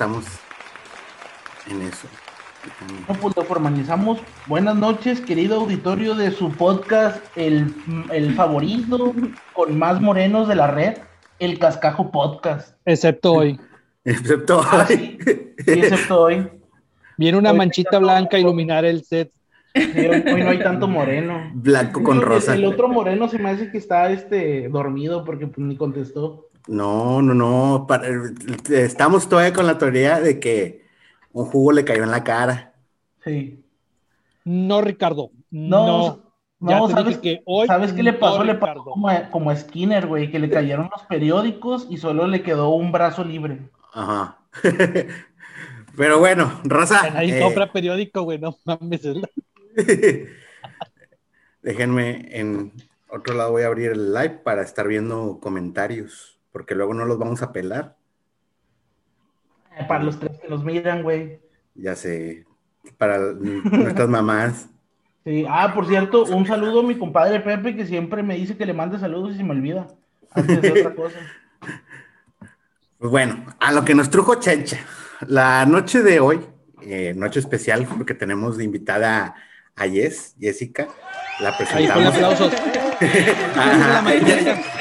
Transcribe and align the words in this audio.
Estamos 0.00 0.24
en 1.70 1.82
eso. 1.82 2.08
No, 3.06 3.14
pues 3.16 3.36
lo 3.36 3.44
formalizamos. 3.44 4.18
Buenas 4.46 4.74
noches, 4.74 5.20
querido 5.20 5.56
auditorio 5.60 6.14
de 6.14 6.30
su 6.30 6.50
podcast, 6.52 7.22
el, 7.36 7.74
el 8.10 8.34
favorito 8.34 9.12
con 9.52 9.78
más 9.78 10.00
morenos 10.00 10.48
de 10.48 10.54
la 10.54 10.68
red, 10.68 10.94
el 11.38 11.58
Cascajo 11.58 12.10
Podcast. 12.10 12.78
Excepto 12.86 13.34
hoy. 13.34 13.60
Excepto 14.02 14.62
Ah, 14.64 14.86
hoy. 14.88 14.96
sí, 14.96 15.18
sí, 15.66 15.70
excepto 15.70 16.18
hoy. 16.22 16.48
Viene 17.18 17.36
una 17.36 17.50
Hoy 17.50 17.58
manchita 17.58 17.98
blanca 17.98 18.38
a 18.38 18.40
iluminar 18.40 18.86
el 18.86 19.04
set. 19.04 19.30
Sí, 19.74 19.82
hoy, 19.98 20.24
hoy 20.32 20.42
no 20.42 20.48
hay 20.48 20.60
tanto 20.60 20.88
moreno. 20.88 21.50
Blanco 21.52 22.02
con 22.02 22.16
El- 22.16 22.22
rosa. 22.22 22.54
El, 22.54 22.64
otro 22.64 22.88
moreno 22.88 23.28
se 23.28 23.38
me 23.38 23.50
hace 23.50 23.70
que 23.70 23.76
está 23.76 24.10
este 24.10 24.66
dormido 24.70 25.26
porque 25.26 25.46
pues, 25.46 25.58
ni 25.58 25.76
contestó. 25.76 26.46
No, 26.68 27.22
no, 27.22 27.34
no. 27.34 27.86
para- 27.88 28.08
estamos 28.70 29.28
todavía 29.28 29.52
con 29.52 29.66
la 29.66 29.78
teoría 29.78 30.20
de 30.20 30.38
que 30.40 30.84
un 31.32 31.46
jugo 31.46 31.72
le 31.72 31.84
cayó 31.84 32.04
en 32.04 32.10
la 32.10 32.24
cara. 32.24 32.74
Sí. 33.24 33.64
No, 34.44 34.80
Ricardo. 34.82 35.32
No, 35.50 35.86
No. 35.86 36.34
Ya 36.62 36.78
no, 36.78 36.88
¿sabes, 36.90 37.18
que 37.18 37.42
hoy. 37.46 37.66
¿sabes 37.66 37.92
qué 37.94 38.02
le 38.02 38.12
no, 38.12 38.18
pasó? 38.18 38.44
le 38.44 38.54
pasó 38.54 38.74
Ricardo. 38.74 38.84
como 38.84 39.08
a, 39.08 39.30
como 39.30 39.50
a 39.50 39.56
Skinner, 39.56 40.06
güey, 40.06 40.30
que 40.30 40.38
le 40.38 40.50
cayeron 40.50 40.90
los 40.92 41.02
periódicos 41.04 41.86
y 41.90 41.96
solo 41.96 42.26
le 42.26 42.42
quedó 42.42 42.70
un 42.70 42.92
brazo 42.92 43.24
libre. 43.24 43.70
Ajá. 43.92 44.38
Pero 45.96 46.18
bueno, 46.18 46.60
raza. 46.64 47.10
Nadie 47.10 47.38
eh, 47.38 47.42
compra 47.42 47.72
periódico, 47.72 48.22
güey, 48.22 48.38
no 48.38 48.56
mames. 48.64 49.02
Déjenme 51.62 52.28
en 52.38 52.72
otro 53.08 53.34
lado 53.34 53.52
voy 53.52 53.62
a 53.62 53.66
abrir 53.66 53.90
el 53.92 54.12
live 54.12 54.40
para 54.44 54.62
estar 54.62 54.86
viendo 54.88 55.40
comentarios, 55.40 56.39
porque 56.52 56.74
luego 56.74 56.94
no 56.94 57.04
los 57.04 57.18
vamos 57.18 57.42
a 57.42 57.52
pelar. 57.52 57.96
Eh, 59.76 59.84
Para 59.88 60.04
los 60.04 60.18
tres 60.18 60.38
que 60.40 60.48
nos 60.48 60.64
miran, 60.64 61.02
güey. 61.02 61.40
Ya 61.74 61.94
sé, 61.96 62.44
para 62.98 63.18
nuestras 63.18 64.08
mamás. 64.10 64.68
Sí. 65.24 65.44
Ah, 65.48 65.72
por 65.74 65.86
cierto, 65.86 66.24
un 66.24 66.46
saludo 66.46 66.80
a 66.80 66.82
mi 66.82 66.98
compadre 66.98 67.40
Pepe, 67.40 67.76
que 67.76 67.86
siempre 67.86 68.22
me 68.22 68.36
dice 68.36 68.56
que 68.56 68.66
le 68.66 68.72
mande 68.72 68.98
saludos 68.98 69.34
y 69.34 69.36
se 69.36 69.44
me 69.44 69.52
olvida. 69.52 69.86
Antes 70.32 70.62
de 70.62 70.70
otra 70.70 70.94
cosa. 70.94 71.18
Pues 72.98 73.10
bueno, 73.10 73.46
a 73.58 73.72
lo 73.72 73.82
que 73.82 73.94
nos 73.94 74.10
trujo 74.10 74.34
Chencha. 74.34 74.76
La 75.26 75.64
noche 75.64 76.02
de 76.02 76.20
hoy, 76.20 76.40
eh, 76.82 77.14
noche 77.16 77.40
especial, 77.40 77.86
porque 77.86 78.12
tenemos 78.12 78.58
de 78.58 78.64
invitada 78.64 79.24
a 79.24 79.34
Yes, 79.86 80.34
Jessica. 80.38 80.88
La 81.40 81.48
Ahí 81.50 81.54
presentamos. 81.58 82.14
aplausos. 82.14 82.52
Ajá. 83.56 84.04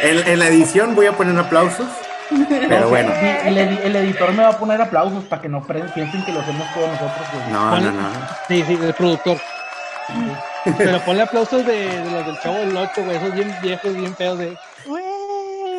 En, 0.02 0.28
en 0.28 0.40
la 0.40 0.48
edición 0.48 0.94
voy 0.96 1.06
a 1.06 1.14
poner 1.14 1.38
aplausos, 1.38 1.88
pero 2.50 2.82
No, 2.82 2.90
bueno. 2.90 3.12
sí, 3.20 3.28
El, 3.48 3.58
edi- 3.58 3.80
el 3.84 3.96
editor 3.96 4.32
me 4.34 4.44
va 4.44 4.50
a 4.50 4.60
poner 4.60 4.82
aplausos 4.82 5.24
para 5.26 5.42
que 5.42 5.48
no 5.50 5.66
piensen 5.66 6.26
que 6.26 6.32
lo 6.34 6.42
hacemos 6.42 6.68
todos 6.74 6.90
nosotros. 6.90 7.28
No, 7.52 7.80
no, 7.80 7.92
no. 7.92 8.10
Sí, 8.48 8.64
sí, 8.68 8.78
el 8.82 8.94
productor. 8.94 9.38
Pero 10.78 11.00
ponle 11.06 11.22
aplausos 11.22 11.66
de, 11.66 11.74
de 11.88 12.12
los 12.12 12.26
del 12.26 12.40
chavo 12.42 12.58
del 12.58 12.76
8, 12.76 12.92
güey. 13.06 13.16
Esos 13.18 13.34
bien 13.34 13.56
viejos, 13.62 13.96
bien 13.96 14.16
feos 14.16 14.38
de. 14.38 14.58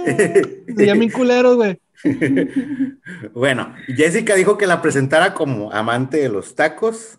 Se 0.76 0.86
llaman 0.86 1.10
culeros, 1.10 1.56
güey. 1.56 1.78
Bueno, 3.34 3.74
Jessica 3.88 4.34
dijo 4.34 4.56
que 4.56 4.66
la 4.66 4.80
presentara 4.80 5.34
como 5.34 5.70
amante 5.72 6.16
de 6.18 6.28
los 6.30 6.54
tacos, 6.54 7.18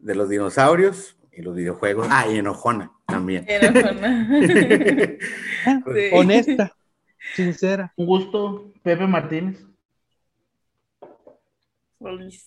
de 0.00 0.14
los 0.16 0.28
dinosaurios 0.28 1.16
los 1.42 1.54
videojuegos. 1.54 2.06
Ah, 2.10 2.26
y 2.28 2.38
enojona 2.38 2.92
también. 3.06 3.44
Enojona. 3.48 4.28
Sí. 5.62 6.10
Honesta, 6.12 6.74
sincera. 7.34 7.92
Un 7.96 8.06
gusto, 8.06 8.72
Pepe 8.82 9.06
Martínez. 9.06 9.62
Olis. 11.98 12.46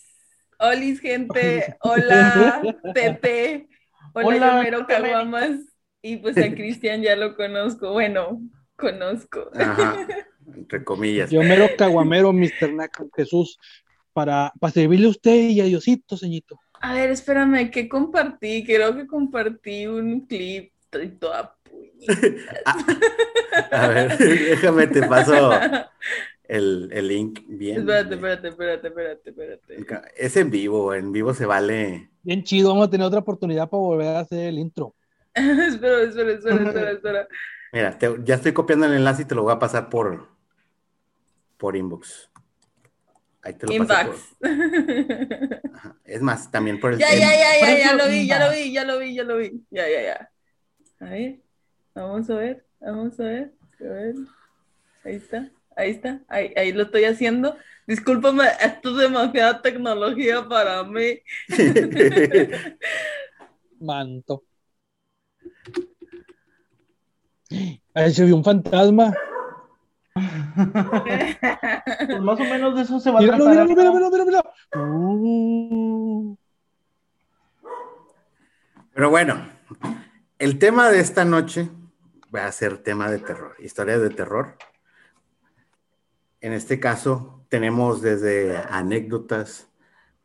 Olis, 0.59 0.99
gente. 0.99 1.75
Hola, 1.81 2.61
Pepe. 2.93 3.67
Hola, 4.13 4.63
Pepe. 4.63 4.85
Caguamas. 4.87 5.59
Y 6.01 6.17
pues 6.17 6.37
a 6.37 6.53
Cristian 6.53 7.01
ya 7.01 7.15
lo 7.15 7.35
conozco. 7.35 7.93
Bueno, 7.93 8.41
conozco. 8.75 9.49
Ajá, 9.55 10.07
entre 10.55 10.83
comillas. 10.83 11.29
Yo 11.29 11.41
mero 11.41 11.67
caguamero, 11.77 12.33
Mr. 12.33 12.73
Naco, 12.73 13.09
Jesús, 13.15 13.57
para, 14.11 14.51
para 14.59 14.73
servirle 14.73 15.07
a 15.07 15.11
usted 15.11 15.49
y 15.49 15.61
a 15.61 15.65
Diosito, 15.65 16.17
señito. 16.17 16.59
A 16.83 16.93
ver, 16.93 17.11
espérame, 17.11 17.71
¿qué 17.71 17.87
compartí? 17.87 18.65
Creo 18.65 18.93
que 18.93 19.07
compartí 19.07 19.87
un 19.87 20.25
clip. 20.27 20.73
Estoy 20.83 21.11
toda 21.11 21.55
puñeta. 21.63 22.75
A 23.71 23.87
ver, 23.87 24.17
déjame 24.17 24.87
te 24.87 25.03
paso 25.03 25.51
el, 26.43 26.89
el 26.91 27.07
link 27.07 27.39
bien. 27.47 27.79
Espérate, 27.79 28.15
espérate, 28.15 28.47
espérate, 28.49 28.87
espérate, 28.89 29.29
espérate. 29.29 29.85
Es 30.17 30.35
en 30.35 30.51
vivo, 30.51 30.93
en 30.93 31.13
vivo 31.13 31.33
se 31.33 31.45
vale. 31.45 32.09
Bien 32.21 32.43
chido, 32.43 32.69
vamos 32.69 32.87
a 32.87 32.91
tener 32.91 33.07
otra 33.07 33.19
oportunidad 33.21 33.69
para 33.69 33.79
volver 33.81 34.07
a 34.07 34.19
hacer 34.19 34.47
el 34.47 34.59
intro. 34.59 34.93
espera, 35.33 36.01
espera, 36.03 36.31
espera, 36.33 36.63
espera, 36.65 36.91
espera. 36.91 37.27
Mira, 37.71 37.97
te- 37.97 38.19
ya 38.25 38.35
estoy 38.35 38.51
copiando 38.51 38.87
el 38.87 38.93
enlace 38.93 39.21
y 39.21 39.25
te 39.25 39.35
lo 39.35 39.43
voy 39.43 39.53
a 39.53 39.59
pasar 39.59 39.89
por, 39.89 40.27
por 41.57 41.77
inbox. 41.77 42.29
Ahí 43.43 43.53
te 43.55 43.67
lo 43.67 43.85
pasé. 43.85 44.01
Inbox. 44.01 44.35
por- 44.39 44.49
ajá. 45.75 45.95
Es 46.05 46.21
más, 46.21 46.49
también 46.49 46.79
por 46.79 46.93
el 46.93 46.99
Ya, 46.99 47.09
ya, 47.13 47.17
ya, 47.35 47.59
ya, 47.59 47.77
ya 47.77 47.93
lo 47.93 48.07
vi, 48.07 48.25
ya 48.25 48.39
lo 48.39 48.51
vi, 48.51 48.71
ya 48.73 48.83
lo 48.85 48.99
vi, 48.99 49.13
ya 49.15 49.23
lo 49.23 49.37
vi. 49.37 49.63
Ya, 49.69 49.89
ya, 49.89 50.01
ya. 50.01 50.29
A 51.01 51.05
ver, 51.09 51.39
vamos 51.93 52.29
a 52.29 52.35
ver, 52.35 52.65
vamos 52.79 53.19
a 53.19 53.23
ver, 53.23 53.51
a 53.81 53.83
ver. 53.83 54.15
Ahí 55.03 55.15
está, 55.15 55.49
ahí 55.75 55.89
está, 55.91 56.21
ahí, 56.29 56.53
ahí 56.55 56.71
lo 56.71 56.83
estoy 56.83 57.03
haciendo. 57.03 57.57
Discúlpame, 57.85 58.45
esto 58.61 58.91
es 58.91 58.97
demasiada 58.97 59.61
tecnología 59.61 60.47
para 60.47 60.81
mí. 60.85 61.19
Manto. 63.81 64.45
Ahí 67.93 68.13
se 68.13 68.23
vio 68.23 68.37
un 68.37 68.43
fantasma. 68.45 69.13
Pues 70.13 71.41
más 72.21 72.39
o 72.39 72.43
menos 72.43 72.75
de 72.75 72.83
eso 72.83 72.99
se 72.99 73.11
va 73.11 73.19
a 73.19 73.23
tratar. 73.23 73.39
míralo, 73.39 73.75
míralo, 73.75 73.93
míralo, 73.93 74.25
míralo. 74.25 74.53
Uh, 74.75 76.35
Pero 78.93 79.09
bueno, 79.09 79.47
el 80.37 80.59
tema 80.59 80.89
de 80.89 80.99
esta 80.99 81.25
noche 81.25 81.69
va 82.33 82.45
a 82.45 82.51
ser 82.51 82.77
tema 82.77 83.09
de 83.09 83.19
terror, 83.19 83.55
historias 83.59 84.01
de 84.01 84.09
terror. 84.09 84.57
En 86.41 86.53
este 86.53 86.79
caso, 86.79 87.45
tenemos 87.49 88.01
desde 88.01 88.57
anécdotas, 88.57 89.69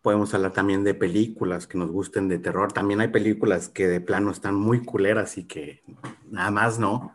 podemos 0.02 0.34
hablar 0.34 0.52
también 0.52 0.84
de 0.84 0.94
películas 0.94 1.66
que 1.66 1.78
nos 1.78 1.90
gusten 1.90 2.28
de 2.28 2.38
terror. 2.38 2.72
También 2.72 3.00
hay 3.00 3.08
películas 3.08 3.68
que 3.68 3.86
de 3.86 4.00
plano 4.00 4.30
están 4.30 4.54
muy 4.54 4.84
culeras 4.84 5.38
y 5.38 5.44
que 5.44 5.82
nada 6.30 6.50
más 6.50 6.78
no, 6.78 7.14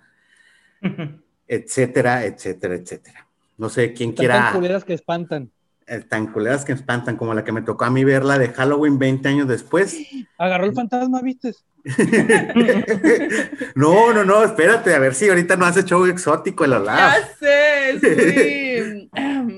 etcétera, 1.48 2.26
etcétera, 2.26 2.76
etcétera. 2.76 3.28
No 3.58 3.70
sé 3.70 3.94
quién 3.94 4.14
quiera 4.14 4.36
tan 4.36 4.54
culeras 4.56 4.84
que 4.84 4.94
espantan. 4.94 5.52
eh, 5.88 6.00
tan 6.08 6.28
culeras 6.28 6.66
que 6.66 6.72
espantan 6.74 7.18
como 7.18 7.34
la 7.34 7.44
que 7.44 7.52
me 7.52 7.62
tocó 7.62 7.86
a 7.86 7.90
mí 7.90 8.04
verla 8.04 8.38
de 8.38 8.50
Halloween 8.50 8.98
20 8.98 9.28
años 9.30 9.48
después. 9.48 9.98
Agarró 10.38 10.66
el 10.66 10.74
fantasma, 10.74 11.22
¿viste? 11.22 11.54
No, 13.76 14.14
no, 14.14 14.24
no, 14.24 14.44
espérate, 14.44 14.94
a 14.94 15.00
ver 15.00 15.14
si 15.16 15.30
ahorita 15.30 15.56
no 15.58 15.66
hace 15.66 15.84
show 15.84 16.06
exótico 16.06 16.64
el 16.66 16.72
Ya 16.72 16.80
Olaf. 16.80 17.18
sé, 17.40 18.00
soy... 18.02 19.10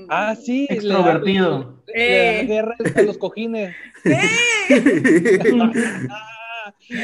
Ah, 0.08 0.34
sí. 0.36 0.66
le 0.68 0.68
da- 0.68 0.74
Extrovertido. 0.74 1.82
Le, 1.86 1.94
le 1.94 2.18
da 2.18 2.40
Eh. 2.40 2.46
guerra 2.46 2.74
a 2.96 3.02
los 3.02 3.18
cojines. 3.18 3.74
Ah, 6.10 6.74
Sí, 6.80 6.96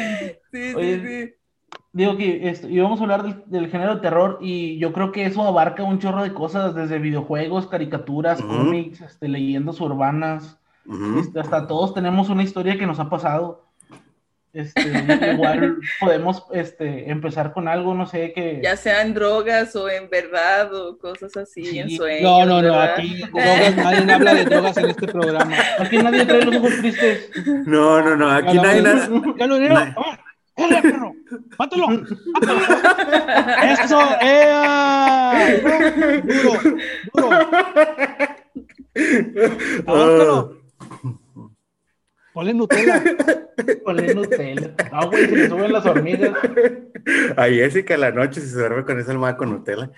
sí, 0.53 0.75
Oye, 0.75 1.27
sí. 1.29 1.35
Digo 1.95 2.17
que 2.17 2.49
esto, 2.49 2.69
íbamos 2.71 3.01
a 3.01 3.03
hablar 3.03 3.23
del, 3.23 3.43
del 3.47 3.69
género 3.71 3.97
de 3.97 4.01
terror 4.01 4.39
y 4.41 4.79
yo 4.79 4.95
creo 4.95 5.13
que 5.13 5.27
eso 5.27 5.43
abarca 5.43 5.83
un 5.83 5.99
chorro 5.99 6.23
de 6.23 6.33
cosas, 6.33 6.75
desde 6.75 6.99
videojuegos, 6.99 7.67
caricaturas, 7.67 8.41
Ujú. 8.41 8.49
cómics, 8.49 9.03
este, 9.03 9.29
leyendas 9.29 9.79
urbanas. 9.81 10.59
Ujú. 10.87 11.19
Este, 11.21 11.39
hasta 11.41 11.67
todos 11.67 11.93
tenemos 11.93 12.31
una 12.31 12.43
historia 12.45 12.79
que 12.79 12.87
nos 12.87 12.99
ha 12.99 13.11
pasado. 13.11 13.67
Este, 14.55 14.81
igual 15.35 15.77
podemos 16.01 16.45
este, 16.53 17.11
empezar 17.11 17.53
con 17.53 17.69
algo, 17.69 17.95
no 17.95 18.07
sé, 18.07 18.33
que... 18.33 18.61
Ya 18.63 18.75
sean 18.77 19.13
drogas 19.13 19.77
o 19.77 19.89
en 19.91 20.09
verdad 20.11 20.75
o 20.75 20.97
cosas 20.99 21.37
así, 21.37 21.65
Sí. 21.65 21.79
en 21.79 21.91
sueños. 21.91 22.23
No, 22.23 22.47
no, 22.47 22.63
no. 22.63 22.73
¿verdad? 22.73 22.95
Aquí 22.97 23.17
drogas, 23.19 23.77
nadie 23.77 24.13
habla 24.13 24.35
de 24.35 24.45
drogas 24.47 24.77
en 24.79 24.87
este 24.91 25.07
programa. 25.09 25.55
Aquí 25.79 25.99
nadie 25.99 26.25
trae 26.25 26.43
los 26.47 26.57
ojos 26.57 26.73
tristes. 26.81 27.31
No, 27.67 28.01
no, 28.03 28.17
no, 28.17 28.31
aquí 28.31 28.49
A 28.51 28.55
no 28.55 28.63
la 28.63 28.69
hay 28.71 28.81
vez. 28.83 29.11
nada. 29.11 29.35
¡Ya 29.39 29.47
lo 29.47 29.55
dinero! 29.57 29.75
Na- 29.75 29.95
¡Órale, 30.65 30.83
perro! 30.83 31.15
¡Mátalo! 31.59 31.89
¡Mátalo! 31.89 32.61
¡Eso! 33.63 34.01
¡Ea! 34.21 35.61
¡Duro! 36.25 36.53
¡Duro! 37.13 37.31
¡Ahórcalo! 39.87 40.63
Ponle 42.33 42.55
Nutella. 42.55 43.03
Ponle 43.85 44.15
Nutella. 44.15 44.75
No, 44.91 45.11
güey, 45.11 45.27
se 45.27 45.37
le 45.37 45.49
suben 45.49 45.73
las 45.73 45.85
hormigas. 45.85 46.33
A 47.37 47.45
Jessica 47.45 47.97
la 47.99 48.11
noche 48.11 48.41
si 48.41 48.49
se 48.49 48.59
duerme 48.59 48.85
con 48.85 48.99
esa 48.99 49.13
almohada 49.13 49.37
con 49.37 49.51
Nutella. 49.51 49.91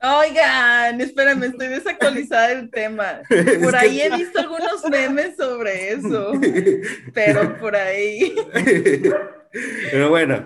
Oigan, 0.00 1.00
espérame, 1.00 1.44
estoy 1.44 1.68
desactualizada 1.68 2.48
del 2.48 2.70
tema. 2.70 3.22
Por 3.62 3.74
ahí 3.74 4.02
he 4.02 4.10
visto 4.16 4.38
algunos 4.38 4.84
memes 4.88 5.36
sobre 5.36 5.92
eso, 5.92 6.32
pero 7.14 7.58
por 7.58 7.74
ahí. 7.74 8.34
Pero 9.90 10.08
bueno, 10.10 10.44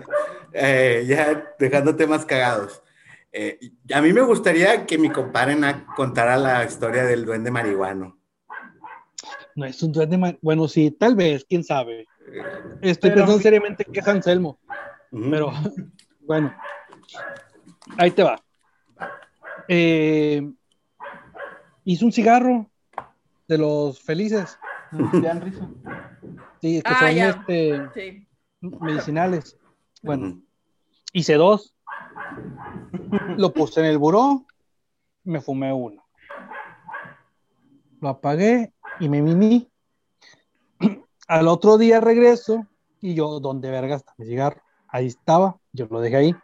eh, 0.53 1.05
ya 1.07 1.53
dejando 1.59 1.95
temas 1.95 2.25
cagados. 2.25 2.81
Eh, 3.31 3.59
a 3.93 4.01
mí 4.01 4.13
me 4.13 4.21
gustaría 4.21 4.85
que 4.85 4.97
mi 4.97 5.09
compadre 5.09 5.55
contara 5.95 6.37
la 6.37 6.63
historia 6.65 7.03
del 7.03 7.25
duende 7.25 7.51
marihuano. 7.51 8.17
No 9.55 9.65
es 9.65 9.81
un 9.83 9.91
duende 9.91 10.17
mar- 10.17 10.37
Bueno, 10.41 10.67
sí, 10.67 10.91
tal 10.91 11.15
vez, 11.15 11.45
quién 11.47 11.63
sabe. 11.63 12.05
Estoy 12.81 13.09
Pero- 13.11 13.21
pensando 13.21 13.39
seriamente 13.41 13.85
que 13.85 13.99
es 13.99 14.07
Anselmo. 14.07 14.59
Pero 15.11 15.51
bueno, 16.21 16.53
ahí 17.97 18.11
te 18.11 18.23
va. 18.23 18.41
Eh, 19.67 20.41
hizo 21.85 22.05
un 22.05 22.11
cigarro 22.11 22.69
de 23.47 23.57
los 23.57 23.99
felices, 24.01 24.57
sí, 26.61 26.81
que 26.81 26.83
Ah, 26.85 26.99
son 26.99 27.11
ya. 27.15 27.29
este, 27.29 27.81
Sí. 27.93 28.26
Medicinales. 28.61 29.57
Bueno, 30.01 30.41
hice 31.13 31.35
dos, 31.35 31.75
lo 33.37 33.53
puse 33.53 33.79
en 33.79 33.87
el 33.87 33.97
buró, 33.97 34.45
me 35.23 35.41
fumé 35.41 35.73
uno. 35.73 36.03
Lo 37.99 38.09
apagué 38.09 38.73
y 38.99 39.09
me 39.09 39.21
miní. 39.21 39.69
Al 41.27 41.47
otro 41.47 41.77
día 41.77 41.99
regreso 41.99 42.65
y 43.01 43.15
yo, 43.15 43.39
¿dónde 43.39 43.69
verga 43.69 43.95
está 43.95 44.13
mi 44.17 44.25
cigarro? 44.25 44.61
Ahí 44.87 45.07
estaba, 45.07 45.57
yo 45.73 45.87
lo 45.89 45.99
dejé 45.99 46.15
ahí. 46.15 46.35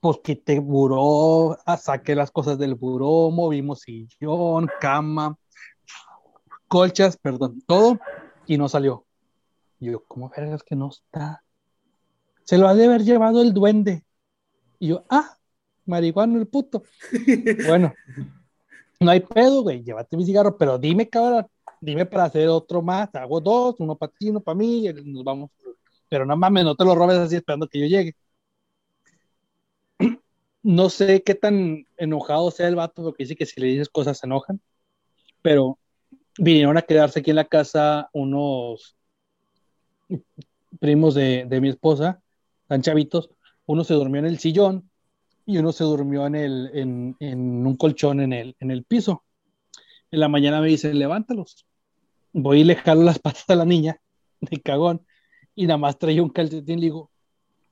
Pues 0.00 0.18
quité 0.22 0.60
buró, 0.60 1.56
ah, 1.64 1.76
saqué 1.76 2.14
las 2.14 2.30
cosas 2.30 2.58
del 2.58 2.74
buró, 2.74 3.30
movimos 3.30 3.80
sillón, 3.80 4.68
cama, 4.80 5.36
colchas, 6.68 7.16
perdón, 7.16 7.62
todo, 7.66 7.98
y 8.46 8.58
no 8.58 8.68
salió. 8.68 9.05
Y 9.78 9.86
yo, 9.86 10.04
¿cómo 10.06 10.30
vergas 10.34 10.62
que 10.62 10.76
no 10.76 10.88
está? 10.88 11.42
Se 12.44 12.58
lo 12.58 12.68
ha 12.68 12.74
de 12.74 12.86
haber 12.86 13.02
llevado 13.02 13.42
el 13.42 13.52
duende. 13.52 14.04
Y 14.78 14.88
yo, 14.88 15.04
ah, 15.10 15.36
marihuano 15.84 16.38
el 16.38 16.46
puto. 16.46 16.82
Bueno, 17.66 17.92
no 19.00 19.10
hay 19.10 19.20
pedo, 19.20 19.62
güey, 19.62 19.82
llévate 19.82 20.16
mi 20.16 20.24
cigarro, 20.24 20.56
pero 20.56 20.78
dime, 20.78 21.08
cabrón, 21.08 21.46
dime 21.80 22.06
para 22.06 22.24
hacer 22.24 22.48
otro 22.48 22.82
más, 22.82 23.14
hago 23.14 23.40
dos, 23.40 23.76
uno 23.78 23.96
para 23.96 24.12
ti, 24.12 24.30
uno 24.30 24.40
para 24.40 24.56
mí, 24.56 24.88
y 24.88 24.92
nos 24.92 25.24
vamos. 25.24 25.50
Pero 26.08 26.24
no 26.24 26.36
mames, 26.36 26.64
no 26.64 26.74
te 26.76 26.84
lo 26.84 26.94
robes 26.94 27.18
así 27.18 27.36
esperando 27.36 27.68
que 27.68 27.80
yo 27.80 27.86
llegue. 27.86 28.14
No 30.62 30.90
sé 30.90 31.22
qué 31.22 31.34
tan 31.36 31.86
enojado 31.96 32.50
sea 32.50 32.66
el 32.66 32.74
vato, 32.74 33.04
porque 33.04 33.22
dice 33.22 33.36
que 33.36 33.46
si 33.46 33.60
le 33.60 33.68
dices 33.68 33.88
cosas 33.88 34.18
se 34.18 34.26
enojan, 34.26 34.60
pero 35.40 35.78
vinieron 36.38 36.76
a 36.76 36.82
quedarse 36.82 37.20
aquí 37.20 37.30
en 37.30 37.36
la 37.36 37.44
casa 37.44 38.10
unos 38.12 38.95
primos 40.80 41.14
de, 41.14 41.46
de 41.46 41.60
mi 41.60 41.68
esposa, 41.68 42.22
tan 42.66 42.82
chavitos, 42.82 43.30
uno 43.66 43.84
se 43.84 43.94
durmió 43.94 44.20
en 44.20 44.26
el 44.26 44.38
sillón 44.38 44.90
y 45.44 45.58
uno 45.58 45.72
se 45.72 45.84
durmió 45.84 46.26
en, 46.26 46.34
el, 46.34 46.70
en, 46.74 47.16
en 47.20 47.66
un 47.66 47.76
colchón 47.76 48.20
en 48.20 48.32
el, 48.32 48.56
en 48.60 48.70
el 48.70 48.84
piso. 48.84 49.24
En 50.10 50.20
la 50.20 50.28
mañana 50.28 50.60
me 50.60 50.68
dicen, 50.68 50.98
levántalos. 50.98 51.66
Voy 52.32 52.60
y 52.60 52.64
le 52.64 52.76
jalo 52.76 53.02
las 53.02 53.18
patas 53.18 53.44
a 53.48 53.56
la 53.56 53.64
niña 53.64 54.00
de 54.40 54.60
cagón 54.60 55.06
y 55.54 55.66
nada 55.66 55.78
más 55.78 55.98
traía 55.98 56.22
un 56.22 56.30
calcetín. 56.30 56.80
Le 56.80 56.86
digo, 56.86 57.10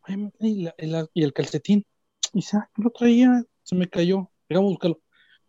"Ay, 0.02 0.30
¿y, 0.40 0.62
la- 0.64 0.74
la- 0.78 1.08
y 1.12 1.22
el 1.22 1.32
calcetín? 1.32 1.84
Y 2.32 2.38
dice, 2.38 2.56
ah, 2.56 2.70
lo 2.76 2.90
traía, 2.90 3.42
se 3.62 3.74
me 3.74 3.88
cayó. 3.88 4.30
Vamos 4.48 4.68
a 4.68 4.70
buscarlo. 4.70 5.00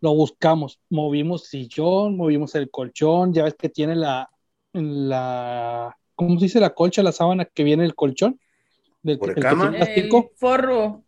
Lo 0.02 0.14
buscamos, 0.14 0.80
movimos 0.90 1.46
sillón, 1.46 2.18
movimos 2.18 2.54
el 2.56 2.70
colchón. 2.70 3.34
Ya 3.34 3.44
ves 3.46 3.56
que 3.56 3.70
tiene 3.70 3.96
la, 3.96 4.30
la 4.74 5.98
¿cómo 6.16 6.40
se 6.40 6.46
dice 6.46 6.60
la 6.60 6.74
colcha, 6.74 7.04
la 7.04 7.12
sábana 7.12 7.46
que 7.46 7.64
viene 7.64 7.86
el 7.86 7.96
colchón? 7.96 8.40
Del, 9.04 9.20
¿Por 9.20 9.32
el 9.32 9.36
cama? 9.36 9.76
El 9.78 10.10
forro. 10.36 11.04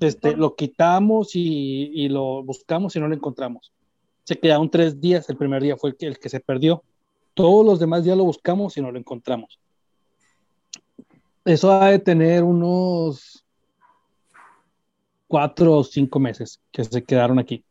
Este, 0.00 0.36
lo 0.36 0.56
quitamos 0.56 1.36
y, 1.36 1.90
y 1.94 2.08
lo 2.08 2.42
buscamos 2.42 2.96
y 2.96 3.00
no 3.00 3.08
lo 3.08 3.14
encontramos. 3.14 3.72
Se 4.24 4.38
quedaron 4.38 4.70
tres 4.70 5.00
días, 5.00 5.28
el 5.28 5.36
primer 5.36 5.62
día 5.62 5.76
fue 5.76 5.90
el 5.90 5.96
que, 5.96 6.06
el 6.06 6.18
que 6.18 6.28
se 6.28 6.40
perdió. 6.40 6.82
Todos 7.34 7.64
los 7.64 7.78
demás 7.78 8.04
días 8.04 8.16
lo 8.16 8.24
buscamos 8.24 8.76
y 8.76 8.82
no 8.82 8.90
lo 8.90 8.98
encontramos. 8.98 9.58
Eso 11.44 11.70
ha 11.72 11.90
de 11.90 11.98
tener 11.98 12.42
unos 12.42 13.44
cuatro 15.28 15.74
o 15.78 15.84
cinco 15.84 16.18
meses 16.18 16.60
que 16.72 16.84
se 16.84 17.04
quedaron 17.04 17.38
aquí. 17.38 17.64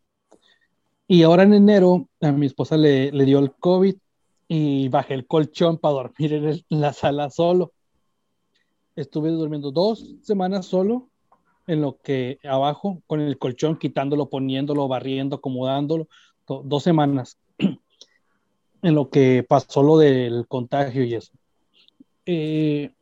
Y 1.07 1.23
ahora 1.23 1.43
en 1.43 1.53
enero 1.53 2.07
a 2.21 2.31
mi 2.31 2.45
esposa 2.45 2.77
le, 2.77 3.11
le 3.11 3.25
dio 3.25 3.39
el 3.39 3.51
COVID 3.51 3.95
y 4.55 4.87
bajé 4.87 5.15
el 5.15 5.25
colchón 5.25 5.79
para 5.79 5.95
dormir 5.95 6.33
en, 6.33 6.63
la 6.69 6.93
sala 6.93 7.31
solo. 7.31 7.73
Estuve 8.95 9.31
durmiendo 9.31 9.71
dos 9.71 10.15
semanas 10.21 10.67
solo 10.67 11.09
en 11.65 11.81
lo 11.81 11.97
que 11.97 12.37
abajo, 12.43 13.01
con 13.07 13.19
el 13.19 13.39
colchón, 13.39 13.79
quitándolo, 13.79 14.29
poniéndolo, 14.29 14.87
barriendo, 14.87 15.37
acomodándolo, 15.37 16.07
do- 16.45 16.61
dos 16.63 16.83
semanas, 16.83 17.39
en 18.83 18.93
lo 18.93 19.09
que 19.09 19.43
pasó 19.43 19.81
lo 19.81 19.97
del 19.97 20.45
contagio 20.47 21.03
y 21.03 21.15
eso. 21.15 21.33
Eh, 22.27 22.93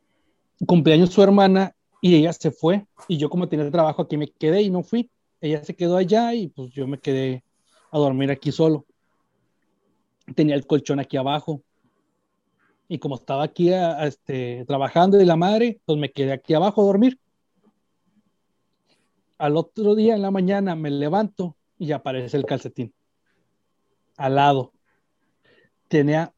cumpleaños 0.66 1.10
su 1.10 1.22
hermana 1.22 1.76
y 2.00 2.14
ella 2.14 2.32
se 2.32 2.50
fue, 2.50 2.86
y 3.08 3.18
yo 3.18 3.28
como 3.28 3.46
tenía 3.46 3.70
trabajo 3.70 4.00
aquí 4.00 4.16
me 4.16 4.28
quedé 4.28 4.62
y 4.62 4.70
no 4.70 4.82
fui. 4.82 5.10
Ella 5.42 5.62
se 5.62 5.76
quedó 5.76 5.98
allá 5.98 6.32
y 6.32 6.48
pues 6.48 6.70
yo 6.70 6.86
me 6.86 6.98
quedé 6.98 7.44
a 7.90 7.98
dormir 7.98 8.30
aquí 8.30 8.52
solo. 8.52 8.86
Tenía 10.34 10.54
el 10.54 10.66
colchón 10.66 11.00
aquí 11.00 11.16
abajo. 11.16 11.62
Y 12.88 12.98
como 12.98 13.16
estaba 13.16 13.44
aquí 13.44 13.70
este, 13.72 14.64
trabajando 14.66 15.16
de 15.16 15.24
la 15.24 15.36
madre, 15.36 15.80
pues 15.84 15.98
me 15.98 16.12
quedé 16.12 16.32
aquí 16.32 16.54
abajo 16.54 16.82
a 16.82 16.84
dormir. 16.84 17.18
Al 19.38 19.56
otro 19.56 19.94
día 19.94 20.14
en 20.14 20.22
la 20.22 20.30
mañana 20.30 20.76
me 20.76 20.90
levanto 20.90 21.56
y 21.78 21.92
aparece 21.92 22.36
el 22.36 22.44
calcetín. 22.44 22.94
Al 24.16 24.36
lado. 24.36 24.72
Tenía 25.88 26.32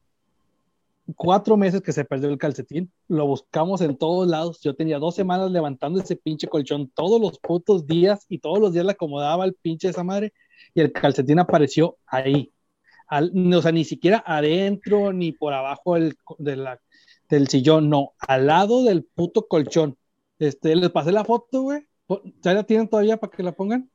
cuatro 1.15 1.55
meses 1.55 1.81
que 1.81 1.93
se 1.93 2.05
perdió 2.05 2.29
el 2.29 2.37
calcetín. 2.37 2.91
Lo 3.07 3.27
buscamos 3.27 3.81
en 3.81 3.97
todos 3.97 4.27
lados. 4.27 4.59
Yo 4.61 4.75
tenía 4.75 4.97
dos 4.97 5.13
semanas 5.15 5.51
levantando 5.51 5.99
ese 5.99 6.15
pinche 6.15 6.47
colchón 6.47 6.89
todos 6.95 7.21
los 7.21 7.37
putos 7.39 7.85
días 7.85 8.25
y 8.27 8.39
todos 8.39 8.59
los 8.59 8.73
días 8.73 8.85
le 8.85 8.93
acomodaba 8.93 9.45
el 9.45 9.53
pinche 9.53 9.89
esa 9.89 10.03
madre 10.03 10.33
y 10.73 10.81
el 10.81 10.91
calcetín 10.91 11.39
apareció 11.39 11.97
ahí. 12.07 12.51
Al- 13.07 13.31
o 13.53 13.61
sea, 13.61 13.71
ni 13.71 13.83
siquiera 13.85 14.23
adentro 14.25 15.13
ni 15.13 15.31
por 15.31 15.53
abajo 15.53 15.95
del, 15.95 16.15
de 16.39 16.55
la- 16.55 16.79
del 17.29 17.47
sillón, 17.47 17.89
no, 17.89 18.13
al 18.19 18.47
lado 18.47 18.83
del 18.83 19.03
puto 19.03 19.47
colchón. 19.47 19.97
Este, 20.39 20.75
les 20.75 20.91
pasé 20.91 21.11
la 21.11 21.25
foto, 21.25 21.61
güey. 21.63 21.81
¿Ya 22.41 22.53
la 22.53 22.63
tienen 22.63 22.87
todavía 22.87 23.17
para 23.17 23.31
que 23.35 23.43
la 23.43 23.51
pongan? 23.53 23.89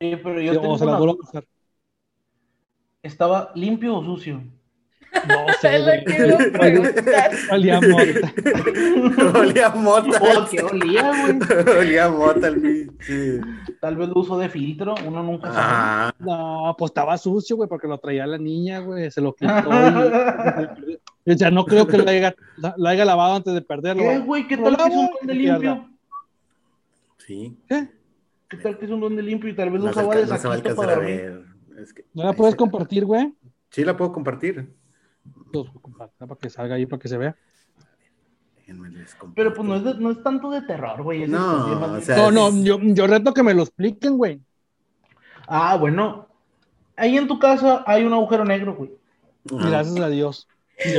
Eh, 0.00 0.16
pero 0.22 0.40
yo 0.40 0.52
Sí, 0.52 0.58
tengo 0.60 0.74
una. 0.74 1.44
¿Estaba 3.02 3.52
limpio 3.54 3.96
o 3.98 4.02
sucio? 4.04 4.42
No 5.28 5.46
sé, 5.60 5.76
Es 5.76 5.80
lo 5.80 5.86
güey. 5.86 6.04
que 6.04 6.26
iba 6.26 6.34
a 6.34 6.58
preguntar. 6.58 7.30
Olía 7.52 7.80
mota. 7.80 8.32
Olía 9.38 9.68
mota. 9.70 10.20
Oh, 10.20 10.46
¿qué 10.50 10.60
olía, 10.62 11.12
güey? 11.22 11.78
Olía 11.78 12.08
mota 12.10 12.48
el 12.48 12.60
pinche. 12.60 13.40
Tal 13.80 13.96
vez 13.96 14.08
lo 14.08 14.14
uso 14.20 14.38
de 14.38 14.48
filtro, 14.48 14.94
uno 15.06 15.22
nunca 15.22 15.48
sabe. 15.52 15.58
Ah, 15.60 16.14
No, 16.18 16.74
pues 16.78 16.90
estaba 16.90 17.16
sucio, 17.18 17.56
güey, 17.56 17.68
porque 17.68 17.86
lo 17.88 17.98
traía 17.98 18.26
la 18.26 18.38
niña, 18.38 18.80
güey, 18.80 19.10
se 19.10 19.20
lo 19.20 19.32
quitó. 19.36 19.52
y- 20.86 20.98
o 21.32 21.38
sea, 21.38 21.50
no 21.50 21.64
creo 21.64 21.86
que 21.86 21.96
lo 21.96 22.08
haya, 22.08 22.34
la, 22.58 22.74
la 22.76 22.90
haya 22.90 23.04
lavado 23.06 23.34
antes 23.36 23.54
de 23.54 23.62
perderlo. 23.62 24.02
¿Qué, 24.02 24.18
güey. 24.18 24.46
¿Qué 24.46 24.56
Lo 24.56 24.64
tal 24.64 24.76
que 24.76 24.82
es 24.92 24.96
un 24.98 25.08
duende 25.22 25.34
y 25.34 25.38
limpio? 25.46 25.88
sí. 27.18 27.56
¿Qué? 27.68 27.88
¿Qué 28.48 28.56
tal 28.58 28.78
que 28.78 28.84
es 28.84 28.90
un 28.90 29.00
duende 29.00 29.22
limpio 29.22 29.48
y 29.50 29.56
tal 29.56 29.70
vez 29.70 29.80
lo 29.80 29.86
No 29.86 29.90
usaba 29.92 30.14
de 30.14 30.22
alca- 30.22 30.34
no 30.34 30.38
se 30.40 30.48
va 30.48 30.54
a 30.54 30.56
saquito 30.58 30.68
alcanzar 30.82 30.94
para 30.94 31.06
a 31.06 31.08
ver. 31.08 31.42
Es 31.82 31.92
que- 31.94 32.04
¿No 32.12 32.24
la 32.24 32.32
puedes 32.34 32.54
compartir, 32.56 33.04
güey? 33.06 33.32
Sí, 33.70 33.84
la 33.84 33.96
puedo 33.96 34.12
compartir. 34.12 34.68
Para 36.18 36.36
que 36.40 36.50
salga 36.50 36.74
ahí, 36.74 36.86
para 36.86 37.00
que 37.00 37.08
se 37.08 37.18
vea. 37.18 37.36
Pero 39.34 39.52
pues 39.52 39.68
no 39.68 39.76
es, 39.76 39.84
de- 39.84 39.94
no 39.94 40.10
es 40.10 40.22
tanto 40.22 40.50
de 40.50 40.62
terror, 40.62 41.02
güey. 41.02 41.28
No, 41.28 41.94
o 41.96 42.00
sea, 42.00 42.16
No, 42.16 42.30
no, 42.30 42.62
yo, 42.62 42.78
yo 42.80 43.06
reto 43.06 43.34
que 43.34 43.42
me 43.42 43.54
lo 43.54 43.62
expliquen, 43.62 44.16
güey. 44.16 44.40
Ah, 45.46 45.76
bueno. 45.76 46.26
Ahí 46.96 47.16
en 47.18 47.28
tu 47.28 47.38
casa 47.38 47.84
hay 47.86 48.04
un 48.04 48.12
agujero 48.12 48.44
negro, 48.44 48.74
güey. 48.74 48.90
Gracias 49.44 50.00
a 50.00 50.08
Dios. 50.08 50.48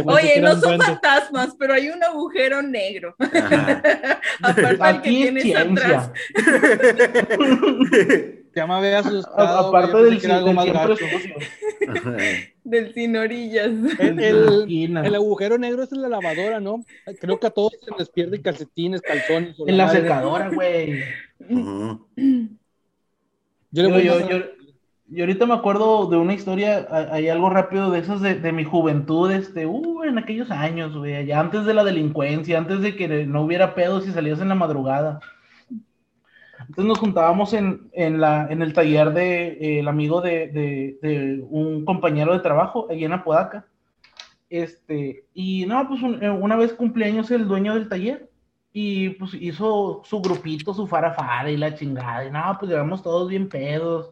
Oye, 0.05 0.39
no 0.41 0.55
son 0.59 0.79
fantasmas, 0.79 1.55
pero 1.59 1.73
hay 1.73 1.89
un 1.89 2.01
agujero 2.03 2.61
negro. 2.61 3.15
Aparte 4.41 4.77
del 4.83 5.01
que 5.01 5.09
tienes 5.09 5.55
atrás. 5.55 6.11
ciencia. 6.33 8.33
Ya 8.55 8.65
me 8.67 8.73
había 8.73 8.97
A- 8.97 8.99
asustado. 9.01 9.67
Aparte 9.67 9.97
del, 10.03 10.19
que 10.19 10.25
era 10.27 10.37
algo 10.37 10.47
del 10.63 10.73
más. 10.73 10.89
Del 12.63 12.93
sin 12.93 13.17
orillas. 13.17 13.67
El, 13.99 14.15
La 14.15 14.27
el- 14.27 14.59
esquina. 14.61 15.05
el 15.05 15.15
agujero 15.15 15.57
negro 15.57 15.83
es 15.83 15.91
en 15.91 16.01
la 16.01 16.07
lavadora, 16.09 16.59
¿no? 16.61 16.83
Creo 17.19 17.37
que 17.39 17.47
a 17.47 17.51
todos 17.51 17.73
se 17.83 17.91
les 17.97 18.09
pierden 18.09 18.41
calcetines, 18.41 19.01
calzones. 19.01 19.55
En 19.67 19.77
la 19.77 19.87
madre. 19.87 20.01
secadora, 20.01 20.49
güey. 20.49 21.03
Ujú. 21.49 22.07
Yo 23.71 23.83
le 23.89 24.05
Yo, 24.05 24.29
yo, 24.29 24.37
yo 25.15 25.23
ahorita 25.23 25.45
me 25.45 25.53
acuerdo 25.53 26.07
de 26.09 26.17
una 26.17 26.33
historia, 26.33 26.85
ha- 26.89 27.13
hay 27.13 27.29
algo 27.29 27.49
rápido 27.49 27.91
de 27.91 27.99
esas 27.99 28.21
de, 28.21 28.35
de 28.35 28.51
mi 28.51 28.63
juventud, 28.63 29.31
este, 29.31 29.65
uh, 29.65 30.03
en 30.03 30.17
aquellos 30.17 30.51
años, 30.51 30.95
güey, 30.95 31.15
allá 31.15 31.39
antes 31.39 31.65
de 31.65 31.73
la 31.73 31.83
delincuencia, 31.83 32.57
antes 32.57 32.81
de 32.81 32.95
que 32.95 33.25
no 33.25 33.41
hubiera 33.43 33.75
pedos 33.75 34.07
y 34.07 34.11
salías 34.11 34.39
en 34.41 34.49
la 34.49 34.55
madrugada. 34.55 35.19
Entonces 36.59 36.85
nos 36.85 36.99
juntábamos 36.99 37.53
en, 37.53 37.89
en, 37.93 38.19
la, 38.21 38.47
en 38.49 38.61
el 38.61 38.73
taller 38.73 39.11
de 39.13 39.47
eh, 39.59 39.79
el 39.79 39.87
amigo 39.87 40.21
de, 40.21 40.47
de- 40.47 40.97
de 41.01 41.45
un 41.49 41.85
compañero 41.85 42.33
de 42.33 42.39
trabajo, 42.39 42.87
allí 42.89 43.03
en 43.05 43.13
Apodaca. 43.13 43.67
Este, 44.49 45.25
y 45.35 45.65
no, 45.67 45.87
pues 45.89 46.03
un- 46.03 46.23
eh, 46.23 46.31
una 46.31 46.57
vez 46.57 46.73
cumpleaños 46.73 47.31
el 47.31 47.47
dueño 47.47 47.75
del 47.75 47.89
taller 47.89 48.29
y 48.73 49.11
pues 49.11 49.35
hizo 49.35 50.03
su 50.05 50.21
grupito, 50.21 50.73
su 50.75 50.87
farafara 50.87 51.51
y 51.51 51.57
la 51.57 51.75
chingada. 51.75 52.25
Y 52.25 52.31
no, 52.31 52.41
pues 52.59 52.71
llevamos 52.71 53.03
todos 53.03 53.29
bien 53.29 53.49
pedos. 53.49 54.11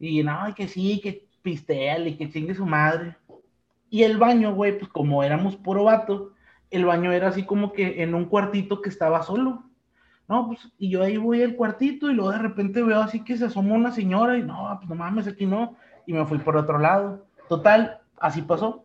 Y 0.00 0.22
no, 0.24 0.38
que 0.56 0.66
sí, 0.66 1.00
que 1.00 1.28
pisteale 1.42 2.16
que 2.16 2.30
chingue 2.30 2.54
su 2.54 2.66
madre. 2.66 3.16
Y 3.90 4.02
el 4.02 4.18
baño, 4.18 4.54
güey, 4.54 4.78
pues 4.78 4.90
como 4.90 5.22
éramos 5.22 5.56
puro 5.56 5.84
vato, 5.84 6.32
el 6.70 6.84
baño 6.86 7.12
era 7.12 7.28
así 7.28 7.44
como 7.44 7.72
que 7.72 8.02
en 8.02 8.14
un 8.14 8.24
cuartito 8.24 8.80
que 8.80 8.88
estaba 8.88 9.22
solo. 9.22 9.64
No, 10.28 10.46
pues, 10.46 10.60
y 10.78 10.88
yo 10.90 11.02
ahí 11.02 11.16
voy 11.16 11.42
al 11.42 11.56
cuartito 11.56 12.08
y 12.08 12.14
luego 12.14 12.30
de 12.30 12.38
repente 12.38 12.82
veo 12.82 13.00
así 13.00 13.24
que 13.24 13.36
se 13.36 13.46
asoma 13.46 13.74
una 13.74 13.90
señora 13.90 14.38
y 14.38 14.42
no, 14.42 14.68
pues 14.78 14.88
no 14.88 14.94
mames, 14.94 15.26
aquí 15.26 15.44
no. 15.44 15.76
Y 16.06 16.12
me 16.12 16.24
fui 16.24 16.38
por 16.38 16.56
otro 16.56 16.78
lado. 16.78 17.26
Total, 17.48 17.98
así 18.18 18.42
pasó. 18.42 18.84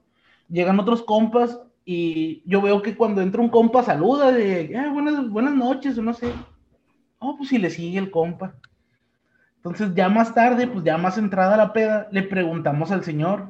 Llegan 0.49 0.79
otros 0.79 1.03
compas 1.03 1.61
y 1.85 2.41
yo 2.49 2.61
veo 2.61 2.81
que 2.81 2.95
cuando 2.97 3.21
entra 3.21 3.41
un 3.41 3.49
compa 3.49 3.83
saluda 3.83 4.31
de, 4.31 4.61
"Eh, 4.61 4.89
buenas, 4.91 5.29
buenas 5.29 5.53
noches, 5.53 5.97
o 5.99 6.01
no 6.01 6.13
sé. 6.13 6.33
Oh, 7.19 7.37
pues 7.37 7.49
si 7.49 7.59
le 7.59 7.69
sigue 7.69 7.99
el 7.99 8.09
compa. 8.09 8.55
Entonces 9.65 9.95
ya 9.95 10.09
más 10.09 10.33
tarde, 10.35 10.67
pues 10.67 10.85
ya 10.85 10.97
más 10.97 11.17
entrada 11.17 11.57
la 11.57 11.73
peda, 11.73 12.07
le 12.11 12.21
preguntamos 12.23 12.91
al 12.91 13.03
señor, 13.03 13.47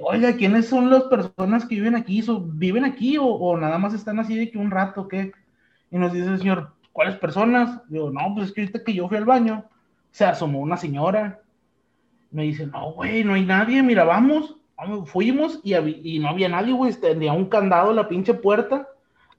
oiga, 0.00 0.34
¿quiénes 0.36 0.68
son 0.68 0.88
las 0.88 1.02
personas 1.04 1.66
que 1.66 1.74
viven 1.74 1.96
aquí? 1.96 2.22
¿So- 2.22 2.40
¿Viven 2.40 2.84
aquí 2.84 3.18
o, 3.18 3.24
o 3.26 3.56
nada 3.56 3.76
más 3.78 3.92
están 3.92 4.20
así 4.20 4.36
de 4.36 4.50
que 4.50 4.58
un 4.58 4.70
rato, 4.70 5.08
qué? 5.08 5.32
Y 5.90 5.98
nos 5.98 6.12
dice 6.12 6.28
el 6.28 6.38
señor, 6.38 6.72
¿cuáles 6.92 7.16
personas? 7.16 7.80
Digo, 7.88 8.10
no, 8.10 8.20
pues 8.34 8.48
es 8.48 8.52
que 8.54 8.60
ahorita 8.62 8.84
que 8.84 8.94
yo 8.94 9.08
fui 9.08 9.16
al 9.16 9.24
baño, 9.24 9.64
se 10.12 10.24
asomó 10.24 10.60
una 10.60 10.76
señora. 10.76 11.40
Me 12.30 12.44
dice, 12.44 12.66
no, 12.66 12.92
güey, 12.92 13.24
no 13.24 13.34
hay 13.34 13.44
nadie, 13.44 13.82
mira, 13.82 14.04
vamos. 14.04 14.56
Fuimos 15.06 15.60
y, 15.64 15.74
y 15.74 16.18
no 16.20 16.28
había 16.28 16.48
nadie, 16.48 16.72
güey, 16.72 16.92
tenía 16.94 17.32
un 17.32 17.46
candado 17.46 17.90
en 17.90 17.96
la 17.96 18.08
pinche 18.08 18.34
puerta. 18.34 18.86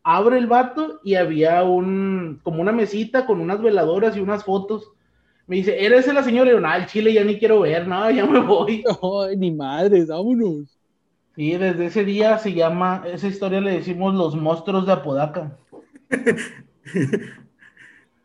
Abre 0.03 0.37
el 0.37 0.47
vato 0.47 0.99
y 1.03 1.15
había 1.15 1.63
un, 1.63 2.39
como 2.43 2.61
una 2.61 2.71
mesita 2.73 3.25
con 3.25 3.39
unas 3.39 3.61
veladoras 3.61 4.17
y 4.17 4.19
unas 4.19 4.43
fotos. 4.43 4.91
Me 5.49 5.57
dice, 5.57 5.83
¿eres 5.85 6.07
la 6.07 6.23
señora? 6.23 6.49
Y 6.49 6.53
yo, 6.53 6.59
no, 6.61 6.73
el 6.73 6.85
chile 6.85 7.13
ya 7.13 7.23
ni 7.25 7.37
quiero 7.39 7.59
ver, 7.61 7.85
no, 7.87 8.09
ya 8.11 8.25
me 8.25 8.39
voy. 8.39 8.83
Ay, 9.29 9.35
ni 9.37 9.51
madres, 9.51 10.07
vámonos. 10.07 10.79
Sí, 11.35 11.57
desde 11.57 11.85
ese 11.87 12.05
día 12.05 12.37
se 12.37 12.53
llama, 12.53 13.03
esa 13.07 13.27
historia 13.27 13.61
le 13.61 13.71
decimos 13.73 14.13
los 14.13 14.35
monstruos 14.35 14.85
de 14.85 14.93
Apodaca. 14.93 15.57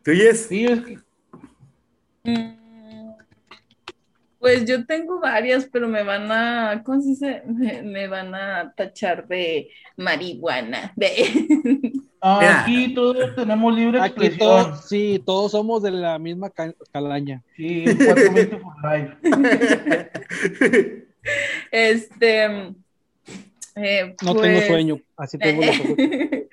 ¿Tú 0.03 0.11
Yes? 0.13 0.47
Sí, 0.47 0.65
es 0.65 0.81
que, 0.81 0.97
Mm, 2.25 3.15
Pues 4.39 4.65
yo 4.65 4.85
tengo 4.85 5.19
varias, 5.19 5.65
pero 5.71 5.87
me 5.87 6.03
van 6.03 6.31
a, 6.31 6.83
¿cómo 6.85 7.01
se 7.01 7.09
dice? 7.09 7.43
Me, 7.47 7.81
me 7.83 8.07
van 8.07 8.35
a 8.35 8.73
tachar 8.75 9.27
de 9.27 9.69
marihuana. 9.97 10.93
De... 10.95 11.93
aquí 12.25 12.93
todos 12.93 13.35
tenemos 13.35 13.75
libre 13.75 13.99
Aquí 14.01 14.07
expresión. 14.25 14.39
todos, 14.39 14.87
sí, 14.89 15.21
todos 15.25 15.51
somos 15.51 15.83
de 15.83 15.91
la 15.91 16.17
misma 16.19 16.49
ca- 16.49 16.73
calaña. 16.91 17.43
Sí, 17.55 17.85
420 17.85 18.57
for 18.57 18.73
life. 18.83 20.11
Este, 21.71 22.45
eh, 23.75 24.15
No 24.23 24.35
tengo 24.35 24.39
pues- 24.57 24.67
sueño, 24.67 24.99
así 25.17 25.37
tengo 25.37 25.63
los 25.65 25.79
ojos. 25.79 25.95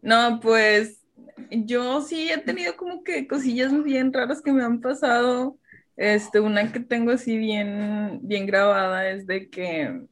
No, 0.00 0.38
pues 0.40 1.02
yo 1.50 2.00
sí 2.02 2.30
he 2.30 2.38
tenido 2.38 2.76
como 2.76 3.02
que 3.02 3.26
cosillas 3.26 3.72
bien 3.82 4.12
raras 4.12 4.40
que 4.40 4.52
me 4.52 4.62
han 4.62 4.80
pasado. 4.80 5.56
Este, 5.96 6.38
una 6.38 6.70
que 6.72 6.78
tengo 6.80 7.10
así 7.10 7.36
bien, 7.36 8.20
bien 8.22 8.46
grabada 8.46 9.08
es 9.10 9.26
de 9.26 9.48
que 9.50 10.02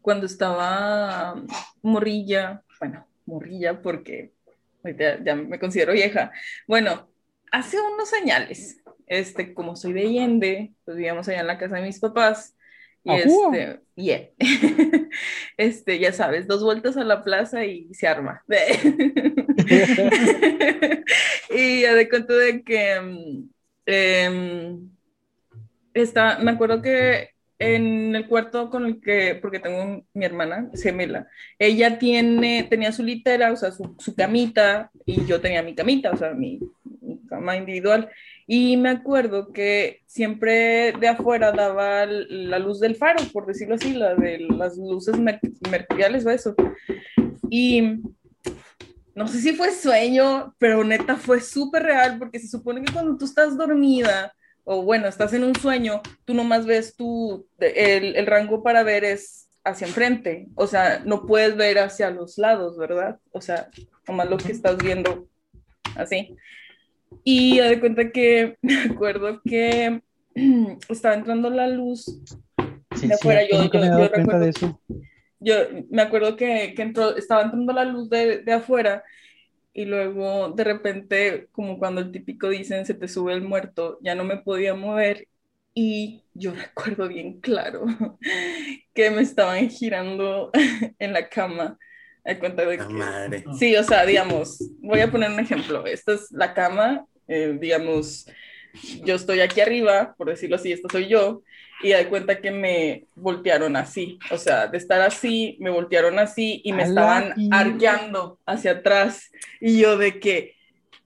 cuando 0.00 0.24
estaba 0.24 1.34
morrilla, 1.82 2.62
bueno, 2.80 3.06
morrilla 3.28 3.80
porque 3.82 4.32
ya 4.96 5.34
me 5.34 5.58
considero 5.58 5.92
vieja. 5.92 6.32
Bueno, 6.66 7.08
hace 7.52 7.78
unos 7.80 8.08
señales, 8.08 8.80
este, 9.06 9.54
como 9.54 9.76
soy 9.76 9.92
de 9.92 10.02
Allende, 10.02 10.72
pues 10.84 10.96
vivíamos 10.96 11.28
allá 11.28 11.40
en 11.40 11.46
la 11.46 11.58
casa 11.58 11.76
de 11.76 11.82
mis 11.82 12.00
papás. 12.00 12.54
Y 13.04 13.10
Ajúa. 13.10 13.56
este, 13.56 13.80
yeah. 13.94 14.28
este, 15.56 15.98
ya 15.98 16.12
sabes, 16.12 16.46
dos 16.46 16.62
vueltas 16.62 16.96
a 16.96 17.04
la 17.04 17.22
plaza 17.22 17.64
y 17.64 17.92
se 17.94 18.06
arma. 18.08 18.44
y 21.50 21.82
ya 21.82 21.94
de 21.94 22.08
cuenta 22.08 22.34
de 22.34 22.62
que 22.62 23.36
em, 23.86 24.90
está, 25.94 26.38
me 26.40 26.50
acuerdo 26.50 26.82
que 26.82 27.30
en 27.58 28.14
el 28.14 28.28
cuarto 28.28 28.70
con 28.70 28.86
el 28.86 29.00
que, 29.00 29.38
porque 29.40 29.58
tengo 29.58 29.82
un- 29.82 30.06
mi 30.14 30.24
hermana 30.24 30.70
gemela, 30.80 31.26
ella 31.58 31.98
tiene, 31.98 32.64
tenía 32.70 32.92
su 32.92 33.02
litera, 33.02 33.52
o 33.52 33.56
sea, 33.56 33.72
su, 33.72 33.96
su 33.98 34.14
camita, 34.14 34.90
y 35.04 35.24
yo 35.26 35.40
tenía 35.40 35.62
mi 35.62 35.74
camita, 35.74 36.10
o 36.12 36.16
sea, 36.16 36.34
mi, 36.34 36.60
mi 37.00 37.18
cama 37.26 37.56
individual. 37.56 38.08
Y 38.46 38.76
me 38.76 38.90
acuerdo 38.90 39.52
que 39.52 40.00
siempre 40.06 40.92
de 40.92 41.08
afuera 41.08 41.52
daba 41.52 42.06
la 42.06 42.58
luz 42.58 42.80
del 42.80 42.96
faro, 42.96 43.22
por 43.32 43.46
decirlo 43.46 43.74
así, 43.74 43.92
la 43.92 44.14
de 44.14 44.38
las 44.56 44.76
luces 44.78 45.18
mer- 45.18 45.40
mercuriales 45.70 46.24
o 46.24 46.30
eso. 46.30 46.54
Y 47.50 48.00
no 49.14 49.26
sé 49.26 49.40
si 49.40 49.52
fue 49.52 49.72
sueño, 49.72 50.54
pero 50.58 50.84
neta 50.84 51.16
fue 51.16 51.40
súper 51.40 51.82
real, 51.82 52.18
porque 52.18 52.38
se 52.38 52.46
supone 52.46 52.82
que 52.84 52.92
cuando 52.92 53.16
tú 53.18 53.24
estás 53.24 53.56
dormida, 53.58 54.32
o 54.70 54.82
bueno, 54.82 55.08
estás 55.08 55.32
en 55.32 55.44
un 55.44 55.54
sueño, 55.56 56.02
tú 56.26 56.34
nomás 56.34 56.66
ves 56.66 56.94
tu, 56.94 57.46
el, 57.58 58.14
el 58.16 58.26
rango 58.26 58.62
para 58.62 58.82
ver 58.82 59.02
es 59.02 59.48
hacia 59.64 59.86
enfrente, 59.86 60.46
o 60.56 60.66
sea, 60.66 61.00
no 61.06 61.24
puedes 61.24 61.56
ver 61.56 61.78
hacia 61.78 62.10
los 62.10 62.36
lados, 62.36 62.76
¿verdad? 62.76 63.18
O 63.32 63.40
sea, 63.40 63.68
nomás 64.06 64.28
lo 64.28 64.36
que 64.36 64.52
estás 64.52 64.76
viendo 64.76 65.26
así. 65.96 66.36
Y 67.24 67.56
ya 67.56 67.64
de 67.68 67.80
cuenta 67.80 68.10
que 68.12 68.58
me 68.62 68.82
acuerdo 68.90 69.40
que 69.42 70.02
estaba 70.90 71.14
entrando 71.14 71.48
la 71.50 71.66
luz 71.68 72.04
Sí, 72.94 73.06
de 73.08 73.14
afuera, 73.14 73.40
cierto, 73.46 73.64
yo- 73.64 73.72
yo- 73.72 73.80
me 73.80 73.86
yo 74.02 74.08
recuerdo- 74.08 74.40
de 74.40 74.48
eso. 74.50 74.80
yo 75.40 75.54
me 75.90 76.02
acuerdo 76.02 76.36
que, 76.36 76.74
que 76.74 76.82
entró, 76.82 77.16
estaba 77.16 77.42
entrando 77.42 77.72
la 77.72 77.84
luz 77.84 78.10
de, 78.10 78.42
de 78.42 78.52
afuera 78.52 79.02
y 79.78 79.84
luego 79.84 80.48
de 80.48 80.64
repente, 80.64 81.46
como 81.52 81.78
cuando 81.78 82.00
el 82.00 82.10
típico 82.10 82.48
dicen 82.48 82.84
se 82.84 82.94
te 82.94 83.06
sube 83.06 83.32
el 83.32 83.42
muerto, 83.42 83.96
ya 84.02 84.16
no 84.16 84.24
me 84.24 84.38
podía 84.38 84.74
mover 84.74 85.28
y 85.72 86.24
yo 86.34 86.52
recuerdo 86.66 87.06
bien 87.06 87.40
claro 87.40 87.86
que 88.92 89.10
me 89.12 89.22
estaban 89.22 89.70
girando 89.70 90.50
en 90.98 91.12
la 91.12 91.28
cama. 91.28 91.78
A 92.24 92.38
cuenta 92.40 92.64
de 92.64 92.76
que, 92.76 92.84
madre. 92.88 93.44
Sí, 93.56 93.76
o 93.76 93.84
sea, 93.84 94.04
digamos, 94.04 94.58
voy 94.80 94.98
a 94.98 95.10
poner 95.12 95.30
un 95.30 95.38
ejemplo. 95.38 95.86
Esta 95.86 96.14
es 96.14 96.26
la 96.32 96.52
cama, 96.52 97.06
eh, 97.28 97.56
digamos, 97.60 98.26
yo 99.04 99.14
estoy 99.14 99.40
aquí 99.40 99.60
arriba, 99.60 100.16
por 100.18 100.28
decirlo 100.28 100.56
así, 100.56 100.72
esta 100.72 100.88
soy 100.90 101.06
yo, 101.06 101.44
y 101.82 101.90
de 101.90 102.08
cuenta 102.08 102.40
que 102.40 102.50
me 102.50 103.04
voltearon 103.14 103.76
así, 103.76 104.18
o 104.30 104.36
sea, 104.38 104.66
de 104.66 104.78
estar 104.78 105.00
así, 105.00 105.56
me 105.60 105.70
voltearon 105.70 106.18
así 106.18 106.60
y 106.64 106.72
me 106.72 106.82
¡A 106.82 106.86
la 106.86 106.90
estaban 106.90 107.34
arqueando 107.52 108.38
hacia 108.46 108.72
atrás, 108.72 109.30
y 109.60 109.78
yo 109.80 109.96
de 109.96 110.18
que, 110.18 110.54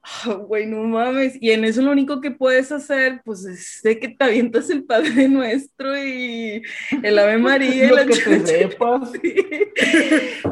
ah, 0.03 0.33
güey, 0.35 0.67
no 0.67 0.83
mames, 0.85 1.37
y 1.41 1.51
en 1.51 1.65
eso 1.65 1.83
lo 1.83 1.91
único 1.93 2.21
que 2.21 2.31
puedes 2.31 2.73
hacer, 2.73 3.21
pues 3.25 3.45
es 3.45 3.81
de 3.83 3.99
que 3.99 4.09
te 4.09 4.25
avientas 4.25 4.71
el 4.71 4.85
Padre 4.85 5.29
Nuestro 5.29 5.97
y 6.03 6.63
el 7.03 7.19
Ave 7.19 7.37
María 7.39 7.85
y 7.85 7.89
Lo 7.89 7.97
la 7.97 8.07
que 8.07 8.17
te 8.17 8.47
sepas. 8.47 9.11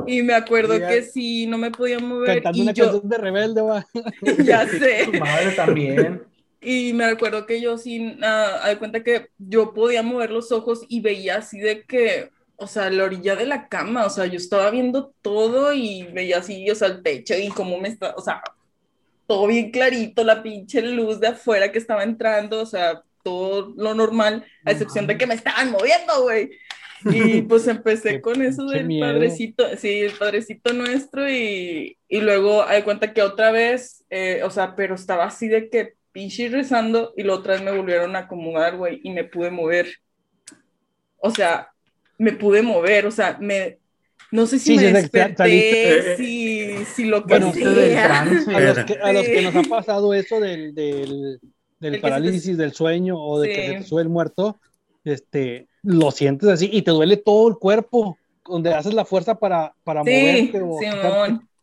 Y 0.06 0.22
me 0.22 0.34
acuerdo 0.34 0.76
Ya. 0.78 0.88
que 0.88 1.02
sí, 1.02 1.46
no 1.46 1.56
me 1.58 1.70
podía 1.70 1.98
mover. 1.98 2.42
Cantando 2.42 2.58
y 2.58 2.62
una 2.62 2.72
yo, 2.72 2.84
canción 2.84 3.08
de 3.08 3.18
rebelde, 3.18 3.60
va. 3.62 3.86
ya 4.44 4.66
Tu 4.66 4.76
sé. 4.78 5.06
madre 5.18 5.50
también. 5.56 6.22
Y 6.60 6.92
me 6.92 7.06
acuerdo 7.06 7.46
que 7.46 7.60
yo 7.60 7.78
sí, 7.78 8.18
ah, 8.22 8.66
de 8.68 8.78
cuenta 8.78 9.02
que 9.02 9.28
yo 9.38 9.72
podía 9.72 10.02
mover 10.02 10.30
los 10.30 10.52
ojos 10.52 10.84
y 10.88 11.00
veía 11.00 11.36
así 11.36 11.58
de 11.58 11.84
que, 11.84 12.30
o 12.56 12.66
sea, 12.66 12.90
la 12.90 13.04
orilla 13.04 13.34
de 13.34 13.46
la 13.46 13.68
cama, 13.68 14.04
o 14.04 14.10
sea, 14.10 14.26
yo 14.26 14.36
estaba 14.36 14.70
viendo 14.70 15.14
todo 15.22 15.72
y 15.72 16.04
veía 16.12 16.38
así, 16.38 16.68
o 16.70 16.74
sea, 16.74 16.88
el 16.88 17.02
techo 17.02 17.34
y 17.34 17.48
cómo 17.48 17.78
me 17.78 17.88
está, 17.88 18.14
o 18.14 18.20
sea, 18.20 18.42
todo 19.26 19.46
bien 19.46 19.70
clarito, 19.70 20.22
la 20.22 20.42
pinche 20.42 20.82
luz 20.82 21.18
de 21.18 21.28
afuera 21.28 21.72
que 21.72 21.78
estaba 21.78 22.02
entrando, 22.02 22.60
o 22.60 22.66
sea, 22.66 23.02
todo 23.22 23.72
lo 23.76 23.94
normal, 23.94 24.44
a 24.66 24.72
excepción 24.72 25.06
de 25.06 25.16
que 25.16 25.26
me 25.26 25.34
estaban 25.34 25.70
moviendo, 25.70 26.22
güey. 26.22 26.50
Y 27.04 27.42
pues 27.42 27.66
empecé 27.68 28.20
con 28.20 28.42
eso 28.42 28.66
del 28.66 28.86
miedo. 28.86 29.06
padrecito, 29.06 29.64
sí, 29.76 30.00
el 30.00 30.12
padrecito 30.12 30.72
nuestro 30.72 31.30
y, 31.30 31.96
y 32.08 32.20
luego 32.20 32.62
hay 32.64 32.82
cuenta 32.82 33.14
que 33.14 33.22
otra 33.22 33.50
vez, 33.50 34.04
eh, 34.10 34.42
o 34.44 34.50
sea, 34.50 34.74
pero 34.76 34.94
estaba 34.94 35.24
así 35.24 35.48
de 35.48 35.70
que 35.70 35.94
pinche 36.20 36.50
rezando 36.50 37.14
y 37.16 37.22
la 37.22 37.32
otra 37.34 37.54
vez 37.54 37.62
me 37.62 37.74
volvieron 37.74 38.14
a 38.14 38.20
acomodar, 38.20 38.76
güey, 38.76 39.00
y 39.02 39.10
me 39.10 39.24
pude 39.24 39.50
mover. 39.50 39.88
O 41.16 41.30
sea, 41.30 41.68
me 42.18 42.32
pude 42.32 42.60
mover, 42.62 43.06
o 43.06 43.10
sea, 43.10 43.38
me, 43.40 43.78
no 44.30 44.46
sé 44.46 44.58
si 44.58 44.76
Sí, 44.76 44.84
me 44.84 44.88
sí, 44.88 44.92
desperté, 44.92 46.16
si, 46.18 46.84
si 46.94 47.04
lo 47.06 47.24
que 47.24 47.38
Bueno, 47.38 47.52
sea. 47.54 48.02
trance. 48.06 48.54
A 48.54 48.60
los, 48.60 48.78
que, 48.84 48.94
a 49.02 49.12
los 49.14 49.26
que 49.26 49.38
Sí. 49.38 49.44
nos 49.46 49.56
ha 49.56 49.62
pasado 49.62 50.12
eso 50.12 50.40
del, 50.40 50.74
del, 50.74 51.40
del 51.78 51.94
El 51.94 52.00
te- 52.00 52.00
parálisis 52.00 52.56
del 52.58 52.74
sueño 52.74 53.16
o 53.18 53.40
de 53.40 53.48
que 53.48 53.54
se 53.66 53.72
te 53.78 53.82
sube 53.84 54.02
el 54.02 54.10
muerto, 54.10 54.60
este, 55.04 55.68
lo 55.82 56.10
sientes 56.10 56.50
así 56.50 56.68
y 56.70 56.82
te 56.82 56.90
duele 56.90 57.16
todo 57.16 57.48
el 57.48 57.56
cuerpo, 57.56 58.18
donde 58.46 58.74
haces 58.74 58.92
la 58.92 59.06
fuerza 59.06 59.36
para, 59.38 59.74
para 59.84 60.04
Sí, 60.04 60.10
moverte. 60.52 60.60
o 60.62 60.78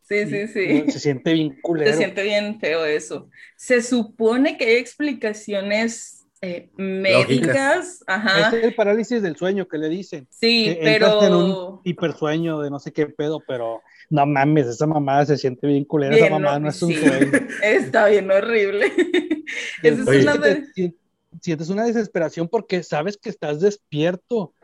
sí, 0.08 0.26
sí, 0.26 0.48
sí. 0.48 0.90
Se 0.90 0.98
siente 1.00 1.32
bien 1.32 1.58
culero. 1.62 1.90
Se 1.90 1.96
siente 1.98 2.22
bien 2.22 2.58
feo 2.60 2.84
eso. 2.84 3.28
Se 3.56 3.82
supone 3.82 4.56
que 4.56 4.64
hay 4.66 4.76
explicaciones 4.76 6.26
eh, 6.40 6.70
médicas, 6.76 8.02
ajá, 8.06 8.56
Es 8.56 8.64
el 8.64 8.74
parálisis 8.74 9.22
del 9.22 9.36
sueño 9.36 9.66
que 9.66 9.78
le 9.78 9.88
dicen. 9.88 10.26
sí, 10.30 10.64
que 10.80 10.92
entraste 10.92 11.26
en 11.26 11.34
un 11.34 11.46
pero 11.50 11.80
hipersueño 11.84 12.60
de 12.60 12.70
no 12.70 12.78
sé 12.78 12.92
qué 12.92 13.06
pedo, 13.06 13.42
pero 13.46 13.82
no 14.10 14.24
mames, 14.24 14.66
esa 14.68 14.86
mamada 14.86 15.26
se 15.26 15.36
siente 15.36 15.66
bien 15.66 15.84
culera. 15.84 16.14
esa 16.16 16.30
mamada 16.30 16.58
no, 16.60 16.64
no 16.64 16.70
es 16.70 16.80
un 16.82 16.90
sí. 16.90 16.96
sueño. 16.96 17.32
está 17.62 18.06
bien 18.08 18.30
horrible. 18.30 18.86
Esa 19.82 20.02
es 20.02 20.08
Oye. 20.08 20.22
una 20.22 20.36
de... 20.36 20.64
si- 20.74 20.96
Sientes 21.42 21.68
una 21.68 21.84
desesperación 21.84 22.48
porque 22.48 22.82
sabes 22.82 23.16
que 23.18 23.28
estás 23.28 23.60
despierto 23.60 24.54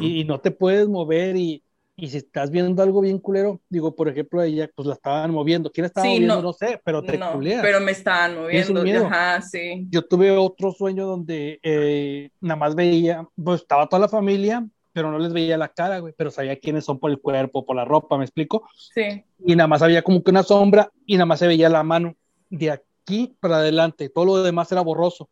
y 0.00 0.24
no 0.24 0.40
te 0.40 0.52
puedes 0.52 0.86
mover 0.88 1.36
y, 1.36 1.63
y 1.96 2.08
si 2.08 2.16
estás 2.18 2.50
viendo 2.50 2.82
algo 2.82 3.00
bien 3.00 3.18
culero, 3.18 3.60
digo, 3.68 3.94
por 3.94 4.08
ejemplo, 4.08 4.42
ella 4.42 4.68
pues 4.74 4.86
la 4.86 4.94
estaban 4.94 5.30
moviendo. 5.30 5.70
¿Quién 5.70 5.84
la 5.84 5.86
estaba 5.88 6.06
Sí, 6.08 6.14
moviendo? 6.14 6.36
no. 6.36 6.42
No, 6.42 6.52
sé, 6.52 6.80
pero 6.84 7.04
te 7.04 7.18
No, 7.18 7.32
culeas. 7.32 7.62
pero 7.62 7.80
me 7.80 7.92
estaban 7.92 8.36
moviendo, 8.36 9.06
ajá, 9.06 9.40
sí. 9.42 9.86
Yo 9.90 10.02
tuve 10.06 10.30
otro 10.36 10.72
sueño 10.72 11.06
donde 11.06 11.60
eh, 11.62 12.30
nada 12.40 12.56
más 12.56 12.74
veía, 12.74 13.28
pues 13.42 13.62
estaba 13.62 13.88
toda 13.88 14.00
la 14.00 14.08
familia, 14.08 14.66
pero 14.92 15.10
no 15.10 15.18
les 15.18 15.32
veía 15.32 15.56
la 15.58 15.68
cara, 15.68 15.98
güey, 16.00 16.14
pero 16.16 16.30
sabía 16.30 16.58
quiénes 16.58 16.84
son 16.84 16.98
por 16.98 17.10
el 17.10 17.20
cuerpo, 17.20 17.64
por 17.66 17.76
la 17.76 17.84
ropa, 17.84 18.16
¿me 18.18 18.24
explico? 18.24 18.66
Sí, 18.94 19.24
y 19.44 19.56
nada 19.56 19.68
más 19.68 19.82
había 19.82 20.02
como 20.02 20.22
que 20.22 20.30
una 20.30 20.42
sombra 20.42 20.90
y 21.06 21.14
nada 21.14 21.26
más 21.26 21.38
se 21.40 21.46
veía 21.46 21.68
la 21.68 21.82
mano 21.82 22.16
de 22.50 22.70
aquí 22.72 23.36
para 23.40 23.56
adelante, 23.58 24.08
todo 24.08 24.24
lo 24.26 24.42
demás 24.42 24.70
era 24.72 24.80
borroso. 24.82 25.28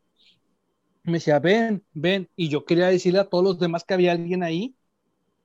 Me 1.04 1.14
decía, 1.14 1.38
ven, 1.40 1.84
ven, 1.92 2.28
y 2.36 2.48
yo 2.48 2.64
quería 2.64 2.86
decirle 2.88 3.18
a 3.20 3.28
todos 3.28 3.42
los 3.44 3.58
demás 3.58 3.84
que 3.84 3.94
había 3.94 4.12
alguien 4.12 4.42
ahí 4.44 4.76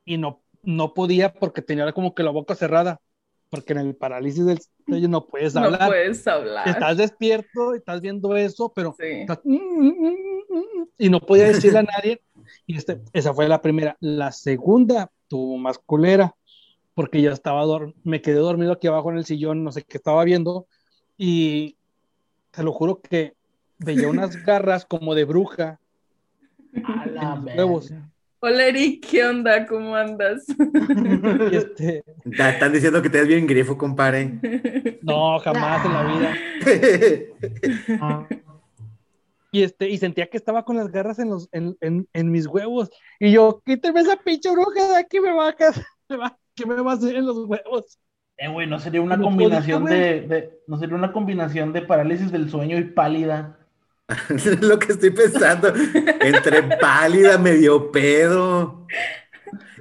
y 0.05 0.17
no, 0.17 0.43
no 0.67 0.93
podía 0.93 1.31
porque 1.33 1.61
tenía 1.61 1.93
como 1.93 2.13
que 2.13 2.23
la 2.23 2.31
boca 2.31 2.53
cerrada, 2.53 2.99
porque 3.49 3.71
en 3.71 3.79
el 3.79 3.95
parálisis 3.95 4.45
del 4.45 4.59
sueño 4.85 5.07
no 5.07 5.25
puedes 5.25 5.55
no 5.55 5.61
hablar. 5.61 5.87
puedes 5.87 6.27
hablar. 6.27 6.67
Estás 6.67 6.97
despierto, 6.97 7.73
estás 7.73 8.01
viendo 8.01 8.35
eso, 8.35 8.73
pero 8.75 8.93
Sí. 8.99 9.05
estás- 9.21 9.39
y 10.97 11.09
no 11.09 11.19
podía 11.21 11.45
decirle 11.47 11.79
a 11.79 11.83
nadie. 11.83 12.21
Y 12.65 12.75
este, 12.77 13.01
esa 13.13 13.33
fue 13.33 13.47
la 13.47 13.61
primera. 13.61 13.95
La 14.01 14.33
segunda 14.33 15.09
tuvo 15.29 15.57
más 15.57 15.77
culera, 15.79 16.35
porque 16.93 17.21
ya 17.21 17.31
estaba, 17.31 17.63
dor- 17.65 17.93
me 18.03 18.21
quedé 18.21 18.35
dormido 18.39 18.73
aquí 18.73 18.87
abajo 18.87 19.09
en 19.11 19.17
el 19.19 19.25
sillón, 19.25 19.63
no 19.63 19.71
sé 19.71 19.83
qué 19.83 19.97
estaba 19.97 20.23
viendo, 20.25 20.67
y 21.17 21.77
te 22.51 22.61
lo 22.63 22.73
juro 22.73 22.99
que 23.01 23.35
veía 23.79 24.09
unas 24.09 24.31
garras 24.45 24.85
como 24.85 25.15
de 25.15 25.23
bruja. 25.23 25.79
A 26.83 27.05
la 27.07 27.21
En 27.21 27.55
los 27.55 27.89
verga. 27.89 28.09
Hola 28.39 28.67
Eric, 28.67 29.05
¿qué 29.09 29.25
onda? 29.25 29.65
¿Cómo 29.65 29.95
andas? 29.95 30.45
Este, 31.51 32.03
Están 32.25 32.71
diciendo 32.71 33.01
que 33.01 33.09
te 33.09 33.19
ves 33.19 33.27
bien 33.27 33.47
grifo, 33.47 33.77
compadre. 33.77 34.39
no, 35.01 35.39
jamás 35.39 35.85
en 35.85 35.93
la 35.93 36.03
vida. 36.03 36.37
Ah, 38.01 38.27
Y, 39.51 39.63
este, 39.63 39.89
y 39.89 39.97
sentía 39.97 40.27
que 40.27 40.37
estaba 40.37 40.63
con 40.65 40.75
las 40.75 40.91
garras 40.91 41.19
en, 41.19 41.29
los, 41.29 41.49
en, 41.51 41.75
en, 41.81 42.07
en 42.13 42.31
mis 42.31 42.45
huevos. 42.47 42.89
Y 43.19 43.31
yo, 43.31 43.61
quíteme 43.65 44.01
esa 44.01 44.17
pinche 44.17 44.51
bruja 44.51 44.87
de 44.89 44.97
aquí, 44.97 45.19
me 45.19 45.31
va 45.33 45.49
a 45.49 45.53
casar. 45.53 45.85
Me 46.09 46.17
va, 46.17 46.37
¿Qué 46.53 46.65
me 46.65 46.75
va 46.81 46.91
a 46.91 46.95
hacer 46.95 47.15
en 47.15 47.25
los 47.25 47.37
huevos? 47.45 47.97
Eh, 48.37 48.49
güey, 48.49 48.67
no 48.67 48.77
sería 48.79 49.01
una 49.01 49.19
combinación 49.19 49.85
de, 49.85 50.21
de- 50.21 50.59
no 50.67 50.77
sería 50.77 50.95
una 50.95 51.11
combinación 51.11 51.73
de 51.73 51.81
parálisis 51.81 52.31
del 52.31 52.49
sueño 52.51 52.77
y 52.77 52.83
pálida. 52.83 53.57
Lo 54.61 54.79
que 54.79 54.93
estoy 54.93 55.11
pensando. 55.11 55.73
Entre 56.21 56.63
pálida, 56.63 57.37
medio 57.37 57.91
pedo. 57.91 58.85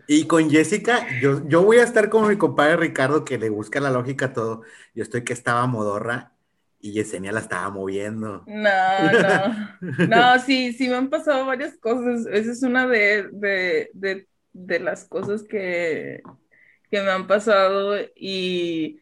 Y 0.09 0.27
con 0.27 0.51
Jessica, 0.51 1.07
yo, 1.21 1.47
yo 1.49 1.63
voy 1.63 1.79
a 1.79 1.85
estar 1.85 2.09
como 2.11 2.29
mi 2.29 2.37
compadre 2.37 2.77
Ricardo, 2.77 3.25
que 3.25 3.39
le 3.39 3.51
busca 3.51 3.81
la 3.81 3.91
lógica 3.91 4.27
a 4.27 4.33
todo. 4.33 4.63
Yo 4.95 5.03
estoy 5.03 5.25
que 5.25 5.33
estaba 5.33 5.67
modorra 5.67 6.33
y 6.81 6.93
Yesenia 6.93 7.33
la 7.33 7.41
estaba 7.41 7.71
moviendo. 7.71 8.45
No, 8.47 9.13
no. 9.13 9.79
No, 10.07 10.39
sí, 10.41 10.73
sí 10.73 10.89
me 10.89 10.97
han 10.97 11.11
pasado 11.11 11.47
varias 11.47 11.77
cosas. 11.79 12.27
Esa 12.27 12.53
es 12.53 12.63
una 12.63 12.87
de, 12.87 13.29
de, 13.33 13.91
de, 13.95 14.29
de 14.53 14.81
las 14.81 15.05
cosas 15.07 15.43
que, 15.43 16.23
que 16.91 17.03
me 17.03 17.11
han 17.11 17.27
pasado. 17.27 17.97
Y 18.15 19.01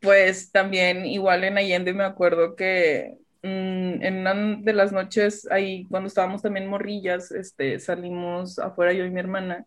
pues 0.00 0.50
también, 0.52 1.04
igual 1.04 1.44
en 1.44 1.58
Allende, 1.58 1.92
me 1.92 2.04
acuerdo 2.04 2.56
que 2.56 3.18
en 3.42 4.18
una 4.18 4.34
de 4.62 4.72
las 4.72 4.92
noches, 4.92 5.46
ahí 5.50 5.86
cuando 5.88 6.08
estábamos 6.08 6.42
también 6.42 6.68
morrillas, 6.68 7.30
este, 7.32 7.78
salimos 7.78 8.58
afuera 8.58 8.92
yo 8.92 9.04
y 9.04 9.10
mi 9.10 9.20
hermana. 9.20 9.66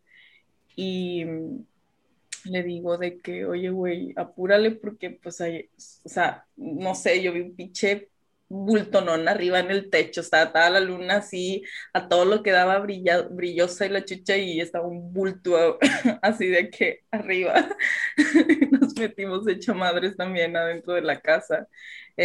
Y 0.76 1.26
mm, 1.26 1.66
le 2.46 2.64
digo 2.64 2.98
de 2.98 3.20
que, 3.20 3.46
oye, 3.46 3.70
güey, 3.70 4.14
apúrale 4.16 4.72
porque, 4.72 5.12
pues, 5.12 5.42
hay, 5.42 5.70
o 6.06 6.10
sea, 6.10 6.46
no 6.56 6.96
sé, 6.96 7.22
yo 7.22 7.34
vi 7.34 7.42
un 7.42 7.56
pinche 7.56 8.10
bultonón 8.52 9.28
arriba 9.28 9.60
en 9.60 9.70
el 9.72 9.90
techo, 9.92 10.22
estaba, 10.22 10.44
estaba 10.46 10.70
la 10.72 10.80
luna 10.80 11.18
así, 11.18 11.64
a 11.94 12.08
todo 12.10 12.26
lo 12.26 12.42
que 12.44 12.52
daba 12.52 12.80
brilla- 12.80 13.22
brillosa 13.30 13.86
y 13.86 13.90
la 13.90 14.04
chucha 14.06 14.38
y 14.38 14.60
estaba 14.62 14.88
un 14.88 15.14
bulto 15.14 15.78
así 16.24 16.48
de 16.48 16.70
que 16.72 17.02
arriba 17.12 17.70
nos 18.72 18.96
metimos 18.98 19.48
hecha 19.48 19.74
madres 19.74 20.16
también 20.18 20.56
adentro 20.58 20.94
de 20.94 21.02
la 21.02 21.20
casa. 21.22 21.68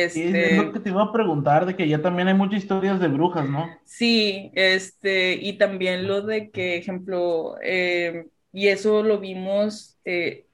Sí, 0.03 0.23
es 0.23 0.51
Este, 0.51 0.53
lo 0.53 0.73
que 0.73 0.81
te 0.81 0.91
iba 0.91 1.03
a 1.03 1.13
preguntar, 1.13 1.67
de 1.67 1.77
que 1.77 1.89
ya 1.89 2.01
también 2.03 2.29
hay 2.29 2.35
muchas 2.35 2.61
historias 2.63 3.01
de 3.01 3.09
brujas, 3.09 3.49
¿no? 3.49 3.83
Sí, 3.85 4.51
este, 4.55 5.35
y 5.35 5.59
también 5.59 6.07
lo 6.09 6.23
de 6.23 6.51
que, 6.51 6.77
ejemplo, 6.77 7.57
eh, 7.63 8.27
y 8.53 8.69
eso 8.69 9.03
lo 9.03 9.21
vimos, 9.21 9.99
eh, 10.05 10.47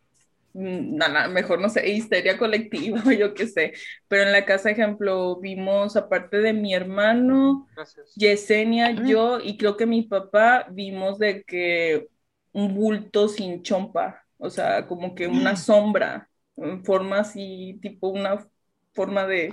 mm, 0.54 0.96
na- 0.96 1.08
na- 1.08 1.28
mejor 1.28 1.60
no 1.60 1.68
sé, 1.68 1.88
histeria 1.90 2.38
colectiva 2.38 3.02
o 3.06 3.12
yo 3.12 3.34
qué 3.34 3.46
sé, 3.46 3.72
pero 4.08 4.24
en 4.24 4.32
la 4.32 4.44
casa, 4.46 4.70
ejemplo, 4.70 5.38
vimos, 5.40 5.96
aparte 5.96 6.38
de 6.38 6.52
mi 6.52 6.74
hermano, 6.74 7.68
Gracias. 7.74 8.14
Yesenia, 8.16 8.92
yo 9.06 9.40
y 9.40 9.56
creo 9.58 9.76
que 9.76 9.86
mi 9.86 10.02
papá 10.02 10.66
vimos 10.70 11.18
de 11.18 11.44
que 11.44 12.08
un 12.52 12.74
bulto 12.74 13.28
sin 13.28 13.62
chompa, 13.62 14.24
o 14.38 14.50
sea, 14.50 14.86
como 14.86 15.14
que 15.14 15.28
una 15.28 15.54
sombra, 15.56 16.28
en 16.56 16.84
forma 16.84 17.20
así, 17.20 17.78
tipo 17.82 18.08
una 18.08 18.46
forma 18.92 19.26
de, 19.26 19.50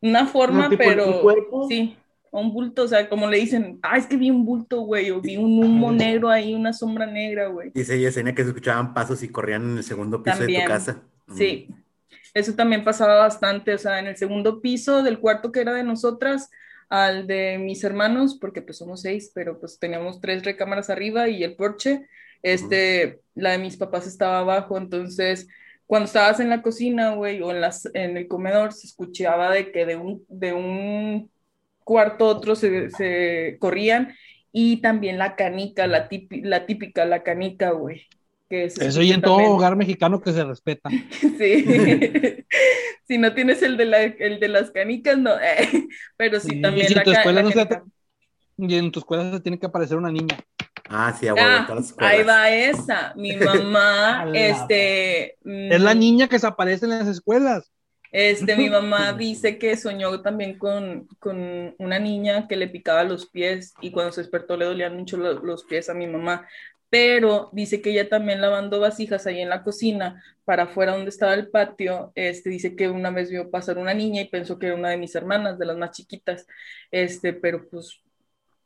una 0.00 0.26
forma, 0.26 0.66
el 0.66 0.78
pero 0.78 1.20
cuerpo? 1.22 1.68
sí, 1.68 1.96
un 2.30 2.52
bulto, 2.52 2.82
o 2.84 2.88
sea, 2.88 3.08
como 3.08 3.26
le 3.26 3.38
dicen, 3.38 3.78
ah, 3.82 3.96
es 3.98 4.06
que 4.06 4.16
vi 4.16 4.30
un 4.30 4.44
bulto, 4.44 4.82
güey, 4.82 5.10
o 5.10 5.20
vi 5.20 5.36
un 5.36 5.62
humo 5.62 5.92
negro 5.92 6.30
ahí, 6.30 6.54
una 6.54 6.72
sombra 6.72 7.06
negra, 7.06 7.48
güey. 7.48 7.70
Dice 7.74 7.98
Yesenia 7.98 8.34
que 8.34 8.42
se 8.42 8.50
escuchaban 8.50 8.94
pasos 8.94 9.22
y 9.22 9.28
corrían 9.28 9.62
en 9.62 9.78
el 9.78 9.84
segundo 9.84 10.22
piso 10.22 10.38
de 10.38 10.42
También. 10.44 10.62
tu 10.62 10.68
casa. 10.68 11.02
Sí, 11.36 11.68
eso 12.34 12.54
también 12.54 12.84
pasaba 12.84 13.16
bastante, 13.16 13.74
o 13.74 13.78
sea, 13.78 13.98
en 13.98 14.06
el 14.06 14.16
segundo 14.16 14.60
piso 14.60 15.02
del 15.02 15.18
cuarto 15.18 15.52
que 15.52 15.60
era 15.60 15.72
de 15.72 15.84
nosotras 15.84 16.50
al 16.88 17.26
de 17.26 17.58
mis 17.58 17.84
hermanos, 17.84 18.36
porque 18.40 18.62
pues 18.62 18.78
somos 18.78 19.02
seis, 19.02 19.30
pero 19.34 19.60
pues 19.60 19.78
teníamos 19.78 20.20
tres 20.20 20.44
recámaras 20.44 20.90
arriba 20.90 21.28
y 21.28 21.44
el 21.44 21.54
porche, 21.54 22.08
este, 22.42 23.20
la 23.34 23.52
de 23.52 23.58
mis 23.58 23.76
papás 23.76 24.06
estaba 24.06 24.40
abajo, 24.40 24.76
entonces 24.76 25.46
cuando 25.90 26.06
estabas 26.06 26.38
en 26.38 26.50
la 26.50 26.62
cocina, 26.62 27.14
güey, 27.16 27.42
o 27.42 27.50
en, 27.50 27.60
las, 27.60 27.84
en 27.94 28.16
el 28.16 28.28
comedor, 28.28 28.72
se 28.72 28.86
escuchaba 28.86 29.50
de 29.50 29.72
que 29.72 29.84
de 29.86 29.96
un, 29.96 30.24
de 30.28 30.52
un 30.52 31.32
cuarto 31.82 32.26
a 32.26 32.28
otro 32.28 32.54
se, 32.54 32.90
se 32.90 33.56
corrían 33.58 34.14
y 34.52 34.76
también 34.82 35.18
la 35.18 35.34
canica, 35.34 35.88
la, 35.88 36.08
típi- 36.08 36.42
la 36.44 36.64
típica, 36.64 37.04
la 37.06 37.24
canica, 37.24 37.72
güey. 37.72 38.06
que 38.48 38.66
Eso 38.66 39.02
y 39.02 39.10
en 39.10 39.20
todo 39.20 39.38
hogar 39.38 39.74
mexicano 39.74 40.20
que 40.20 40.30
se 40.30 40.44
respeta. 40.44 40.90
Sí. 41.38 41.64
si 43.08 43.18
no 43.18 43.34
tienes 43.34 43.60
el 43.62 43.76
de, 43.76 43.84
la, 43.86 44.02
el 44.04 44.38
de 44.38 44.46
las 44.48 44.70
canicas, 44.70 45.18
no. 45.18 45.32
Pero 46.16 46.38
sí, 46.38 46.60
también 46.60 46.86
si 46.86 46.94
la, 46.94 47.02
tu 47.02 47.10
ca- 47.10 47.18
escuela 47.18 47.42
la 47.42 47.42
no 47.42 47.50
se 47.50 47.66
canica. 47.66 47.84
Y 48.60 48.74
en 48.76 48.92
tu 48.92 49.00
escuela 49.00 49.30
se 49.32 49.40
tiene 49.40 49.58
que 49.58 49.66
aparecer 49.66 49.96
una 49.96 50.10
niña. 50.10 50.38
Ah, 50.88 51.12
sí, 51.18 51.28
a 51.28 51.34
huevo, 51.34 51.46
en 51.48 51.64
Ah, 51.98 52.08
ahí 52.08 52.22
va 52.24 52.50
esa. 52.50 53.12
Mi 53.16 53.36
mamá, 53.36 54.26
este. 54.34 55.36
Es 55.68 55.80
la 55.80 55.94
mm, 55.94 55.98
niña 55.98 56.28
que 56.28 56.38
se 56.38 56.46
aparece 56.46 56.86
en 56.86 56.90
las 56.90 57.06
escuelas. 57.08 57.70
Este, 58.12 58.56
mi 58.56 58.68
mamá 58.68 59.12
dice 59.18 59.58
que 59.58 59.76
soñó 59.76 60.20
también 60.20 60.58
con, 60.58 61.06
con 61.20 61.74
una 61.78 61.98
niña 62.00 62.48
que 62.48 62.56
le 62.56 62.68
picaba 62.68 63.04
los 63.04 63.28
pies 63.30 63.72
y 63.80 63.92
cuando 63.92 64.12
se 64.12 64.22
despertó 64.22 64.56
le 64.56 64.64
dolían 64.64 64.96
mucho 64.96 65.16
lo- 65.16 65.34
los 65.44 65.64
pies 65.64 65.88
a 65.90 65.94
mi 65.94 66.06
mamá. 66.08 66.48
Pero 66.88 67.50
dice 67.52 67.80
que 67.80 67.90
ella 67.90 68.08
también 68.08 68.40
lavando 68.40 68.80
vasijas 68.80 69.26
ahí 69.28 69.40
en 69.40 69.48
la 69.48 69.62
cocina, 69.62 70.20
para 70.44 70.64
afuera 70.64 70.92
donde 70.96 71.10
estaba 71.10 71.34
el 71.34 71.48
patio, 71.48 72.10
este, 72.16 72.50
dice 72.50 72.74
que 72.74 72.88
una 72.88 73.10
vez 73.10 73.30
vio 73.30 73.48
pasar 73.48 73.78
una 73.78 73.94
niña 73.94 74.22
y 74.22 74.28
pensó 74.28 74.58
que 74.58 74.66
era 74.66 74.74
una 74.74 74.90
de 74.90 74.96
mis 74.96 75.14
hermanas, 75.14 75.56
de 75.58 75.66
las 75.66 75.76
más 75.76 75.92
chiquitas, 75.92 76.46
este, 76.90 77.32
pero 77.32 77.68
pues 77.70 78.00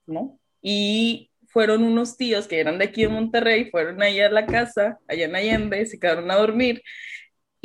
no. 0.07 0.39
Y 0.63 1.31
fueron 1.49 1.85
unos 1.85 2.17
tíos 2.17 2.49
que 2.49 2.61
eran 2.61 2.79
de 2.79 2.87
aquí 2.87 3.03
de 3.03 3.09
Monterrey, 3.09 3.71
fueron 3.71 4.03
ahí 4.03 4.21
a 4.21 4.29
la 4.29 4.47
casa, 4.47 4.99
allá 5.09 5.27
en 5.27 5.37
Allende, 5.37 5.87
se 5.87 5.99
quedaron 5.99 6.31
a 6.31 6.37
dormir 6.37 6.83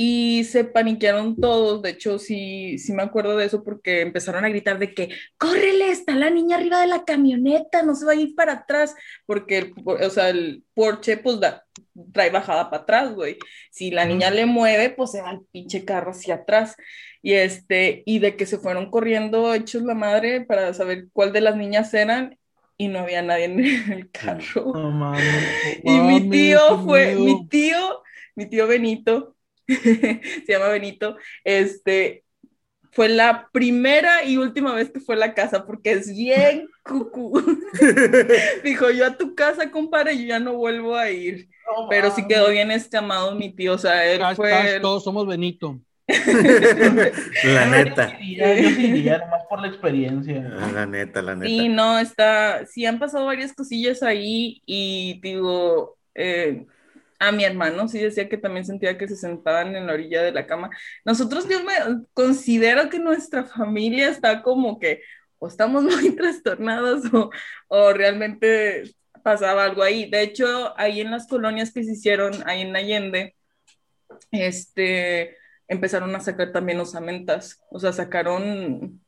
y 0.02 0.46
se 0.46 0.64
paniquearon 0.64 1.36
todos. 1.36 1.82
De 1.82 1.90
hecho, 1.90 2.20
sí, 2.20 2.78
sí 2.78 2.94
me 2.94 3.04
acuerdo 3.04 3.36
de 3.36 3.46
eso 3.46 3.66
porque 3.66 4.00
empezaron 4.00 4.46
a 4.46 4.50
gritar 4.50 4.80
de 4.80 4.94
que, 4.94 5.10
córrele, 5.38 5.92
está 5.92 6.16
la 6.16 6.30
niña 6.30 6.56
arriba 6.56 6.80
de 6.80 6.88
la 6.88 7.04
camioneta, 7.04 7.84
no 7.84 7.96
se 7.96 8.06
va 8.06 8.14
a 8.14 8.16
ir 8.16 8.34
para 8.34 8.54
atrás, 8.54 8.96
porque 9.26 9.58
el, 9.58 9.74
o 9.84 10.10
sea, 10.10 10.30
el 10.30 10.64
Porsche 10.74 11.18
pues 11.18 11.42
da, 11.42 11.66
trae 12.14 12.30
bajada 12.30 12.70
para 12.70 12.84
atrás, 12.84 13.14
güey. 13.14 13.40
Si 13.72 13.92
la 13.92 14.06
niña 14.06 14.32
le 14.32 14.46
mueve, 14.46 14.90
pues 14.90 15.12
se 15.12 15.22
va 15.22 15.32
el 15.32 15.42
pinche 15.52 15.84
carro 15.84 16.12
hacia 16.12 16.36
atrás. 16.36 16.78
Y 17.22 17.34
este, 17.34 18.04
y 18.06 18.20
de 18.20 18.36
que 18.36 18.46
se 18.46 18.58
fueron 18.58 18.90
corriendo 18.90 19.54
hechos 19.54 19.84
la 19.84 19.94
madre 19.94 20.42
para 20.42 20.74
saber 20.74 21.08
cuál 21.12 21.34
de 21.34 21.42
las 21.42 21.58
niñas 21.58 21.94
eran 21.94 22.38
y 22.78 22.88
no 22.88 23.00
había 23.00 23.22
nadie 23.22 23.46
en 23.46 23.60
el 23.94 24.10
carro. 24.12 24.74
Y 25.84 26.00
mi 26.00 26.30
tío 26.30 26.80
fue, 26.84 27.16
mi 27.16 27.48
tío, 27.48 28.02
mi 28.36 28.48
tío 28.48 28.68
Benito, 28.68 29.36
se 29.68 30.46
llama 30.48 30.70
Benito, 30.70 31.18
este, 31.44 32.24
fue 32.92 33.10
la 33.10 33.50
primera 33.52 34.24
y 34.24 34.38
última 34.38 34.74
vez 34.74 34.90
que 34.90 35.00
fue 35.00 35.16
a 35.16 35.20
la 35.20 35.34
casa 35.34 35.66
porque 35.66 35.92
es 35.92 36.10
bien 36.10 36.68
cucú. 36.84 37.40
Dijo, 38.64 38.90
yo 38.90 39.06
a 39.06 39.18
tu 39.18 39.36
casa, 39.36 39.70
compadre, 39.70 40.18
yo 40.18 40.26
ya 40.26 40.40
no 40.40 40.54
vuelvo 40.54 40.96
a 40.96 41.12
ir. 41.12 41.50
No 41.68 41.88
Pero 41.90 42.12
sí 42.12 42.26
quedó 42.28 42.50
bien 42.50 42.72
escamado 42.72 43.36
mi 43.36 43.54
tío, 43.54 43.74
o 43.74 43.78
sea, 43.78 44.06
él 44.06 44.22
fue... 44.36 44.80
todos 44.82 45.04
somos 45.04 45.28
Benito. 45.28 45.80
La 47.44 47.66
Yo 47.66 47.72
neta. 47.72 48.20
Yo 48.20 48.46
sí 48.76 48.88
iría, 48.88 49.20
nomás 49.20 49.44
por 49.48 49.62
la 49.62 49.68
experiencia. 49.68 50.42
La 50.74 50.86
neta, 50.86 51.22
la 51.22 51.36
neta. 51.36 51.48
Sí, 51.48 51.70
no, 51.70 52.00
está, 52.00 52.66
sí 52.66 52.86
han 52.86 53.00
pasado 53.00 53.26
varias 53.26 53.54
cosillas 53.54 54.02
ahí 54.02 54.62
y 54.66 55.20
digo, 55.22 55.98
eh, 56.16 56.66
a 57.20 57.32
mi 57.32 57.44
hermano 57.44 57.88
sí 57.88 58.00
decía 58.00 58.28
que 58.28 58.38
también 58.38 58.66
sentía 58.66 58.98
que 58.98 59.08
se 59.08 59.16
sentaban 59.16 59.76
en 59.76 59.88
la 59.88 59.94
orilla 59.94 60.24
de 60.24 60.32
la 60.32 60.48
cama. 60.48 60.70
Nosotros 61.06 61.48
yo 61.48 61.64
me 61.64 61.74
considero 62.14 62.90
que 62.90 63.00
nuestra 63.00 63.44
familia 63.44 64.10
está 64.10 64.42
como 64.42 64.80
que 64.80 65.02
o 65.38 65.48
estamos 65.48 65.84
muy 65.84 66.16
trastornados 66.16 67.14
o, 67.14 67.30
o 67.68 67.94
realmente 67.94 68.84
pasaba 69.24 69.66
algo 69.66 69.84
ahí. 69.84 70.10
De 70.10 70.22
hecho, 70.22 70.74
ahí 70.78 71.02
en 71.02 71.12
las 71.12 71.28
colonias 71.28 71.72
que 71.72 71.84
se 71.84 71.94
hicieron, 71.94 72.34
ahí 72.46 72.62
en 72.62 72.76
Allende, 72.76 73.36
este, 74.32 75.38
empezaron 75.70 76.14
a 76.16 76.20
sacar 76.20 76.52
también 76.52 76.80
osamentas, 76.80 77.64
o 77.70 77.80
sea, 77.80 77.94
sacaron 77.94 79.00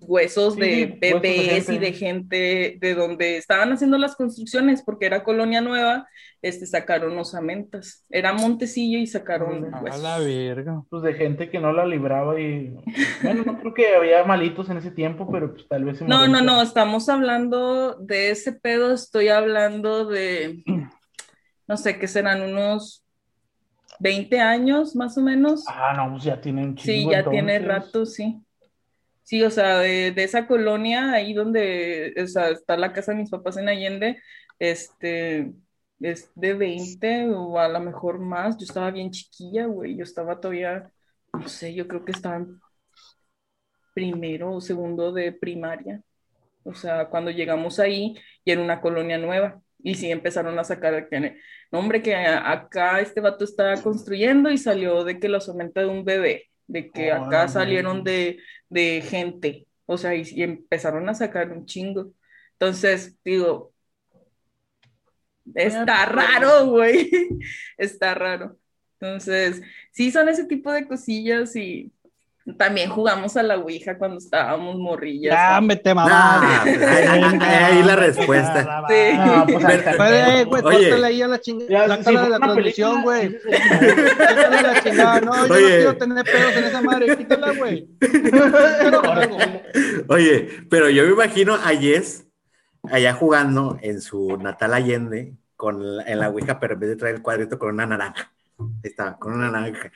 huesos 0.00 0.54
Sí, 0.54 0.60
de 0.60 0.66
huesos 0.66 1.22
de 1.22 1.28
bebés 1.28 1.68
y 1.68 1.78
de 1.78 1.92
gente 1.92 2.78
de 2.80 2.94
donde 2.94 3.36
estaban 3.36 3.72
haciendo 3.72 3.98
las 3.98 4.16
construcciones, 4.16 4.82
porque 4.82 5.06
era 5.06 5.24
colonia 5.24 5.60
nueva, 5.60 6.08
este, 6.42 6.66
sacaron 6.66 7.16
osamentas. 7.18 8.04
Era 8.10 8.32
Montecillo 8.32 8.98
y 8.98 9.06
sacaron 9.06 9.64
Órale. 9.64 9.76
A 9.76 9.80
huesos. 9.80 10.02
la 10.02 10.18
verga. 10.18 10.82
Pues 10.90 11.02
de 11.02 11.14
gente 11.14 11.50
que 11.50 11.58
no 11.60 11.72
la 11.72 11.86
libraba 11.86 12.38
y. 12.40 12.74
Bueno, 13.22 13.44
no 13.44 13.58
creo 13.58 13.74
que 13.74 13.94
había 13.94 14.24
malitos 14.24 14.68
en 14.70 14.78
ese 14.78 14.90
tiempo, 14.90 15.30
pero 15.30 15.52
pues 15.54 15.66
tal 15.68 15.84
vez 15.84 16.02
No, 16.02 16.28
no, 16.28 16.42
no, 16.42 16.62
estamos 16.62 17.08
hablando 17.08 17.94
de 17.94 18.30
ese 18.30 18.52
pedo, 18.52 18.92
estoy 18.92 19.28
hablando 19.28 20.06
de, 20.06 20.64
no 21.66 21.76
sé, 21.76 21.98
¿qué 21.98 22.08
serán? 22.08 22.42
Unos 22.42 23.03
20 24.00 24.40
años 24.40 24.96
más 24.96 25.16
o 25.18 25.22
menos. 25.22 25.64
Ah, 25.66 25.92
no, 25.96 26.10
pues 26.12 26.24
ya 26.24 26.40
tiene 26.40 26.62
un 26.64 26.76
Sí, 26.76 27.02
chingo. 27.02 27.10
ya 27.12 27.28
tiene 27.30 27.58
rato, 27.58 28.06
sí. 28.06 28.44
Sí, 29.22 29.42
o 29.42 29.50
sea, 29.50 29.78
de, 29.78 30.12
de 30.12 30.24
esa 30.24 30.46
colonia, 30.46 31.12
ahí 31.12 31.32
donde, 31.32 32.14
o 32.22 32.26
sea, 32.26 32.50
está 32.50 32.76
la 32.76 32.92
casa 32.92 33.12
de 33.12 33.18
mis 33.18 33.30
papás 33.30 33.56
en 33.56 33.68
Allende, 33.68 34.20
este, 34.58 35.54
es 36.00 36.30
de 36.34 36.54
20 36.54 37.28
o 37.30 37.58
a 37.58 37.68
lo 37.68 37.80
mejor 37.80 38.18
más. 38.18 38.58
Yo 38.58 38.64
estaba 38.64 38.90
bien 38.90 39.10
chiquilla, 39.10 39.66
güey, 39.66 39.96
yo 39.96 40.04
estaba 40.04 40.40
todavía, 40.40 40.90
no 41.32 41.48
sé, 41.48 41.74
yo 41.74 41.88
creo 41.88 42.04
que 42.04 42.12
estaba 42.12 42.36
en 42.36 42.60
primero 43.94 44.52
o 44.54 44.60
segundo 44.60 45.12
de 45.12 45.32
primaria. 45.32 46.02
O 46.64 46.74
sea, 46.74 47.08
cuando 47.10 47.32
llegamos 47.32 47.80
ahí 47.80 48.16
y 48.44 48.52
era 48.52 48.62
una 48.62 48.82
colonia 48.82 49.18
nueva. 49.18 49.62
Y 49.84 49.94
sí 49.94 50.10
empezaron 50.10 50.58
a 50.58 50.64
sacar 50.64 51.08
que, 51.08 51.38
hombre, 51.70 52.02
que 52.02 52.16
acá 52.16 53.00
este 53.00 53.20
vato 53.20 53.44
está 53.44 53.80
construyendo 53.82 54.50
y 54.50 54.58
salió 54.58 55.04
de 55.04 55.20
que 55.20 55.28
los 55.28 55.48
aumenta 55.48 55.82
de 55.82 55.86
un 55.86 56.04
bebé, 56.04 56.50
de 56.66 56.90
que 56.90 57.12
acá 57.12 57.46
salieron 57.48 58.02
de, 58.02 58.38
de 58.68 59.02
gente. 59.02 59.68
O 59.86 59.98
sea, 59.98 60.14
y, 60.16 60.22
y 60.28 60.42
empezaron 60.42 61.08
a 61.08 61.14
sacar 61.14 61.52
un 61.52 61.66
chingo. 61.66 62.12
Entonces, 62.54 63.18
digo, 63.24 63.74
está 65.54 66.06
raro, 66.06 66.66
güey. 66.66 67.10
Está 67.78 68.14
raro. 68.14 68.58
Entonces, 68.98 69.62
sí 69.92 70.10
son 70.10 70.28
ese 70.28 70.46
tipo 70.46 70.72
de 70.72 70.86
cosillas 70.88 71.54
y 71.56 71.92
también 72.58 72.90
jugamos 72.90 73.36
a 73.38 73.42
la 73.42 73.56
Ouija 73.56 73.96
cuando 73.96 74.18
estábamos 74.18 74.76
morrillas. 74.76 75.32
Ya, 75.34 75.60
vete, 75.62 75.94
mamá. 75.94 76.10
Ah, 76.12 76.60
pues, 76.62 76.82
ahí, 76.82 77.22
ahí- 77.22 77.40
ahí 77.40 77.82
la 77.82 77.96
respuesta. 77.96 78.84
Sí. 78.88 79.16
No, 79.16 79.46
pues 79.46 79.64
Pues, 79.96 80.10
eh, 80.12 80.44
güey, 80.44 80.62
Oye. 80.64 80.76
córtale 80.90 81.06
ahí 81.06 81.22
a 81.22 81.28
la 81.28 81.40
chingada. 81.40 81.70
Ya, 81.70 81.86
La 81.86 81.96
si 81.96 82.04
cara 82.04 82.22
de 82.22 82.28
la 82.28 82.38
transmisión, 82.38 83.02
güey. 83.02 83.38
Quítale 83.40 84.62
la 84.62 84.82
chingada. 84.82 85.20
No, 85.22 85.46
yo 85.46 85.54
Oye. 85.54 85.62
no 85.62 85.68
quiero 85.76 85.96
tener 85.96 86.24
pedos 86.24 86.56
en 86.56 86.64
esa 86.64 86.82
madre. 86.82 87.16
Quítala, 87.16 87.52
güey. 87.52 87.88
Oye, 90.08 90.48
pero 90.70 90.88
yo 90.90 91.04
me 91.04 91.12
imagino 91.12 91.54
a 91.54 91.68
Jess 91.70 92.26
allá 92.90 93.14
jugando 93.14 93.78
en 93.82 94.00
su 94.00 94.36
natal 94.36 94.74
Allende 94.74 95.34
con 95.56 95.96
la- 95.96 96.02
en 96.04 96.18
la 96.20 96.28
Ouija, 96.28 96.58
pero 96.60 96.74
en 96.74 96.80
vez 96.80 96.90
de 96.90 96.96
traer 96.96 97.14
el 97.16 97.22
cuadrito 97.22 97.58
con 97.58 97.70
una 97.70 97.86
naranja. 97.86 98.30
Ahí 98.58 98.66
está, 98.84 99.16
con 99.18 99.34
una 99.34 99.50
naranja. 99.50 99.90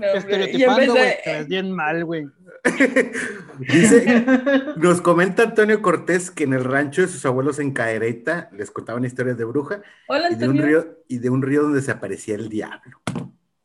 No, 0.00 0.06
Estereotipando, 0.14 0.92
güey. 0.92 1.14
Ves 1.24 1.48
bien 1.48 1.72
mal, 1.72 2.04
güey. 2.04 2.26
Dice, 3.58 4.24
nos 4.76 5.00
comenta 5.00 5.44
Antonio 5.44 5.80
Cortés 5.82 6.30
que 6.30 6.44
en 6.44 6.52
el 6.52 6.64
rancho 6.64 7.02
de 7.02 7.08
sus 7.08 7.24
abuelos 7.26 7.58
en 7.58 7.72
Cadereyta 7.72 8.50
les 8.52 8.70
contaban 8.70 9.04
historias 9.04 9.36
de 9.38 9.44
bruja 9.44 9.82
Hola, 10.08 10.30
y 10.30 10.34
de 10.34 10.48
un 10.48 10.58
río, 10.58 10.98
y 11.08 11.18
de 11.18 11.30
un 11.30 11.42
río 11.42 11.62
donde 11.62 11.82
se 11.82 11.90
aparecía 11.90 12.34
el 12.34 12.48
diablo. 12.48 13.00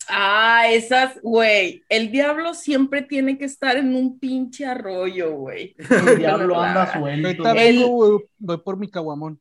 Ah, 0.10 0.66
esas, 0.70 1.20
güey. 1.22 1.84
El 1.90 2.12
diablo 2.12 2.54
siempre 2.54 3.02
tiene 3.02 3.38
que 3.38 3.46
estar 3.46 3.78
en 3.78 3.96
un 3.96 4.20
pinche 4.20 4.66
arroyo, 4.66 5.36
güey. 5.36 5.76
El 6.08 6.18
diablo 6.18 6.60
anda 6.60 6.92
suelto. 6.92 7.28
Ahorita 7.28 7.52
El- 7.52 7.78
vengo, 7.80 7.88
güey. 7.90 8.26
Voy 8.38 8.58
por 8.58 8.78
mi 8.78 8.90
caguamón. 8.90 9.40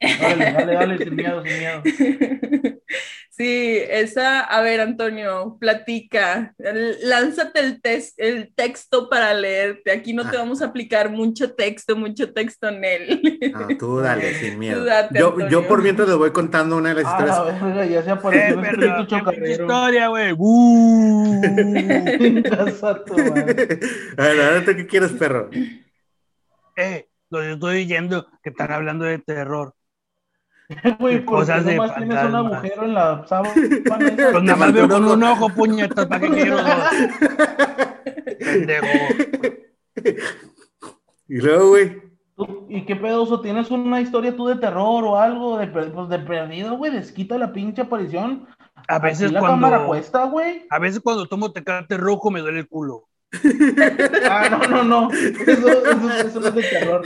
Dale, 0.00 0.52
dale, 0.52 0.74
dale, 0.74 0.98
sin 0.98 1.16
miedo, 1.16 1.42
sin 1.44 1.58
miedo. 1.58 1.82
Sí, 3.30 3.76
esa, 3.90 4.40
a 4.40 4.62
ver, 4.62 4.80
Antonio, 4.80 5.58
platica, 5.60 6.54
lánzate 7.02 7.60
el, 7.60 7.82
tes- 7.82 8.14
el 8.16 8.54
texto 8.54 9.10
para 9.10 9.34
leerte. 9.34 9.90
Aquí 9.92 10.14
no 10.14 10.22
te 10.30 10.38
Ah. 10.38 10.40
vamos 10.40 10.62
a 10.62 10.66
aplicar 10.66 11.10
mucho 11.10 11.52
texto, 11.54 11.96
mucho 11.96 12.32
texto 12.32 12.68
en 12.70 12.82
él. 12.82 13.38
No, 13.52 13.68
tú 13.76 13.98
dale, 14.00 14.32
sin 14.36 14.58
miedo. 14.58 14.82
Date, 14.86 15.18
Yo, 15.18 15.26
Antonio. 15.32 15.48
yo 15.50 15.68
por 15.68 15.82
mientras 15.82 16.08
les 16.08 16.16
voy 16.16 16.30
contando 16.30 16.78
una 16.78 16.94
de 16.94 17.02
las 17.02 17.04
Ah, 17.04 17.10
historias. 17.26 17.38
la 17.60 17.66
verga, 17.66 17.84
ya 17.84 18.02
se 18.04 18.10
apareció 18.10 18.54
Eh, 18.58 18.62
perdón, 18.70 19.06
chocarrero. 19.06 19.64
historia, 19.64 20.08
güey. 20.08 20.32
Uh. 20.38 21.40
Tu. 23.04 23.14
A 24.16 24.24
ver, 24.24 24.40
ahora 24.40 24.64
tú 24.64 24.74
qué 24.76 24.86
quieres, 24.86 25.12
perro. 25.12 25.50
Eh, 26.74 27.06
lo 27.28 27.40
que 27.40 27.52
estoy 27.52 27.76
diciendo 27.80 28.26
que 28.42 28.48
están 28.48 28.72
hablando 28.72 29.04
de 29.04 29.18
terror. 29.18 29.74
Güey, 30.98 31.24
Cosas 31.24 31.64
de 31.64 31.76
nomás 31.76 31.94
tienes 31.94 32.10
un 32.10 32.22
fantasma. 32.32 32.38
agujero 32.56 32.84
en 32.84 32.94
la 32.94 33.26
sábana. 33.26 33.54
Pues 34.32 34.42
nada 34.42 34.56
más 34.56 34.72
veo 34.72 34.88
con 34.88 35.04
un 35.04 35.22
ojo, 35.22 35.48
puñetas, 35.50 36.06
¿para 36.06 36.20
qué 36.20 36.30
quiero 36.30 36.56
dos? 36.56 36.66
Pendejo. 38.38 38.86
Y 41.28 41.40
luego, 41.40 41.70
güey. 41.70 42.02
¿Y 42.68 42.84
qué 42.84 42.94
pedoso? 42.94 43.40
¿Tienes 43.40 43.70
una 43.72 44.00
historia 44.00 44.36
tú 44.36 44.46
de 44.46 44.56
terror 44.56 45.02
o 45.02 45.18
algo? 45.18 45.58
De, 45.58 45.66
pues 45.66 45.88
de 46.08 46.18
perdido, 46.20 46.76
güey, 46.76 46.92
desquita 46.92 47.36
la 47.38 47.52
pinche 47.52 47.82
aparición. 47.82 48.46
A 48.86 48.98
veces 49.00 49.26
Aquí 49.26 49.34
la 49.34 49.40
cámara 49.40 49.76
cuando, 49.78 49.88
cuesta, 49.88 50.24
güey. 50.26 50.66
a 50.70 50.78
veces 50.78 51.00
cuando 51.00 51.26
tomo 51.26 51.50
tecate 51.50 51.96
rojo 51.96 52.30
me 52.30 52.40
duele 52.40 52.60
el 52.60 52.68
culo. 52.68 53.08
Ah, 54.28 54.48
no, 54.50 54.58
no, 54.68 54.84
no. 54.84 55.10
Eso, 55.12 55.68
eso, 55.68 56.10
eso 56.26 56.40
no 56.40 56.48
es 56.48 56.54
de 56.54 56.62
terror. 56.62 57.02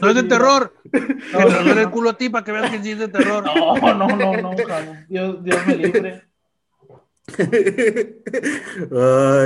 No 0.00 0.08
es 0.08 0.14
de 0.14 0.22
terror. 0.24 0.74
Que 0.92 1.00
te 1.00 1.62
duele 1.64 1.82
el 1.82 1.90
culo 1.90 2.10
a 2.10 2.16
ti 2.16 2.28
para 2.28 2.44
que 2.44 2.52
veas 2.52 2.70
que 2.70 2.82
sí 2.82 2.92
es 2.92 2.98
de 2.98 3.08
terror. 3.08 3.44
No, 3.44 3.76
no, 3.94 4.08
no, 4.08 4.36
no. 4.36 4.54
Dios, 5.08 5.44
Dios 5.44 5.66
me 5.66 5.76
libre. 5.76 6.22
Ay, 7.38 8.22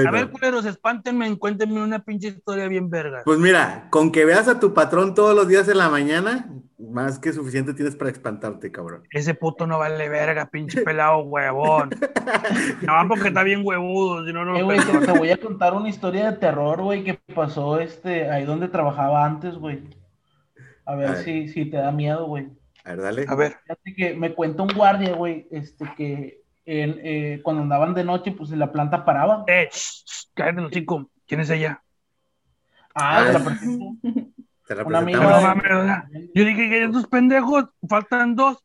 A 0.07 0.11
ver, 0.11 0.27
no. 0.27 0.33
culeros, 0.33 0.65
espántenme, 0.67 1.37
cuéntenme 1.39 1.83
una 1.83 2.05
pinche 2.05 2.29
historia 2.29 2.69
bien 2.69 2.91
verga. 2.91 3.23
Pues 3.25 3.39
mira, 3.39 3.89
con 3.91 4.13
que 4.13 4.25
veas 4.25 4.49
a 4.49 4.61
tu 4.61 4.75
patrón 4.75 5.15
todos 5.15 5.35
los 5.35 5.49
días 5.49 5.69
en 5.69 5.79
la 5.79 5.89
mañana, 5.89 6.51
más 6.79 7.19
que 7.19 7.33
suficiente 7.33 7.75
tienes 7.75 7.97
para 7.97 8.11
espantarte, 8.11 8.71
cabrón. 8.71 9.05
Ese 9.13 9.35
puto 9.35 9.67
no 9.67 9.79
vale 9.79 10.09
verga, 10.09 10.47
pinche 10.51 10.83
pelado 10.83 11.21
huevón. 11.23 11.91
No, 12.83 12.93
porque 13.09 13.29
está 13.29 13.43
bien 13.43 13.63
huevudo, 13.65 14.27
si 14.27 14.33
no, 14.33 14.45
no 14.45 14.57
Eh, 14.73 14.79
te, 15.05 15.13
voy 15.13 15.31
a 15.31 15.37
contar 15.37 15.75
una 15.75 15.89
historia 15.89 16.31
de 16.31 16.39
terror, 16.39 16.81
güey, 16.83 17.05
que 17.05 17.19
pasó 17.35 17.81
este, 17.81 18.31
ahí 18.31 18.45
donde 18.45 18.69
trabajaba 18.69 19.25
antes, 19.25 19.55
güey. 19.55 19.83
A 20.85 20.95
ver 20.97 21.09
A 21.09 21.13
ver. 21.13 21.25
si, 21.25 21.49
si 21.49 21.67
te 21.67 21.77
da 21.77 21.93
miedo, 21.93 22.27
güey. 22.27 22.49
A 22.85 22.91
ver, 22.91 23.03
dale. 23.03 23.25
A 23.29 23.35
ver, 23.35 23.57
Fíjate 23.63 23.95
que 23.95 24.15
me 24.15 24.35
cuenta 24.35 24.63
un 24.63 24.71
guardia, 24.75 25.15
güey, 25.15 25.47
este, 25.51 25.85
que 25.97 26.40
eh, 26.67 27.41
cuando 27.43 27.63
andaban 27.63 27.95
de 27.95 28.05
noche, 28.05 28.33
pues 28.33 28.51
en 28.53 28.59
la 28.59 28.71
planta 28.73 29.05
paraba. 29.05 29.45
eh, 29.47 29.69
shh, 29.73 30.05
shh, 30.07 30.27
cállate 30.35 30.61
los 30.63 30.73
cinco. 30.73 31.11
¿Quién 31.27 31.41
es 31.41 31.51
ella? 31.51 31.83
Ah, 32.95 33.19
Ah, 33.19 33.25
la 33.25 33.39
es- 33.39 33.43
presento. 33.45 33.85
Te 34.67 34.83
Una 34.85 34.99
amiga 34.99 35.21
mames, 35.21 35.63
¿verdad? 35.65 36.05
Yo 36.33 36.45
dije 36.45 36.69
que 36.71 36.85
estos 36.85 37.07
pendejos 37.09 37.65
faltan 37.89 38.37
dos. 38.37 38.59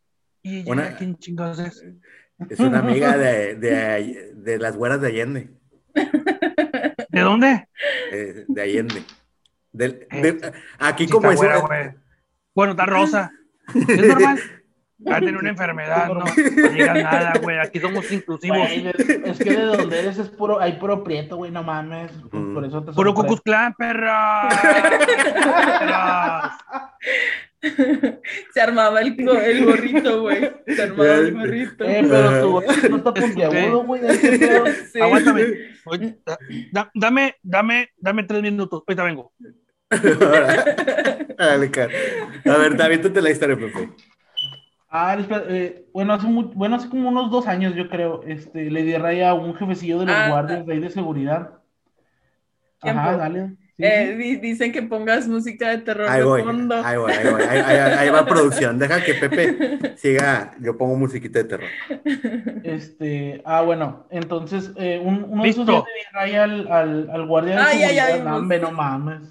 Y 0.44 0.60
ella, 0.60 0.72
Una- 0.72 0.96
¿quién 0.98 1.18
chingados 1.18 1.58
es? 1.60 1.84
Es 2.50 2.60
una 2.60 2.80
amiga 2.80 3.18
de, 3.18 3.56
de, 3.56 4.34
de 4.36 4.58
las 4.60 4.76
güeras 4.76 5.00
de 5.02 5.08
Allende. 5.08 5.50
¿De 7.10 7.22
dónde? 7.22 7.68
eh, 8.12 8.44
de 8.48 8.62
Allende. 8.62 9.04
Del- 9.72 10.06
de- 10.12 10.54
aquí 10.80 11.06
Sí, 11.06 11.12
como 11.12 11.32
es. 11.32 11.38
güera. 11.38 11.96
Bueno, 12.54 12.72
está 12.74 12.86
rosa. 12.86 13.32
Es 13.74 14.08
normal. 14.08 14.38
Va 14.98 15.18
a 15.18 15.20
tener 15.20 15.36
una 15.36 15.50
enfermedad, 15.50 16.08
no, 16.08 16.14
no 16.16 16.26
digas 16.72 17.04
nada, 17.04 17.34
güey. 17.42 17.60
Aquí 17.60 17.80
somos 17.82 18.10
inclusivos. 18.12 18.58
Güey, 18.58 18.88
es, 18.88 18.94
que 19.40 19.50
de 19.52 19.62
donde 19.64 20.00
eres 20.00 20.18
es 20.18 20.30
puro, 20.30 20.60
hay 20.62 20.74
puro 20.74 21.04
prieto, 21.04 21.36
güey, 21.36 21.52
no 21.52 21.64
mames. 21.64 22.12
Por, 22.32 22.40
Mm. 22.40 22.54
por 22.54 22.66
eso 22.66 22.82
te 22.84 22.94
Puro. 22.94 23.14
Cucuz 23.14 23.42
Clan, 23.42 23.74
perra. 23.74 24.48
Se 28.54 28.62
armaba 28.62 29.02
el, 29.02 29.16
go- 29.26 29.40
el 29.40 29.66
gorrito, 29.66 30.22
güey. 30.22 30.52
Se 30.68 30.84
armaba 30.84 31.14
el 31.16 31.34
gorrito. 31.34 31.84
Eh, 31.84 32.06
pero 32.08 32.42
tu 32.42 32.52
voz 32.52 32.66
no 32.90 32.98
está 32.98 33.14
puntiagudo, 33.14 33.84
güey. 33.84 34.02
Sí. 34.94 35.02
Aguántame. 35.02 35.44
Oye, 35.86 36.18
da- 36.26 36.38
da- 36.72 36.92
dame, 36.94 37.36
dame, 37.44 37.90
dame 37.98 38.24
tres 38.24 38.42
minutos. 38.42 38.84
Ahorita 38.88 39.04
vengo. 39.04 39.34
Dale, 41.38 41.72
cara. 41.72 41.92
A 42.46 42.58
ver, 42.58 42.82
aviéntate 42.82 43.22
la 43.22 43.30
historia, 43.32 43.58
Pepe. 43.58 43.90
Ah, 44.98 45.18
espera, 45.20 45.44
eh, 45.50 45.86
bueno, 45.94 46.14
hace 46.14 46.26
mu- 46.28 46.54
bueno, 46.54 46.78
hace 46.78 46.88
como 46.88 47.10
unos 47.10 47.30
dos 47.30 47.48
años, 47.48 47.76
yo 47.76 47.90
creo, 47.90 48.24
este, 48.26 48.72
le 48.72 48.84
di 48.84 48.96
raya 48.96 49.32
a 49.32 49.34
un 49.34 49.54
jefecillo 49.54 50.00
de 50.00 50.06
los 50.06 50.16
Ah. 50.16 50.30
guardias 50.30 50.66
de 50.66 50.74
ahí 50.74 50.80
de 50.80 50.90
seguridad. 50.90 51.50
Ajá, 52.82 53.18
dale. 53.18 53.50
Sí, 53.78 53.84
Eh, 53.84 54.12
sí. 54.12 54.24
di- 54.24 54.36
dicen 54.38 54.72
que 54.72 54.82
pongas 54.84 55.28
música 55.28 55.68
de 55.70 55.80
terror 55.80 56.08
Ahí 56.10 56.20
de 56.20 56.24
voy, 56.26 56.44
fondo. 56.44 56.76
ahí 56.82 56.96
voy, 56.98 57.12
ahí 57.12 57.30
voy. 57.30 57.42
Ahí, 57.42 57.60
ahí- 57.60 57.94
ahí 58.00 58.10
va 58.10 58.26
producción. 58.26 58.80
Deja 58.80 59.04
que 59.04 59.16
Pepe 59.16 59.98
siga. 59.98 60.56
Yo 60.62 60.78
pongo 60.78 60.96
musiquita 60.96 61.40
de 61.40 61.44
terror. 61.46 61.70
Este, 62.64 63.42
ah, 63.44 63.62
bueno, 63.64 64.08
entonces, 64.12 64.72
eh, 64.78 65.02
un, 65.04 65.26
uno 65.28 65.42
de 65.42 65.48
Listo. 65.50 65.64
esos 65.64 65.74
días 65.74 65.84
le 65.84 65.94
di 66.00 66.06
raya 66.14 66.44
al, 66.46 66.68
al, 66.72 67.10
al 67.12 67.26
guardia 67.28 67.56
de 67.56 67.62
Ah, 67.62 67.74
ya, 67.74 67.92
ya 67.92 68.06
seguridad. 68.06 68.18
vimos. 68.24 68.40
Hombre, 68.40 68.60
no 68.60 68.72
mames. 68.72 69.22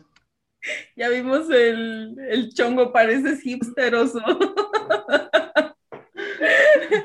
Ya 0.96 1.08
vimos 1.08 1.48
el, 1.50 2.16
el 2.28 2.52
chongo, 2.52 2.92
pareces 2.92 3.44
hipsteroso. 3.46 4.18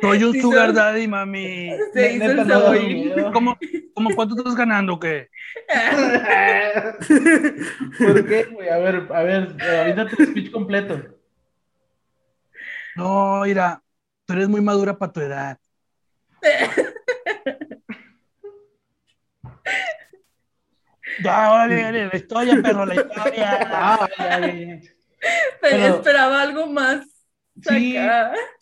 Soy 0.01 0.23
un 0.23 0.33
Sí, 0.33 0.41
sugar 0.41 0.67
no. 0.69 0.73
daddy, 0.73 1.07
mami. 1.07 1.71
Se 1.93 2.13
hizo 2.13 2.25
el. 2.73 3.31
¿Cómo, 3.33 3.57
cómo 3.93 4.09
cuánto 4.15 4.35
estás 4.37 4.55
ganando 4.55 4.93
o 4.95 4.99
qué? 4.99 5.29
¿Por 7.99 8.27
qué, 8.27 8.43
güey? 8.51 8.69
A 8.69 8.77
ver, 8.77 9.07
a 9.13 9.23
ver, 9.23 9.55
ahorita 9.61 10.07
tu 10.07 10.25
speech 10.25 10.51
completo. 10.51 11.01
No, 12.95 13.41
mira, 13.45 13.81
tú 14.25 14.33
eres 14.33 14.49
muy 14.49 14.61
madura 14.61 14.97
para 14.97 15.11
tu 15.13 15.19
edad. 15.21 15.57
Ya, 21.23 21.51
órale, 21.51 21.79
órale, 21.81 22.07
la 22.07 22.15
historia, 22.15 22.61
perro, 22.61 22.85
la 22.85 22.95
historia. 22.95 23.59
Ah, 23.71 24.07
ya, 24.17 24.39
ya, 24.39 24.47
ya. 24.47 24.79
Pero 24.79 25.59
Pero- 25.61 25.95
esperaba 25.95 26.41
algo 26.41 26.67
más. 26.67 27.05
Sí. 27.61 27.95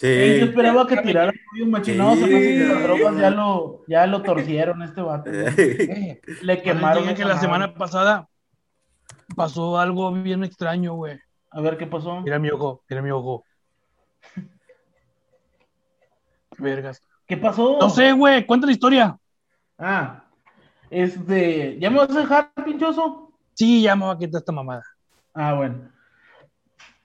Ey, 0.02 0.40
yo 0.40 0.46
esperaba 0.48 0.88
que 0.88 0.98
tirara 0.98 1.34
un 1.62 1.72
machino, 1.72 2.16
Sí. 2.16 2.60
las 2.60 2.84
drogas 2.84 3.18
ya 3.18 3.30
lo, 3.30 3.84
ya 3.88 4.08
lo 4.08 4.22
torcieron 4.24 4.82
este 4.84 5.02
vato. 5.02 5.30
Eh, 5.32 6.22
Le 6.42 6.62
quemaron. 6.62 7.04
dije 7.04 7.16
que 7.16 7.26
la 7.26 7.38
semana 7.38 7.74
pasada 7.74 8.28
pasó 9.36 9.80
algo 9.80 10.12
bien 10.12 10.44
extraño, 10.44 10.94
güey. 10.96 11.20
A 11.52 11.62
ver 11.62 11.78
qué 11.78 11.88
pasó. 11.88 12.22
Mira 12.22 12.40
mi 12.40 12.50
ojo, 12.50 12.84
mira 12.90 13.02
mi 13.02 13.12
ojo. 13.12 13.44
Vergas. 16.58 17.02
¿Qué 17.28 17.38
pasó? 17.38 17.78
No 17.80 17.90
sé, 17.90 18.14
güey, 18.14 18.46
cuenta 18.46 18.66
la 18.66 18.72
historia. 18.74 19.18
Ah, 19.78 20.24
este, 20.90 21.78
¿ya 21.80 21.90
me 21.90 21.98
vas 21.98 22.10
a 22.10 22.20
dejar, 22.20 22.52
pinchoso? 22.66 23.32
Sí, 23.54 23.82
ya 23.82 23.96
me 23.96 24.06
voy 24.06 24.16
a 24.16 24.18
quitar 24.18 24.40
esta 24.40 24.52
mamada. 24.52 24.84
Ah, 25.34 25.54
bueno. 25.54 25.90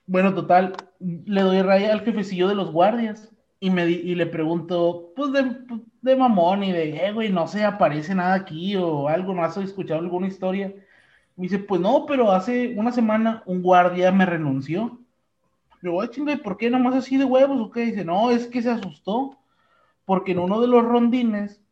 Bueno, 0.06 0.34
total, 0.34 0.74
le 1.00 1.42
doy 1.42 1.62
raya 1.62 1.92
al 1.92 2.00
jefecillo 2.02 2.48
de 2.48 2.54
los 2.54 2.70
guardias 2.72 3.30
y, 3.60 3.70
me 3.70 3.88
y 3.88 4.14
le 4.14 4.26
pregunto, 4.26 5.12
pues 5.16 5.32
de, 5.32 5.56
de 6.02 6.16
mamón 6.16 6.64
y 6.64 6.72
de, 6.72 7.06
eh, 7.06 7.12
güey, 7.12 7.30
no 7.30 7.46
se 7.46 7.64
aparece 7.64 8.14
nada 8.14 8.34
aquí 8.34 8.76
o 8.76 9.08
algo, 9.08 9.32
no 9.34 9.44
has 9.44 9.56
escuchado 9.56 10.00
alguna 10.00 10.26
historia. 10.26 10.74
Me 11.36 11.44
dice, 11.44 11.58
pues 11.60 11.80
no, 11.80 12.04
pero 12.06 12.32
hace 12.32 12.74
una 12.76 12.92
semana 12.92 13.42
un 13.46 13.62
guardia 13.62 14.10
me 14.12 14.26
renunció. 14.26 14.98
Digo, 15.82 16.00
"Ay, 16.02 16.08
chinga, 16.10 16.32
¿y 16.32 16.36
por 16.38 16.56
qué 16.56 16.70
nomás 16.70 16.94
así 16.96 17.16
de 17.18 17.24
huevos 17.24 17.60
o 17.60 17.70
qué? 17.70 17.82
Dice, 17.86 18.04
no, 18.04 18.30
es 18.30 18.46
que 18.48 18.62
se 18.62 18.70
asustó 18.70 19.38
porque 20.06 20.32
en 20.32 20.40
uno 20.40 20.60
de 20.60 20.68
los 20.68 20.84
rondines, 20.84 21.62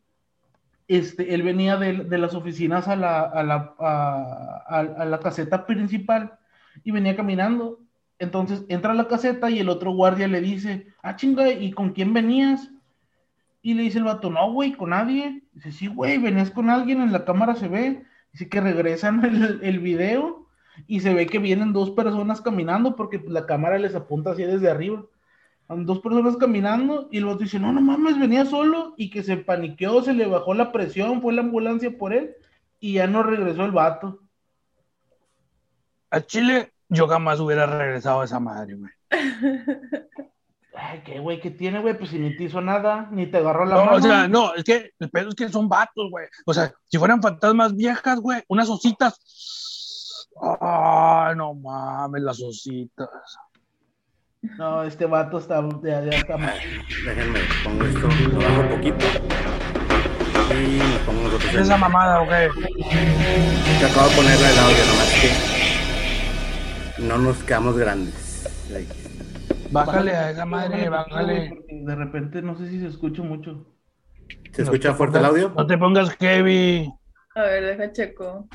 este, 0.88 1.34
él 1.34 1.42
venía 1.42 1.76
de, 1.76 1.92
de 2.04 2.18
las 2.18 2.34
oficinas 2.34 2.88
a 2.88 2.96
la, 2.96 3.20
a 3.22 3.42
la, 3.44 3.74
a 3.78 5.04
la 5.04 5.20
caseta 5.20 5.66
principal 5.66 6.38
y 6.84 6.90
venía 6.90 7.16
caminando. 7.16 7.80
Entonces 8.20 8.66
entra 8.68 8.92
a 8.92 8.94
la 8.94 9.08
caseta 9.08 9.50
y 9.50 9.58
el 9.58 9.70
otro 9.70 9.92
guardia 9.92 10.28
le 10.28 10.42
dice, 10.42 10.86
ah, 11.02 11.16
chinga, 11.16 11.50
¿y 11.50 11.72
con 11.72 11.90
quién 11.94 12.12
venías? 12.12 12.70
Y 13.62 13.72
le 13.72 13.82
dice 13.82 13.98
el 13.98 14.04
vato, 14.04 14.28
no, 14.28 14.52
güey, 14.52 14.72
con 14.72 14.90
nadie. 14.90 15.42
Dice, 15.54 15.72
sí, 15.72 15.86
güey, 15.86 16.18
venías 16.18 16.50
con 16.50 16.68
alguien, 16.68 17.00
en 17.00 17.12
la 17.12 17.24
cámara 17.24 17.54
se 17.54 17.68
ve. 17.68 18.04
Dice 18.32 18.48
que 18.50 18.60
regresan 18.60 19.24
el, 19.24 19.60
el 19.62 19.78
video 19.80 20.46
y 20.86 21.00
se 21.00 21.14
ve 21.14 21.26
que 21.26 21.38
vienen 21.38 21.72
dos 21.72 21.90
personas 21.92 22.42
caminando 22.42 22.94
porque 22.94 23.22
la 23.26 23.46
cámara 23.46 23.78
les 23.78 23.94
apunta 23.94 24.32
así 24.32 24.42
desde 24.42 24.70
arriba. 24.70 25.02
Dos 25.68 26.00
personas 26.00 26.36
caminando 26.36 27.08
y 27.10 27.18
el 27.18 27.24
vato 27.24 27.38
dice, 27.38 27.58
no, 27.58 27.72
no 27.72 27.80
mames, 27.80 28.18
venía 28.18 28.44
solo 28.44 28.92
y 28.98 29.08
que 29.08 29.22
se 29.22 29.38
paniqueó, 29.38 30.02
se 30.02 30.12
le 30.12 30.26
bajó 30.26 30.52
la 30.52 30.72
presión, 30.72 31.22
fue 31.22 31.32
la 31.32 31.40
ambulancia 31.40 31.96
por 31.96 32.12
él 32.12 32.34
y 32.80 32.94
ya 32.94 33.06
no 33.06 33.22
regresó 33.22 33.64
el 33.64 33.70
vato. 33.70 34.20
A 36.10 36.20
Chile, 36.20 36.72
yo 36.90 37.08
jamás 37.08 37.40
hubiera 37.40 37.66
regresado 37.66 38.20
a 38.20 38.24
esa 38.24 38.38
madre, 38.40 38.74
güey. 38.74 38.92
Ay, 40.76 41.02
qué 41.04 41.18
güey, 41.18 41.40
¿qué 41.40 41.50
tiene, 41.50 41.80
güey? 41.80 41.96
Pues 41.98 42.10
si 42.10 42.18
ni 42.18 42.36
te 42.36 42.44
hizo 42.44 42.60
nada, 42.60 43.08
ni 43.10 43.26
te 43.26 43.38
agarró 43.38 43.64
la 43.64 43.74
No, 43.76 43.84
mano. 43.86 43.96
o 43.96 44.00
sea, 44.00 44.28
no, 44.28 44.54
es 44.54 44.64
que 44.64 44.92
el 44.98 45.10
pedo 45.10 45.28
es 45.30 45.34
que 45.34 45.48
son 45.48 45.68
vatos, 45.68 46.08
güey. 46.10 46.26
O 46.46 46.54
sea, 46.54 46.72
si 46.86 46.96
fueran 46.98 47.20
fantasmas 47.20 47.74
viejas, 47.76 48.18
güey, 48.20 48.42
unas 48.48 48.68
ositas. 48.68 50.28
Ay, 50.60 51.34
no 51.36 51.54
mames, 51.54 52.22
las 52.22 52.40
ositas. 52.40 53.08
No, 54.42 54.82
este 54.84 55.04
vato 55.04 55.38
está, 55.38 55.62
ya, 55.82 56.02
ya 56.02 56.16
está 56.18 56.36
mal. 56.38 56.54
Déjenme, 57.04 57.40
pongo 57.62 57.84
esto, 57.84 58.08
lo 58.32 58.38
bajo 58.38 58.60
un 58.60 58.68
poquito. 58.70 59.06
Y 60.54 60.78
pongo. 61.04 61.38
¿Qué 61.38 61.48
es 61.48 61.54
esa 61.56 61.76
mamada, 61.76 62.20
güey? 62.24 62.48
Te 62.48 63.86
acabo 63.86 64.08
de 64.08 64.16
ponerle 64.16 64.50
el 64.50 64.58
audio, 64.58 64.86
nomás 64.86 65.12
que 65.20 65.49
no 67.02 67.18
nos 67.18 67.42
quedamos 67.42 67.76
grandes. 67.76 68.46
Bájale 69.70 70.12
a 70.12 70.30
esa 70.30 70.44
madre, 70.44 70.88
bájale. 70.88 71.48
porque 71.50 71.82
De 71.84 71.94
repente 71.94 72.42
no 72.42 72.56
sé 72.56 72.68
si 72.68 72.80
se 72.80 72.88
escucha 72.88 73.22
mucho. 73.22 73.66
¿Se 74.52 74.62
escucha 74.62 74.94
fuerte 74.94 75.18
el 75.18 75.24
audio? 75.24 75.52
No 75.56 75.66
te 75.66 75.78
pongas 75.78 76.10
heavy. 76.16 76.92
A 77.36 77.42
ver, 77.42 77.64
deja 77.64 77.92
checo. 77.92 78.48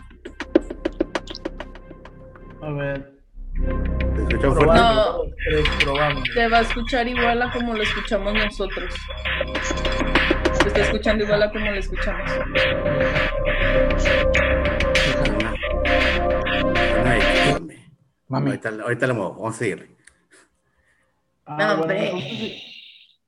A 2.61 2.71
ver. 2.71 3.13
¿Se 4.15 4.21
escucha 4.23 4.51
fuerte? 4.51 4.75
No. 4.75 5.17
Se 6.33 6.47
va 6.49 6.57
a 6.57 6.61
escuchar 6.61 7.07
igual 7.07 7.41
a 7.41 7.51
como 7.51 7.73
lo 7.73 7.83
escuchamos 7.83 8.33
nosotros. 8.33 8.93
Se 10.61 10.67
está 10.67 10.81
escuchando 10.81 11.23
igual 11.23 11.43
a 11.43 11.51
como 11.51 11.65
lo 11.65 11.77
escuchamos. 11.77 12.31
Mami, 18.27 18.49
Ahorita, 18.51 18.69
ahorita 18.69 19.07
le 19.07 19.13
muevo, 19.13 19.33
vamos 19.35 19.55
a 19.55 19.57
seguir. 19.57 19.95
Ah, 21.45 21.75
No, 21.75 21.81
hombre. 21.81 22.61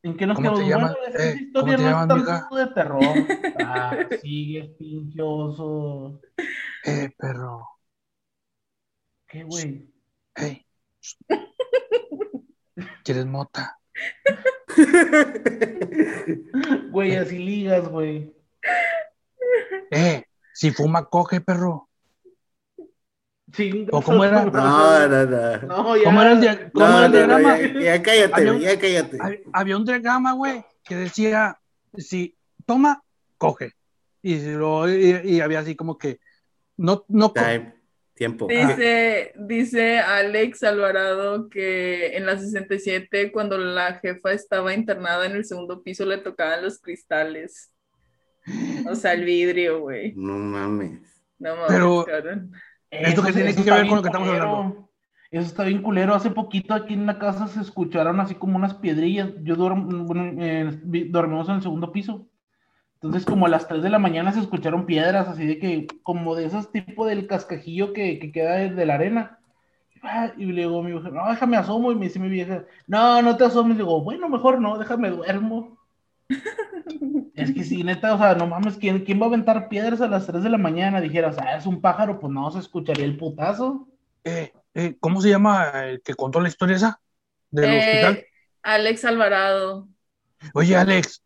¿En 0.03 0.15
qué 0.15 0.25
nos 0.25 0.35
¿Cómo 0.37 0.59
llamas? 0.61 0.95
Bueno, 0.95 1.19
Eh, 1.19 1.35
historia 1.41 1.77
¿cómo 1.77 2.07
te 2.07 2.13
es 2.13 2.19
mija? 2.19 2.47
de 2.51 2.67
terror. 2.67 3.01
Ah, 3.59 3.97
sigue, 4.21 4.63
pinche 4.79 5.21
oso. 5.21 6.21
eh, 6.85 7.09
perro. 7.17 7.67
¿Qué, 9.27 9.43
güey? 9.43 9.91
Hey. 10.35 10.65
¿Quieres 13.03 13.25
mota? 13.25 13.77
Güey, 16.91 17.15
así 17.15 17.37
ligas, 17.39 17.87
güey. 17.89 18.33
Eh, 19.91 20.23
si 20.53 20.71
fuma, 20.71 21.05
coge, 21.05 21.41
perro. 21.41 21.86
Sí, 23.53 23.87
¿O 23.91 24.01
cómo 24.01 24.25
era? 24.25 24.43
No, 24.45 25.07
no, 25.07 25.25
no. 25.25 25.57
No, 25.67 25.97
ya. 25.97 26.03
¿Cómo 26.03 26.21
era 26.21 26.31
el, 26.33 26.41
dia- 26.41 26.69
cómo 26.73 26.85
No, 26.87 26.97
era 26.97 27.05
el 27.05 27.11
no, 27.11 27.19
no, 27.27 27.37
diagrama? 27.39 27.57
ya, 27.59 27.79
ya 27.81 28.03
cállate, 28.03 28.33
Había 28.33 28.51
güey, 28.51 28.55
un- 28.57 28.61
ya 28.69 28.79
cállate. 28.79 29.17
Hab- 29.19 29.41
Había 29.53 29.77
un 29.77 29.85
diagrama, 29.85 30.33
güey, 30.33 30.65
que 30.83 30.95
decía, 30.95 31.59
si 31.97 32.37
toma, 32.65 33.01
coge. 33.37 33.71
Y, 34.21 34.39
si 34.39 34.51
lo- 34.51 34.89
y, 34.89 35.21
y 35.23 35.39
había 35.41 35.59
así 35.59 35.75
como 35.75 35.97
que, 35.97 36.19
no, 36.75 37.05
no, 37.07 37.31
Time, 37.31 37.73
tiempo. 38.15 38.47
Dice, 38.47 39.31
dice 39.37 39.99
Alex 39.99 40.63
Alvarado 40.63 41.47
que 41.49 42.17
en 42.17 42.25
la 42.25 42.37
67, 42.37 43.31
cuando 43.31 43.57
la 43.57 43.93
jefa 43.99 44.33
estaba 44.33 44.73
internada 44.73 45.25
en 45.25 45.31
el 45.37 45.45
segundo 45.45 45.81
piso, 45.83 46.05
le 46.05 46.17
tocaban 46.17 46.63
los 46.63 46.79
cristales. 46.79 47.71
O 48.89 48.95
sea, 48.95 49.13
el 49.13 49.23
vidrio, 49.23 49.79
güey. 49.79 50.13
No 50.15 50.33
mames. 50.33 50.99
No 51.39 51.55
mames, 51.55 51.67
Pero- 51.69 52.05
cabrón. 52.05 52.51
¿Esto 52.91 53.23
tiene 53.31 53.55
que 53.55 53.61
está 53.61 53.75
ver 53.75 53.85
bien 53.85 53.87
con 53.87 53.97
lo 53.97 54.01
que 54.03 54.07
estamos 54.09 54.29
culero. 54.29 54.31
hablando? 54.31 54.89
Eso 55.31 55.45
está 55.47 55.63
bien 55.63 55.81
culero. 55.81 56.13
Hace 56.15 56.31
poquito 56.31 56.73
aquí 56.73 56.93
en 56.93 57.05
la 57.05 57.19
casa 57.19 57.47
se 57.47 57.61
escucharon 57.61 58.19
así 58.19 58.35
como 58.35 58.57
unas 58.57 58.75
piedrillas. 58.75 59.31
Yo 59.43 59.55
duermo, 59.55 60.05
bueno, 60.05 60.41
eh, 60.43 60.71
dormimos 61.09 61.49
en 61.49 61.55
el 61.55 61.61
segundo 61.61 61.91
piso. 61.91 62.27
Entonces, 62.95 63.25
como 63.27 63.45
a 63.47 63.49
las 63.49 63.67
3 63.67 63.83
de 63.83 63.89
la 63.91 63.99
mañana 63.99 64.31
se 64.33 64.39
escucharon 64.41 64.85
piedras, 64.87 65.27
así 65.29 65.45
de 65.47 65.59
que, 65.59 65.87
como 66.03 66.35
de 66.35 66.45
esos 66.45 66.71
tipo 66.71 67.05
del 67.05 67.27
cascajillo 67.27 67.93
que, 67.93 68.19
que 68.19 68.31
queda 68.31 68.55
de, 68.55 68.71
de 68.71 68.85
la 68.85 68.95
arena. 68.95 69.39
Ah, 70.03 70.33
Y 70.37 70.45
le 70.47 70.61
digo 70.63 70.79
a 70.81 70.83
mi 70.83 70.93
mujer, 70.93 71.13
no, 71.13 71.29
déjame 71.29 71.57
asomo. 71.57 71.91
Y 71.91 71.95
me 71.95 72.05
dice 72.07 72.19
mi 72.19 72.29
vieja, 72.29 72.65
no, 72.87 73.21
no 73.21 73.37
te 73.37 73.45
asomes. 73.45 73.77
Le 73.77 73.83
digo, 73.83 74.01
bueno, 74.03 74.29
mejor 74.29 74.61
no, 74.61 74.77
déjame 74.77 75.09
duermo. 75.11 75.77
es 77.37 77.53
que 77.53 77.63
sí, 77.63 77.83
neta, 77.83 78.13
o 78.15 78.17
sea, 78.17 78.35
no 78.35 78.47
mames, 78.47 78.77
¿quién, 78.77 79.05
quién 79.05 79.19
va 79.21 79.25
a 79.25 79.29
aventar 79.29 79.69
piedras 79.69 80.01
a 80.01 80.07
las 80.09 80.27
3 80.27 80.43
de 80.43 80.49
la 80.49 80.57
mañana? 80.57 81.01
Dijeras, 81.01 81.37
ah, 81.39 81.55
es 81.57 81.65
un 81.65 81.81
pájaro, 81.81 82.19
pues 82.19 82.33
no, 82.33 82.51
se 82.51 82.59
escucharía 82.59 83.05
el 83.05 83.17
putazo. 83.17 83.87
eh, 84.23 84.53
eh, 84.73 84.97
¿cómo 84.99 85.21
se 85.21 85.29
llama 85.29 85.85
el 85.85 86.01
que 86.01 86.15
contó 86.15 86.39
la 86.39 86.49
historia 86.49 86.75
esa 86.75 87.01
del 87.51 87.73
Eh, 87.73 87.79
hospital? 87.79 88.25
Alex 88.63 89.05
Alvarado. 89.05 89.87
Oye, 90.53 90.75
Alex, 90.75 91.23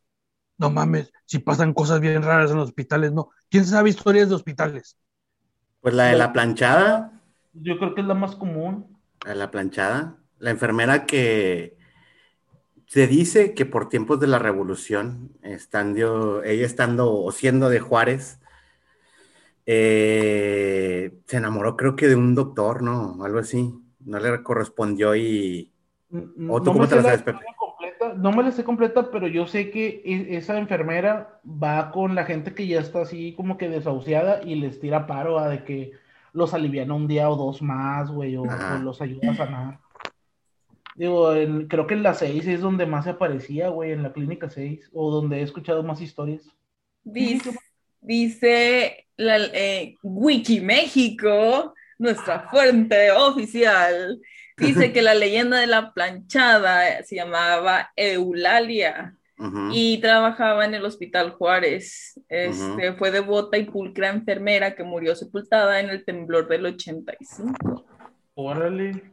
no 0.58 0.69
mames, 0.71 1.12
si 1.26 1.39
pasan 1.39 1.74
cosas 1.74 2.02
bien 2.02 2.24
raras 2.24 2.52
en 2.52 2.58
los 2.58 2.69
hospitales, 2.69 3.12
no. 3.13 3.32
¿Quién 3.50 3.65
sabe 3.65 3.89
historias 3.91 4.30
de 4.30 4.36
hospitales? 4.36 4.97
Pues 5.82 5.93
la 5.95 6.06
de 6.06 6.15
la 6.17 6.34
planchada, 6.34 7.21
Yo 7.54 7.78
creo 7.80 7.95
que 7.95 8.02
es 8.02 8.08
la 8.08 8.13
más 8.13 8.36
común. 8.36 8.97
la 9.24 9.30
de 9.32 9.36
la 9.38 9.52
planchada, 9.52 10.17
la 10.39 10.50
enfermera 10.52 11.06
que 11.06 11.78
se 12.91 13.08
dice 13.08 13.54
que 13.54 13.65
por 13.65 13.88
tiempos 13.88 14.19
de 14.19 14.27
la 14.27 14.38
revolución, 14.38 15.32
estando, 15.43 16.43
ella 16.43 16.65
estando 16.65 17.10
o 17.10 17.32
siendo 17.32 17.69
de 17.69 17.80
Juárez, 17.80 18.41
eh, 19.65 21.13
se 21.25 21.38
enamoró 21.38 21.77
creo 21.77 21.95
que 21.95 22.10
de 22.10 22.17
un 22.17 22.36
doctor, 22.36 22.84
¿no? 22.84 23.23
Algo 23.23 23.39
así. 23.39 23.73
No 24.01 24.19
le 24.19 24.43
correspondió 24.43 25.15
y... 25.15 25.71
¿O 26.49 26.62
tú 26.62 26.65
No 26.65 26.73
cómo 26.73 26.80
me 26.80 26.88
te 26.89 26.95
la 26.97 27.01
sé 27.01 27.08
sabes, 27.08 27.21
Pepe? 27.21 27.38
historia 27.38 27.56
completa, 27.58 28.13
no 28.13 28.32
me 28.34 28.43
la 28.43 28.51
sé 28.51 28.63
completa, 28.65 29.10
pero 29.10 29.27
yo 29.27 29.47
sé 29.47 29.71
que 29.71 30.01
e- 30.04 30.36
esa 30.36 30.60
enfermera 30.60 31.39
va 31.45 31.91
con 31.91 32.13
la 32.13 32.25
gente 32.25 32.54
que 32.54 32.67
ya 32.67 32.82
está 32.82 33.04
así 33.04 33.34
como 33.38 33.58
que 33.58 33.69
desahuciada 33.69 34.43
y 34.43 34.56
les 34.56 34.82
tira 34.82 35.08
paro 35.08 35.39
a 35.39 35.47
de 35.47 35.63
que 35.63 35.93
los 36.34 36.54
aliviana 36.54 36.93
un 36.93 37.08
día 37.08 37.30
o 37.30 37.38
dos 37.38 37.62
más, 37.62 38.12
güey, 38.12 38.36
o 38.36 38.43
los 38.84 39.01
ayuda 39.01 39.32
a 39.32 39.36
sanar. 39.38 39.80
Digo, 40.95 41.34
en- 41.34 41.67
creo 41.67 41.88
que 41.88 41.93
en 41.93 42.04
la 42.04 42.13
6 42.13 42.45
es 42.47 42.62
donde 42.62 42.86
más 42.86 43.06
se 43.06 43.12
aparecía, 43.12 43.69
güey, 43.69 43.91
en 43.91 44.04
la 44.04 44.12
clínica 44.13 44.49
6, 44.49 44.89
o 44.93 45.12
donde 45.12 45.39
he 45.39 45.41
escuchado 45.41 45.84
más 45.84 46.01
historias. 46.01 46.43
Dice, 47.04 47.58
dice 48.01 49.08
la, 49.17 49.38
eh, 49.38 49.95
Wiki 50.04 50.60
México, 50.62 51.73
nuestra 51.97 52.49
fuente 52.49 53.12
oficial, 53.12 54.19
dice 54.58 54.91
que 54.91 55.01
la 55.01 55.13
leyenda 55.15 55.60
de 55.60 55.67
la 55.67 55.93
planchada 55.93 57.01
se 57.04 57.15
llamaba 57.15 57.91
Eulalia 57.95 59.15
Ujú. 59.39 59.69
y 59.73 59.97
trabajaba 59.99 60.65
en 60.65 60.75
el 60.75 60.86
Hospital 60.86 61.32
Juárez. 61.32 62.19
Este, 62.30 62.93
Fue 62.93 63.10
devota 63.12 63.58
y 63.58 63.63
pulcra 63.65 64.10
enfermera 64.10 64.75
que 64.75 64.84
murió 64.84 65.15
sepultada 65.15 65.80
en 65.80 65.89
el 65.89 66.06
temblor 66.06 66.47
del 66.47 66.65
85. 66.67 67.86
Órale, 68.36 69.04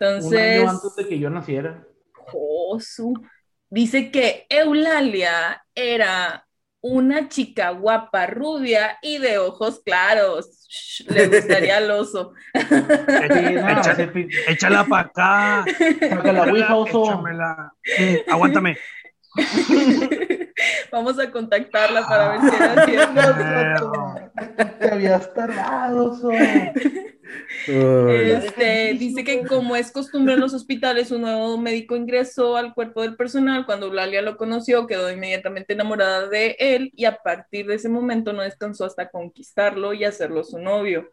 un 0.00 0.06
Entonces, 0.06 0.60
año 0.60 0.70
antes 0.70 0.96
de 0.96 1.08
que 1.08 1.18
yo 1.18 1.30
naciera. 1.30 1.86
Josu. 2.14 3.14
Dice 3.70 4.10
que 4.10 4.46
Eulalia 4.48 5.64
era 5.74 6.46
una 6.80 7.28
chica 7.28 7.70
guapa, 7.70 8.26
rubia 8.26 8.98
y 9.02 9.18
de 9.18 9.38
ojos 9.38 9.80
claros. 9.84 10.66
Shh, 10.68 11.06
le 11.10 11.28
gustaría 11.28 11.78
al 11.78 11.90
oso. 11.90 12.32
Pi- 14.12 14.28
Échala 14.46 14.84
para 14.84 15.02
acá. 15.08 15.64
saca 15.98 16.32
la 16.32 16.42
ouija, 16.42 16.76
oso. 16.76 17.04
Échamela. 17.04 17.72
Eh, 17.98 18.24
aguántame. 18.30 18.76
Vamos 20.92 21.18
a 21.18 21.30
contactarla 21.30 22.06
para 22.06 22.28
ver 22.28 22.40
si 22.50 22.56
era 22.56 22.84
cierto. 22.84 24.14
Te 24.78 24.90
habías 24.90 25.34
tardado, 25.34 26.12
oso. 26.12 26.30
Este, 27.66 28.94
dice 28.98 29.24
que 29.24 29.44
como 29.46 29.76
es 29.76 29.90
costumbre 29.90 30.34
en 30.34 30.40
los 30.40 30.54
hospitales, 30.54 31.10
un 31.10 31.22
nuevo 31.22 31.56
médico 31.58 31.96
ingresó 31.96 32.56
al 32.56 32.74
cuerpo 32.74 33.02
del 33.02 33.16
personal. 33.16 33.66
Cuando 33.66 33.86
Eulalia 33.86 34.22
lo 34.22 34.36
conoció, 34.36 34.86
quedó 34.86 35.10
inmediatamente 35.10 35.72
enamorada 35.72 36.28
de 36.28 36.56
él 36.58 36.90
y 36.94 37.04
a 37.04 37.16
partir 37.16 37.66
de 37.66 37.76
ese 37.76 37.88
momento 37.88 38.32
no 38.32 38.42
descansó 38.42 38.84
hasta 38.84 39.08
conquistarlo 39.08 39.94
y 39.94 40.04
hacerlo 40.04 40.44
su 40.44 40.58
novio. 40.58 41.10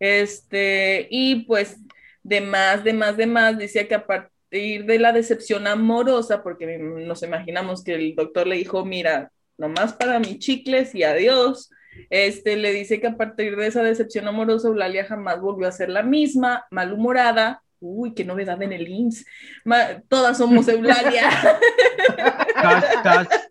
Este, 0.00 1.06
y 1.10 1.44
pues 1.44 1.76
de 2.22 2.40
más, 2.40 2.84
de 2.84 2.92
más, 2.92 3.16
de 3.16 3.26
más, 3.26 3.58
decía 3.58 3.86
que 3.86 3.94
a 3.94 4.06
partir 4.06 4.84
de 4.84 4.98
la 4.98 5.12
decepción 5.12 5.66
amorosa, 5.66 6.42
porque 6.42 6.78
nos 6.78 7.22
imaginamos 7.22 7.84
que 7.84 7.94
el 7.94 8.14
doctor 8.14 8.46
le 8.46 8.56
dijo, 8.56 8.84
mira, 8.84 9.30
nomás 9.58 9.92
para 9.92 10.18
mis 10.18 10.38
chicles 10.38 10.94
y 10.94 11.02
adiós. 11.02 11.70
Este 12.10 12.56
le 12.56 12.72
dice 12.72 13.00
que 13.00 13.06
a 13.08 13.16
partir 13.16 13.56
de 13.56 13.66
esa 13.66 13.82
decepción 13.82 14.26
amorosa, 14.28 14.68
Eulalia 14.68 15.04
jamás 15.04 15.40
volvió 15.40 15.66
a 15.68 15.72
ser 15.72 15.88
la 15.88 16.02
misma, 16.02 16.66
malhumorada. 16.70 17.62
Uy, 17.80 18.14
qué 18.14 18.24
novedad 18.24 18.62
en 18.62 18.72
el 18.72 18.88
IMSS. 18.88 19.26
Ma- 19.64 20.00
todas 20.08 20.38
somos 20.38 20.66
Eulalia. 20.68 21.28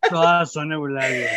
Todas 0.10 0.52
son 0.52 0.72
Eulalia. 0.72 1.30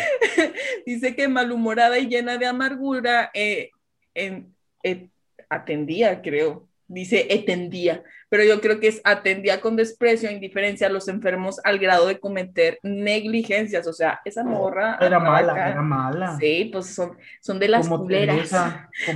dice 0.85 1.15
que 1.15 1.27
malhumorada 1.27 1.97
y 1.99 2.07
llena 2.07 2.37
de 2.37 2.45
amargura, 2.47 3.29
eh, 3.33 3.69
en- 4.13 4.53
eh, 4.83 5.09
atendía, 5.49 6.21
creo. 6.21 6.67
Dice 6.89 7.27
atendía, 7.29 8.01
pero 8.29 8.45
yo 8.45 8.61
creo 8.61 8.79
que 8.79 8.87
es 8.87 9.01
atendía 9.03 9.59
con 9.59 9.75
desprecio 9.75 10.29
e 10.29 10.33
indiferencia 10.33 10.87
a 10.87 10.89
los 10.89 11.09
enfermos 11.09 11.59
al 11.65 11.79
grado 11.79 12.07
de 12.07 12.19
cometer 12.19 12.79
negligencias. 12.81 13.87
O 13.87 13.93
sea, 13.93 14.21
esa 14.23 14.43
morra. 14.43 14.97
Era 15.01 15.19
mala, 15.19 15.51
acá. 15.51 15.69
era 15.71 15.81
mala. 15.81 16.37
Sí, 16.39 16.69
pues 16.71 16.95
son, 16.95 17.17
son 17.41 17.59
de 17.59 17.67
las 17.67 17.87
Como 17.87 18.03
culeras. 18.03 18.51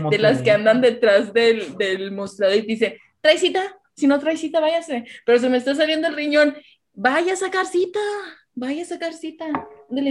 De 0.10 0.18
las 0.18 0.42
que 0.42 0.52
andan 0.52 0.82
detrás 0.82 1.32
del, 1.34 1.78
del 1.78 2.12
mostrador 2.12 2.58
y 2.58 2.62
dice, 2.62 3.00
trae 3.22 3.38
cita, 3.38 3.62
si 3.96 4.08
no 4.08 4.20
trae 4.20 4.38
cita, 4.38 4.60
váyase, 4.60 5.06
pero 5.26 5.40
se 5.40 5.50
me 5.50 5.58
está 5.58 5.76
saliendo 5.76 6.08
el 6.08 6.16
riñón, 6.16 6.56
vaya 6.94 7.34
a 7.34 7.38
sacar 7.38 7.66
cita, 7.66 8.00
vaya 8.54 8.82
a 8.82 8.86
sacar 8.86 9.14
cita, 9.14 9.46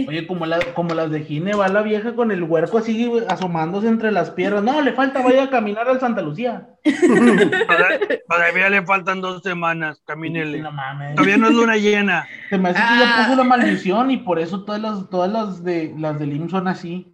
Oye, 0.07 0.27
como, 0.27 0.45
la, 0.45 0.59
como 0.73 0.93
las 0.93 1.09
de 1.09 1.21
Gine, 1.23 1.53
va 1.55 1.67
la 1.67 1.81
vieja 1.81 2.13
con 2.13 2.31
el 2.31 2.43
huerco 2.43 2.77
así 2.77 3.11
asomándose 3.27 3.87
entre 3.87 4.11
las 4.11 4.29
piernas. 4.29 4.63
No, 4.63 4.79
le 4.81 4.93
falta, 4.93 5.21
vaya 5.23 5.43
a 5.45 5.49
caminar 5.49 5.89
al 5.89 5.99
Santa 5.99 6.21
Lucía. 6.21 6.69
Toda- 6.83 7.99
Todavía 8.29 8.69
le 8.69 8.83
faltan 8.85 9.21
dos 9.21 9.41
semanas, 9.41 10.01
camínele. 10.05 10.59
No 10.61 10.71
mames. 10.71 11.15
Todavía 11.15 11.37
no 11.37 11.47
es 11.47 11.53
luna 11.55 11.77
llena. 11.77 12.27
Se 12.49 12.57
me 12.57 12.69
hace 12.69 12.77
que 12.79 12.85
Ah. 12.85 12.99
ya 13.17 13.23
puso 13.25 13.37
la 13.37 13.43
maldición 13.43 14.11
y 14.11 14.17
por 14.17 14.39
eso 14.39 14.63
todas 14.63 14.81
las, 14.81 15.09
todas 15.09 15.31
las 15.31 15.63
de 15.63 15.93
las 15.97 16.19
del 16.19 16.33
IMSS 16.33 16.51
son 16.51 16.67
así. 16.67 17.13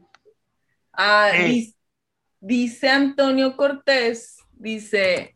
Ah, 0.94 1.30
Eh. 1.34 1.48
dis- 1.50 1.76
dice 2.40 2.90
Antonio 2.90 3.56
Cortés, 3.56 4.38
dice, 4.54 5.36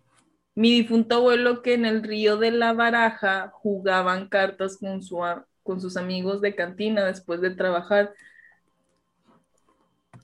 mi 0.55 0.71
difunto 0.81 1.15
abuelo 1.15 1.61
que 1.61 1.75
en 1.75 1.85
el 1.85 2.03
río 2.03 2.37
de 2.37 2.51
la 2.51 2.73
Baraja 2.73 3.49
jugaban 3.53 4.27
cartas 4.27 4.77
con, 4.77 5.01
su, 5.01 5.23
a- 5.23 5.45
con 5.63 5.81
sus 5.81 5.97
amigos 5.97 6.41
de 6.41 6.55
cantina 6.55 7.05
después 7.05 7.41
de 7.41 7.51
trabajar. 7.51 8.13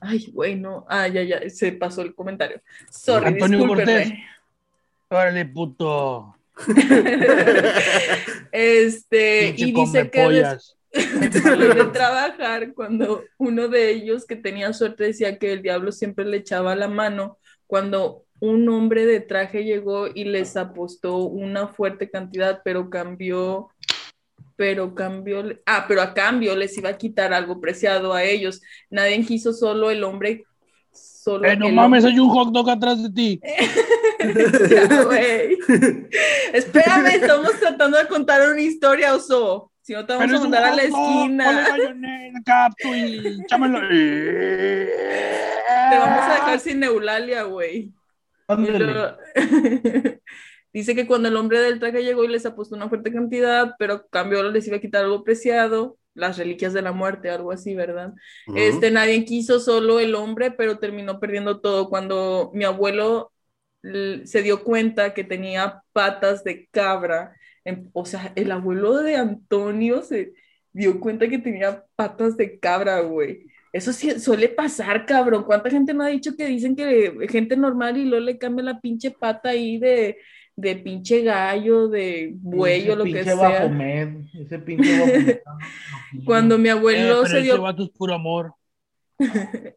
Ay, 0.00 0.30
bueno, 0.32 0.86
ah, 0.88 1.08
ya, 1.08 1.22
ya, 1.22 1.48
se 1.50 1.72
pasó 1.72 2.02
el 2.02 2.14
comentario. 2.14 2.60
Sorry, 2.90 3.26
Antonio. 3.26 3.66
Cortés. 3.66 4.12
Órale, 5.08 5.44
puto. 5.46 6.34
Este, 8.50 9.54
y 9.56 9.72
dice 9.72 10.10
que 10.10 10.28
des- 10.28 10.76
después 10.92 11.74
de 11.74 11.84
trabajar, 11.92 12.72
cuando 12.72 13.24
uno 13.36 13.68
de 13.68 13.90
ellos 13.90 14.24
que 14.26 14.36
tenía 14.36 14.72
suerte 14.72 15.04
decía 15.04 15.38
que 15.38 15.52
el 15.52 15.62
diablo 15.62 15.92
siempre 15.92 16.24
le 16.24 16.38
echaba 16.38 16.74
la 16.74 16.88
mano, 16.88 17.38
cuando 17.66 18.24
un 18.40 18.68
hombre 18.68 19.04
de 19.04 19.20
traje 19.20 19.64
llegó 19.64 20.06
y 20.12 20.24
les 20.24 20.56
apostó 20.56 21.18
una 21.18 21.68
fuerte 21.68 22.10
cantidad, 22.10 22.62
pero 22.64 22.88
cambió, 22.88 23.68
pero 24.58 24.92
cambió, 24.92 25.44
ah, 25.66 25.84
pero 25.86 26.02
a 26.02 26.12
cambio 26.12 26.56
les 26.56 26.76
iba 26.76 26.88
a 26.88 26.98
quitar 26.98 27.32
algo 27.32 27.60
preciado 27.60 28.12
a 28.12 28.24
ellos. 28.24 28.60
Nadie 28.90 29.24
quiso 29.24 29.52
solo 29.52 29.88
el 29.92 30.02
hombre, 30.02 30.44
solo 30.92 31.46
Eh, 31.48 31.56
no 31.56 31.68
mames, 31.68 32.02
hombre- 32.02 32.12
hay 32.12 32.18
un 32.18 32.28
hot 32.28 32.48
dog 32.52 32.68
atrás 32.68 33.00
de 33.00 33.10
ti. 33.10 33.40
Ya. 34.18 34.82
Espérame, 36.52 37.06
estamos 37.06 37.52
tratando 37.60 37.98
de 37.98 38.08
contar 38.08 38.50
una 38.50 38.60
historia, 38.60 39.14
oso. 39.14 39.70
Si 39.80 39.92
no 39.92 40.04
te 40.04 40.12
vamos 40.14 40.26
Pero 40.26 40.38
a 40.38 40.40
mandar 40.42 40.64
a 40.64 40.74
la 40.74 40.82
esquina. 40.82 41.76
y. 42.92 43.38
Te 45.90 45.98
vamos 45.98 46.24
a 46.26 46.32
dejar 46.34 46.58
sin 46.60 46.82
Eulalia, 46.82 47.44
güey. 47.44 47.92
Dice 50.72 50.94
que 50.94 51.06
cuando 51.06 51.28
el 51.28 51.36
hombre 51.36 51.60
del 51.60 51.78
traje 51.80 52.02
llegó 52.04 52.24
y 52.24 52.28
les 52.28 52.46
apostó 52.46 52.76
una 52.76 52.88
fuerte 52.88 53.12
cantidad, 53.12 53.74
pero 53.78 53.94
a 53.94 54.06
cambio 54.08 54.42
les 54.50 54.66
iba 54.66 54.76
a 54.76 54.80
quitar 54.80 55.04
algo 55.04 55.24
preciado, 55.24 55.98
las 56.14 56.36
reliquias 56.38 56.72
de 56.72 56.82
la 56.82 56.92
muerte, 56.92 57.30
algo 57.30 57.52
así, 57.52 57.74
¿verdad? 57.74 58.12
Este, 58.52 58.90
nadie 58.90 59.24
quiso 59.24 59.60
solo 59.60 60.00
el 60.00 60.14
hombre, 60.14 60.50
pero 60.50 60.78
terminó 60.78 61.20
perdiendo 61.20 61.60
todo. 61.60 61.88
Cuando 61.88 62.50
mi 62.54 62.64
abuelo 62.64 63.32
se 64.24 64.42
dio 64.42 64.62
cuenta 64.64 65.14
que 65.14 65.24
tenía 65.24 65.82
patas 65.92 66.44
de 66.44 66.66
cabra, 66.70 67.34
em- 67.64 67.88
o 67.92 68.04
sea, 68.04 68.32
el 68.36 68.50
abuelo 68.50 68.94
de 68.96 69.16
Antonio 69.16 70.02
se 70.02 70.32
dio 70.72 71.00
cuenta 71.00 71.28
que 71.28 71.38
tenía 71.38 71.84
patas 71.96 72.36
de 72.36 72.58
cabra, 72.58 73.00
güey. 73.00 73.46
Eso 73.72 73.92
sí 73.92 74.18
suele 74.20 74.48
pasar, 74.48 75.06
cabrón. 75.06 75.44
¿Cuánta 75.44 75.70
gente 75.70 75.94
no 75.94 76.02
ha 76.04 76.08
dicho 76.08 76.36
que 76.36 76.46
dicen 76.46 76.74
que 76.76 77.14
gente 77.28 77.56
normal 77.56 77.96
y 77.96 78.04
luego 78.06 78.24
le 78.24 78.38
cambia 78.38 78.64
la 78.64 78.80
pinche 78.80 79.10
pata 79.10 79.50
ahí 79.50 79.78
de, 79.78 80.18
de 80.62 80.76
pinche 80.76 81.22
gallo, 81.22 81.88
de 81.88 82.32
buey 82.36 82.80
Ese 82.80 82.90
o 82.90 82.96
lo 82.96 83.08
que 83.10 83.24
pinche 83.24 83.24
sea? 83.26 83.36
Bafomet, 83.36 84.26
ese 84.34 84.58
pinche. 84.58 84.90
Cuando 86.24 86.58
mi 86.58 86.68
Eh, 86.68 86.72
abuelo 86.76 87.22
pero 87.22 87.28
se 87.28 87.40
ese 87.40 87.42
dio 87.42 87.62
vato 87.62 87.84
es 87.84 87.90
puro 87.90 88.14
amor. 88.14 88.54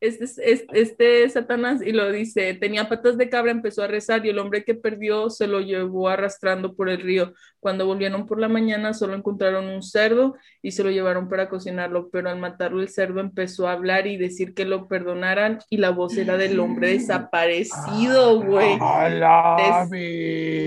este, 0.00 0.24
es- 0.24 0.38
es- 0.38 0.64
este 0.72 1.28
Satanás, 1.28 1.80
y 1.84 1.92
lo 1.92 2.10
dice, 2.12 2.54
tenía 2.54 2.88
patas 2.88 3.16
de 3.18 3.28
cabra, 3.28 3.50
empezó 3.50 3.82
a 3.82 3.86
rezar 3.88 4.24
y 4.24 4.30
el 4.30 4.38
hombre 4.38 4.64
que 4.64 4.74
perdió 4.74 5.30
se 5.30 5.46
lo 5.46 5.60
llevó 5.60 6.08
arrastrando 6.08 6.74
por 6.74 6.88
el 6.88 7.00
río. 7.00 7.32
Cuando 7.60 7.86
volvieron 7.86 8.26
por 8.26 8.38
la 8.40 8.48
mañana 8.48 8.94
solo 8.94 9.14
encontraron 9.14 9.66
un 9.66 9.82
cerdo 9.82 10.36
y 10.62 10.70
se 10.72 10.84
lo 10.84 10.90
llevaron 10.90 11.28
para 11.28 11.48
cocinarlo, 11.48 12.08
pero 12.10 12.30
al 12.30 12.38
matarlo 12.38 12.80
el 12.80 12.88
cerdo 12.88 13.20
empezó 13.20 13.66
a 13.68 13.72
hablar 13.72 14.06
y 14.06 14.16
decir 14.16 14.54
que 14.54 14.64
lo 14.64 14.86
perdonaran 14.88 15.58
y 15.68 15.78
la 15.78 15.90
voz 15.90 16.16
era 16.16 16.36
del 16.36 16.60
hombre 16.60 16.88
desaparecido, 16.92 18.40
güey. 18.42 18.76
A 18.80 19.08
la 19.08 19.56
Des- 19.58 19.90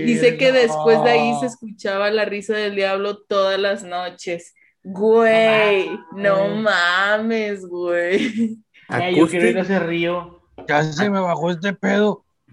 Dice 0.06 0.36
que 0.36 0.52
después 0.52 1.02
de 1.04 1.10
ahí 1.10 1.32
se 1.40 1.46
escuchaba 1.46 2.10
la 2.10 2.24
risa 2.24 2.54
del 2.56 2.74
diablo 2.74 3.18
todas 3.22 3.58
las 3.58 3.84
noches. 3.84 4.54
Güey, 4.84 5.90
no 6.12 6.48
mames, 6.56 7.64
güey. 7.66 8.58
Eh, 8.88 9.14
yo 9.16 9.28
quiero 9.28 9.48
ir 9.48 9.58
a 9.58 9.62
ese 9.62 9.78
río. 9.78 10.42
Ya 10.68 10.82
se 10.82 11.08
me 11.08 11.20
bajó 11.20 11.50
este 11.50 11.72
pedo. 11.72 12.24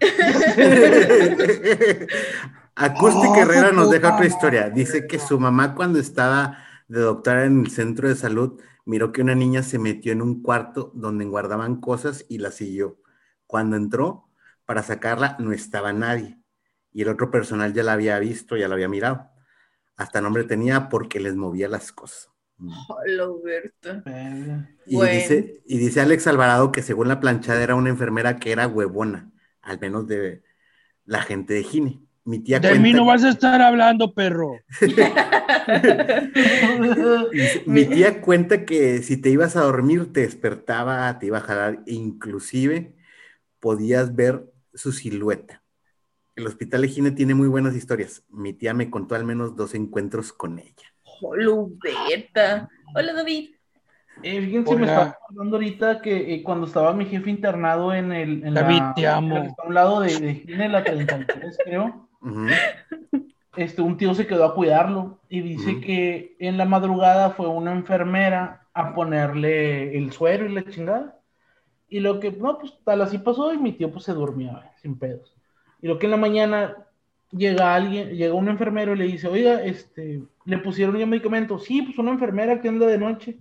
Acústica 2.74 3.32
Oh, 3.32 3.42
Herrera 3.42 3.72
nos 3.72 3.90
deja 3.90 4.14
otra 4.14 4.26
historia. 4.26 4.70
Dice 4.70 5.06
que 5.06 5.18
su 5.18 5.38
mamá 5.38 5.74
cuando 5.74 5.98
estaba 5.98 6.64
de 6.88 7.00
doctora 7.00 7.44
en 7.44 7.60
el 7.60 7.70
centro 7.70 8.08
de 8.08 8.14
salud 8.14 8.58
miró 8.86 9.12
que 9.12 9.20
una 9.22 9.34
niña 9.34 9.62
se 9.62 9.78
metió 9.78 10.12
en 10.12 10.22
un 10.22 10.42
cuarto 10.42 10.90
donde 10.94 11.26
guardaban 11.26 11.80
cosas 11.80 12.24
y 12.28 12.38
la 12.38 12.50
siguió. 12.50 12.98
Cuando 13.46 13.76
entró 13.76 14.28
para 14.64 14.82
sacarla 14.82 15.36
no 15.38 15.52
estaba 15.52 15.92
nadie 15.92 16.38
y 16.92 17.02
el 17.02 17.08
otro 17.08 17.30
personal 17.30 17.72
ya 17.74 17.82
la 17.82 17.92
había 17.92 18.18
visto, 18.18 18.56
ya 18.56 18.68
la 18.68 18.74
había 18.74 18.88
mirado. 18.88 19.30
Hasta 20.00 20.22
nombre 20.22 20.44
tenía 20.44 20.88
porque 20.88 21.20
les 21.20 21.36
movía 21.36 21.68
las 21.68 21.92
cosas. 21.92 22.30
Mm. 22.56 22.72
Hola. 22.88 23.28
Eh, 24.06 24.66
Y, 24.86 24.96
Bueno. 24.96 25.12
dice, 25.12 25.60
y 25.66 25.76
dice 25.76 26.00
Alex 26.00 26.26
Alvarado 26.26 26.72
que 26.72 26.80
según 26.82 27.08
la 27.08 27.20
planchada 27.20 27.62
era 27.62 27.74
una 27.74 27.90
enfermera 27.90 28.38
que 28.38 28.50
era 28.50 28.66
huevona, 28.66 29.30
al 29.60 29.78
menos 29.78 30.06
de 30.06 30.42
la 31.04 31.20
gente 31.22 31.52
de 31.52 31.64
Gine. 31.64 32.00
Mi 32.24 32.38
tía 32.38 32.60
De 32.60 32.68
cuenta- 32.68 32.82
mí 32.82 32.92
no 32.94 33.04
vas 33.04 33.24
a 33.24 33.28
estar 33.30 33.60
hablando, 33.60 34.14
perro. 34.14 34.52
Mi 37.66 37.84
tía 37.84 38.20
cuenta 38.20 38.64
que 38.64 39.02
si 39.02 39.16
te 39.18 39.30
ibas 39.30 39.56
a 39.56 39.62
dormir, 39.62 40.12
te 40.12 40.20
despertaba, 40.20 41.18
te 41.18 41.26
iba 41.26 41.38
a 41.38 41.42
jalar, 41.42 41.82
e 41.86 41.94
inclusive 41.94 42.94
podías 43.58 44.14
ver 44.14 44.44
su 44.74 44.92
silueta. 44.92 45.59
El 46.36 46.46
hospital 46.46 46.82
de 46.82 46.88
Gine 46.88 47.10
tiene 47.10 47.34
muy 47.34 47.48
buenas 47.48 47.74
historias. 47.74 48.24
Mi 48.28 48.52
tía 48.52 48.72
me 48.74 48.90
contó 48.90 49.14
al 49.14 49.24
menos 49.24 49.56
dos 49.56 49.74
encuentros 49.74 50.32
con 50.32 50.58
ella. 50.58 50.94
Hola, 51.20 51.66
Berta. 52.08 52.68
Hola, 52.94 53.12
David. 53.12 53.50
Eh, 54.22 54.40
fíjense, 54.40 54.70
Hola. 54.70 54.80
me 54.80 54.86
estaba 54.86 55.10
acordando 55.10 55.56
ahorita 55.56 56.02
que 56.02 56.34
eh, 56.34 56.42
cuando 56.42 56.66
estaba 56.66 56.92
mi 56.92 57.06
jefe 57.06 57.30
internado 57.30 57.92
en 57.92 58.12
el. 58.12 58.44
En 58.44 58.54
David, 58.54 58.78
la, 58.78 58.94
te 58.94 59.06
amo. 59.06 59.36
en 59.36 59.46
a 59.46 59.66
un 59.66 59.74
lado 59.74 60.00
de, 60.00 60.18
de 60.18 60.34
Gine, 60.34 60.68
la 60.68 60.84
33, 60.84 61.58
creo. 61.64 62.08
Este, 63.56 63.82
un 63.82 63.96
tío 63.96 64.14
se 64.14 64.26
quedó 64.26 64.44
a 64.44 64.54
cuidarlo 64.54 65.20
y 65.28 65.40
dice 65.40 65.80
que 65.80 66.36
en 66.38 66.56
la 66.56 66.66
madrugada 66.66 67.30
fue 67.30 67.48
una 67.48 67.72
enfermera 67.72 68.68
a 68.72 68.94
ponerle 68.94 69.96
el 69.98 70.12
suero 70.12 70.46
y 70.46 70.54
la 70.54 70.64
chingada. 70.64 71.18
Y 71.88 71.98
lo 71.98 72.20
que, 72.20 72.30
no, 72.30 72.58
pues 72.58 72.78
tal 72.84 73.02
así 73.02 73.18
pasó 73.18 73.52
y 73.52 73.58
mi 73.58 73.72
tío 73.72 73.90
pues 73.90 74.04
se 74.04 74.12
durmió, 74.12 74.52
eh, 74.52 74.70
sin 74.80 74.96
pedos. 74.96 75.36
Y 75.82 75.88
lo 75.88 75.98
que 75.98 76.06
en 76.06 76.12
la 76.12 76.16
mañana 76.16 76.76
llega 77.30 77.74
alguien, 77.74 78.10
llega 78.10 78.34
un 78.34 78.48
enfermero 78.48 78.94
y 78.94 78.98
le 78.98 79.04
dice, 79.04 79.28
oiga, 79.28 79.62
este, 79.62 80.22
le 80.44 80.58
pusieron 80.58 80.98
ya 80.98 81.06
medicamento. 81.06 81.58
Sí, 81.58 81.82
pues 81.82 81.98
una 81.98 82.12
enfermera 82.12 82.60
que 82.60 82.68
anda 82.68 82.86
de 82.86 82.98
noche. 82.98 83.38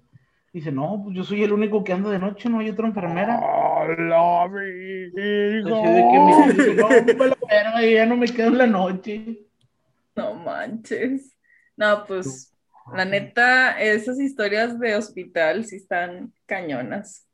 Dice, 0.52 0.72
no, 0.72 1.02
pues 1.04 1.16
yo 1.16 1.24
soy 1.24 1.44
el 1.44 1.54
único 1.54 1.84
que 1.84 1.94
anda 1.94 2.10
de 2.10 2.18
noche, 2.18 2.50
no 2.50 2.60
hay 2.60 2.70
otra 2.70 2.88
enfermera. 2.88 3.40
La 3.88 4.48
de 4.52 5.12
que 5.14 6.54
dice, 6.54 6.74
no, 6.76 6.88
verga, 6.88 7.86
ya 7.86 8.06
no 8.06 8.18
me 8.18 8.28
quedo 8.28 8.48
en 8.48 8.58
la 8.58 8.68
noche. 8.68 9.46
No 10.16 10.34
manches. 10.34 11.38
No, 11.78 12.04
pues, 12.08 12.52
la 12.96 13.06
neta, 13.06 13.80
esas 13.80 14.20
historias 14.20 14.80
de 14.80 14.96
hospital 14.96 15.66
sí 15.66 15.76
están 15.76 16.34
cañonas. 16.48 17.29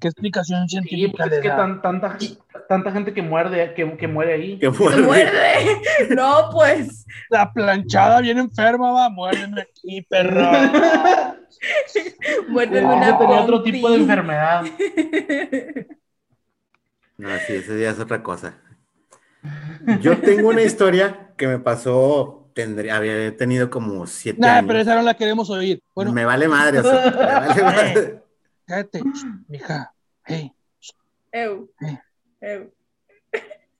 ¿Qué 0.00 0.08
explicación 0.08 0.68
Sí, 0.68 0.78
científica 0.80 1.24
pues 1.24 1.30
le 1.30 1.36
es 1.36 1.42
que 1.42 1.48
tan- 1.48 1.80
tanta, 1.80 2.18
tanta 2.68 2.92
gente 2.92 3.14
que 3.14 3.22
muerde, 3.22 3.72
que, 3.74 3.96
que 3.96 4.06
muere 4.08 4.34
ahí. 4.34 4.58
Qué 4.58 4.66
¡Se 4.66 4.72
fuerte. 4.72 5.02
muerde! 5.06 5.80
No, 6.10 6.50
pues. 6.52 7.06
La 7.30 7.52
planchada 7.52 8.20
bien 8.20 8.38
enferma, 8.38 8.92
va, 8.92 9.08
muérdeme 9.08 9.62
aquí, 9.62 10.02
perro. 10.02 10.42
Muerde 12.48 12.78
Ese 12.78 12.86
una 12.86 13.18
tenía 13.18 13.40
otro 13.40 13.62
tipo 13.62 13.88
de 13.90 13.96
enfermedad. 13.96 14.64
No, 17.18 17.28
sí, 17.46 17.54
eso 17.54 17.76
ya 17.76 17.90
es 17.90 17.98
otra 18.00 18.22
cosa. 18.22 18.54
Yo 20.00 20.18
tengo 20.18 20.48
una 20.48 20.62
historia 20.62 21.32
que 21.36 21.46
me 21.46 21.58
pasó, 21.58 22.50
tendría, 22.54 22.96
había 22.96 23.36
tenido 23.36 23.70
como 23.70 24.06
siete 24.06 24.40
Nah, 24.40 24.54
años. 24.58 24.64
pero 24.68 24.78
esa 24.80 24.94
no 24.96 25.02
la 25.02 25.14
queremos 25.14 25.50
oír. 25.50 25.80
Bueno, 25.94 26.12
me 26.12 26.24
vale 26.24 26.48
madre, 26.48 26.80
o 26.80 26.82
sea, 26.82 27.10
me 27.10 27.16
vale 27.46 27.62
madre. 27.62 28.21
cállate, 28.72 29.02
mija. 29.48 29.92
Hey, 30.24 30.50
Eu. 31.30 31.68
Eu. 32.40 32.72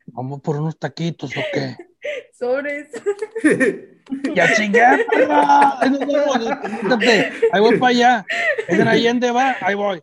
vamos 0.07 0.41
por 0.43 0.57
unos 0.57 0.79
taquitos 0.79 1.31
o 1.31 1.43
qué. 1.53 1.77
Sobres. 2.39 2.89
Ya 4.35 4.53
chingué, 4.55 5.07
perra. 5.11 5.79
Ahí 5.81 7.61
voy 7.61 7.79
para 7.79 7.91
allá. 7.91 8.27
Es 8.67 8.79
en 8.79 8.89
Allende, 8.89 9.31
va, 9.31 9.57
ahí 9.61 9.77
voy. 9.77 10.03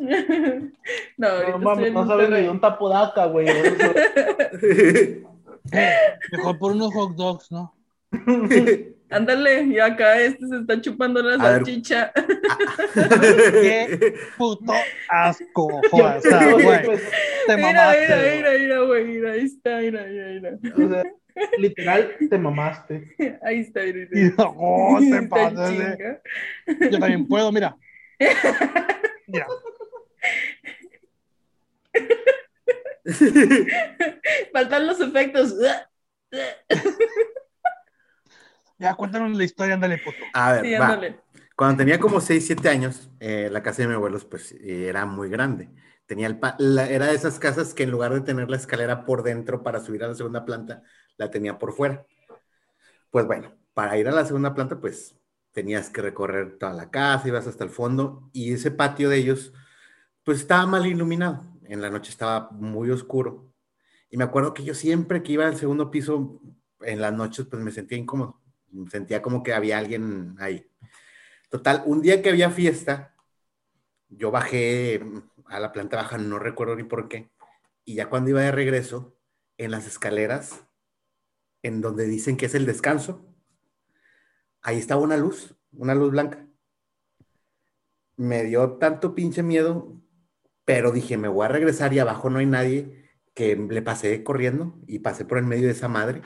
No, 1.16 1.50
No 1.50 1.58
mames, 1.58 1.92
no 1.92 2.06
sabes 2.06 2.28
ni 2.30 2.48
un 2.48 2.60
tapodaca, 2.60 3.26
güey. 3.26 3.46
Eh, 3.48 5.24
mejor 6.32 6.58
por 6.58 6.72
unos 6.72 6.92
hot 6.92 7.14
dogs, 7.14 7.52
¿no? 7.52 7.74
Ándale, 9.10 9.62
y 9.64 9.78
acá 9.78 10.20
este 10.20 10.46
se 10.46 10.56
está 10.56 10.80
chupando 10.80 11.22
la 11.22 11.36
A 11.36 11.38
salchicha. 11.38 12.12
Qué 12.94 14.14
puto 14.36 14.74
asco, 15.08 15.80
o 15.92 16.20
sea, 16.20 16.52
güey. 16.52 16.82
Te 17.46 17.56
Mira, 17.56 17.72
mamaste. 17.72 18.00
mira, 18.02 18.16
güey. 18.18 18.36
mira, 18.36 18.50
mira, 18.58 18.80
güey, 18.80 19.04
mira, 19.06 19.32
ahí 19.32 19.44
está, 19.44 19.78
mira, 19.78 20.04
mira, 20.04 20.58
mira. 20.60 20.74
O 20.76 20.88
sea, 20.90 21.04
literal, 21.58 22.16
te 22.28 22.38
mamaste. 22.38 23.14
Ahí 23.42 23.60
está, 23.60 23.80
mira. 23.82 24.08
Y 24.12 24.24
no, 24.36 24.54
oh, 24.58 24.98
te 25.00 25.22
pasas, 25.28 25.72
eh. 25.72 26.20
Yo 26.90 26.98
también 26.98 27.26
puedo, 27.26 27.50
mira. 27.52 27.76
Mira. 29.26 29.46
Faltan 34.52 34.86
los 34.86 35.00
efectos. 35.00 35.54
Ya, 38.78 38.94
cuéntanos 38.94 39.36
la 39.36 39.44
historia, 39.44 39.74
ándale, 39.74 39.98
puto. 39.98 40.18
A 40.34 40.52
ver, 40.52 40.64
Sí, 40.64 40.72
va. 40.74 40.84
ándale. 40.86 41.20
Cuando 41.56 41.78
tenía 41.78 41.98
como 41.98 42.20
6, 42.20 42.46
7 42.46 42.68
años, 42.68 43.10
eh, 43.18 43.48
la 43.50 43.62
casa 43.62 43.82
de 43.82 43.88
mis 43.88 43.96
abuelos 43.96 44.24
pues 44.24 44.52
era 44.60 45.04
muy 45.06 45.28
grande. 45.28 45.68
Tenía 46.06 46.28
el 46.28 46.38
pa- 46.38 46.54
la- 46.58 46.88
era 46.88 47.06
de 47.06 47.14
esas 47.16 47.38
casas 47.40 47.74
que 47.74 47.82
en 47.82 47.90
lugar 47.90 48.14
de 48.14 48.20
tener 48.20 48.48
la 48.48 48.56
escalera 48.56 49.04
por 49.04 49.22
dentro 49.24 49.62
para 49.64 49.80
subir 49.80 50.04
a 50.04 50.08
la 50.08 50.14
segunda 50.14 50.44
planta, 50.44 50.82
la 51.16 51.30
tenía 51.30 51.58
por 51.58 51.72
fuera. 51.72 52.06
Pues 53.10 53.26
bueno, 53.26 53.52
para 53.74 53.96
ir 53.98 54.08
a 54.08 54.12
la 54.12 54.24
segunda 54.24 54.54
planta, 54.54 54.80
pues 54.80 55.16
tenías 55.52 55.90
que 55.90 56.02
recorrer 56.02 56.58
toda 56.58 56.72
la 56.72 56.90
casa, 56.90 57.26
ibas 57.28 57.46
hasta 57.46 57.64
el 57.64 57.70
fondo 57.70 58.30
y 58.32 58.52
ese 58.52 58.70
patio 58.70 59.08
de 59.08 59.16
ellos, 59.18 59.52
pues 60.24 60.38
estaba 60.40 60.66
mal 60.66 60.86
iluminado. 60.86 61.44
En 61.64 61.80
la 61.82 61.90
noche 61.90 62.10
estaba 62.10 62.50
muy 62.52 62.90
oscuro. 62.90 63.52
Y 64.10 64.16
me 64.16 64.24
acuerdo 64.24 64.54
que 64.54 64.64
yo 64.64 64.74
siempre 64.74 65.22
que 65.22 65.32
iba 65.32 65.46
al 65.46 65.56
segundo 65.56 65.90
piso, 65.90 66.40
en 66.80 67.00
las 67.00 67.12
noches, 67.12 67.46
pues 67.50 67.62
me 67.62 67.72
sentía 67.72 67.98
incómodo. 67.98 68.37
Sentía 68.90 69.22
como 69.22 69.42
que 69.42 69.52
había 69.52 69.78
alguien 69.78 70.36
ahí. 70.38 70.70
Total, 71.50 71.82
un 71.86 72.02
día 72.02 72.22
que 72.22 72.30
había 72.30 72.50
fiesta, 72.50 73.14
yo 74.08 74.30
bajé 74.30 75.00
a 75.46 75.60
la 75.60 75.72
planta 75.72 75.96
baja, 75.96 76.18
no 76.18 76.38
recuerdo 76.38 76.76
ni 76.76 76.84
por 76.84 77.08
qué, 77.08 77.30
y 77.84 77.94
ya 77.94 78.10
cuando 78.10 78.30
iba 78.30 78.42
de 78.42 78.52
regreso, 78.52 79.18
en 79.56 79.70
las 79.72 79.86
escaleras, 79.86 80.64
en 81.62 81.80
donde 81.80 82.06
dicen 82.06 82.36
que 82.36 82.46
es 82.46 82.54
el 82.54 82.66
descanso, 82.66 83.26
ahí 84.62 84.78
estaba 84.78 85.02
una 85.02 85.16
luz, 85.16 85.56
una 85.72 85.94
luz 85.94 86.12
blanca. 86.12 86.46
Me 88.16 88.44
dio 88.44 88.72
tanto 88.78 89.14
pinche 89.14 89.42
miedo, 89.42 90.00
pero 90.64 90.92
dije, 90.92 91.16
me 91.16 91.28
voy 91.28 91.46
a 91.46 91.48
regresar 91.48 91.92
y 91.92 91.98
abajo 91.98 92.30
no 92.30 92.38
hay 92.38 92.46
nadie, 92.46 93.08
que 93.34 93.54
le 93.56 93.82
pasé 93.82 94.24
corriendo 94.24 94.78
y 94.86 94.98
pasé 94.98 95.24
por 95.24 95.38
el 95.38 95.44
medio 95.44 95.66
de 95.66 95.72
esa 95.72 95.88
madre. 95.88 96.22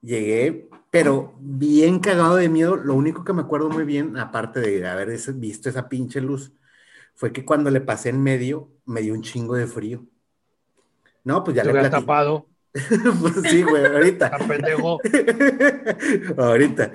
Llegué, 0.00 0.68
pero 0.90 1.34
bien 1.40 1.98
cagado 2.00 2.36
de 2.36 2.48
miedo. 2.48 2.76
Lo 2.76 2.94
único 2.94 3.24
que 3.24 3.32
me 3.32 3.42
acuerdo 3.42 3.70
muy 3.70 3.84
bien, 3.84 4.16
aparte 4.16 4.60
de 4.60 4.86
haber 4.88 5.10
visto 5.34 5.68
esa 5.68 5.88
pinche 5.88 6.20
luz, 6.20 6.52
fue 7.14 7.32
que 7.32 7.44
cuando 7.44 7.70
le 7.70 7.80
pasé 7.80 8.10
en 8.10 8.22
medio, 8.22 8.70
me 8.86 9.00
dio 9.02 9.14
un 9.14 9.22
chingo 9.22 9.54
de 9.54 9.66
frío. 9.66 10.06
No, 11.24 11.44
pues 11.44 11.56
ya 11.56 11.62
Te 11.62 11.68
le 11.68 11.72
platicé. 11.80 12.00
tapado, 12.00 12.46
pues 13.20 13.34
sí, 13.50 13.62
güey, 13.62 13.84
ahorita. 13.84 14.30
pendejo. 14.46 14.98
ahorita. 16.38 16.92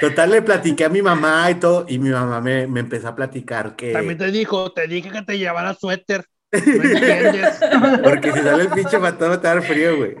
Total, 0.00 0.30
le 0.30 0.42
platiqué 0.42 0.84
a 0.84 0.88
mi 0.88 1.02
mamá 1.02 1.50
y 1.50 1.54
todo, 1.56 1.84
y 1.88 1.98
mi 1.98 2.10
mamá 2.10 2.40
me, 2.40 2.66
me 2.66 2.80
empezó 2.80 3.08
a 3.08 3.14
platicar 3.16 3.76
que. 3.76 3.92
También 3.92 4.18
te 4.18 4.30
dijo, 4.30 4.72
te 4.72 4.86
dije 4.86 5.10
que 5.10 5.22
te 5.22 5.38
llevara 5.38 5.74
suéter. 5.74 6.24
Entiendes. 6.52 7.58
Porque 8.02 8.32
si 8.32 8.38
sale 8.40 8.62
el 8.64 8.68
pinche 8.70 8.98
fantasma 8.98 9.40
te 9.40 9.46
va 9.48 9.52
a 9.52 9.54
dar 9.56 9.62
frío, 9.64 9.96
güey. 9.96 10.16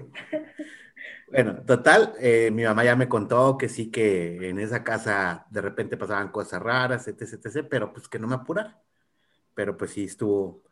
Bueno, 1.34 1.56
total, 1.66 2.12
eh, 2.20 2.52
mi 2.52 2.62
mamá 2.62 2.84
ya 2.84 2.94
me 2.94 3.08
contó 3.08 3.58
que 3.58 3.68
sí 3.68 3.90
que 3.90 4.48
en 4.48 4.60
esa 4.60 4.84
casa 4.84 5.46
de 5.50 5.60
repente 5.60 5.96
pasaban 5.96 6.28
cosas 6.28 6.62
raras, 6.62 7.08
etc, 7.08 7.22
etc, 7.22 7.66
pero 7.68 7.92
pues 7.92 8.08
que 8.08 8.20
no 8.20 8.28
me 8.28 8.36
apurara. 8.36 8.80
Pero 9.52 9.76
pues 9.76 9.90
sí 9.90 10.04
estuvo, 10.04 10.62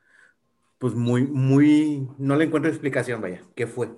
pues 0.78 0.94
muy, 0.94 1.26
muy, 1.26 2.08
no 2.16 2.36
le 2.36 2.44
encuentro 2.44 2.70
explicación, 2.70 3.20
vaya, 3.20 3.40
¿qué 3.56 3.66
fue? 3.66 3.90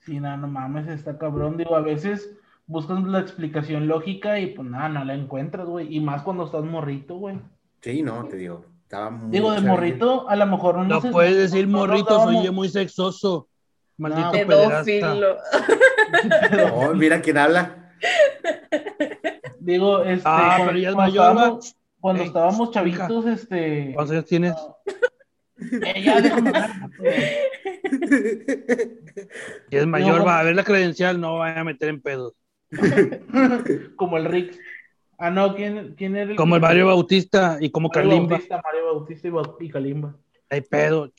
Sí, 0.00 0.20
nada, 0.20 0.36
no 0.36 0.48
mames, 0.48 0.86
está 0.88 1.16
cabrón. 1.16 1.56
Digo, 1.56 1.74
a 1.74 1.80
veces 1.80 2.36
buscas 2.66 3.02
la 3.04 3.20
explicación 3.20 3.88
lógica 3.88 4.38
y 4.38 4.48
pues 4.48 4.68
nada, 4.68 4.90
no 4.90 5.04
la 5.06 5.14
encuentras, 5.14 5.66
güey. 5.66 5.96
Y 5.96 6.00
más 6.00 6.22
cuando 6.22 6.44
estás 6.44 6.64
morrito, 6.64 7.16
güey. 7.16 7.40
Sí, 7.80 8.02
no, 8.02 8.22
te 8.28 8.36
digo, 8.36 8.66
estaba 8.82 9.08
muy 9.08 9.30
Digo, 9.30 9.50
de 9.50 9.62
morrito, 9.62 10.28
a 10.28 10.36
lo 10.36 10.44
mejor 10.44 10.76
no 10.76 10.84
No 10.84 11.10
puedes 11.10 11.38
decir 11.38 11.66
morrito, 11.66 12.22
soy 12.22 12.44
yo 12.44 12.52
muy 12.52 12.68
sexoso. 12.68 13.48
Maldito 13.98 14.32
No. 14.32 14.46
Pedófilo. 14.46 15.36
Oh, 16.72 16.94
mira 16.94 17.20
quién 17.20 17.36
habla. 17.38 17.92
Digo, 19.60 20.02
este. 20.04 20.22
Ah, 20.24 20.54
cuando- 20.56 20.66
pero 20.66 20.78
ya 20.78 20.88
es 20.88 20.94
cuando 20.94 21.12
mayor, 21.12 21.30
estábamos- 21.32 21.76
Cuando 22.00 22.22
Ey, 22.22 22.28
estábamos 22.28 22.70
chavitos, 22.70 23.26
este. 23.26 23.90
¿Cuántos 23.94 24.12
años 24.12 24.24
tienes? 24.26 24.54
Eh, 25.84 26.02
ya, 26.02 26.20
déjame. 26.20 26.52
Si 29.68 29.76
es 29.76 29.86
mayor, 29.86 30.18
No. 30.18 30.24
va 30.24 30.38
a 30.38 30.42
ver 30.44 30.54
la 30.54 30.64
credencial, 30.64 31.20
no 31.20 31.38
vaya 31.38 31.60
a 31.60 31.64
meter 31.64 31.88
en 31.88 32.00
pedos. 32.00 32.34
Como 33.96 34.16
el 34.18 34.24
Rix. 34.26 34.58
Ah, 35.18 35.30
no, 35.30 35.54
¿quién, 35.56 35.94
quién 35.96 36.16
era 36.16 36.30
el 36.30 36.36
Como 36.36 36.54
el 36.54 36.60
Mario 36.62 36.86
Bautista 36.86 37.58
y 37.60 37.70
como 37.70 37.88
Mario 37.88 38.10
Kalimba. 38.10 38.28
Bautista, 38.36 38.60
Mario 38.62 38.84
Bautista 38.86 39.28
y, 39.28 39.32
y 39.66 39.68
Kalimba. 39.70 40.14
Hay 40.48 40.60
pedo. 40.60 41.12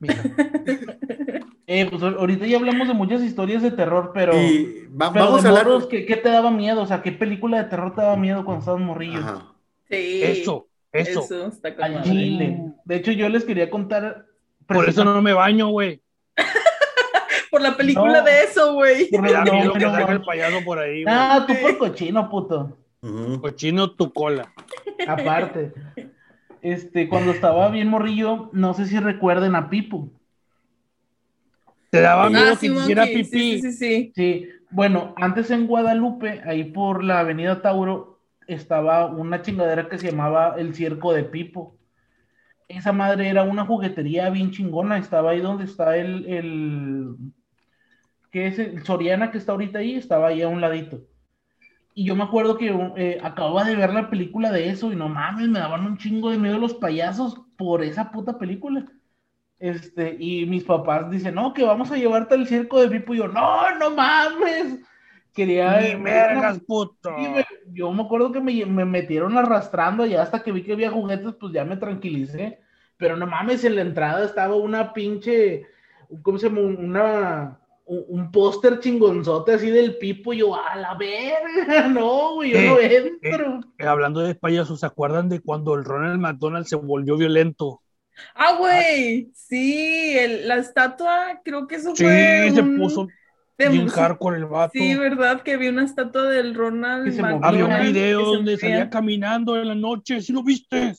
Ch, 0.00 0.08
mija. 0.08 0.22
Eh, 1.70 1.86
pues 1.90 2.00
ahor- 2.02 2.16
ahorita 2.18 2.46
ya 2.46 2.56
hablamos 2.56 2.88
de 2.88 2.94
muchas 2.94 3.20
historias 3.22 3.62
de 3.62 3.70
terror, 3.70 4.12
pero. 4.14 4.32
Y 4.40 4.88
va- 4.90 5.12
pero 5.12 5.26
vamos 5.26 5.42
de 5.42 5.48
a 5.48 5.50
hablar. 5.50 5.66
morros, 5.66 5.86
¿qué, 5.86 6.06
qué 6.06 6.16
te 6.16 6.30
daba 6.30 6.50
miedo? 6.50 6.80
O 6.80 6.86
sea, 6.86 7.02
¿qué 7.02 7.12
película 7.12 7.58
de 7.62 7.68
terror 7.68 7.94
te 7.94 8.00
daba 8.00 8.16
miedo 8.16 8.42
cuando 8.42 8.60
estabas 8.60 8.80
morrillo? 8.80 9.18
Ajá. 9.18 9.52
Sí. 9.90 10.22
Eso, 10.22 10.66
eso. 10.92 11.20
Eso 11.24 11.46
está 11.48 11.74
con 11.76 11.84
Al 11.84 11.92
madre. 11.96 12.10
chile. 12.10 12.72
De 12.86 12.96
hecho, 12.96 13.12
yo 13.12 13.28
les 13.28 13.44
quería 13.44 13.68
contar. 13.68 14.24
Por 14.66 14.88
eso 14.88 15.04
no 15.04 15.20
me 15.20 15.34
baño, 15.34 15.68
güey. 15.68 16.00
Por 17.50 17.60
la 17.60 17.76
película 17.76 18.18
No. 18.20 18.24
de 18.24 18.44
eso, 18.44 18.72
güey. 18.72 19.10
Por 19.10 19.20
Me 19.20 19.32
da 19.32 19.44
No, 19.44 19.52
miedo 19.52 19.72
que 19.74 19.78
no, 19.80 19.90
salga 19.90 20.06
no. 20.06 20.12
el 20.12 20.22
payaso 20.22 20.64
por 20.64 20.78
ahí, 20.78 21.02
güey. 21.02 21.14
Ah, 21.18 21.44
tú 21.46 21.52
por 21.60 21.76
cochino, 21.76 22.30
puto. 22.30 22.78
Ujú. 23.02 23.42
Cochino 23.42 23.90
tu 23.90 24.10
cola. 24.10 24.50
Aparte. 25.06 25.72
Este, 26.62 27.08
cuando 27.08 27.32
estaba 27.32 27.68
bien 27.70 27.88
morrillo, 27.88 28.50
no 28.52 28.74
sé 28.74 28.86
si 28.86 28.98
recuerden 28.98 29.54
a 29.54 29.70
Pipo. 29.70 30.10
Te 31.90 32.00
daba 32.00 32.28
miedo 32.28 32.52
Ah, 32.52 32.56
que 32.60 32.66
hiciera 32.66 33.04
pipí. 33.06 33.24
Sí, 33.24 33.60
sí, 33.60 33.72
sí, 33.72 33.72
sí. 33.72 34.12
Sí, 34.14 34.48
bueno, 34.70 35.14
antes 35.16 35.50
en 35.50 35.66
Guadalupe, 35.66 36.42
ahí 36.44 36.64
por 36.64 37.02
la 37.02 37.20
avenida 37.20 37.62
Tauro, 37.62 38.20
estaba 38.46 39.06
una 39.06 39.42
chingadera 39.42 39.88
que 39.88 39.98
se 39.98 40.10
llamaba 40.10 40.56
el 40.58 40.74
Circo 40.74 41.12
de 41.12 41.24
Pipo. 41.24 41.76
Esa 42.68 42.92
madre 42.92 43.28
era 43.28 43.44
una 43.44 43.64
juguetería 43.64 44.28
bien 44.28 44.50
chingona, 44.50 44.98
estaba 44.98 45.30
ahí 45.30 45.40
donde 45.40 45.64
está 45.64 45.96
el, 45.96 46.26
el 46.26 47.16
¿qué 48.30 48.48
es? 48.48 48.58
El 48.58 48.84
Soriana 48.84 49.30
que 49.30 49.38
está 49.38 49.52
ahorita 49.52 49.78
ahí, 49.78 49.94
estaba 49.94 50.28
ahí 50.28 50.42
a 50.42 50.48
un 50.48 50.60
ladito. 50.60 51.00
Y 51.98 52.04
yo 52.06 52.14
me 52.14 52.22
acuerdo 52.24 52.56
que 52.56 52.68
eh, 52.96 53.18
acababa 53.22 53.64
de 53.64 53.74
ver 53.74 53.92
la 53.92 54.08
película 54.08 54.52
de 54.52 54.68
eso 54.68 54.92
y 54.92 54.96
no 54.96 55.08
mames, 55.08 55.48
me 55.48 55.58
daban 55.58 55.84
un 55.84 55.98
chingo 55.98 56.30
de 56.30 56.38
miedo 56.38 56.56
los 56.58 56.74
payasos 56.74 57.40
por 57.56 57.82
esa 57.82 58.12
puta 58.12 58.38
película. 58.38 58.86
Este, 59.58 60.16
y 60.20 60.46
mis 60.46 60.64
papás 60.64 61.10
dicen, 61.10 61.34
no, 61.36 61.54
que 61.54 61.64
vamos 61.64 61.90
a 61.92 61.96
llevarte 61.96 62.34
al 62.34 62.46
circo 62.46 62.80
de 62.80 62.88
Pipo. 62.88 63.14
Y 63.14 63.18
yo, 63.18 63.28
no, 63.28 63.76
no 63.78 63.90
mames. 63.92 64.80
Quería. 65.34 65.80
Ni 65.80 65.94
vergas, 65.94 66.60
puto. 66.60 67.10
Me- 67.14 67.46
yo 67.72 67.92
me 67.92 68.02
acuerdo 68.04 68.32
que 68.32 68.40
me, 68.40 68.64
me 68.66 68.84
metieron 68.84 69.36
arrastrando 69.38 70.04
allá 70.04 70.22
hasta 70.22 70.42
que 70.42 70.52
vi 70.52 70.62
que 70.64 70.72
había 70.74 70.90
juguetes, 70.90 71.34
pues 71.40 71.52
ya 71.52 71.64
me 71.64 71.76
tranquilicé. 71.76 72.60
Pero 72.96 73.16
no 73.16 73.26
mames, 73.26 73.64
en 73.64 73.76
la 73.76 73.82
entrada 73.82 74.24
estaba 74.24 74.56
una 74.56 74.92
pinche, 74.92 75.66
¿cómo 76.22 76.38
se 76.38 76.48
llama? 76.48 76.60
Una, 76.62 77.60
un, 77.88 78.04
un 78.08 78.30
póster 78.30 78.78
chingonzote 78.80 79.54
así 79.54 79.70
del 79.70 79.96
Pipo. 79.96 80.32
Y 80.32 80.38
yo, 80.38 80.54
a 80.54 80.76
la 80.76 80.94
verga, 80.94 81.88
no, 81.88 82.34
güey, 82.34 82.52
yo 82.52 82.60
no 82.60 82.78
entro. 82.78 83.60
Eh, 83.78 83.86
hablando 83.86 84.20
de 84.20 84.34
payasos, 84.34 84.80
¿se 84.80 84.86
acuerdan 84.86 85.28
de 85.28 85.40
cuando 85.40 85.74
el 85.74 85.84
Ronald 85.84 86.20
McDonald 86.20 86.66
se 86.66 86.76
volvió 86.76 87.16
violento? 87.16 87.82
Ah, 88.34 88.56
güey. 88.58 89.30
Sí, 89.34 90.16
el- 90.18 90.48
la 90.48 90.56
estatua, 90.56 91.40
creo 91.44 91.66
que 91.66 91.76
eso 91.76 91.94
Sí, 91.94 92.04
fue. 92.04 92.50
se 92.54 92.60
un- 92.60 92.76
puso 92.76 93.06
de- 93.56 93.68
bien 93.68 93.88
hardcore 93.88 94.38
el 94.38 94.46
vato. 94.46 94.72
Sí, 94.74 94.94
¿verdad? 94.96 95.42
Que 95.42 95.56
vi 95.56 95.68
una 95.68 95.84
estatua 95.84 96.24
del 96.24 96.54
Ronald 96.54 97.08
Había 97.42 97.64
un 97.66 97.80
video 97.82 98.24
donde 98.24 98.56
salía 98.56 98.88
caminando 98.90 99.56
en 99.60 99.68
la 99.68 99.74
noche, 99.74 100.20
¿sí 100.20 100.32
lo 100.32 100.42
viste? 100.42 100.94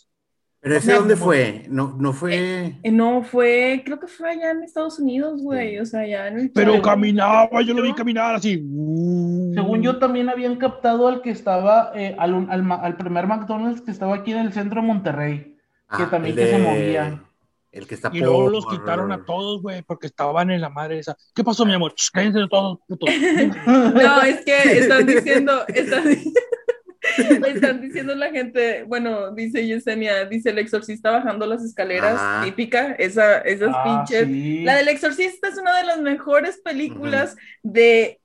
Pero 0.62 0.76
ese 0.76 0.93
dónde 0.93 1.16
fue? 1.16 1.66
No, 1.70 1.95
no 1.97 2.12
fue. 2.12 2.76
Eh, 2.84 2.91
No, 2.91 3.24
fue, 3.24 3.82
creo 3.86 3.97
que 3.99 4.07
fue 4.07 4.32
allá 4.32 4.51
en 4.51 4.64
Estados 4.64 4.99
Unidos, 4.99 5.41
güey. 5.41 5.80
O 5.80 5.86
sea, 5.86 6.01
allá 6.01 6.28
en 6.28 6.39
el 6.39 6.51
Pero 6.51 6.82
caminaba, 6.82 7.62
yo 7.62 7.74
lo 7.74 7.82
vi 7.82 7.93
caminar 7.93 8.36
así. 8.36 8.55
Según 9.53 9.82
yo, 9.82 9.99
también 9.99 10.28
habían 10.30 10.57
captado 10.57 11.07
al 11.07 11.22
que 11.22 11.30
estaba, 11.32 11.91
eh, 11.95 12.16
al, 12.20 12.47
al 12.49 12.72
al 12.72 12.97
primer 12.97 13.26
McDonald's 13.28 13.82
que 13.82 13.91
estaba 13.91 14.16
aquí 14.16 14.32
en 14.34 14.39
el 14.39 14.51
centro 14.53 14.82
de 14.82 14.88
Monterrey. 14.88 15.39
que 15.97 16.03
Ah, 16.03 16.10
también 16.12 16.38
el 16.38 16.45
que 16.45 16.51
se 16.51 16.57
movía. 16.60 17.24
El 17.72 17.88
que 17.88 17.95
está 17.95 18.10
Y 18.12 18.20
luego 18.20 18.43
por- 18.45 18.51
los 18.51 18.66
quitaron 18.68 19.12
a 19.12 19.24
todos, 19.26 19.62
güey, 19.62 19.82
porque 19.84 20.07
estaban 20.07 20.49
en 20.51 20.60
la 20.60 20.70
madre 20.70 20.99
esa. 20.99 21.16
¿Qué 21.36 21.43
pasó, 21.43 21.66
mi 21.66 21.74
amor? 21.74 21.93
Cállense 22.12 22.39
todos, 22.49 22.80
putos. 22.88 23.10
No, 23.68 24.22
es 24.24 24.43
que 24.43 24.80
están 24.80 25.05
diciendo, 25.05 25.68
están, 25.68 26.03
di- 27.18 27.49
están 27.55 27.82
diciendo 27.82 28.16
la 28.16 28.30
gente, 28.32 28.84
bueno, 28.84 29.32
dice 29.32 29.66
Yesenia, 29.66 30.26
dice 30.26 30.49
el 30.51 30.60
exorcista 30.60 31.12
bajando 31.12 31.45
las 31.45 31.64
escaleras, 31.64 32.45
típica, 32.45 32.93
esa, 32.99 33.39
esas 33.39 33.70
Ah, 33.74 33.84
pinches. 34.07 34.28
sí. 34.28 34.64
La 34.64 34.76
del 34.76 34.88
exorcista 34.89 35.47
es 35.47 35.57
una 35.57 35.76
de 35.78 35.84
las 35.86 35.99
mejores 36.01 36.57
películas 36.64 37.36
de 37.64 38.18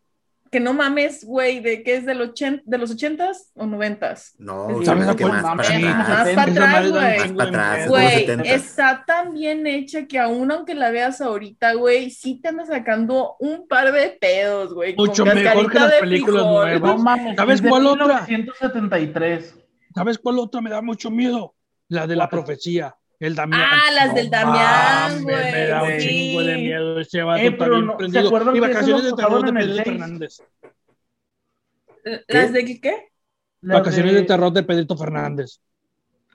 que 0.55 0.61
no 0.61 0.73
mames, 0.73 1.25
güey, 1.25 1.59
de 1.59 1.83
que 1.83 1.97
es 1.97 2.07
del 2.07 2.21
80, 2.21 2.63
de 2.65 2.79
los 2.79 2.93
ochentas 2.93 3.51
o 3.55 3.67
noventas. 3.67 4.37
No, 4.39 4.69
Sí, 4.79 4.85
¿sabes 4.85 5.05
¿sabes 5.05 5.17
qué 5.17 5.25
a 5.25 5.29
más 5.29 5.43
para 5.43 5.53
atrás? 5.55 5.83
más 5.83 6.29
para 6.31 6.53
atrás, 6.53 6.91
güey. 6.93 7.19
Más 7.19 7.33
para 7.33 7.49
atrás, 7.49 7.79
es 7.79 7.85
de 7.85 7.89
los 7.89 7.91
Güey, 7.91 8.19
70. 8.21 8.43
está 8.55 9.05
tan 9.05 9.35
bien 9.35 9.67
hecha 9.67 10.07
que 10.07 10.19
aún 10.21 10.53
aunque 10.53 10.77
la 10.77 10.91
veas 10.93 11.21
ahorita, 11.21 11.75
güey, 11.75 12.11
sí 12.11 12.41
te 12.41 12.51
anda 12.51 12.65
sacando 12.67 13.35
un 13.41 13.67
par 13.67 13.91
de 13.91 14.11
pedos, 14.21 14.73
güey. 14.73 14.95
con 14.95 15.09
Mucho 15.09 15.25
mejor 15.27 15.73
que 15.73 15.79
las 15.81 15.93
películas 15.95 16.43
frijol. 16.43 16.55
nuevas. 16.55 16.81
No 16.81 16.99
mames, 17.03 17.37
¿Sabes 17.37 17.61
es 17.61 17.69
cuál 17.69 17.87
otra? 17.87 18.25
1973. 18.29 19.55
¿Sabes 19.93 20.19
cuál 20.19 20.39
otra 20.39 20.61
me 20.61 20.71
da 20.71 20.81
mucho 20.81 21.11
miedo? 21.11 21.55
La 21.89 22.07
de 22.07 22.15
la 22.17 22.29
profecía. 22.31 22.95
El 23.21 23.35
Damián. 23.35 23.63
Ah, 23.65 23.91
las 23.93 24.15
del 24.15 24.29
Damián, 24.31 25.25
mames, 25.25 25.25
Me 25.25 25.33
güey, 25.51 25.69
da 25.69 25.83
un 25.83 26.01
sí. 26.01 26.09
chingo 26.09 26.41
de 26.43 26.57
miedo 26.57 27.01
ese 27.01 27.23
vato 27.23 27.43
Eh, 27.43 27.53
pero 27.53 27.81
no- 27.81 27.97
¿se 28.11 28.19
acuerdan 28.19 28.57
Y 28.57 28.61
que 28.61 28.67
vacaciones 28.67 29.05
lo 29.05 29.11
de 29.11 29.23
terror 29.23 29.45
de 29.45 29.53
Pedrito? 29.53 29.85
Fernández. 29.85 30.39
¿Las 32.29 32.53
de 32.53 32.81
qué? 32.81 33.09
Vacaciones 33.63 34.13
de 34.13 34.23
terror 34.25 34.53
de 34.53 34.63
Pedrito 34.63 34.97
Fernández. 34.97 35.61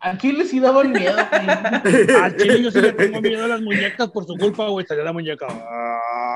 A 0.01 0.17
Chile 0.17 0.45
sí 0.45 0.59
daban 0.59 0.91
miedo, 0.93 1.15
güey. 1.29 2.15
Al 2.23 2.35
chile 2.37 2.61
yo 2.63 2.71
sí 2.71 2.79
le 2.81 2.93
tengo 2.93 3.19
miedo 3.21 3.43
a 3.45 3.47
las 3.49 3.61
muñecas 3.61 4.07
por 4.09 4.25
su 4.25 4.35
culpa, 4.37 4.67
güey. 4.69 4.83
Estaría 4.83 5.03
la 5.03 5.11
muñeca. 5.13 5.47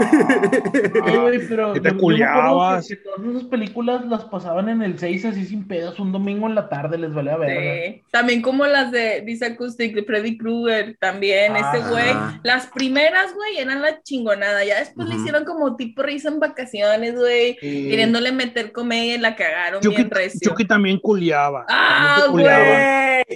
Eh, 0.02 1.18
güey, 1.18 1.48
pero 1.48 1.74
Que 1.74 1.80
te 1.80 1.90
yo- 1.90 1.96
yo 1.96 1.96
me 1.96 1.98
acuerdo 1.98 1.98
culiabas. 2.00 2.88
que- 2.88 2.98
que 2.98 3.04
todas 3.04 3.30
esas 3.36 3.44
películas 3.50 4.06
las 4.08 4.24
pasaban 4.26 4.70
en 4.70 4.82
el 4.82 5.00
6 5.00 5.26
así 5.26 5.46
sin 5.46 5.68
pedos, 5.68 6.00
un 6.00 6.12
domingo 6.12 6.48
en 6.48 6.56
la 6.56 6.68
tarde 6.70 6.98
les 6.98 7.14
valía. 7.14 7.38
Sí. 7.48 8.02
También 8.12 8.42
como 8.42 8.66
las 8.66 8.92
de 8.92 9.22
Dice 9.26 9.46
Acoustic, 9.46 9.94
de 9.96 10.04
Freddy 10.04 10.38
Krueger, 10.38 10.98
también, 11.00 11.54
Ah. 11.56 11.72
ese 11.76 11.90
güey. 11.90 12.14
Las 12.44 12.68
primeras, 12.68 13.34
güey, 13.34 13.58
eran 13.60 13.82
la 13.82 14.02
chingonada. 14.02 14.64
Ya 14.66 14.80
después 14.80 15.08
le 15.08 15.16
hicieron 15.16 15.46
como 15.46 15.76
tipo 15.76 16.02
risa 16.04 16.30
en 16.30 16.40
vacaciones, 16.40 17.16
güey. 17.16 17.58
Sí. 17.62 17.88
Queriéndole 17.90 18.32
meter 18.32 18.72
comedia 18.72 19.16
y 19.16 19.20
la 19.20 19.36
cagaron 19.36 19.82
Chucky, 19.82 19.96
bien 19.96 20.10
recio. 20.10 20.40
Chucky 20.50 20.66
también 20.66 21.00
culiaba. 21.00 21.66
Ah, 21.70 22.16
También 22.26 22.32
culiaba. 22.32 22.66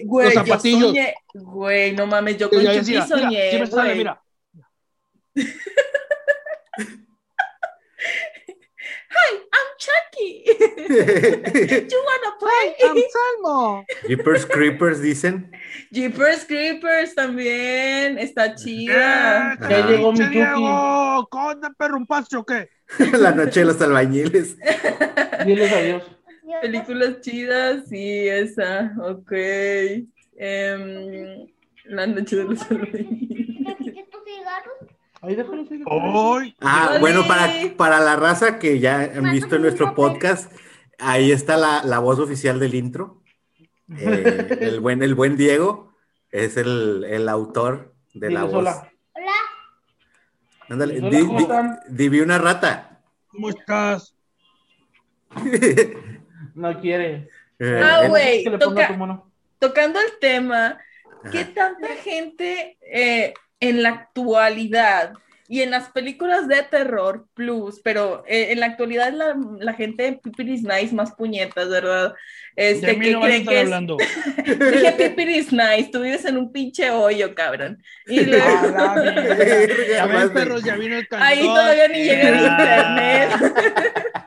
güey, 0.05 0.16
güey, 0.23 0.35
Los 0.35 0.45
yo 0.45 0.45
zapatillos. 0.53 0.81
soñé, 0.89 1.13
güey, 1.33 1.91
no 1.93 2.07
mames, 2.07 2.37
yo 2.37 2.49
con 2.49 2.59
Chucky 2.59 2.77
decía, 2.77 3.05
mira, 3.05 3.07
soñé, 3.07 3.51
sí 3.65 3.71
sale, 3.71 3.95
mira. 3.95 4.21
I'm 9.53 9.67
Chucky. 9.79 10.43
you 11.89 12.03
wanna 12.05 12.31
play? 12.39 12.75
Salmo. 13.09 13.85
Jeepers 14.07 14.45
Creepers 14.45 15.01
dicen. 15.01 15.51
Jeepers 15.91 16.45
Creepers 16.45 17.15
también, 17.15 18.17
está 18.19 18.53
chida. 18.55 19.53
Eh, 19.53 19.57
Ya 19.69 19.87
llegó 19.87 20.11
mi 20.11 20.19
Chucky. 20.19 21.27
¿Conde 21.29 21.67
perro 21.77 21.97
un 21.97 22.05
paso 22.05 22.39
o 22.39 22.45
qué? 22.45 22.69
La 23.13 23.31
noche 23.31 23.61
de 23.61 23.65
los 23.67 23.81
albañiles. 23.81 24.57
Diles 25.45 25.71
adiós. 25.71 26.03
Películas 26.61 27.21
chidas, 27.21 27.83
sí, 27.89 28.27
esa, 28.27 28.93
ok. 29.01 29.31
Em, 30.39 31.47
la 31.85 32.07
noche 32.07 32.35
de 32.37 32.43
los. 32.45 32.59
Ahí 35.21 35.35
déjalo. 35.35 35.65
Ah, 36.61 36.89
Oli. 36.91 36.99
bueno, 36.99 37.27
para, 37.27 37.51
para 37.75 37.99
la 37.99 38.15
raza 38.15 38.59
que 38.59 38.79
ya 38.79 39.01
han 39.01 39.31
visto 39.31 39.55
en 39.55 39.63
nuestro 39.63 39.93
podcast, 39.95 40.51
ahí 40.99 41.31
está 41.31 41.57
la, 41.57 41.83
la 41.83 41.99
voz 41.99 42.19
oficial 42.19 42.59
del 42.59 42.75
intro. 42.75 43.21
Eh, 43.97 44.57
el, 44.61 44.79
buen, 44.79 45.01
el 45.01 45.15
buen 45.15 45.37
Diego 45.37 45.93
es 46.31 46.55
el, 46.57 47.03
el 47.05 47.27
autor 47.29 47.95
de 48.13 48.31
la 48.31 48.43
voz. 48.43 48.53
hola. 48.55 48.91
Ándale, 50.69 50.99
Hola, 50.99 51.09
di, 51.09 51.25
¿cómo 51.25 51.37
di- 51.37 51.43
están? 51.43 51.79
di- 51.89 52.19
una 52.19 52.37
rata. 52.37 53.01
¿Cómo 53.27 53.49
estás? 53.49 54.13
No 56.57 56.79
quiere. 56.81 57.29
Eh, 57.59 57.81
Ah, 57.83 58.03
güey, 58.07 58.43
toca-. 58.59 58.97
Tocando 59.59 59.99
el 59.99 60.19
tema, 60.19 60.77
¿qué 61.31 61.39
Ajá. 61.39 61.53
tanta 61.55 61.87
gente 62.03 62.77
eh, 62.91 63.33
en 63.59 63.81
la 63.83 63.89
actualidad 63.89 65.13
y 65.49 65.61
en 65.61 65.71
las 65.71 65.89
películas 65.89 66.47
de 66.49 66.61
terror 66.63 67.25
plus, 67.33 67.79
pero 67.83 68.23
eh, 68.27 68.51
en 68.51 68.59
la 68.59 68.65
actualidad 68.67 69.13
la, 69.13 69.35
la 69.59 69.73
gente 69.73 70.19
pipiris 70.21 70.61
nice 70.61 70.93
más 70.93 71.13
puñetas, 71.15 71.69
¿verdad? 71.69 72.13
De 72.55 72.69
Este, 72.71 72.93
mí 72.97 73.05
que 73.05 73.11
no 73.13 73.21
creen 73.21 73.49
es, 73.49 73.57
hablando. 73.59 73.97
dije 74.45 74.91
pipiris 74.97 75.51
nice, 75.53 75.89
tú 75.91 76.01
vives 76.01 76.25
en 76.25 76.37
un 76.37 76.51
pinche 76.51 76.91
hoyo, 76.91 77.33
cabrón. 77.33 77.81
Y 78.07 78.19
luego, 78.25 78.45
A 78.45 78.67
la 78.71 78.93
verga. 78.95 79.35
Verga, 79.35 79.83
Ya 79.95 80.05
ven, 80.05 80.15
madre. 80.15 80.29
perros, 80.33 80.63
ya 80.63 80.75
vino 80.75 80.97
el 80.97 81.07
ahí 81.11 81.37
cantón. 81.37 81.55
todavía 81.55 81.87
ni 81.87 82.03
llega 82.03 82.29
el 82.29 82.45
Ah. 82.45 83.27
internet. 83.29 84.23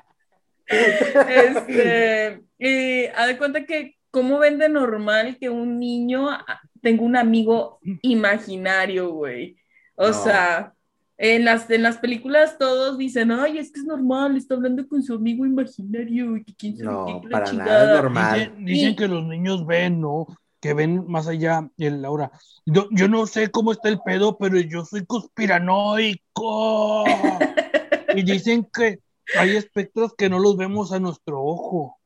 Este, 0.71 2.43
y 2.59 3.07
haz 3.07 3.27
de 3.29 3.39
cuenta 3.39 3.65
que, 3.65 3.97
¿cómo 4.11 4.39
ven 4.39 4.59
de 4.59 4.69
normal 4.69 5.37
que 5.41 5.51
un 5.51 5.79
niño 5.79 6.29
ah, 6.31 6.61
tenga 6.83 7.03
un 7.03 7.17
amigo 7.17 7.79
imaginario, 8.03 9.11
güey? 9.13 9.57
O 9.97 10.09
No. 10.09 10.13
sea, 10.13 10.73
en 11.19 11.45
las, 11.45 11.69
en 11.71 11.83
las 11.83 11.99
películas 11.99 12.57
todos 12.59 12.97
dicen, 12.97 13.31
ay, 13.31 13.59
es 13.59 13.73
que 13.73 13.81
es 13.81 13.87
normal, 13.87 14.37
está 14.37 14.55
hablando 14.55 14.89
con 14.89 15.03
su 15.03 15.15
amigo 15.15 15.45
imaginario 15.45 16.37
y 16.39 16.45
que 16.45 16.55
quién 16.55 16.77
sabe 16.79 16.91
No, 16.91 17.21
qué, 17.23 17.29
para 17.29 17.45
nada 17.45 17.51
chingada". 17.51 17.97
es 17.97 18.03
normal. 18.03 18.39
Dicen, 18.39 18.65
dicen 18.65 18.91
Y- 18.93 18.97
que 18.97 19.09
los 19.09 19.25
niños 19.25 19.67
ven, 19.67 20.01
¿no? 20.01 20.27
Que 20.61 20.73
ven 20.75 21.05
más 21.09 21.27
allá. 21.27 21.69
El 21.79 22.03
Laura. 22.03 22.31
Yo, 22.67 22.87
yo 22.91 23.09
no 23.09 23.27
sé 23.27 23.51
cómo 23.51 23.73
está 23.73 23.89
el 23.89 23.99
pedo, 24.01 24.37
pero 24.39 24.59
yo 24.61 24.85
soy 24.85 25.05
conspiranoico. 25.07 27.05
y 28.17 28.23
dicen 28.23 28.67
que 28.73 28.99
hay 29.39 29.57
espectros 29.57 30.15
que 30.15 30.29
no 30.29 30.39
los 30.39 30.57
vemos 30.57 30.93
a 30.93 31.01
nuestro 31.01 31.43
ojo. 31.43 31.99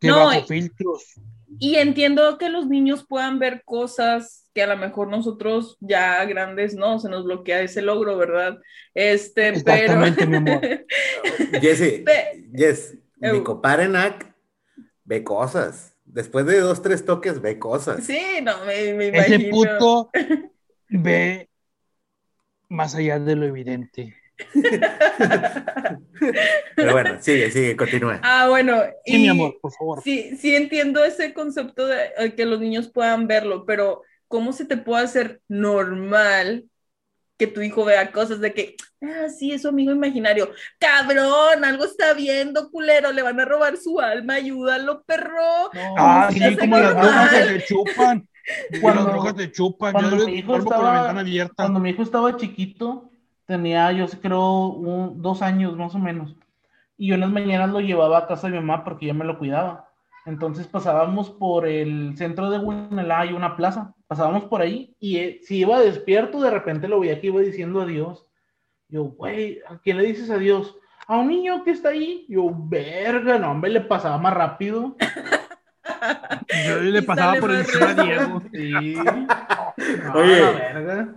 Que 0.00 0.08
No, 0.08 0.26
bajo 0.26 0.40
y- 0.40 0.42
filtros. 0.60 1.14
Y 1.58 1.76
entiendo 1.76 2.36
que 2.36 2.48
los 2.48 2.66
niños 2.66 3.06
puedan 3.06 3.38
ver 3.38 3.62
cosas 3.64 4.50
que 4.54 4.62
a 4.62 4.66
lo 4.66 4.76
mejor 4.76 5.08
nosotros 5.08 5.76
ya 5.80 6.24
grandes 6.24 6.74
no, 6.74 6.98
se 6.98 7.08
nos 7.08 7.24
bloquea 7.24 7.60
ese 7.62 7.80
logro, 7.82 8.16
¿verdad? 8.16 8.58
Este, 8.92 9.52
pero... 9.52 9.56
Exactamente, 9.58 10.26
mi 10.26 10.36
amor. 10.36 10.60
Jesse, 11.60 12.02
Pe- 12.04 12.48
Jess, 12.54 12.98
mi 13.18 13.40
Nak 13.88 14.34
ve 15.04 15.24
cosas. 15.24 15.96
Después 16.04 16.44
de 16.46 16.60
dos, 16.60 16.82
tres 16.82 17.04
toques, 17.04 17.40
ve 17.40 17.58
cosas. 17.58 18.04
Sí, 18.04 18.20
no, 18.42 18.64
me, 18.64 18.94
me 18.94 19.08
Ese 19.08 19.34
imagino. 19.36 19.50
puto 19.50 20.10
ve 20.88 21.48
más 22.68 22.94
allá 22.94 23.18
de 23.18 23.36
lo 23.36 23.46
evidente. 23.46 24.16
Pero 26.76 26.92
bueno, 26.92 27.16
sigue, 27.20 27.50
sigue, 27.50 27.76
continúa. 27.76 28.20
Ah, 28.22 28.48
bueno, 28.48 28.80
Sí, 29.04 29.16
y 29.16 29.18
mi 29.22 29.28
amor, 29.28 29.56
por 29.60 29.72
favor. 29.72 30.02
sí, 30.02 30.36
sí 30.36 30.54
entiendo 30.56 31.04
ese 31.04 31.32
concepto 31.34 31.86
de 31.86 32.10
eh, 32.18 32.34
que 32.34 32.46
los 32.46 32.60
niños 32.60 32.88
puedan 32.88 33.26
verlo, 33.26 33.64
pero 33.66 34.02
¿cómo 34.28 34.52
se 34.52 34.64
te 34.64 34.76
puede 34.76 35.04
hacer 35.04 35.40
normal 35.48 36.64
que 37.36 37.46
tu 37.48 37.60
hijo 37.62 37.84
vea 37.84 38.12
cosas 38.12 38.40
de 38.40 38.52
que, 38.54 38.76
ah, 39.02 39.28
sí, 39.28 39.52
es 39.52 39.62
su 39.62 39.68
amigo 39.68 39.92
imaginario? 39.92 40.50
Cabrón, 40.78 41.64
algo 41.64 41.84
está 41.84 42.14
viendo, 42.14 42.70
culero, 42.70 43.12
le 43.12 43.22
van 43.22 43.40
a 43.40 43.44
robar 43.44 43.76
su 43.76 44.00
alma, 44.00 44.34
ayúdalo, 44.34 45.02
perro. 45.04 45.70
No, 45.72 45.94
Ah, 45.98 46.28
se 46.32 46.38
sí, 46.50 46.56
como 46.56 46.78
las 46.78 46.94
drogas 46.94 47.30
que 47.30 47.40
te 47.58 47.64
chupan. 47.64 48.28
Cuando- 48.80 49.24
las 49.24 49.36
te 49.36 49.50
chupan. 49.52 49.92
cuando 49.92 50.18
Yo 50.18 50.26
mi 50.26 50.34
hijo 50.34 50.48
con 50.52 50.58
la 50.58 50.64
estaba- 50.64 50.92
ventana 50.94 51.20
abierta. 51.20 51.54
Cuando 51.56 51.80
mi 51.80 51.90
hijo 51.90 52.02
estaba 52.02 52.36
chiquito, 52.36 53.10
tenía 53.46 53.92
yo 53.92 54.06
creo 54.22 54.66
un- 54.68 55.20
dos 55.22 55.42
años 55.42 55.76
más 55.76 55.94
o 55.94 55.98
menos. 55.98 56.34
Y 56.96 57.08
yo 57.08 57.14
en 57.16 57.32
mañanas 57.32 57.70
lo 57.70 57.80
llevaba 57.80 58.18
a 58.18 58.26
casa 58.26 58.46
de 58.48 58.54
mi 58.54 58.60
mamá 58.60 58.84
porque 58.84 59.06
ella 59.06 59.14
me 59.14 59.24
lo 59.24 59.38
cuidaba. 59.38 59.88
Entonces 60.26 60.66
pasábamos 60.66 61.30
por 61.30 61.66
el 61.66 62.16
centro 62.16 62.48
de 62.50 62.58
Guanalá, 62.58 63.20
hay 63.20 63.32
una 63.32 63.56
plaza. 63.56 63.94
Pasábamos 64.06 64.44
por 64.44 64.62
ahí 64.62 64.94
y 65.00 65.16
eh, 65.18 65.40
si 65.42 65.58
iba 65.58 65.80
despierto, 65.80 66.40
de 66.40 66.50
repente 66.50 66.88
lo 66.88 67.00
veía 67.00 67.20
que 67.20 67.26
iba 67.26 67.40
diciendo 67.40 67.82
adiós. 67.82 68.26
Yo, 68.88 69.04
güey, 69.04 69.60
¿a 69.68 69.78
quién 69.78 69.96
le 69.98 70.04
dices 70.04 70.30
adiós? 70.30 70.76
A 71.06 71.18
un 71.18 71.28
niño 71.28 71.64
que 71.64 71.72
está 71.72 71.90
ahí. 71.90 72.24
Yo, 72.28 72.50
verga, 72.54 73.38
no, 73.38 73.50
hombre, 73.50 73.70
le 73.70 73.80
pasaba 73.82 74.16
más 74.18 74.32
rápido. 74.34 74.96
Yo 76.66 76.80
le 76.80 77.02
pasaba 77.02 77.34
por 77.40 77.52
encima 77.52 77.90
a. 77.90 77.94
Diego. 77.94 78.42
Sí. 78.52 78.94
No, 80.04 80.14
Oye. 80.14 80.42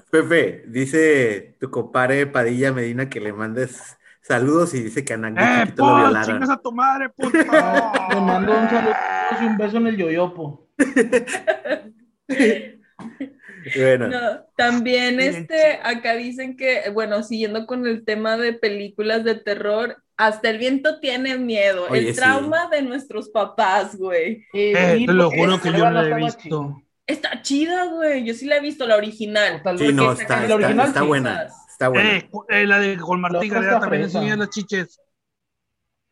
Pepe, 0.09 0.63
dice 0.67 1.55
tu 1.59 1.69
compadre 1.69 2.25
Padilla 2.25 2.71
Medina 2.73 3.07
que 3.07 3.19
le 3.19 3.31
mandes 3.31 3.97
saludos 4.21 4.73
y 4.73 4.81
dice 4.81 5.05
que 5.05 5.13
a 5.13 5.17
¡Eh, 5.17 5.63
chiquito 5.65 5.83
lo 5.85 5.91
Paul! 5.91 6.01
violaron. 6.01 6.25
¡Chingas 6.35 6.49
a 6.49 6.57
tu 6.57 6.71
madre, 6.71 7.09
puto! 7.09 7.37
Le 7.37 8.21
mando 8.21 8.57
un 8.59 8.69
saludo 8.69 8.95
y 9.41 9.45
un 9.45 9.57
beso 9.57 9.77
en 9.77 9.87
el 9.87 9.97
yoyopo. 9.97 10.67
Bueno, 13.75 14.07
No, 14.07 14.45
también 14.55 15.19
este, 15.19 15.79
acá 15.83 16.15
dicen 16.15 16.55
que, 16.57 16.89
bueno, 16.93 17.21
siguiendo 17.23 17.65
con 17.67 17.85
el 17.85 18.05
tema 18.05 18.37
de 18.37 18.53
películas 18.53 19.23
de 19.23 19.35
terror, 19.35 19.97
hasta 20.17 20.49
el 20.49 20.57
viento 20.57 20.99
tiene 20.99 21.37
miedo, 21.37 21.85
Oye, 21.89 22.09
el 22.09 22.15
sí. 22.15 22.19
trauma 22.19 22.67
de 22.69 22.81
nuestros 22.81 23.29
papás, 23.29 23.95
güey. 23.95 24.43
Eh, 24.51 25.03
te 25.05 25.13
lo 25.13 25.29
juro 25.29 25.61
que 25.61 25.71
yo 25.71 25.89
no 25.89 26.01
la 26.01 26.09
he 26.09 26.23
visto. 26.23 26.81
Está 27.05 27.41
chida, 27.41 27.85
güey, 27.85 28.25
yo 28.25 28.33
sí 28.33 28.47
la 28.47 28.57
he 28.57 28.61
visto, 28.61 28.85
la 28.85 28.97
original. 28.97 29.61
Tal 29.63 29.77
sí, 29.77 29.85
vez 29.85 29.93
no, 29.93 30.15
que 30.15 30.23
está, 30.23 30.41
está, 30.41 30.55
original 30.55 30.87
está 30.87 30.99
sí. 31.01 31.05
buena. 31.05 31.47
Está 31.69 31.87
buena. 31.89 32.17
Eh, 32.17 32.29
eh, 32.49 32.65
la 32.65 32.79
de 32.79 32.97
con 32.97 33.21
Martí 33.21 33.47
Gareda 33.47 33.73
está 33.73 33.79
también 33.81 34.03
enseña 34.03 34.35
las 34.35 34.49
chiches. 34.49 34.99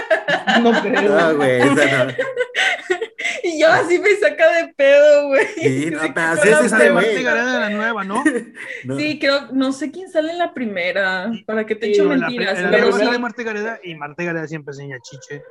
No 0.62 0.72
creo. 0.82 1.02
No, 1.02 1.36
güey, 1.36 1.60
esa 1.60 2.04
no. 2.04 2.12
Y 3.44 3.60
yo 3.60 3.68
así 3.68 3.98
me 3.98 4.14
saca 4.16 4.50
de 4.52 4.74
pedo, 4.74 5.28
güey. 5.28 5.46
Sí, 5.62 5.90
no, 5.90 6.00
pero 6.14 6.26
así 6.26 6.48
es 6.48 6.60
la 6.60 6.66
Esa 6.66 6.78
de 6.78 6.88
este 6.88 6.90
Marta. 6.92 7.20
Gareda 7.22 7.52
de 7.54 7.60
la 7.60 7.70
nueva, 7.70 8.04
¿no? 8.04 8.22
No. 8.84 8.98
Sí, 8.98 9.18
creo, 9.18 9.48
no 9.52 9.72
sé 9.72 9.90
quién 9.90 10.10
sale 10.10 10.32
en 10.32 10.38
la 10.38 10.54
primera, 10.54 11.30
para 11.46 11.64
que 11.66 11.74
te 11.76 11.86
Sí, 11.86 11.92
echo 11.92 12.04
mentiras, 12.04 12.58
en 12.58 12.64
la 12.64 12.70
pero 12.70 12.92
sale 12.92 13.18
Marta 13.18 13.42
Gareda 13.42 13.80
y 13.82 13.94
Marta 13.94 14.24
Gareda 14.24 14.46
siempre 14.48 14.72
enseña 14.72 14.98
chiche. 15.02 15.42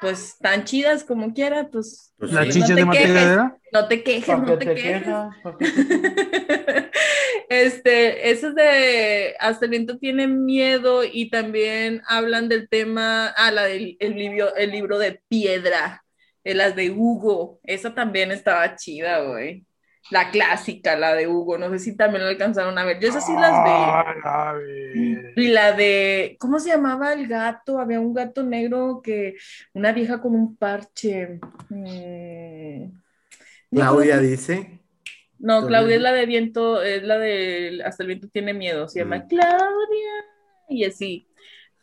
pues 0.00 0.36
tan 0.38 0.64
chidas 0.64 1.04
como 1.04 1.32
quiera, 1.32 1.68
pues 1.70 2.12
Pues 2.18 2.32
¿La 2.32 2.44
sí. 2.44 2.50
chiche 2.52 2.68
no 2.70 2.74
de 2.74 2.80
te 2.82 2.84
Marta 2.84 3.00
quejes, 3.02 3.14
Gareda? 3.14 3.58
no 3.72 3.88
te 3.88 4.02
quejes, 4.02 4.26
¿Para 4.26 4.38
no 4.38 4.58
te 4.58 4.66
te 4.66 4.74
quejes. 4.74 5.04
Este, 7.48 8.30
eso 8.30 8.48
es 8.48 8.54
de 8.54 9.34
Hasta 9.38 9.66
el 9.66 9.70
viento 9.70 9.98
tiene 9.98 10.26
miedo 10.26 11.02
y 11.04 11.30
también 11.30 12.02
hablan 12.08 12.48
del 12.48 12.68
tema, 12.68 13.28
ah, 13.36 13.50
la 13.50 13.64
del 13.64 13.96
el 14.00 14.14
libro, 14.16 14.54
el 14.56 14.70
libro 14.72 14.98
de 14.98 15.20
piedra, 15.28 16.03
las 16.44 16.76
de 16.76 16.90
Hugo, 16.90 17.60
esa 17.62 17.94
también 17.94 18.30
estaba 18.30 18.76
chida, 18.76 19.20
güey. 19.20 19.66
La 20.10 20.30
clásica, 20.30 20.96
la 20.96 21.14
de 21.14 21.26
Hugo, 21.26 21.56
no 21.56 21.70
sé 21.70 21.78
si 21.78 21.96
también 21.96 22.22
lo 22.24 22.28
alcanzaron 22.28 22.76
a 22.78 22.84
ver, 22.84 23.00
yo 23.00 23.08
esas 23.08 23.24
sí 23.24 23.32
las 23.32 23.52
vi. 23.64 23.70
Ay, 23.70 24.16
a 24.22 24.52
ver. 24.52 25.32
Y 25.36 25.48
la 25.48 25.72
de, 25.72 26.36
¿cómo 26.38 26.60
se 26.60 26.68
llamaba 26.68 27.14
el 27.14 27.26
gato? 27.26 27.78
Había 27.78 28.00
un 28.00 28.12
gato 28.12 28.42
negro 28.42 29.00
que, 29.02 29.36
una 29.72 29.92
vieja 29.92 30.20
con 30.20 30.34
un 30.34 30.56
parche. 30.56 31.40
Mm. 31.70 32.90
Claudia 33.70 34.18
dice. 34.18 34.80
No, 35.38 35.66
Claudia 35.66 35.96
es 35.96 36.02
la 36.02 36.12
de 36.12 36.26
viento, 36.26 36.82
es 36.82 37.02
la 37.02 37.18
de 37.18 37.82
Hasta 37.84 38.02
el 38.02 38.08
viento 38.08 38.28
tiene 38.28 38.52
miedo, 38.54 38.88
se 38.88 39.00
llama 39.00 39.18
Mm. 39.18 39.28
Claudia 39.28 40.12
y 40.68 40.84
así. 40.84 41.26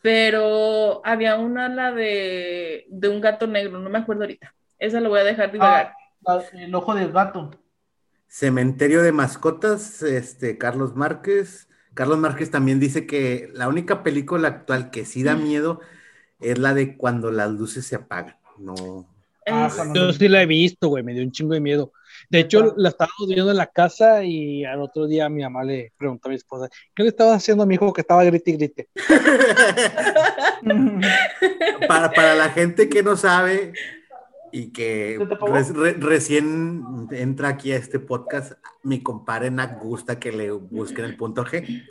Pero 0.01 1.01
había 1.05 1.35
una, 1.37 1.69
la 1.69 1.91
de, 1.91 2.85
de 2.89 3.07
un 3.09 3.21
gato 3.21 3.45
negro, 3.47 3.79
no 3.79 3.89
me 3.89 3.99
acuerdo 3.99 4.23
ahorita. 4.23 4.53
Esa 4.79 4.99
lo 4.99 5.09
voy 5.09 5.19
a 5.19 5.23
dejar 5.23 5.51
divagar. 5.51 5.93
Ah, 6.25 6.41
la- 6.53 6.63
el 6.63 6.73
ojo 6.73 6.95
del 6.95 7.11
gato. 7.11 7.51
Cementerio 8.27 9.03
de 9.03 9.11
mascotas, 9.11 10.01
este, 10.01 10.57
Carlos 10.57 10.95
Márquez. 10.95 11.67
Carlos 11.93 12.17
Márquez 12.17 12.49
también 12.49 12.79
dice 12.79 13.05
que 13.05 13.49
la 13.53 13.67
única 13.67 14.01
película 14.03 14.47
actual 14.47 14.89
que 14.89 15.05
sí 15.05 15.21
da 15.23 15.35
miedo 15.35 15.81
es 16.39 16.57
la 16.57 16.73
de 16.73 16.95
cuando 16.97 17.29
las 17.31 17.51
luces 17.51 17.85
se 17.85 17.95
apagan. 17.95 18.37
No. 18.57 19.07
Ah, 19.45 19.69
cuando- 19.75 19.99
Yo 20.07 20.13
sí 20.13 20.27
la 20.29 20.41
he 20.41 20.45
visto, 20.45 20.87
güey, 20.87 21.03
me 21.03 21.13
dio 21.13 21.23
un 21.23 21.31
chingo 21.31 21.53
de 21.53 21.59
miedo. 21.59 21.91
De 22.31 22.39
hecho, 22.39 22.73
la 22.77 22.87
estábamos 22.87 23.27
viendo 23.27 23.51
en 23.51 23.57
la 23.57 23.67
casa 23.67 24.23
y 24.23 24.63
al 24.63 24.79
otro 24.79 25.05
día 25.05 25.27
mi 25.27 25.41
mamá 25.41 25.65
le 25.65 25.91
preguntó 25.97 26.27
a 26.27 26.29
mi 26.29 26.37
esposa, 26.37 26.69
¿qué 26.95 27.03
le 27.03 27.09
estabas 27.09 27.35
haciendo 27.35 27.63
a 27.63 27.65
mi 27.65 27.75
hijo 27.75 27.91
que 27.91 27.99
estaba 27.99 28.23
grite 28.23 28.51
y 28.51 28.53
grite? 28.53 28.87
Para, 31.87 32.11
para 32.11 32.35
la 32.35 32.49
gente 32.49 32.87
que 32.87 33.03
no 33.03 33.17
sabe 33.17 33.73
y 34.51 34.71
que 34.71 35.19
recién 35.97 37.07
entra 37.11 37.49
aquí 37.49 37.73
a 37.73 37.77
este 37.77 37.99
podcast, 37.99 38.53
mi 38.83 39.03
compadre 39.03 39.51
Nak 39.51 39.81
gusta 39.81 40.19
que 40.19 40.31
le 40.31 40.51
busquen 40.51 41.05
el 41.05 41.17
punto 41.17 41.43
G. 41.43 41.83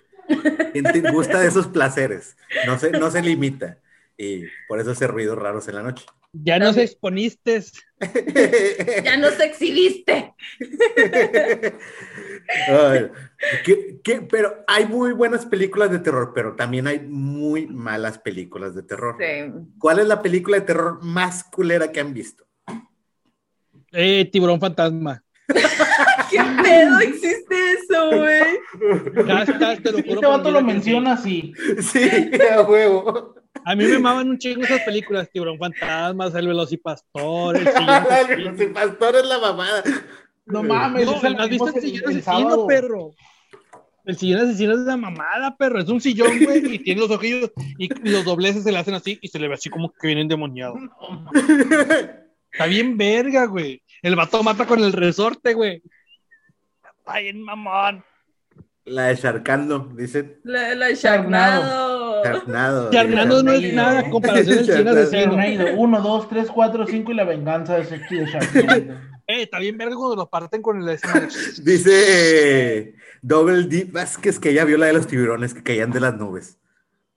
Gusta 1.12 1.40
de 1.40 1.48
esos 1.48 1.66
placeres, 1.66 2.36
no 2.66 2.78
se, 2.78 2.92
no 2.92 3.10
se 3.10 3.20
limita. 3.20 3.78
Y 4.16 4.44
por 4.68 4.80
eso 4.80 4.92
hace 4.92 5.06
ruidos 5.06 5.36
raros 5.36 5.68
en 5.68 5.74
la 5.74 5.82
noche. 5.82 6.06
Ya 6.32 6.58
nos 6.58 6.76
exponiste. 6.76 7.62
Ya 9.04 9.16
nos 9.18 9.38
exhibiste. 9.40 10.32
Ay, 12.68 13.10
¿qué- 13.64 14.00
qué? 14.02 14.22
Pero 14.22 14.64
hay 14.66 14.86
muy 14.86 15.12
buenas 15.12 15.44
películas 15.46 15.90
de 15.90 15.98
terror, 15.98 16.32
pero 16.34 16.56
también 16.56 16.86
hay 16.86 17.00
muy 17.00 17.66
malas 17.66 18.18
películas 18.18 18.74
de 18.74 18.82
terror. 18.82 19.16
Sí. 19.18 19.52
¿Cuál 19.78 19.98
es 19.98 20.06
la 20.06 20.22
película 20.22 20.58
de 20.58 20.64
terror 20.66 21.02
más 21.02 21.44
culera 21.44 21.92
que 21.92 22.00
han 22.00 22.14
visto? 22.14 22.44
Eh, 23.92 24.28
tiburón 24.32 24.60
fantasma. 24.60 25.22
¿Qué 26.30 26.40
pedo 26.62 27.00
existe 27.00 27.54
eso, 27.72 28.10
güey? 28.16 29.26
Hashtag, 29.26 29.82
te 29.82 29.92
lo 29.92 29.98
juro 29.98 30.14
Este 30.14 30.26
vato 30.26 30.50
lo 30.52 30.62
menciona 30.62 31.12
así. 31.14 31.52
Sí, 31.82 32.08
a 32.50 32.62
huevo. 32.62 33.34
A 33.64 33.74
mí 33.74 33.84
me 33.84 33.98
maman 33.98 34.28
un 34.30 34.38
chingo 34.38 34.62
esas 34.62 34.80
películas, 34.82 35.30
tiburón 35.30 35.58
fantasma, 35.58 36.26
el 36.26 36.46
velocipastor, 36.48 37.56
el 37.56 37.66
sillón 37.74 37.88
asesino. 37.90 38.50
El 38.58 38.72
pastor 38.72 39.16
es 39.16 39.26
la 39.26 39.38
mamada. 39.38 39.82
No 40.46 40.62
mames, 40.62 41.06
No, 41.06 41.16
esa 41.16 41.30
¿no 41.30 41.36
la 41.36 41.44
¿has 41.44 41.50
visto 41.50 41.66
el 41.68 41.80
sillón 41.80 42.10
el 42.10 42.18
asesino, 42.18 42.22
sábado. 42.22 42.66
perro? 42.66 43.10
El 44.06 44.16
sillón 44.16 44.40
asesino 44.40 44.72
es 44.74 44.80
la 44.80 44.96
mamada, 44.96 45.56
perro. 45.56 45.80
Es 45.80 45.88
un 45.88 46.00
sillón, 46.00 46.42
güey, 46.42 46.74
y 46.74 46.78
tiene 46.80 47.00
los 47.00 47.10
ojillos 47.10 47.52
y 47.78 47.88
los 48.10 48.24
dobleces 48.24 48.64
se 48.64 48.72
le 48.72 48.78
hacen 48.78 48.94
así 48.94 49.18
y 49.20 49.28
se 49.28 49.38
le 49.38 49.46
ve 49.48 49.54
así 49.54 49.68
como 49.70 49.92
que 49.92 50.06
viene 50.06 50.22
endemoniado. 50.22 50.74
Está 52.52 52.66
bien 52.66 52.96
verga, 52.96 53.44
güey. 53.46 53.82
El 54.02 54.16
vato 54.16 54.42
mata 54.42 54.66
con 54.66 54.82
el 54.82 54.92
resorte, 54.92 55.54
güey. 55.54 55.82
Está 56.98 57.18
bien 57.20 57.42
mamón. 57.42 58.04
La 58.90 59.04
de 59.06 59.14
Sharkando, 59.16 59.88
dicen. 59.96 60.38
La, 60.44 60.74
la 60.74 60.90
Sharknado. 60.92 62.24
Sharknado. 62.24 62.90
Charnado 62.90 63.42
no 63.42 63.52
es 63.52 63.60
Sharknado. 63.62 63.88
nada 63.94 64.00
a 64.06 64.10
comparación 64.10 64.56
del 64.56 64.66
Sharknado. 64.66 65.00
asesino. 65.02 65.32
Tornado, 65.32 65.76
1, 65.76 66.00
2, 66.00 66.28
3, 66.28 66.48
4, 66.50 66.86
5 66.88 67.12
y 67.12 67.14
la 67.14 67.24
venganza 67.24 67.76
de 67.76 67.84
Sexy 67.84 68.16
de 68.16 68.26
Sharknado. 68.26 68.94
Eh, 69.26 69.42
está 69.42 69.60
bien 69.60 69.78
verga 69.78 69.94
cuando 69.94 70.16
lo 70.16 70.28
parten 70.28 70.60
con 70.60 70.76
el 70.78 70.82
madre. 70.86 71.28
Dice 71.62 71.92
eh, 72.78 72.94
Double 73.22 73.62
D 73.68 73.86
Vázquez 73.88 74.40
que 74.40 74.50
ella 74.50 74.64
vio 74.64 74.76
la 74.76 74.86
de 74.86 74.92
los 74.94 75.06
tiburones 75.06 75.54
que 75.54 75.62
caían 75.62 75.92
de 75.92 76.00
las 76.00 76.16
nubes. 76.16 76.58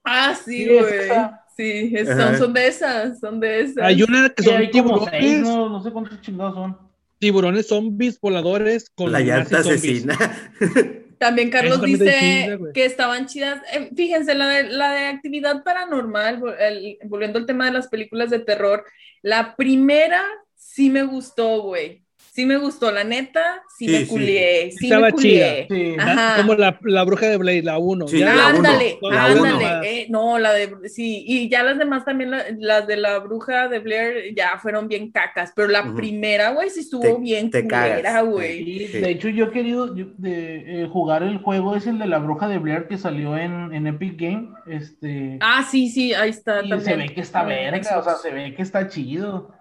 Ah, 0.04 0.32
sí, 0.44 0.64
güey. 0.68 1.10
Sí, 1.56 1.92
es- 1.96 2.06
son, 2.08 2.38
son 2.38 2.52
de 2.52 2.68
esas, 2.68 3.18
son 3.18 3.40
de 3.40 3.62
esas. 3.62 3.82
Hay 3.84 4.00
una 4.04 4.28
que 4.28 4.44
son 4.44 4.58
seis, 4.58 4.70
tiburones, 4.70 5.40
no, 5.40 5.68
no 5.68 5.82
sé 5.82 5.90
cuántos 5.90 6.20
chingados 6.20 6.54
son. 6.54 6.78
tiburones 7.18 7.66
zombies 7.66 8.20
voladores 8.20 8.90
con 8.94 9.10
la 9.10 9.18
llanta 9.18 9.58
asesina. 9.58 10.16
También 11.18 11.50
Carlos 11.50 11.78
dice 11.82 12.04
chida, 12.18 12.72
que 12.72 12.84
estaban 12.84 13.26
chidas. 13.26 13.62
Eh, 13.72 13.90
fíjense, 13.96 14.34
la 14.34 14.48
de, 14.48 14.64
la 14.64 14.92
de 14.92 15.06
actividad 15.06 15.62
paranormal, 15.64 16.42
el- 16.58 16.98
volviendo 17.04 17.38
al 17.38 17.46
tema 17.46 17.66
de 17.66 17.72
las 17.72 17.88
películas 17.88 18.30
de 18.30 18.38
terror, 18.40 18.84
la 19.22 19.56
primera 19.56 20.22
sí 20.54 20.90
me 20.90 21.02
gustó, 21.02 21.62
güey. 21.62 22.03
Sí 22.34 22.46
me 22.46 22.56
gustó, 22.56 22.90
la 22.90 23.04
neta, 23.04 23.62
sí, 23.78 23.86
Sí, 23.86 23.92
me 23.92 23.98
sí. 24.00 24.06
culié, 24.06 24.72
sí 24.72 24.86
Estaba 24.86 25.06
me 25.06 25.12
culié. 25.12 25.66
Sí. 25.70 25.94
Ajá. 25.96 26.36
Como 26.38 26.54
la, 26.56 26.76
la 26.82 27.04
bruja 27.04 27.26
de 27.28 27.36
Blade, 27.36 27.62
la 27.62 27.78
1. 27.78 28.08
Sí, 28.08 28.18
la 28.18 28.32
uno, 28.32 28.40
Ándale, 28.42 28.98
la 29.02 29.24
ándale. 29.26 29.50
uno. 29.54 29.82
eh, 29.84 30.06
no, 30.10 30.38
la 30.40 30.52
de, 30.52 30.88
sí, 30.88 31.22
y 31.28 31.48
ya 31.48 31.62
las 31.62 31.78
demás 31.78 32.04
también, 32.04 32.32
la- 32.32 32.44
las 32.58 32.88
de 32.88 32.96
la 32.96 33.20
bruja 33.20 33.68
de 33.68 33.78
Blair, 33.78 34.34
ya 34.34 34.58
fueron 34.60 34.88
bien 34.88 35.12
cacas, 35.12 35.52
pero 35.54 35.68
la 35.68 35.94
primera, 35.94 36.50
güey, 36.50 36.70
sí 36.70 36.80
estuvo 36.80 37.02
Te- 37.02 37.20
bien 37.20 37.50
te 37.52 37.62
culera, 37.62 38.22
güey. 38.22 38.64
Sí, 38.64 38.88
Sí. 38.88 38.98
De 38.98 39.10
hecho, 39.10 39.28
yo 39.28 39.44
he 39.44 39.50
querido 39.52 39.94
yo- 39.94 40.06
de, 40.18 40.82
eh, 40.82 40.88
jugar 40.90 41.22
el 41.22 41.38
juego, 41.38 41.76
es 41.76 41.86
el 41.86 42.00
de 42.00 42.06
la 42.08 42.18
bruja 42.18 42.48
de 42.48 42.58
Blair 42.58 42.88
que 42.88 42.98
salió 42.98 43.38
en, 43.38 43.72
en 43.72 43.86
Epic 43.86 44.20
Game. 44.20 44.48
Este, 44.66 45.38
Ah, 45.40 45.64
sí, 45.70 45.88
sí, 45.88 46.12
ahí 46.14 46.30
está 46.30 46.64
y 46.64 46.68
también. 46.68 46.80
se 46.80 46.96
ve 46.96 47.14
que 47.14 47.20
está 47.20 47.42
En 47.42 47.48
verga, 47.48 47.98
o 48.00 48.02
sea, 48.02 48.14
se 48.16 48.32
ve 48.32 48.54
que 48.56 48.62
está 48.62 48.88
chido. 48.88 49.54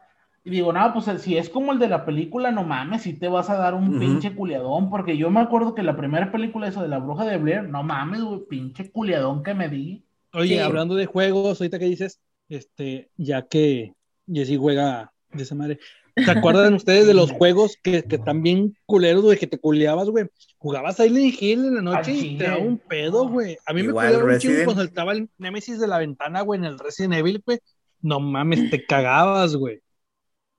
Y 0.45 0.49
digo, 0.49 0.73
no, 0.73 0.93
pues 0.93 1.21
si 1.21 1.37
es 1.37 1.49
como 1.49 1.71
el 1.71 1.79
de 1.79 1.87
la 1.87 2.05
película, 2.05 2.51
no 2.51 2.63
mames, 2.63 3.03
si 3.03 3.13
te 3.13 3.29
vas 3.29 3.49
a 3.49 3.55
dar 3.57 3.73
un 3.73 3.97
pinche 3.97 4.35
culiadón, 4.35 4.89
porque 4.89 5.15
yo 5.17 5.29
me 5.29 5.39
acuerdo 5.39 5.73
que 5.73 5.83
la 5.83 5.95
primera 5.95 6.33
película 6.33 6.67
esa 6.67 6.81
de 6.81 6.89
la 6.89 6.99
bruja 6.99 7.23
de 7.25 7.37
Blair, 7.37 7.63
no 7.63 7.81
mames, 7.81 8.21
güey, 8.21 8.41
pinche 8.49 8.91
culiadón 8.91 9.41
que 9.41 9.53
me 9.53 9.69
di. 9.69 10.03
Oye, 10.33 10.55
Sí. 10.55 10.59
hablando 10.59 10.95
de 10.95 11.05
juegos, 11.05 11.61
ahorita 11.61 11.79
que 11.79 11.85
dices, 11.85 12.19
este, 12.49 13.09
ya 13.15 13.43
que 13.47 13.93
Jessy 14.27 14.57
juega 14.57 15.13
de 15.31 15.43
esa 15.43 15.55
madre, 15.55 15.79
¿se 16.15 16.29
acuerdan 16.29 16.73
ustedes 16.73 17.07
de 17.07 17.13
los 17.13 17.31
juegos 17.31 17.77
que, 17.81 18.03
que 18.03 18.17
están 18.17 18.43
bien 18.43 18.75
culeros, 18.85 19.23
güey, 19.23 19.37
que 19.37 19.47
te 19.47 19.59
culeabas, 19.59 20.09
güey? 20.09 20.25
Jugabas 20.57 20.97
Silent 20.97 21.41
Hill 21.41 21.65
en 21.67 21.75
la 21.75 21.81
noche 21.81 22.11
y 22.11 22.37
te 22.37 22.43
daba 22.45 22.57
un 22.57 22.79
pedo, 22.79 23.29
güey. 23.29 23.57
A 23.65 23.71
mí 23.71 23.81
Igual 23.81 24.07
me 24.07 24.11
culeaba 24.13 24.33
un 24.33 24.39
chingo 24.39 24.65
cuando 24.65 24.83
saltaba 24.83 25.13
el 25.13 25.29
Nemesis 25.37 25.79
de 25.79 25.87
la 25.87 25.99
ventana, 25.99 26.41
güey, 26.41 26.59
en 26.59 26.65
el 26.65 26.79
Resident 26.79 27.13
Evil, 27.13 27.41
güey. 27.45 27.59
No 28.01 28.19
mames, 28.19 28.69
te 28.69 28.85
cagabas, 28.85 29.55
güey. 29.55 29.79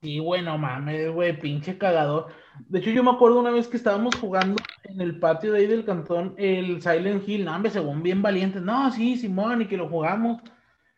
Y 0.04 0.20
bueno, 0.20 0.58
mames, 0.58 1.10
güey, 1.12 1.38
pinche 1.38 1.78
cagador. 1.78 2.26
De 2.68 2.78
hecho, 2.78 2.90
yo 2.90 3.02
me 3.02 3.10
acuerdo 3.10 3.40
una 3.40 3.50
vez 3.50 3.68
que 3.68 3.76
estábamos 3.76 4.14
jugando 4.16 4.56
en 4.84 5.00
el 5.00 5.18
patio 5.18 5.52
de 5.52 5.60
ahí 5.60 5.66
del 5.66 5.84
cantón, 5.84 6.34
el 6.36 6.82
Silent 6.82 7.26
Hill, 7.26 7.44
no, 7.44 7.56
hombre, 7.56 7.70
según 7.70 8.02
bien 8.02 8.20
valientes. 8.22 8.62
No, 8.62 8.90
sí, 8.92 9.16
Simón, 9.16 9.62
y 9.62 9.66
que 9.66 9.76
lo 9.78 9.88
jugamos. 9.88 10.42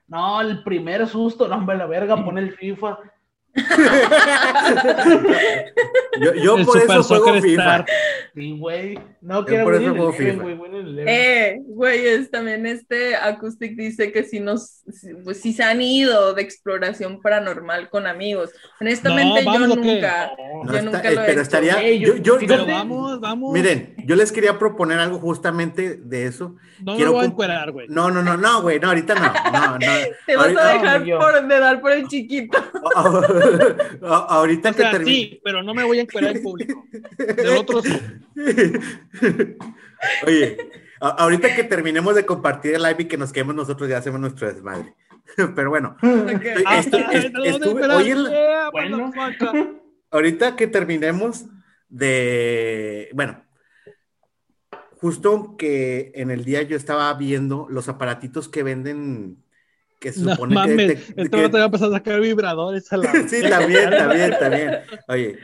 No, 0.09 0.41
el 0.41 0.63
primer 0.65 1.07
susto, 1.07 1.49
no, 1.49 1.57
hombre, 1.57 1.77
la 1.77 1.87
verga, 1.87 2.23
pone 2.25 2.41
el 2.41 2.53
FIFA. 2.57 2.99
yo 6.21 6.35
yo 6.35 6.57
El 6.59 6.65
por 6.67 6.81
Super 6.81 6.99
eso 6.99 7.03
juego 7.09 7.25
Soccer 7.27 7.43
FIFA. 7.43 7.63
Star. 7.63 7.87
Sí, 8.35 8.57
güey. 8.59 8.99
No, 9.23 9.47
Yo 9.47 9.55
eso 9.57 9.67
Winning 9.67 9.91
juego 9.97 10.13
Eleven, 10.15 10.33
FIFA. 10.35 10.43
güey, 10.43 10.55
Winning 10.57 10.87
Eleven. 10.87 11.09
Eh, 11.09 11.59
güeyes, 11.67 12.31
también 12.31 12.67
este 12.67 13.17
Acoustic 13.17 13.77
dice 13.77 14.13
que 14.13 14.23
si 14.25 14.41
nos, 14.41 14.83
si- 14.93 15.15
pues 15.25 15.41
si 15.41 15.53
se 15.53 15.63
han 15.65 15.81
ido 15.83 16.35
de 16.35 16.43
exploración 16.43 17.21
paranormal 17.21 17.89
con 17.91 18.07
amigos. 18.07 18.51
Honestamente, 18.81 19.43
No, 19.45 19.59
yo 19.59 19.67
nunca, 19.67 20.31
No 20.37 20.65
yo 20.73 20.79
está- 20.79 20.83
nunca 20.83 21.09
eh, 21.11 21.15
lo 21.15 21.21
he 21.23 21.25
pero 21.25 21.33
hecho. 21.33 21.41
estaría. 21.43 21.81
Ey, 21.83 21.99
yo, 21.99 22.17
yo- 22.17 22.23
yo- 22.23 22.39
fíjate- 22.39 22.65
Pero 22.65 22.77
vamos, 22.79 23.21
vamos. 23.21 23.53
miren, 23.53 23.95
yo 24.07 24.17
les 24.17 24.33
quería 24.33 24.59
proponer 24.59 24.99
algo 24.99 25.19
justamente 25.19 25.97
de 25.97 26.27
eso. 26.27 26.57
no 26.85 26.93
me 26.93 26.97
quiero 26.97 27.13
voy 27.13 27.25
a 27.25 27.29
encuerar, 27.29 27.73
güey. 27.73 27.87
No, 27.89 28.11
no, 28.11 28.23
no, 28.23 28.37
no, 28.37 28.63
güey, 28.63 28.79
no, 28.79 28.89
ahorita 28.89 29.15
no. 29.15 29.33
no, 29.53 29.73
no. 29.73 29.79
Te 30.27 30.37
vas 30.37 30.47
Ahorita- 30.47 30.71
a 30.71 30.73
dejar 30.75 31.05
por, 31.19 31.49
de 31.49 31.59
dar 31.61 31.81
por 31.81 31.93
el 31.93 32.07
chiquito. 32.09 32.59
A- 34.03 34.27
ahorita 34.37 34.71
O 34.71 34.75
que 34.75 34.83
termine. 34.83 35.05
sí, 35.11 35.41
pero 35.45 35.63
no 35.63 35.75
me 35.75 35.85
voy 35.85 35.99
a 35.99 36.03
encuerar 36.03 36.37
en 36.37 36.43
público. 36.43 36.85
Del 37.19 37.57
otro 37.57 37.83
sí. 37.83 38.01
Oye, 40.27 40.57
ahorita 41.01 41.55
que 41.55 41.65
terminemos 41.65 42.15
de 42.15 42.27
compartir 42.27 42.75
el 42.75 42.83
live 42.83 42.97
y 43.01 43.05
que 43.07 43.17
nos 43.17 43.33
quedemos 43.33 43.55
nosotros, 43.55 43.89
ya 43.89 43.99
hacemos 43.99 44.21
nuestro 44.21 44.47
desmadre. 44.53 44.95
Pero 45.55 45.71
bueno. 45.71 45.97
Ah, 46.65 46.83
ahorita 50.11 50.57
que 50.57 50.67
terminemos 50.67 51.47
de. 51.89 53.11
Bueno, 53.15 53.45
justo 55.01 55.57
que 55.57 56.13
en 56.15 56.31
el 56.31 56.45
día 56.45 56.63
yo 56.63 56.77
estaba 56.77 57.13
viendo 57.15 57.67
los 57.71 57.89
aparatitos 57.89 58.49
que 58.49 58.63
venden. 58.63 59.43
Que 59.99 60.13
se 60.13 60.21
No 60.21 60.33
supone 60.33 60.51
que. 60.51 60.55
mames, 60.55 60.91
este 61.17 61.31
que- 61.31 61.43
vato 61.43 61.57
va 61.57 61.63
a 61.63 61.67
empezar 61.67 61.89
a 61.89 61.93
sacar 61.93 62.21
vibradores 62.21 62.93
a 62.93 62.97
la... 62.99 63.13
sí, 63.29 63.41
también, 63.49 63.91
también, 63.91 64.35
también. 64.39 64.79
Oye, 65.09 65.39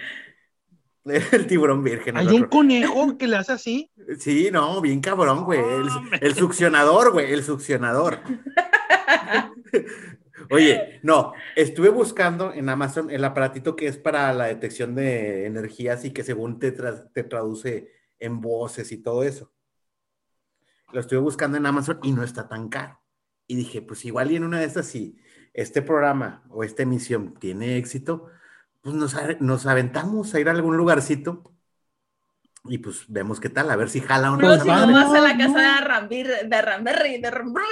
el 1.32 1.46
tiburón 1.46 1.82
virgen. 1.82 2.16
Hay 2.16 2.28
un 2.28 2.44
conejo 2.44 3.16
que 3.18 3.26
le 3.26 3.36
hace 3.36 3.52
así. 3.52 3.90
Sí, 4.18 4.50
no, 4.52 4.80
bien 4.80 5.00
cabrón, 5.00 5.44
güey. 5.44 5.60
El, 6.20 6.34
succionador, 6.34 7.12
güey, 7.12 7.32
el 7.32 7.42
succionador. 7.42 8.20
Oye, 10.50 11.00
no, 11.02 11.32
estuve 11.56 11.88
buscando 11.88 12.52
en 12.52 12.68
Amazon 12.68 13.10
el 13.10 13.24
aparatito 13.24 13.74
que 13.74 13.86
es 13.86 13.96
para 13.96 14.32
la 14.34 14.46
detección 14.46 14.94
de 14.94 15.46
energías 15.46 16.04
y 16.04 16.10
que 16.10 16.24
según 16.24 16.58
te, 16.58 16.76
tra- 16.76 17.10
te 17.12 17.22
traduce 17.22 17.90
en 18.18 18.40
voces 18.40 18.92
y 18.92 18.98
todo 18.98 19.22
eso. 19.22 19.50
Lo 20.92 21.00
estuve 21.00 21.20
buscando 21.20 21.56
en 21.56 21.64
Amazon 21.64 21.98
y 22.02 22.12
no 22.12 22.22
está 22.22 22.48
tan 22.48 22.68
caro. 22.68 23.00
Y 23.52 23.54
dije, 23.54 23.82
pues 23.82 24.06
igual 24.06 24.30
y 24.30 24.36
en 24.36 24.44
una 24.44 24.60
de 24.60 24.64
estas, 24.64 24.86
si 24.86 25.18
este 25.52 25.82
programa 25.82 26.42
o 26.48 26.64
esta 26.64 26.84
emisión 26.84 27.34
tiene 27.38 27.76
éxito, 27.76 28.28
pues 28.80 28.96
nos, 28.96 29.14
nos 29.40 29.66
aventamos 29.66 30.34
a 30.34 30.40
ir 30.40 30.48
a 30.48 30.52
algún 30.52 30.78
lugarcito 30.78 31.51
y 32.64 32.78
pues 32.78 33.04
vemos 33.08 33.40
qué 33.40 33.48
tal, 33.48 33.68
a 33.70 33.76
ver 33.76 33.90
si 33.90 34.00
jala 34.00 34.30
o 34.32 34.36
no. 34.36 34.54
Esa 34.54 34.64
vamos. 34.64 34.92
madre. 34.92 35.04
vas 35.10 35.14
a 35.14 35.20
la 35.20 35.36
casa 35.36 35.58
de 35.58 35.66
Arrambir, 35.66 36.28
de 36.46 36.56
Arramberri, 36.56 37.18
de 37.20 37.26
Arramberri. 37.28 37.66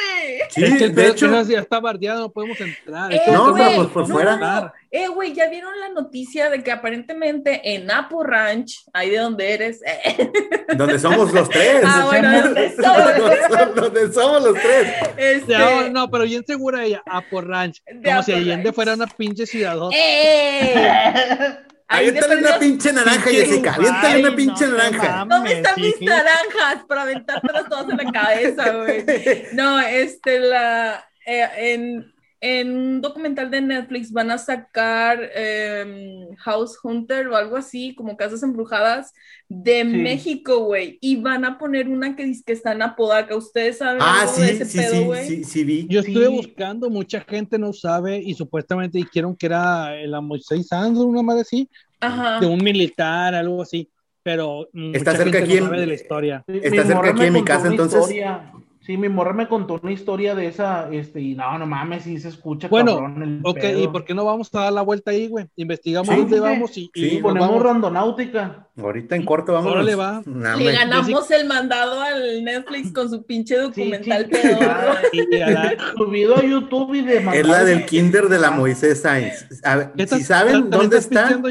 Sí, 0.50 0.64
es 0.64 0.74
que 0.78 0.84
el 0.86 0.94
de 0.96 1.06
hecho, 1.08 1.42
ya 1.44 1.60
está 1.60 1.78
bardeado, 1.78 2.22
no 2.22 2.32
podemos 2.32 2.60
entrar. 2.60 3.12
Eh, 3.12 3.20
No, 3.28 3.52
pero 3.54 3.64
vamos 3.66 3.74
pues 3.76 3.88
por 3.92 4.02
a 4.02 4.06
fuera. 4.06 4.32
entrar. 4.34 4.72
Eh, 4.90 5.06
güey, 5.06 5.32
¿ya 5.32 5.48
vieron 5.48 5.78
la 5.78 5.90
noticia 5.90 6.50
de 6.50 6.64
que 6.64 6.72
aparentemente 6.72 7.60
en 7.74 7.88
Apo 7.88 8.24
Ranch, 8.24 8.82
ahí 8.92 9.10
de 9.10 9.18
donde 9.18 9.52
eres, 9.54 9.80
donde 10.76 10.98
somos 10.98 11.32
los 11.32 11.48
tres. 11.48 11.84
Ah, 11.86 12.06
bueno, 12.06 12.32
¿dónde 12.42 12.74
somos? 12.74 13.74
donde 13.76 14.12
somos 14.12 14.42
los 14.42 14.54
tres. 14.54 14.88
este, 15.16 15.56
No, 15.56 15.88
no, 15.90 16.10
pero 16.10 16.24
bien 16.24 16.44
segura 16.44 16.84
ella, 16.84 17.00
a 17.06 17.20
por 17.20 17.46
ranch. 17.46 17.80
De 17.86 18.10
Como 18.10 18.22
si 18.24 18.32
Apo 18.32 18.40
Allende 18.40 18.64
Ranch. 18.64 18.74
fuera 18.74 18.94
una 18.94 19.06
pinche 19.06 19.46
ciudadota. 19.46 19.96
¡Eh! 19.96 21.56
Ahí 21.92 22.08
Aviéntale 22.08 22.36
una 22.36 22.58
pinche 22.60 22.92
naranja, 22.92 23.24
Pinche 23.24 23.46
Jessica. 23.46 23.74
Aviéntale 23.74 24.20
una 24.20 24.36
pinche 24.36 24.66
no, 24.68 24.76
naranja. 24.76 25.24
¿Dónde 25.28 25.52
están 25.54 25.74
mis 25.76 26.00
naranjas 26.00 26.84
para 26.86 27.02
aventártelas 27.02 27.68
todas 27.68 27.88
en 27.90 27.96
la 27.96 28.12
cabeza, 28.12 28.70
güey? 28.70 29.04
No, 29.54 29.80
este, 29.80 30.38
la, 30.38 31.04
eh, 31.26 31.48
en, 31.56 32.14
en 32.42 32.74
un 32.74 33.00
documental 33.02 33.50
de 33.50 33.60
Netflix 33.60 34.10
van 34.12 34.30
a 34.30 34.38
sacar 34.38 35.20
em, 35.34 36.34
House 36.38 36.78
Hunter 36.82 37.28
o 37.28 37.36
algo 37.36 37.56
así, 37.56 37.94
como 37.94 38.16
casas 38.16 38.42
embrujadas 38.42 39.12
de 39.48 39.84
México, 39.84 40.60
güey. 40.64 40.96
Y 41.02 41.16
van 41.16 41.44
a 41.44 41.58
poner 41.58 41.88
una 41.88 42.16
que 42.16 42.24
dice 42.24 42.42
que 42.46 42.52
está 42.54 42.72
en 42.72 42.80
Apodaca. 42.82 43.36
¿Ustedes 43.36 43.78
saben 43.78 44.00
Ah, 44.02 44.22
algo 44.22 44.32
de 44.36 44.46
sí, 44.46 44.52
ese 44.54 44.64
sí, 44.64 44.78
pedo, 44.78 44.90
sí, 44.92 45.04
güey? 45.04 45.26
sí, 45.26 45.44
sí, 45.44 45.64
vi. 45.64 45.86
Yo 45.88 46.00
estuve 46.00 46.26
Sí. 46.28 46.32
buscando, 46.36 46.88
mucha 46.88 47.20
gente 47.20 47.58
no 47.58 47.72
sabe 47.74 48.18
y 48.18 48.32
supuestamente 48.34 48.96
dijeron 48.98 49.36
que 49.36 49.46
era 49.46 49.94
la 50.06 50.20
Moisés 50.22 50.66
Sanz, 50.68 50.98
una 50.98 51.22
madre 51.22 51.42
así, 51.42 51.68
Ajá. 52.00 52.40
de 52.40 52.46
un 52.46 52.62
militar, 52.64 53.34
algo 53.34 53.60
así. 53.62 53.88
Pero 54.22 54.68
Está 54.72 55.12
mucha 55.12 55.16
cerca 55.16 55.22
gente 55.24 55.38
aquí 55.38 55.48
no 55.52 55.56
en- 55.58 55.64
sabe 55.64 55.80
de 55.80 55.86
la 55.86 55.94
historia. 55.94 56.44
Sí, 56.46 56.60
Está 56.62 56.82
mi 56.82 56.88
cerca 56.88 57.10
aquí 57.10 57.22
de 57.22 57.30
mi 57.30 57.44
casa, 57.44 57.68
entonces. 57.68 58.00
historia. 58.00 58.52
Sí, 58.90 58.96
mi 58.96 59.08
morra 59.08 59.32
me 59.32 59.46
contó 59.46 59.78
una 59.80 59.92
historia 59.92 60.34
de 60.34 60.48
esa, 60.48 60.88
este, 60.90 61.20
y 61.20 61.36
no, 61.36 61.56
no 61.58 61.64
mames, 61.64 62.02
sí 62.02 62.18
se 62.18 62.26
escucha 62.26 62.66
Bueno, 62.66 62.96
cabrón 62.96 63.22
el 63.22 63.40
Ok, 63.44 63.60
pedo. 63.60 63.84
¿y 63.84 63.86
por 63.86 64.04
qué 64.04 64.14
no 64.14 64.24
vamos 64.24 64.52
a 64.52 64.62
dar 64.62 64.72
la 64.72 64.82
vuelta 64.82 65.12
ahí, 65.12 65.28
güey? 65.28 65.46
Investigamos 65.54 66.08
Sí, 66.12 66.16
dónde 66.20 66.34
sí, 66.38 66.42
vamos 66.42 66.76
y, 66.76 66.90
sí, 66.92 67.18
Ponemos 67.22 67.48
vamos. 67.50 67.62
randonáutica. 67.62 68.66
Ahorita 68.76 69.14
en 69.14 69.24
corto 69.24 69.52
vamos. 69.52 69.70
Órale, 69.70 69.94
va. 69.94 70.22
Le 70.26 70.72
ganamos 70.72 71.30
el 71.30 71.46
mandado 71.46 72.00
al 72.02 72.42
Netflix 72.42 72.92
con 72.92 73.08
su 73.08 73.22
pinche 73.24 73.58
documental 73.58 74.28
la- 74.28 74.98
Subido 75.96 76.36
a 76.36 76.42
YouTube 76.42 76.94
y 76.94 77.02
de 77.02 77.18
Es 77.32 77.46
la 77.46 77.62
del 77.62 77.86
Kinder 77.86 78.28
de 78.28 78.40
la 78.40 78.50
Moisés 78.50 79.02
Sainz. 79.02 79.46
A 79.62 79.76
ver, 79.76 79.92
¿Qué 79.96 80.08
si 80.08 80.24
saben 80.24 80.68
dónde 80.68 80.98
está, 80.98 81.28
pisteando? 81.28 81.48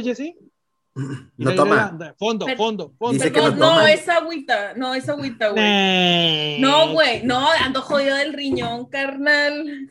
No 0.96 1.06
Mira, 1.38 1.56
toma. 1.56 1.92
mira, 1.94 2.16
Fondo, 2.18 2.46
Pero- 2.46 2.58
fondo, 2.58 2.94
fondo. 2.98 3.14
Dice 3.14 3.32
que 3.32 3.40
Perdón, 3.40 3.60
no 3.60 3.80
no, 3.80 3.88
es 3.88 4.10
agüita, 4.10 4.74
no, 4.76 4.94
es 4.96 5.08
agüita, 5.08 5.50
güey. 5.50 6.60
No, 6.60 6.92
güey, 6.94 7.24
no, 7.24 7.48
ando 7.64 7.82
jodido 7.82 8.16
del 8.18 8.34
riñón, 8.34 8.86
carnal. 8.90 9.90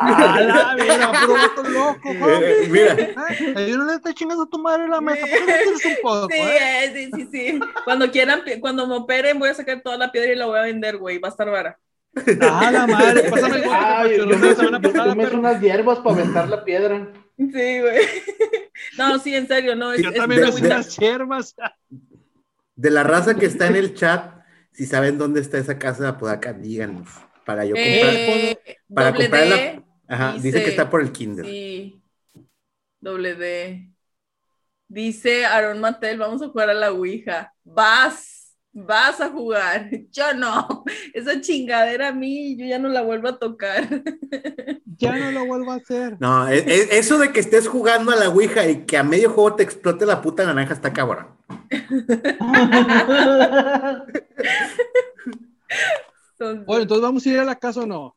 A 0.00 0.40
la 0.40 1.12
puro 1.20 1.34
vato 1.34 1.62
loco, 1.64 2.08
joder. 2.18 2.42
Eh, 2.64 2.68
mira, 2.70 2.96
Ay, 3.56 3.70
yo 3.70 3.76
no 3.76 3.84
le 3.86 3.94
estoy 3.94 4.14
chingando 4.14 4.44
a 4.44 4.48
tu 4.48 4.58
madre 4.58 4.84
en 4.84 4.90
la 4.90 5.00
mesa. 5.00 5.20
¿Por 5.20 5.28
qué 5.30 5.40
no 5.40 5.46
tienes 5.46 5.84
un 5.84 5.94
poco, 6.02 6.28
Sí, 6.30 6.38
eh? 6.40 6.84
eh, 6.84 6.92
sí, 6.94 7.10
sí, 7.14 7.28
sí. 7.32 7.60
Cuando 7.84 8.10
quieran, 8.10 8.42
cuando 8.60 8.86
me 8.86 8.94
operen, 8.96 9.38
voy 9.38 9.50
a 9.50 9.54
sacar 9.54 9.82
toda 9.82 9.96
la 9.98 10.10
piedra 10.12 10.32
y 10.32 10.36
la 10.36 10.46
voy 10.46 10.58
a 10.58 10.62
vender, 10.62 10.96
güey. 10.96 11.18
Va 11.18 11.28
a 11.28 11.30
estar 11.32 11.50
vara. 11.50 11.78
Ah, 12.40 12.70
la 12.70 12.86
madre, 12.86 13.28
pásame 13.28 13.56
el 13.56 13.62
que 13.64 14.16
yo 14.94 15.14
me 15.16 15.26
unas 15.26 15.60
hierbas 15.60 15.98
para 15.98 16.16
aventar 16.16 16.48
la 16.48 16.64
piedra. 16.64 17.08
Sí, 17.36 17.80
güey. 17.80 17.98
No, 18.98 19.18
sí, 19.18 19.34
en 19.34 19.46
serio, 19.48 19.74
no. 19.76 19.92
Es, 19.92 20.02
Yo 20.02 20.10
es 20.10 20.16
también 20.16 20.42
de- 20.42 20.52
fui 20.52 20.62
las 20.68 20.96
hierbas. 20.96 21.54
de 22.76 22.90
la 22.90 23.02
raza 23.02 23.34
que 23.36 23.46
está 23.46 23.66
en 23.68 23.76
el 23.76 23.94
chat, 23.94 24.34
si 24.72 24.86
saben 24.86 25.18
dónde 25.18 25.40
está 25.40 25.58
esa 25.58 25.78
casa 25.78 26.02
de 26.04 26.08
Apodaca, 26.10 26.52
díganos. 26.52 27.08
Para 27.44 27.64
yo 27.64 27.74
comprar. 27.74 28.14
Eh, 28.14 28.58
para 28.94 29.14
comprar 29.14 29.46
la- 29.46 29.82
Ajá, 30.06 30.32
dice, 30.34 30.48
dice- 30.48 30.62
que 30.64 30.70
está 30.70 30.88
por 30.90 31.00
el 31.02 31.12
Kinder. 31.12 31.44
Sí. 31.44 32.00
Doble 33.00 33.34
D. 33.34 33.90
Dice 34.88 35.44
Aaron 35.44 35.80
Mattel, 35.80 36.18
vamos 36.18 36.40
a 36.42 36.48
jugar 36.48 36.70
a 36.70 36.74
la 36.74 36.92
Ouija. 36.92 37.52
Vas, 37.64 38.33
vas 38.74 39.20
a 39.20 39.30
jugar. 39.30 39.88
Yo 40.12 40.34
no. 40.34 40.84
Esa 41.14 41.40
chingadera 41.40 42.08
a 42.08 42.12
mí, 42.12 42.56
yo 42.56 42.66
ya 42.66 42.78
no 42.78 42.88
la 42.88 43.02
vuelvo 43.02 43.28
a 43.28 43.38
tocar. 43.38 43.88
Ya 44.96 45.16
no 45.16 45.32
lo 45.32 45.44
vuelvo 45.46 45.72
a 45.72 45.74
hacer. 45.74 46.16
No, 46.20 46.48
e- 46.48 46.58
e- 46.58 46.98
eso 46.98 47.18
de 47.18 47.32
que 47.32 47.40
estés 47.40 47.66
jugando 47.66 48.12
a 48.12 48.16
la 48.16 48.28
Ouija 48.28 48.68
y 48.68 48.84
que 48.86 48.96
a 48.96 49.02
medio 49.02 49.28
juego 49.30 49.56
te 49.56 49.64
explote 49.64 50.06
la 50.06 50.22
puta 50.22 50.44
naranja 50.46 50.72
está 50.72 50.92
cabrón. 50.92 51.26
Entonces, 56.32 56.64
Bueno, 56.66 56.82
entonces 56.82 57.02
vamos 57.02 57.26
a 57.26 57.28
ir 57.28 57.38
a 57.40 57.44
la 57.44 57.56
casa 57.56 57.80
o 57.80 57.86
no. 57.86 58.16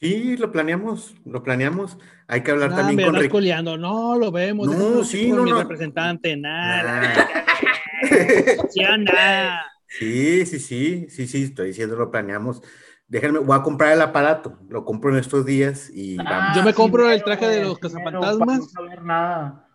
Sí, 0.00 0.36
lo 0.36 0.52
planeamos, 0.52 1.14
lo 1.24 1.42
planeamos. 1.42 1.96
Hay 2.28 2.42
que 2.42 2.50
hablar 2.50 2.70
Nah, 2.70 2.76
también 2.76 2.96
me 2.98 3.04
con 3.04 3.14
Rick. 3.16 3.30
coleando. 3.30 3.78
No, 3.78 4.18
lo 4.18 4.30
vemos. 4.30 4.68
No, 4.68 5.02
sí, 5.04 5.30
no, 5.32 5.42
mi 5.44 5.50
no. 5.50 5.60
representante, 5.62 6.36
nada. 6.36 7.00
Ah. 7.02 8.66
Ya 8.74 8.96
nada. 8.98 9.62
Sí, 9.98 10.46
sí, 10.46 10.58
sí, 10.58 11.06
sí, 11.08 11.26
sí, 11.26 11.42
estoy 11.44 11.68
diciendo, 11.68 11.96
lo 11.96 12.10
planeamos. 12.10 12.62
Déjenme, 13.06 13.38
voy 13.40 13.56
a 13.56 13.62
comprar 13.62 13.92
el 13.92 14.00
aparato, 14.00 14.58
lo 14.68 14.84
compro 14.84 15.10
en 15.10 15.18
estos 15.18 15.44
días 15.44 15.90
y 15.94 16.16
Ah, 16.20 16.24
vamos. 16.24 16.56
Yo 16.56 16.62
me 16.64 16.74
compro 16.74 17.10
el 17.10 17.22
traje 17.22 17.46
de 17.46 17.62
los 17.62 17.74
sí, 17.80 17.88
para 18.02 18.10
no 18.12 18.22
saber 18.66 19.02
nada. 19.02 19.68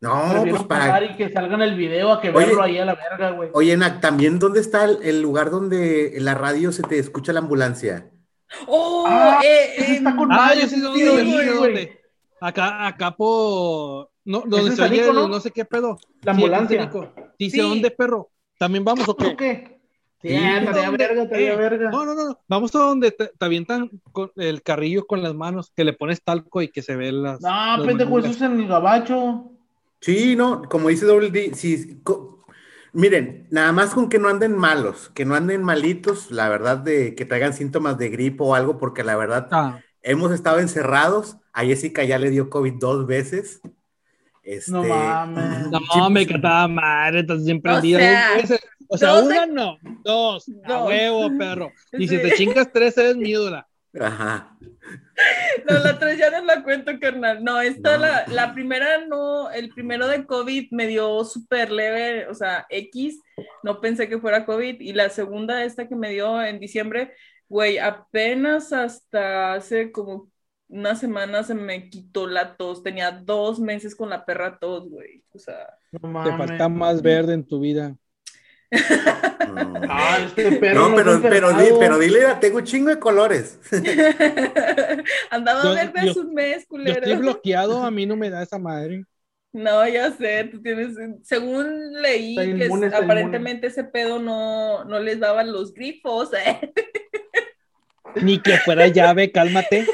No, 0.00 0.28
Prefiero 0.32 0.56
pues 0.58 0.68
para. 0.68 1.02
y 1.04 1.16
que 1.16 1.30
salga 1.30 1.54
en 1.54 1.62
el 1.62 1.76
video 1.76 2.12
a 2.12 2.20
que 2.20 2.28
Oye. 2.28 2.46
verlo 2.46 2.62
ahí 2.62 2.76
a 2.78 2.84
la 2.84 2.94
verga, 2.94 3.30
güey. 3.30 3.48
Oye, 3.54 3.74
Nak, 3.76 4.02
también, 4.02 4.38
¿dónde 4.38 4.60
está 4.60 4.84
el, 4.84 4.98
el 5.02 5.22
lugar 5.22 5.50
donde 5.50 6.18
en 6.18 6.24
la 6.26 6.34
radio 6.34 6.72
se 6.72 6.82
te 6.82 6.98
escucha 6.98 7.32
la 7.32 7.40
ambulancia? 7.40 8.10
Oh, 8.66 9.04
Ah, 9.08 9.40
eh, 9.42 9.74
eh, 9.78 9.84
está 9.96 10.14
con 10.14 10.30
Ah, 10.30 10.52
yo 10.54 10.68
sé 10.68 10.78
dónde, 10.78 11.00
sí, 11.00 11.32
güey, 11.32 11.56
güey. 11.56 11.98
Acá, 12.40 12.86
acá 12.86 13.12
por. 13.16 14.10
No, 14.26 14.42
donde 14.46 14.68
¿Ese 14.68 14.76
se 14.76 14.82
oye 14.82 15.12
no? 15.12 15.26
no 15.28 15.40
sé 15.40 15.50
qué 15.50 15.64
pedo. 15.64 15.98
La 16.22 16.34
Sí, 16.34 16.42
ambulancia. 16.42 16.78
Sanico. 16.80 17.12
Dice 17.38 17.56
Sí. 17.56 17.62
dónde, 17.62 17.90
perro. 17.90 18.30
¿También 18.64 18.82
vamos 18.82 19.06
o 19.06 19.14
¿Tú 19.14 19.36
qué? 19.36 19.36
qué? 19.36 19.80
Sí, 20.22 20.28
Sí, 20.30 20.34
verga, 20.36 21.22
estaría 21.24 21.52
Eh, 21.52 21.56
verga. 21.56 21.90
No, 21.90 22.06
no, 22.06 22.14
no. 22.14 22.40
Vamos 22.48 22.74
a 22.74 22.78
donde 22.78 23.10
te, 23.10 23.26
te 23.26 23.44
avientan 23.44 23.90
con 24.10 24.32
el 24.36 24.62
carrillo 24.62 25.06
con 25.06 25.22
las 25.22 25.34
manos, 25.34 25.70
que 25.76 25.84
le 25.84 25.92
pones 25.92 26.22
talco 26.22 26.62
y 26.62 26.68
que 26.68 26.80
se 26.80 26.96
ven 26.96 27.22
las. 27.22 27.42
No, 27.42 27.76
las 27.76 27.86
pendejo, 27.86 28.20
eso 28.20 28.28
es 28.30 28.40
en 28.40 28.58
el 28.60 28.66
gabacho. 28.66 29.50
Sí, 30.00 30.34
no, 30.34 30.62
como 30.62 30.88
dice 30.88 31.04
Double 31.04 31.30
D, 31.30 31.52
sí, 31.54 32.00
miren, 32.94 33.48
nada 33.50 33.72
más 33.72 33.92
con 33.92 34.08
que 34.08 34.18
no 34.18 34.28
anden 34.28 34.56
malos, 34.56 35.10
que 35.14 35.26
no 35.26 35.34
anden 35.34 35.62
malitos, 35.62 36.30
la 36.30 36.48
verdad 36.48 36.78
de 36.78 37.14
que 37.14 37.26
traigan 37.26 37.52
síntomas 37.52 37.98
de 37.98 38.08
gripo 38.08 38.46
o 38.46 38.54
algo, 38.54 38.78
porque 38.78 39.04
la 39.04 39.16
verdad 39.16 39.48
Ah, 39.50 39.78
hemos 40.00 40.32
estado 40.32 40.58
encerrados, 40.58 41.36
a 41.52 41.64
Jessica 41.64 42.02
ya 42.04 42.18
le 42.18 42.30
dio 42.30 42.48
COVID 42.48 42.74
dos 42.78 43.06
veces. 43.06 43.60
Este, 44.44 44.70
No 44.70 44.84
mames. 44.84 45.70
no, 45.70 45.80
me 46.10 46.24
pues, 46.24 46.36
cataba 46.36 46.68
madre, 46.68 47.20
estás 47.20 47.44
siempre 47.44 47.72
O 47.72 47.80
sea, 47.80 48.34
veces. 48.36 48.60
O 48.88 48.98
sea, 48.98 49.14
una 49.14 49.46
no, 49.46 49.78
dos, 50.04 50.46
a 50.64 50.72
Dos. 50.74 50.88
huevo, 50.88 51.30
perro. 51.38 51.72
Y 51.98 52.06
si 52.06 52.18
te 52.18 52.32
chingas 52.32 52.70
tres, 52.70 52.96
eres 52.98 53.16
mi 53.16 53.30
ídola. 53.30 53.66
Ajá. 53.98 54.56
No, 55.68 55.78
la 55.78 55.98
tres 55.98 56.18
ya 56.18 56.30
no 56.30 56.44
la 56.44 56.62
cuento, 56.62 56.92
carnal. 57.00 57.42
No, 57.42 57.60
esta, 57.60 57.96
No. 57.96 58.02
La, 58.02 58.24
la 58.28 58.52
primera 58.52 59.06
no, 59.06 59.50
el 59.50 59.70
primero 59.70 60.06
de 60.08 60.26
COVID 60.26 60.68
me 60.72 60.86
dio 60.86 61.24
súper 61.24 61.70
leve, 61.70 62.26
o 62.28 62.34
sea, 62.34 62.66
X, 62.68 63.20
no 63.62 63.80
pensé 63.80 64.08
que 64.08 64.18
fuera 64.18 64.44
COVID. 64.44 64.80
Y 64.80 64.92
la 64.92 65.08
segunda, 65.08 65.64
esta 65.64 65.88
que 65.88 65.96
me 65.96 66.10
dio 66.10 66.42
en 66.42 66.60
diciembre, 66.60 67.12
güey, 67.48 67.78
apenas 67.78 68.72
hasta 68.72 69.54
hace 69.54 69.92
como 69.92 70.30
una 70.74 70.94
semana 70.96 71.42
se 71.44 71.54
me 71.54 71.88
quitó 71.88 72.26
la 72.26 72.56
tos. 72.56 72.82
Tenía 72.82 73.10
dos 73.12 73.60
meses 73.60 73.94
con 73.94 74.10
la 74.10 74.24
perra 74.24 74.58
tos, 74.58 74.88
güey. 74.90 75.22
O 75.32 75.38
sea, 75.38 75.68
No 75.92 76.24
Te 76.24 76.36
falta 76.36 76.68
más 76.68 77.00
verde 77.00 77.34
en 77.34 77.46
tu 77.46 77.60
vida. 77.60 77.96
No, 78.70 79.72
Ah, 79.88 80.18
este 80.26 80.50
perro. 80.52 80.88
No, 80.88 80.96
pero, 80.96 81.20
pero, 81.22 81.52
di- 81.52 81.68
pero 81.78 81.98
dile, 81.98 82.20
tengo 82.40 82.58
un 82.58 82.64
chingo 82.64 82.88
de 82.90 82.98
colores. 82.98 83.60
andaba 85.30 85.62
Yo- 85.62 85.74
verde 85.74 85.92
yo- 86.04 86.10
hace 86.10 86.20
un 86.20 86.34
mes, 86.34 86.66
Yo 86.70 86.76
estoy 86.78 86.94
culero. 86.94 87.18
bloqueado, 87.20 87.84
a 87.84 87.90
mí 87.92 88.06
no 88.06 88.16
me 88.16 88.30
da 88.30 88.42
esa 88.42 88.58
madre. 88.58 89.04
No, 89.52 89.86
ya 89.86 90.10
sé, 90.10 90.48
tú 90.50 90.60
tienes, 90.60 90.96
según 91.22 91.92
leí 92.02 92.34
que 92.34 92.44
inmune, 92.66 92.88
aparentemente 92.88 93.68
ese 93.68 93.84
pedo 93.84 94.18
no, 94.18 94.84
no 94.84 94.98
les 94.98 95.20
daban 95.20 95.52
los 95.52 95.72
grifos, 95.72 96.30
¿eh? 96.46 96.72
Ni 98.20 98.40
que 98.40 98.56
fuera 98.58 98.88
llave, 98.88 99.30
cálmate. 99.30 99.86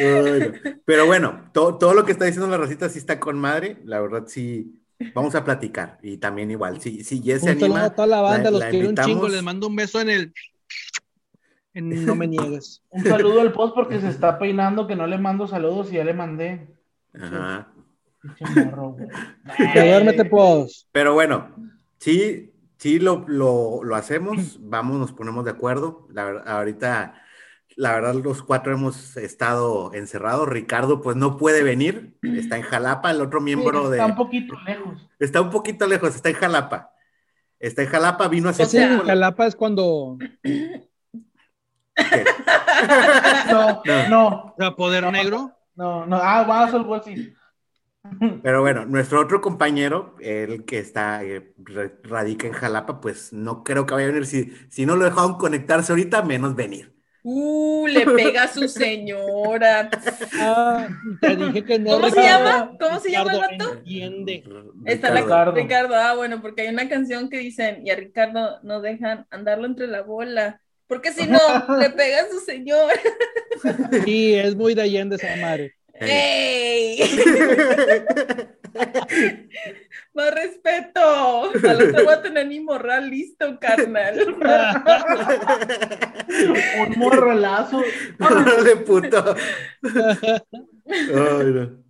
Bueno, 0.00 0.52
pero 0.84 1.06
bueno, 1.06 1.50
to- 1.52 1.76
todo 1.76 1.94
lo 1.94 2.04
que 2.04 2.12
está 2.12 2.24
diciendo 2.24 2.48
la 2.48 2.56
racita 2.58 2.88
sí 2.88 2.98
está 2.98 3.18
con 3.20 3.38
madre. 3.38 3.78
La 3.84 4.00
verdad, 4.00 4.24
sí. 4.26 4.80
Vamos 5.14 5.34
a 5.34 5.44
platicar. 5.44 5.98
Y 6.02 6.16
también 6.18 6.50
igual, 6.50 6.80
si, 6.80 7.02
si 7.04 7.20
Jess 7.22 7.42
se 7.42 7.50
anima. 7.50 7.84
a 7.86 7.90
toda 7.94 8.06
la 8.06 8.20
banda, 8.20 8.44
la- 8.44 8.50
los 8.52 8.60
la 8.60 8.70
quiero 8.70 8.88
un 8.88 8.94
chingo, 8.96 9.08
invitamos. 9.08 9.32
les 9.32 9.42
mando 9.42 9.66
un 9.66 9.76
beso 9.76 10.00
en 10.00 10.10
el. 10.10 10.32
En 11.74 12.06
no 12.06 12.14
me 12.14 12.28
niegues. 12.28 12.82
Un 12.90 13.02
saludo 13.02 13.40
al 13.40 13.52
post 13.52 13.74
porque 13.74 14.00
se 14.00 14.08
está 14.08 14.38
peinando 14.38 14.86
que 14.86 14.94
no 14.94 15.08
le 15.08 15.18
mando 15.18 15.48
saludos 15.48 15.90
y 15.90 15.96
ya 15.96 16.04
le 16.04 16.14
mandé. 16.14 16.68
Ajá. 17.12 17.68
Morro. 18.64 18.96
Pero 20.92 21.14
bueno, 21.14 21.52
sí, 21.98 22.53
sí 22.78 22.98
lo, 22.98 23.24
lo, 23.26 23.82
lo 23.84 23.94
hacemos. 23.96 24.58
Vamos, 24.60 24.98
nos 24.98 25.12
ponemos 25.12 25.44
de 25.44 25.50
acuerdo. 25.52 26.06
La 26.10 26.24
verdad, 26.24 26.48
ahorita, 26.48 27.14
la 27.76 27.92
verdad, 27.92 28.14
los 28.14 28.42
cuatro 28.42 28.72
hemos 28.72 29.16
estado 29.16 29.92
encerrados. 29.94 30.48
Ricardo, 30.48 31.00
pues 31.00 31.16
no 31.16 31.36
puede 31.36 31.62
venir. 31.62 32.16
Está 32.22 32.56
en 32.56 32.62
Jalapa. 32.62 33.10
El 33.10 33.20
otro 33.20 33.40
miembro 33.40 33.88
de. 33.90 33.98
Está 33.98 34.06
un 34.06 34.16
poquito 34.16 34.54
lejos. 34.66 35.08
Está 35.18 35.40
un 35.40 35.50
poquito 35.50 35.86
lejos, 35.86 36.14
está 36.14 36.28
en 36.30 36.36
Jalapa. 36.36 36.90
Está 37.58 37.82
en 37.82 37.88
Jalapa, 37.88 38.28
vino 38.28 38.48
hace 38.50 38.64
O 38.64 38.66
sea- 38.66 38.94
poco. 38.96 39.06
Jalapa 39.06 39.46
es 39.46 39.56
cuando. 39.56 40.18
¿Qué? 40.42 40.88
No, 43.50 43.82
No. 43.84 44.08
no, 44.08 44.28
O 44.28 44.54
sea, 44.58 44.70
poder 44.74 45.10
negro. 45.12 45.52
no, 45.76 46.06
no. 46.06 46.16
Ah, 46.16 46.42
vas 46.44 46.70
al 46.74 46.80
algo 46.80 46.94
así. 46.94 47.32
Pero 48.42 48.60
bueno, 48.60 48.84
nuestro 48.84 49.20
otro 49.20 49.40
compañero, 49.40 50.14
el 50.20 50.64
que 50.64 50.78
está, 50.78 51.24
eh, 51.24 51.54
radica 52.02 52.46
en 52.46 52.52
Jalapa, 52.52 53.00
pues 53.00 53.32
no 53.32 53.64
creo 53.64 53.86
que 53.86 53.94
vaya 53.94 54.08
a 54.08 54.10
venir. 54.10 54.26
Si, 54.26 54.52
si 54.68 54.84
no 54.84 54.96
lo 54.96 55.04
dejaron 55.04 55.38
conectarse 55.38 55.92
ahorita, 55.92 56.22
menos 56.22 56.54
venir. 56.54 56.94
Uh, 57.26 57.86
le 57.86 58.04
pega 58.04 58.42
a 58.44 58.48
su 58.48 58.68
señora. 58.68 59.90
Ah, 60.36 60.88
te 61.20 61.36
dije 61.36 61.64
que 61.64 61.78
no. 61.78 61.92
¿Cómo 61.92 62.10
se 62.10 62.20
llama? 62.20 62.76
¿Cómo 62.78 63.00
se 63.00 63.10
llama 63.10 63.32
el 63.32 63.40
Ricardo, 63.40 63.64
vato? 63.66 63.78
Entiende. 63.78 64.44
Está 64.84 65.08
la 65.10 65.22
Ricardo. 65.22 65.52
Ricardo. 65.52 65.52
Ricardo, 65.52 65.94
ah, 65.94 66.14
bueno, 66.16 66.42
porque 66.42 66.62
hay 66.62 66.68
una 66.68 66.88
canción 66.88 67.30
que 67.30 67.38
dicen, 67.38 67.86
y 67.86 67.90
a 67.90 67.96
Ricardo 67.96 68.58
no 68.62 68.80
dejan 68.80 69.26
andarlo 69.30 69.66
entre 69.66 69.86
la 69.86 70.02
bola, 70.02 70.60
porque 70.86 71.12
si 71.12 71.26
no, 71.26 71.38
le 71.80 71.90
pega 71.90 72.22
a 72.22 72.30
su 72.30 72.40
señora. 72.40 72.94
Sí, 74.04 74.34
es 74.34 74.54
muy 74.54 74.74
de 74.74 74.82
Allende 74.82 75.16
esa 75.16 75.36
madre. 75.36 75.74
¡Ey! 76.00 76.98
Más 80.14 80.34
respeto. 80.34 81.50
Al 81.68 81.82
otro 81.82 82.04
voy 82.04 82.14
a 82.14 82.22
tener 82.22 82.46
mi 82.46 82.60
morral 82.60 83.10
listo, 83.10 83.58
carnal. 83.60 84.20
Un 86.78 86.94
morralazo. 86.96 87.82
Órale, 88.20 88.76
puto. 88.76 89.34
Ay, 90.86 91.52
no. 91.52 91.84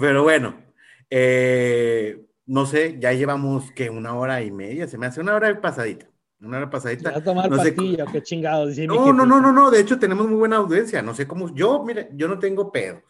Pero 0.00 0.22
bueno, 0.22 0.62
eh, 1.10 2.24
no 2.46 2.66
sé, 2.66 2.96
ya 2.98 3.12
llevamos 3.12 3.70
que 3.72 3.90
una 3.90 4.14
hora 4.14 4.42
y 4.42 4.50
media, 4.50 4.86
se 4.88 4.98
me 4.98 5.06
hace 5.06 5.20
una 5.20 5.34
hora 5.34 5.60
pasadita. 5.60 6.11
Una 6.42 6.56
hora 6.58 6.66
¿Te 6.66 6.72
pasadita. 6.72 7.10
vas 7.10 7.18
a 7.20 7.24
tomar 7.24 7.50
No 7.50 7.56
sé 7.58 7.72
pastilla? 7.72 8.04
¿Qué 8.10 8.22
chingados? 8.22 8.68
Dice 8.70 8.82
mi 8.82 8.88
No, 8.88 9.12
no, 9.12 9.24
no, 9.26 9.40
no, 9.40 9.52
no, 9.52 9.70
de 9.70 9.80
hecho 9.80 9.98
tenemos 9.98 10.26
muy 10.26 10.36
buena 10.36 10.56
audiencia, 10.56 11.02
no 11.02 11.14
sé 11.14 11.26
cómo, 11.26 11.54
yo, 11.54 11.82
mire, 11.84 12.10
yo 12.14 12.28
no 12.28 12.38
tengo 12.38 12.72
pedos, 12.72 13.02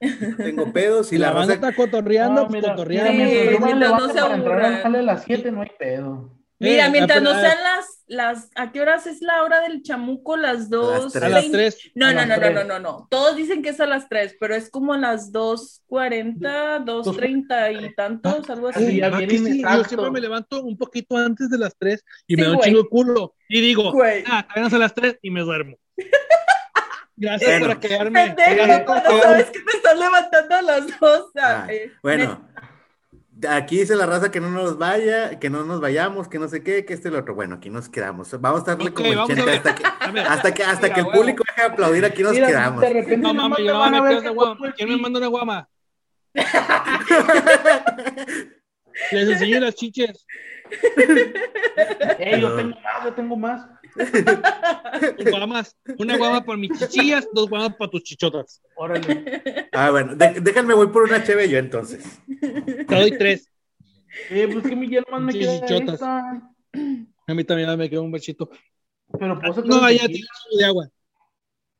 no 0.00 0.36
tengo 0.36 0.72
pedos 0.72 1.08
Si 1.08 1.16
y 1.16 1.18
la, 1.18 1.28
la 1.28 1.32
banda 1.34 1.54
raza, 1.54 1.66
está 1.68 1.74
cotorreando, 1.74 2.42
No, 2.42 2.48
pues 2.48 2.62
mira, 2.62 2.70
cotorreando. 2.74 3.12
mira, 3.12 3.24
mientras 3.26 3.58
Sí, 3.58 3.64
mientras 3.64 3.90
no 3.92 3.96
levanto 3.96 4.08
se 4.14 4.20
para 4.20 4.34
entrar 4.34 4.60
al 4.62 4.76
jale 4.82 4.98
a 4.98 5.02
las 5.02 5.24
7, 5.24 5.52
no 5.52 5.62
hay 5.62 5.70
pedo. 5.78 6.30
Mira, 6.58 6.86
Eh, 6.86 6.90
mientras 6.90 7.22
no 7.22 7.30
sean 7.34 7.56
las, 7.62 7.99
las, 8.10 8.50
¿a 8.56 8.72
qué 8.72 8.80
horas 8.80 9.06
es 9.06 9.22
la 9.22 9.42
hora 9.44 9.60
del 9.60 9.82
chamuco? 9.82 10.36
Las 10.36 10.68
dos. 10.68 11.12
tres. 11.12 11.22
A 11.24 11.28
las 11.28 11.50
3. 11.50 11.92
No, 11.94 12.12
no, 12.12 12.26
no, 12.26 12.36
no, 12.36 12.50
no, 12.50 12.64
no, 12.64 12.78
no. 12.80 13.06
Todos 13.10 13.36
dicen 13.36 13.62
que 13.62 13.68
es 13.70 13.80
a 13.80 13.86
las 13.86 14.08
3, 14.08 14.36
pero 14.40 14.54
es 14.54 14.68
como 14.68 14.92
a 14.94 14.98
las 14.98 15.32
2.40, 15.32 16.84
2.30 16.84 17.84
y 17.90 17.94
tantos, 17.94 18.50
algo 18.50 18.72
Sí, 18.72 18.84
así. 18.84 18.96
ya 18.98 19.06
Ah, 19.06 19.16
bien 19.18 19.30
que 19.30 19.38
sí, 19.38 19.62
yo 19.62 19.84
siempre 19.84 20.10
me 20.10 20.20
levanto 20.20 20.62
un 20.62 20.76
poquito 20.76 21.16
antes 21.16 21.48
de 21.50 21.58
las 21.58 21.76
3 21.78 22.04
y 22.26 22.34
Sí, 22.34 22.40
me 22.40 22.46
da 22.48 22.52
un 22.54 22.60
chingo 22.60 22.82
de 22.82 22.88
culo. 22.88 23.34
Y 23.48 23.60
digo, 23.60 23.92
Güey. 23.92 24.24
ah, 24.26 24.46
apenas 24.48 24.72
a 24.74 24.78
las 24.78 24.92
3 24.94 25.18
y 25.22 25.30
me 25.30 25.40
duermo. 25.42 25.76
Gracias 27.16 27.50
Bueno. 27.60 27.66
por 27.74 27.80
quedarme. 27.80 28.34
Pendejo, 28.34 28.84
cuando 28.86 29.22
sabes 29.22 29.46
que 29.50 29.60
te 29.60 29.76
estás 29.76 29.98
levantando 29.98 30.54
a 30.56 30.62
las 30.62 31.00
2. 31.00 31.24
Ah, 31.36 31.68
bueno, 32.02 32.48
aquí 33.48 33.78
dice 33.78 33.96
la 33.96 34.06
raza 34.06 34.30
que 34.30 34.40
no 34.40 34.50
nos 34.50 34.76
vaya, 34.78 35.38
que 35.38 35.50
no 35.50 35.64
nos 35.64 35.80
vayamos, 35.80 36.28
que 36.28 36.38
no 36.38 36.48
sé 36.48 36.62
qué, 36.62 36.84
que 36.84 36.94
este 36.94 37.08
y 37.08 37.10
lo 37.12 37.18
otro, 37.20 37.34
bueno, 37.34 37.56
aquí 37.56 37.70
nos 37.70 37.88
quedamos, 37.88 38.38
vamos 38.40 38.62
a 38.62 38.74
darle 38.76 38.90
Ok, 38.90 38.94
como 38.96 39.08
el 39.10 39.16
vamos 39.16 39.30
a 39.30 39.32
80 39.42 39.44
ver. 39.50 39.56
hasta 39.58 39.74
que, 39.74 39.84
hasta 40.20 40.54
que, 40.54 40.62
hasta 40.64 40.82
Mira, 40.82 40.94
que 40.94 41.00
el 41.00 41.06
huevo. 41.06 41.18
público 41.18 41.44
deje 41.46 41.60
de 41.62 41.66
aplaudir, 41.72 42.04
aquí 42.04 42.22
nos 42.22 42.32
Mira, 42.32 42.46
quedamos. 42.48 42.80
de 42.80 42.88
repente 42.90 43.16
No 43.18 43.34
más 43.48 43.58
yo 43.58 43.90
me 43.90 44.00
ver 44.02 44.10
quedo 44.10 44.20
de 44.22 44.28
guama. 44.30 44.66
el 44.66 44.74
¿Quién 44.74 44.88
me 44.88 44.96
manda 44.98 45.18
una 45.18 45.28
guama? 45.28 45.68
Les 49.12 49.28
enseño 49.28 49.60
las 49.60 49.74
chiches. 49.76 50.26
Ey, 52.18 52.40
yo 52.40 52.54
tengo 52.56 52.76
más, 52.80 53.04
yo 53.04 53.12
tengo 53.14 53.36
más. 53.36 53.66
Guamas. 55.30 55.76
Una 55.98 56.16
guama 56.16 56.44
para 56.44 56.58
mis 56.58 56.78
chichillas, 56.78 57.28
dos 57.32 57.48
guamas 57.48 57.74
para 57.76 57.90
tus 57.90 58.02
chichotas. 58.02 58.62
Órale. 58.76 59.68
Ah, 59.72 59.90
bueno, 59.90 60.14
de- 60.16 60.40
déjenme, 60.40 60.74
voy 60.74 60.88
por 60.88 61.02
una 61.04 61.22
cheve 61.22 61.48
yo 61.48 61.58
entonces. 61.58 62.04
Te 62.88 62.94
doy 62.94 63.16
tres. 63.18 63.50
Eh, 64.30 64.48
pues 64.52 64.66
que 64.66 64.74
mi 64.76 64.88
nomás 64.88 65.20
me 65.22 65.32
queda 65.32 65.60
chichotas. 65.60 65.94
esta. 65.94 66.52
A 67.26 67.34
mí 67.34 67.44
también 67.44 67.76
me 67.78 67.88
quedó 67.88 68.02
un 68.02 68.10
besito. 68.12 68.50
Pero 69.18 69.38
pues 69.40 69.64
No, 69.64 69.90
ya 69.90 70.06
tienes 70.06 70.28
de 70.58 70.64
agua. 70.64 70.88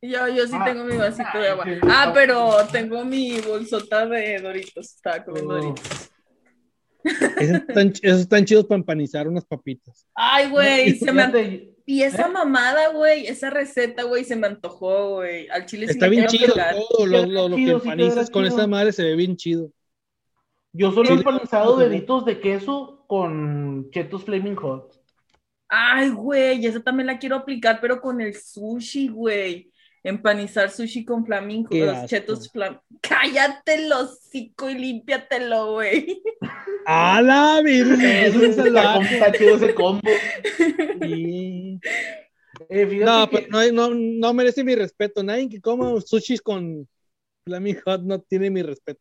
Yo, 0.02 0.28
yo 0.28 0.46
sí 0.46 0.54
Ah. 0.58 0.64
tengo 0.64 0.84
mi 0.84 0.96
vasito 0.96 1.38
de 1.38 1.48
agua. 1.48 1.64
Ah, 1.82 2.04
rico. 2.06 2.14
pero 2.14 2.56
tengo 2.72 3.04
mi 3.04 3.38
bolsota 3.40 4.06
de 4.06 4.38
Doritos. 4.40 4.94
Estaba 4.94 5.22
comiendo 5.24 5.54
Oh. 5.54 5.58
Doritos. 5.62 6.10
Esos 7.04 7.56
están, 7.68 7.88
esos 8.02 8.20
están 8.20 8.44
chidos 8.44 8.66
para 8.66 8.78
empanizar 8.78 9.26
unas 9.28 9.44
papitas. 9.44 10.06
Ay, 10.14 10.50
güey, 10.50 10.96
se 10.98 11.10
me 11.12 11.69
Y 11.90 12.04
esa 12.04 12.28
¿Eh? 12.28 12.30
mamada, 12.30 12.92
güey, 12.92 13.26
esa 13.26 13.50
receta, 13.50 14.04
güey, 14.04 14.22
se 14.22 14.36
me 14.36 14.46
antojó, 14.46 15.16
güey. 15.16 15.48
Al 15.48 15.66
chile 15.66 15.86
Está 15.86 16.06
bien 16.06 16.28
chido 16.28 16.54
pegar. 16.54 16.76
todo, 16.76 17.04
lo, 17.04 17.26
lo, 17.26 17.48
lo 17.48 17.56
que 17.56 17.64
chido, 17.64 17.78
empanizas 17.78 18.30
con 18.30 18.44
esa 18.44 18.68
madre 18.68 18.92
se 18.92 19.02
ve 19.02 19.16
bien 19.16 19.36
chido. 19.36 19.72
Yo 20.72 20.92
solo 20.92 21.10
he 21.10 21.14
empanizado 21.14 21.76
deditos 21.78 22.24
de 22.24 22.38
queso 22.38 23.04
con 23.08 23.90
chetos 23.90 24.22
Flaming 24.22 24.54
Hot. 24.54 25.02
Ay, 25.68 26.10
güey, 26.10 26.64
esa 26.64 26.80
también 26.80 27.08
la 27.08 27.18
quiero 27.18 27.34
aplicar, 27.34 27.80
pero 27.80 28.00
con 28.00 28.20
el 28.20 28.36
sushi, 28.36 29.08
güey. 29.08 29.72
Empanizar 30.02 30.70
sushi 30.70 31.04
con 31.04 31.24
flamingo, 31.26 31.68
Qué 31.70 31.80
los 31.86 31.94
asco. 31.96 32.06
chetos 32.08 32.50
flam... 32.50 32.80
Cállate 33.00 33.74
el 33.74 33.92
hocico 33.92 34.68
y 34.70 34.74
límpiatelo, 34.74 35.72
güey. 35.74 36.22
¡A 36.86 37.20
la 37.22 37.60
virgen! 37.62 38.00
Está, 38.02 39.32
chido 39.32 39.56
ese 39.56 39.74
combo. 39.74 40.00
Sí. 41.02 41.80
Eh, 42.68 42.86
No, 43.04 43.28
que- 43.28 43.48
pero 43.50 43.72
no, 43.72 43.88
no, 43.88 43.94
no 43.94 44.34
merece 44.34 44.62
mi 44.64 44.74
respeto. 44.74 45.22
Nadie 45.22 45.48
que 45.48 45.60
coma 45.60 45.98
sushis 46.00 46.42
con 46.42 46.86
Flaming 47.44 47.80
Hot 47.86 48.02
no 48.02 48.20
tiene 48.20 48.50
mi 48.50 48.62
respeto. 48.62 49.00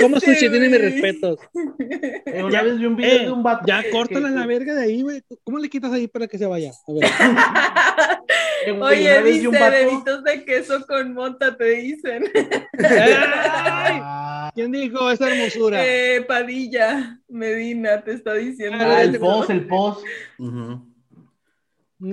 Coma 0.00 0.18
Cállese, 0.18 0.34
sushi 0.40 0.50
tiene 0.50 0.68
mis 0.68 0.80
respetos. 0.80 1.38
eh, 1.78 2.42
ya- 2.50 2.62
vez 2.62 2.78
vi 2.78 2.86
un 2.86 2.96
video 2.96 3.16
Eh, 3.16 3.24
de 3.26 3.30
un 3.30 3.42
vato. 3.42 3.64
ya 3.66 3.82
que- 3.82 3.90
córtala 3.90 4.28
que- 4.28 4.34
la 4.34 4.46
verga 4.46 4.74
de 4.74 4.82
ahí, 4.84 5.02
güey. 5.02 5.22
¿Cómo 5.44 5.58
le 5.58 5.68
quitas 5.68 5.92
ahí 5.92 6.08
para 6.08 6.26
que 6.26 6.38
se 6.38 6.46
vaya? 6.46 6.72
A 6.88 6.92
ver. 6.92 7.02
Oye, 8.80 9.22
dice 9.22 9.48
un 9.48 9.54
vato- 9.54 9.70
deditos 9.76 10.24
de 10.24 10.44
queso 10.44 10.86
con 10.86 11.12
monta, 11.14 11.56
te 11.56 11.64
dicen. 11.64 12.24
¡Ay! 12.78 14.00
¿Quién 14.54 14.72
dijo 14.72 15.10
esa 15.10 15.28
hermosura? 15.30 15.84
Eh, 15.84 16.22
Padilla, 16.26 17.20
Medina, 17.28 18.02
te 18.02 18.12
está 18.14 18.34
diciendo. 18.34 18.78
ah, 18.80 19.02
el 19.02 19.10
eso. 19.14 19.20
post, 19.20 19.50
el 19.50 19.66
post. 19.66 20.04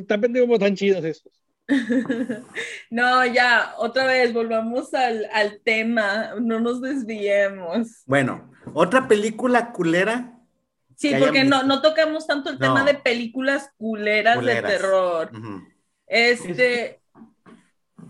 Tan 0.08 0.22
pendejos 0.22 0.60
tan 0.60 0.76
chidos 0.76 1.04
esos. 1.04 1.32
No, 2.90 3.26
ya, 3.26 3.74
otra 3.78 4.06
vez, 4.06 4.34
volvamos 4.34 4.94
al, 4.94 5.26
al 5.34 5.60
tema, 5.64 6.32
no 6.42 6.60
nos 6.60 6.82
desviemos. 6.82 8.04
Bueno, 8.06 8.52
otra 8.74 9.08
película 9.08 9.72
culera. 9.72 10.36
Sí, 10.96 11.12
Que 11.12 11.20
porque 11.20 11.44
no, 11.46 11.64
no 11.64 11.82
tocamos 11.82 12.28
tanto 12.28 12.50
el 12.50 12.60
No. 12.60 12.68
tema 12.74 12.84
de 12.84 12.96
películas 12.96 13.72
culeras, 13.78 14.38
Culeras. 14.38 14.64
de 14.72 14.78
terror. 14.78 15.32
Este, 16.08 17.02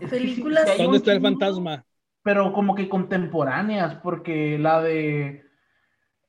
que 0.00 0.06
Películas- 0.08 0.64
sí 0.66 0.72
hay 0.72 0.82
¿Dónde 0.82 0.98
está 0.98 1.12
el 1.12 1.20
fantasma? 1.20 1.84
Pero 2.22 2.52
como 2.52 2.74
que 2.74 2.88
contemporáneas, 2.88 3.96
porque 4.02 4.58
la 4.58 4.82
de 4.82 5.44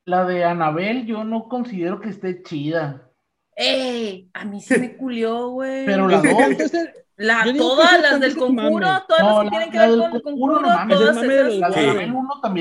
la 0.04 0.24
de 0.24 0.44
Anabel 0.44 1.06
yo 1.06 1.24
no 1.24 1.48
considero 1.48 2.00
que 2.00 2.08
esté 2.10 2.42
chida. 2.42 3.08
¡ey! 3.56 4.30
A 4.32 4.44
mí 4.44 4.60
se 4.60 4.78
me 4.78 4.96
culió, 4.96 5.50
güey. 5.50 5.84
Pero 5.86 6.08
la 6.08 6.16
dos, 6.18 6.26
Entonces, 6.26 6.88
La, 7.22 7.44
todas 7.56 8.00
las 8.02 8.20
del 8.20 8.36
conjuro, 8.36 8.86
mame. 8.86 9.02
todas 9.08 9.22
No, 9.22 9.28
las 9.28 9.38
que 9.38 9.44
la- 9.44 9.50
tienen 9.50 9.70
que 9.70 9.78
la 9.78 9.86
ver 9.86 9.98
con 9.98 10.16
el 10.16 10.22
conjuro, 10.22 10.60
no 10.60 10.68
mames, 10.68 10.96
todas 10.98 11.16
esas. 11.16 11.58
la 11.58 11.72
Sí. 11.72 11.80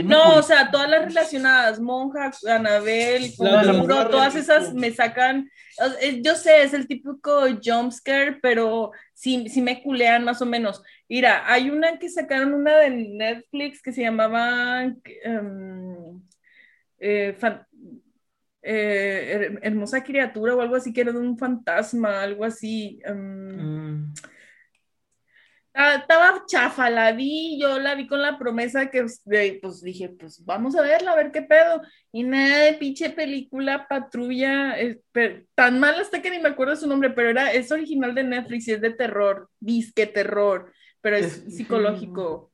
No, 0.03 0.35
o 0.35 0.41
sea, 0.43 0.71
todas 0.71 0.89
las 0.89 1.05
relacionadas, 1.05 1.79
Monja, 1.79 2.31
Anabel, 2.49 3.23
Conjuro, 3.37 4.09
todas 4.11 4.35
esas 4.35 4.73
me 4.73 4.91
sacan. 4.91 5.49
eh, 6.01 6.21
Yo 6.23 6.35
sé, 6.35 6.63
es 6.63 6.73
el 6.73 6.87
típico 6.87 7.41
jumpscare, 7.63 8.39
pero 8.41 8.91
sí, 9.13 9.47
sí 9.49 9.61
me 9.61 9.81
culean 9.81 10.23
más 10.23 10.41
o 10.41 10.45
menos. 10.45 10.81
Mira, 11.09 11.43
hay 11.51 11.69
una 11.69 11.97
que 11.99 12.09
sacaron, 12.09 12.53
una 12.53 12.77
de 12.77 12.89
Netflix 12.89 13.81
que 13.81 13.91
se 13.93 14.01
llamaba 14.01 14.83
em, 14.83 16.21
eh, 16.99 17.35
fan- 17.37 17.65
eh, 18.63 19.33
her- 19.53 19.59
Hermosa 19.63 20.03
Criatura 20.03 20.55
o 20.55 20.61
algo 20.61 20.75
así, 20.75 20.93
que 20.93 21.01
era 21.01 21.11
de 21.11 21.17
un 21.17 21.37
fantasma, 21.37 22.21
algo 22.21 22.45
así. 22.45 22.99
em, 23.05 24.01
Mm. 24.01 24.13
Ah, 25.73 25.95
Estaba 25.95 26.43
chafa, 26.47 26.89
la 26.89 27.13
vi, 27.13 27.57
yo 27.59 27.79
la 27.79 27.95
vi 27.95 28.05
con 28.05 28.21
la 28.21 28.37
promesa 28.37 28.89
que 28.89 29.05
pues 29.61 29.81
dije, 29.81 30.09
pues 30.09 30.43
vamos 30.43 30.75
a 30.75 30.81
verla, 30.81 31.13
a 31.13 31.15
ver 31.15 31.31
qué 31.31 31.41
pedo. 31.43 31.81
Y 32.11 32.23
nada 32.23 32.65
de 32.65 32.73
pinche 32.73 33.09
película, 33.09 33.87
patrulla, 33.87 34.75
tan 35.55 35.79
mal 35.79 35.99
hasta 35.99 36.21
que 36.21 36.29
ni 36.29 36.39
me 36.39 36.49
acuerdo 36.49 36.75
su 36.75 36.87
nombre, 36.87 37.09
pero 37.11 37.29
era, 37.29 37.53
es 37.53 37.71
original 37.71 38.13
de 38.13 38.23
Netflix 38.23 38.67
y 38.67 38.73
es 38.73 38.81
de 38.81 38.91
terror, 38.91 39.49
disque 39.61 40.07
terror, 40.07 40.73
pero 40.99 41.15
es 41.15 41.37
Es- 41.37 41.55
psicológico. 41.55 42.50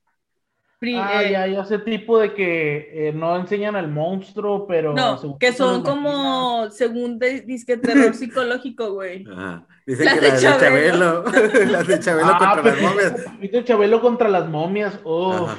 Ah, 0.79 1.23
eh, 1.23 1.31
ya, 1.31 1.47
ya, 1.47 1.61
ese 1.61 1.79
tipo 1.79 2.19
de 2.19 2.35
que 2.35 3.07
eh, 3.09 3.11
no 3.13 3.35
enseñan 3.35 3.75
al 3.75 3.89
monstruo, 3.89 4.67
pero 4.67 4.93
no, 4.93 5.37
que 5.39 5.51
son 5.51 5.79
imaginas. 5.81 5.89
como, 5.89 6.69
según 6.69 7.17
disque 7.17 7.77
terror 7.77 8.13
psicológico, 8.13 8.93
güey. 8.93 9.25
Ajá. 9.27 9.65
Dicen 9.87 10.05
Las 10.05 10.13
que 10.15 10.21
de 10.21 10.29
las 10.31 10.41
de 10.41 10.49
Chabelo. 10.59 11.23
las 11.71 11.87
de 11.87 11.99
Chabelo 11.99 12.27
Ah, 12.31 12.37
contra 12.37 12.63
las 12.63 12.75
pero 12.75 12.89
momias. 12.89 13.65
Chabelo 13.65 14.01
contra 14.01 14.29
las 14.29 14.49
momias. 14.49 14.99
Ajá. 15.03 15.57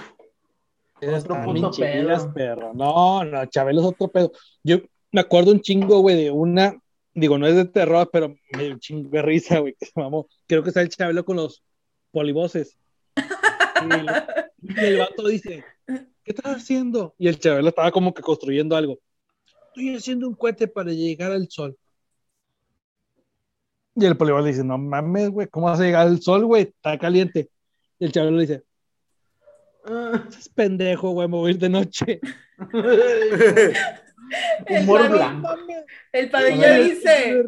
Esas 1.00 1.24
Otro 1.24 1.42
puto 1.44 1.70
pedo. 1.72 2.32
perro. 2.32 2.72
No, 2.74 3.24
no, 3.24 3.46
Chabelo 3.46 3.80
es 3.80 3.86
otro 3.86 4.08
pedo. 4.08 4.32
Yo 4.62 4.78
me 5.10 5.20
acuerdo 5.20 5.50
un 5.52 5.60
chingo, 5.60 6.00
güey, 6.00 6.16
de 6.16 6.30
una, 6.30 6.76
digo, 7.14 7.38
no 7.38 7.46
es 7.46 7.56
de 7.56 7.64
terror, 7.64 8.08
pero 8.12 8.36
me 8.52 8.62
dio 8.64 8.72
un 8.74 8.80
chingo 8.80 9.08
de 9.08 9.22
risa, 9.22 9.58
güey, 9.58 9.74
que 9.78 9.86
se 9.86 9.92
mamó. 10.00 10.28
Creo 10.46 10.62
que 10.62 10.68
está 10.70 10.80
el 10.80 10.88
Chabelo 10.90 11.24
con 11.24 11.36
los 11.36 11.62
polivoces. 12.12 12.76
Y, 14.62 14.80
el 14.84 14.98
vato 14.98 15.28
dice, 15.28 15.64
¿qué 15.86 16.06
estás 16.32 16.56
haciendo? 16.56 17.14
Y 17.18 17.28
el 17.28 17.38
Chabelo 17.38 17.68
estaba 17.68 17.90
como 17.90 18.12
que 18.12 18.22
construyendo 18.22 18.76
algo. 18.76 18.98
Estoy 19.68 19.96
haciendo 19.96 20.28
un 20.28 20.34
cohete 20.34 20.68
para 20.68 20.90
llegar 20.92 21.32
al 21.32 21.48
sol. 21.48 21.76
Y 23.94 24.04
el 24.04 24.16
polivoz 24.16 24.44
dice, 24.44 24.64
no 24.64 24.78
mames, 24.78 25.30
güey, 25.30 25.48
¿cómo 25.48 25.66
vas 25.66 25.80
a 25.80 25.84
llegar 25.84 26.06
al 26.06 26.20
sol, 26.20 26.44
güey? 26.44 26.62
Está 26.64 26.98
caliente. 26.98 27.50
Y 27.98 28.04
el 28.04 28.12
Chabelo 28.12 28.38
dice, 28.38 28.64
Ah. 29.90 30.28
es 30.28 30.48
pendejo, 30.50 31.10
güey, 31.10 31.50
ir 31.50 31.58
de 31.58 31.68
noche. 31.68 32.20
Humor 34.68 35.02
El 35.02 35.08
blanco. 35.08 35.48
El 36.12 36.30
Padilla 36.30 36.78
dice. 36.78 37.42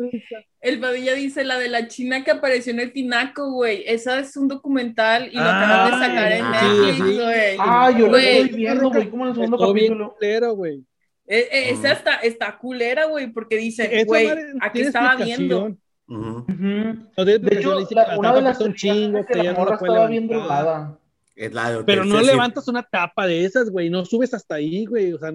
El 0.60 0.78
Padilla 0.80 1.14
dice 1.14 1.44
la 1.44 1.58
de 1.58 1.68
la 1.68 1.88
china 1.88 2.22
que 2.24 2.30
apareció 2.32 2.72
en 2.72 2.80
el 2.80 2.92
Tinaco, 2.92 3.50
güey. 3.52 3.82
Esa 3.86 4.18
es 4.20 4.36
un 4.36 4.48
documental 4.48 5.28
y 5.32 5.36
lo 5.36 5.42
Ah, 5.42 5.62
acaban 5.86 6.00
de 6.00 6.06
sacar 6.06 6.32
en 6.32 6.50
Netflix, 6.50 6.96
sí. 7.08 7.14
güey. 7.22 7.56
Ah, 7.58 7.90
yo 7.98 8.06
lo 8.08 8.16
estoy 8.16 8.56
viendo, 8.56 8.90
güey, 8.90 9.08
como 9.10 9.24
en 9.24 9.28
el 9.30 9.34
segundo 9.36 9.56
Estuvo 9.56 9.72
bien 9.72 9.86
capítulo. 9.88 10.14
culero, 10.18 10.54
güey. 10.54 10.84
Eh, 11.26 11.48
eh, 11.52 11.70
esa 11.70 11.88
Mm. 11.88 11.92
está, 11.92 12.14
está 12.16 12.58
culera, 12.58 13.04
güey, 13.06 13.28
porque 13.28 13.56
dice, 13.56 13.88
Esa 13.90 14.04
güey, 14.04 14.28
aquí 14.60 14.80
estaba 14.80 15.16
viendo. 15.16 15.76
De 17.16 17.52
hecho, 17.52 17.76
una 18.18 18.32
de 18.34 18.42
las 18.42 18.60
es 18.60 18.74
que 18.82 19.42
la 19.42 19.52
morra 19.54 19.76
estaba 19.76 20.06
bien 20.08 20.26
drogada. 20.28 20.98
Es 21.36 21.52
la 21.54 21.70
de 21.72 21.84
Pero 21.84 22.04
no 22.04 22.20
levantas 22.20 22.68
una 22.68 22.82
tapa 22.82 23.26
de 23.26 23.44
esas, 23.44 23.70
güey, 23.70 23.88
no 23.88 24.04
subes 24.04 24.34
hasta 24.34 24.56
ahí, 24.56 24.84
güey. 24.84 25.12
O 25.12 25.18
sea, 25.18 25.30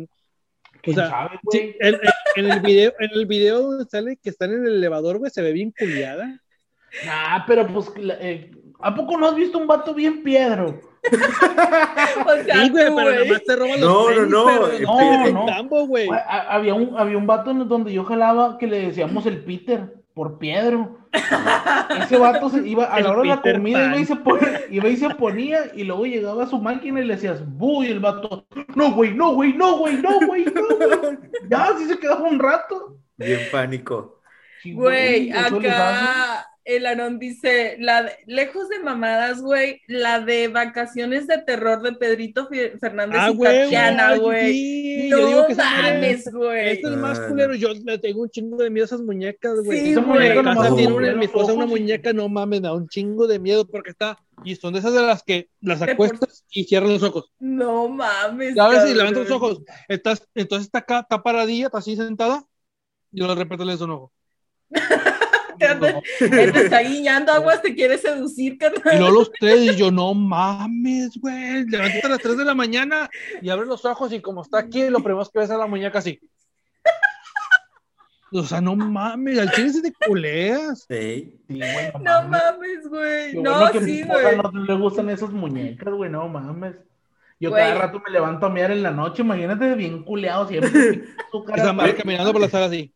o 0.92 0.94
¿Quién 0.94 0.96
sea, 0.96 1.10
sabe, 1.10 1.40
sí, 1.52 1.58
güey? 1.60 1.76
en, 1.80 1.96
en- 1.96 2.02
en 2.38 2.52
el 2.52 2.60
video, 2.62 2.94
en 3.00 3.10
el 3.14 3.26
video 3.26 3.62
donde 3.62 3.86
sale 3.86 4.18
que 4.18 4.30
están 4.30 4.52
en 4.54 4.66
el 4.66 4.76
elevador, 4.76 5.18
güey, 5.20 5.32
se 5.32 5.42
ve 5.42 5.52
bien 5.54 5.74
culiada. 5.78 6.40
Nah, 7.06 7.46
pero 7.46 7.68
pues, 7.68 7.92
eh, 7.98 8.52
¿a 8.80 8.94
poco 8.96 9.18
no 9.18 9.28
has 9.28 9.36
visto 9.36 9.58
un 9.58 9.68
vato 9.68 9.94
bien 9.94 10.22
piedro? 10.24 10.80
O 12.26 12.44
sea, 12.44 12.64
Sí, 12.64 12.70
güey, 12.70 12.88
tú, 12.88 12.96
pero 12.96 13.10
güey. 13.12 13.28
nomás 13.28 13.44
te 13.44 13.56
roban 13.56 13.80
los 13.82 13.90
No, 13.90 14.06
tenis, 14.08 14.22
no, 14.22 14.26
no, 14.28 14.46
pero 14.46 14.80
no, 15.20 15.28
en 15.28 15.34
no. 15.34 15.46
tambo, 15.46 15.88
güey. 15.88 16.10
Ha- 16.10 16.16
ha- 16.16 16.56
Había 16.56 16.74
un, 16.74 16.98
había 16.98 17.18
un 17.18 17.28
vato 17.28 17.52
en 17.52 17.68
donde 17.68 17.94
yo 17.94 18.04
jalaba 18.04 18.58
que 18.58 18.68
le 18.68 18.88
decíamos 18.88 19.26
el 19.26 19.44
Peter 19.44 19.94
por 20.14 20.38
Piedro. 20.40 21.05
Ese 22.02 22.18
vato 22.18 22.50
se 22.50 22.68
iba 22.68 22.86
a 22.86 23.00
la 23.00 23.12
hora 23.12 23.22
de 23.22 23.28
la 23.28 23.42
comida 23.42 23.86
iba 23.88 23.98
y, 24.00 24.06
se 24.06 24.16
ponía, 24.16 24.62
iba 24.70 24.90
y 24.90 24.98
se 24.98 25.10
ponía 25.12 25.60
y 25.74 25.84
luego 25.84 26.06
llegaba 26.06 26.44
a 26.44 26.48
su 26.48 26.60
máquina 26.60 27.02
y 27.02 27.06
le 27.06 27.16
decías, 27.16 27.44
¡bu! 27.46 27.84
Y 27.84 27.88
el 27.88 28.00
vato, 28.00 28.46
no, 28.76 28.92
güey, 28.94 29.14
no, 29.14 29.34
güey, 29.34 29.54
no, 29.54 29.78
güey, 29.78 29.98
no, 29.98 30.20
güey, 30.26 30.46
no, 30.46 30.62
güey. 30.78 31.18
Ya, 31.50 31.66
así 31.66 31.86
se 31.86 32.00
quedaba 32.00 32.28
un 32.28 32.40
rato. 32.40 32.98
Bien 33.18 33.40
pánico. 33.52 34.22
Güey, 34.64 35.32
acá 35.32 36.48
el 36.66 36.86
Aarón 36.88 37.20
dice, 37.20 37.78
la 37.80 38.04
de- 38.04 38.18
lejos 38.26 38.68
de 38.70 38.80
mamadas, 38.80 39.42
güey, 39.42 39.82
la 39.88 40.20
de 40.20 40.48
vacaciones 40.48 41.28
de 41.28 41.38
terror 41.44 41.82
de 41.84 41.94
Pedrito 41.94 42.50
Fernández 42.80 43.20
Ah, 43.22 43.30
y 43.32 43.36
güey, 43.36 43.62
Tatiana, 43.64 44.18
güey, 44.18 44.52
sí, 44.54 45.10
no 45.10 45.48
mames, 45.56 46.32
güey. 46.34 46.70
Este 46.72 46.88
es 46.88 46.94
el 46.94 46.98
más 46.98 47.20
culero. 47.20 47.54
Yo 47.56 47.70
le 47.74 47.98
tengo 48.00 48.24
un 48.24 48.30
chingo 48.30 48.58
de 48.58 48.70
miedo 48.70 48.84
a 48.84 48.88
esas 48.88 49.02
muñecas, 49.02 49.60
güey. 49.64 49.80
Sí, 49.80 49.92
Esa 49.92 50.02
güey. 50.02 50.38
una, 50.38 51.14
mi 51.14 51.26
esposa 51.26 51.54
una 51.54 51.66
y- 51.66 51.68
muñeca, 51.70 52.14
no 52.14 52.28
mames, 52.30 52.62
me 52.62 52.68
da 52.68 52.74
un 52.74 52.88
chingo 52.88 53.28
de 53.28 53.38
miedo 53.40 53.68
porque 53.68 53.92
está. 53.92 54.18
Y 54.44 54.56
son 54.56 54.74
de 54.74 54.80
esas 54.80 54.94
de 54.94 55.02
las 55.02 55.24
que 55.24 55.50
las 55.62 55.82
acuestas 55.82 56.44
y 56.50 56.64
cierran 56.66 56.92
los 56.94 57.04
ojos. 57.04 57.32
No 57.40 57.88
mames. 57.88 58.56
Y 58.56 58.60
a 58.60 58.68
veces 58.68 58.80
cabrón. 58.86 58.98
levanta 58.98 59.20
los 59.20 59.32
ojos. 59.32 59.62
Estás, 59.88 60.28
entonces 60.34 60.66
está 60.66 60.80
acá, 60.80 61.00
está 61.02 61.22
paradilla, 61.22 61.68
está 61.68 61.78
así 61.78 61.96
sentada. 61.96 62.44
Y 63.12 63.22
de 63.26 63.36
repente 63.36 63.64
le 63.64 63.72
das 63.74 63.82
un 63.82 63.92
ojo. 63.92 64.12
Te, 66.20 66.52
te 66.52 66.60
está 66.66 66.80
guiñando 66.82 67.32
aguas, 67.32 67.62
te 67.62 67.74
quiere 67.76 67.98
seducir, 67.98 68.54
Y 68.54 68.58
carnal. 68.58 69.00
luego 69.00 69.14
los 69.20 69.32
tres, 69.32 69.62
y 69.74 69.76
yo, 69.76 69.92
no 69.92 70.14
mames, 70.14 71.18
güey. 71.20 71.66
Levántate 71.66 72.06
a 72.08 72.10
las 72.10 72.20
3 72.20 72.38
de 72.38 72.46
la 72.46 72.54
mañana 72.56 73.10
y 73.42 73.50
abre 73.50 73.66
los 73.66 73.84
ojos, 73.86 74.12
y 74.14 74.22
como 74.22 74.42
está 74.42 74.60
aquí, 74.60 74.90
lo 74.90 75.00
primero 75.02 75.26
que 75.32 75.40
ves 75.40 75.52
a 75.52 75.58
la 75.58 75.68
muñeca 75.68 76.00
así. 76.00 76.20
O 78.32 78.44
sea, 78.44 78.60
no 78.60 78.76
mames, 78.76 79.38
al 79.40 79.52
chile 79.52 79.70
se 79.72 79.82
te 79.82 79.94
culeas. 80.06 80.86
Sí. 80.90 81.40
Sí, 81.48 81.58
güey, 81.58 81.92
no, 81.94 82.00
No 82.24 82.28
mames. 82.28 82.88
güey. 82.90 83.34
No, 83.36 83.60
bueno 83.60 83.86
sí, 83.86 84.04
güey. 84.04 84.38
no 84.38 84.52
le 84.66 84.74
gustan 84.76 85.10
esas 85.10 85.30
muñecas, 85.30 85.94
güey, 85.94 86.10
no 86.10 86.28
mames. 86.28 86.76
Yo 87.38 87.50
Güey. 87.50 87.64
cada 87.64 87.76
rato 87.82 88.02
me 88.06 88.14
levanto 88.14 88.46
a 88.46 88.50
mirar 88.50 88.72
en 88.72 88.82
la 88.82 88.92
noche, 88.92 89.22
imagínate 89.22 89.76
bien 89.76 90.04
culeado 90.04 90.48
siempre. 90.48 91.04
Esa 91.56 91.74
madre 91.74 91.96
caminando 91.96 92.32
por 92.32 92.40
la 92.42 92.50
sala 92.50 92.68
así. 92.68 92.94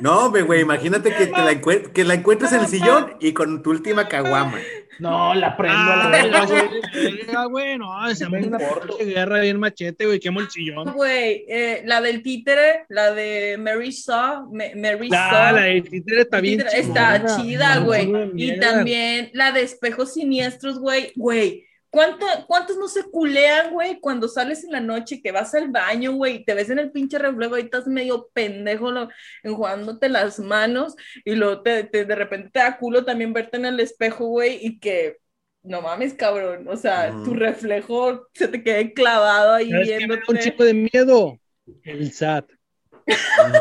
No, 0.00 0.26
hombre, 0.26 0.42
güey, 0.42 0.60
imagínate 0.60 1.12
que, 1.12 1.26
te 1.26 1.32
la, 1.42 1.52
encuent- 1.60 1.92
que 1.92 2.04
la 2.04 2.14
encuentres 2.14 2.52
en 2.52 2.60
el 2.60 2.66
sillón 2.68 3.16
y 3.20 3.32
con 3.32 3.62
tu 3.64 3.70
última 3.70 4.06
caguama. 4.08 4.58
No, 5.00 5.34
la 5.34 5.56
prendo 5.56 5.76
a 5.76 5.96
la 5.96 6.04
Ah, 6.04 6.08
verga, 6.08 6.46
güey. 6.46 7.50
güey, 7.50 7.78
no, 7.78 8.08
esa 8.08 8.28
Me 8.30 8.46
una 8.46 8.58
importa. 8.62 8.86
pinche 8.86 9.04
guerra 9.06 9.40
bien 9.40 9.58
machete, 9.58 10.06
güey, 10.06 10.20
quemo 10.20 10.38
el 10.38 10.46
chillón. 10.46 10.92
Güey, 10.92 11.44
eh, 11.48 11.82
la 11.84 12.00
del 12.00 12.22
títere, 12.22 12.86
la 12.88 13.10
de 13.12 13.56
Mary 13.58 13.90
Saw, 13.90 14.52
Ma- 14.54 14.64
Mary 14.76 15.08
La, 15.08 15.30
Saw. 15.30 15.54
la 15.56 15.62
de 15.62 15.82
títere 15.82 16.20
está 16.20 16.40
bien 16.40 16.58
Títere, 16.60 16.78
Está 16.80 17.24
chida, 17.36 17.78
güey. 17.80 18.08
Y 18.36 18.60
también 18.60 19.30
la 19.32 19.50
de 19.50 19.62
espejos 19.62 20.14
siniestros, 20.14 20.78
güey. 20.78 21.12
Güey, 21.16 21.64
¿cuánto- 21.94 22.26
¿cuántos 22.48 22.76
no 22.76 22.88
se 22.88 23.04
culean, 23.04 23.72
güey? 23.72 24.00
Cuando 24.00 24.26
sales 24.28 24.64
en 24.64 24.72
la 24.72 24.80
noche 24.80 25.22
que 25.22 25.30
vas 25.32 25.54
al 25.54 25.70
baño, 25.70 26.12
güey, 26.12 26.36
y 26.36 26.44
te 26.44 26.54
ves 26.54 26.68
en 26.70 26.80
el 26.80 26.90
pinche 26.90 27.18
reflejo 27.18 27.56
y 27.56 27.62
estás 27.62 27.86
medio 27.86 28.28
pendejo 28.34 28.90
lo- 28.90 29.08
enjuagándote 29.44 30.08
las 30.08 30.38
manos 30.40 30.96
y 31.24 31.36
luego 31.36 31.62
te, 31.62 31.84
te- 31.84 32.04
de 32.04 32.14
repente 32.14 32.50
te 32.52 32.58
da 32.58 32.76
culo 32.76 33.04
también 33.04 33.32
verte 33.32 33.56
en 33.56 33.66
el 33.66 33.78
espejo, 33.80 34.26
güey, 34.26 34.58
y 34.60 34.78
que 34.80 35.18
no 35.62 35.80
mames, 35.80 36.12
cabrón. 36.14 36.66
O 36.68 36.76
sea, 36.76 37.10
tu 37.24 37.32
reflejo 37.34 38.26
se 38.34 38.48
te 38.48 38.62
quede 38.62 38.92
clavado 38.92 39.54
ahí 39.54 39.70
¿Sabes 39.70 39.88
qué 39.88 39.94
me 39.94 40.16
da 40.16 40.22
un 40.28 40.34
viéndote. 40.34 40.40
chico 40.40 40.64
de 40.64 40.74
miedo? 40.74 41.38
El 41.84 42.12
SAT. 42.12 42.50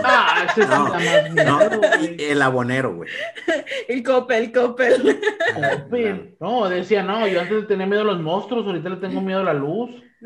Ah, 0.05 0.45
ese 0.45 0.61
sí 0.63 0.67
No, 0.67 0.67
da 0.67 0.89
más 0.89 1.33
No, 1.45 1.57
miedo, 1.59 1.77
güey. 1.79 2.15
el 2.19 2.41
abonero, 2.41 2.95
güey. 2.95 3.09
El 3.87 4.03
copel, 4.03 4.43
el 4.45 4.51
copel. 4.51 5.19
Open. 5.85 6.35
No, 6.39 6.69
decía, 6.69 7.03
no, 7.03 7.27
yo 7.27 7.41
antes 7.41 7.67
tenía 7.67 7.85
miedo 7.85 8.01
a 8.01 8.05
los 8.05 8.21
monstruos, 8.21 8.65
ahorita 8.65 8.89
le 8.89 8.95
tengo 8.97 9.19
miedo 9.21 9.39
a 9.41 9.43
la 9.43 9.53
luz. 9.53 9.89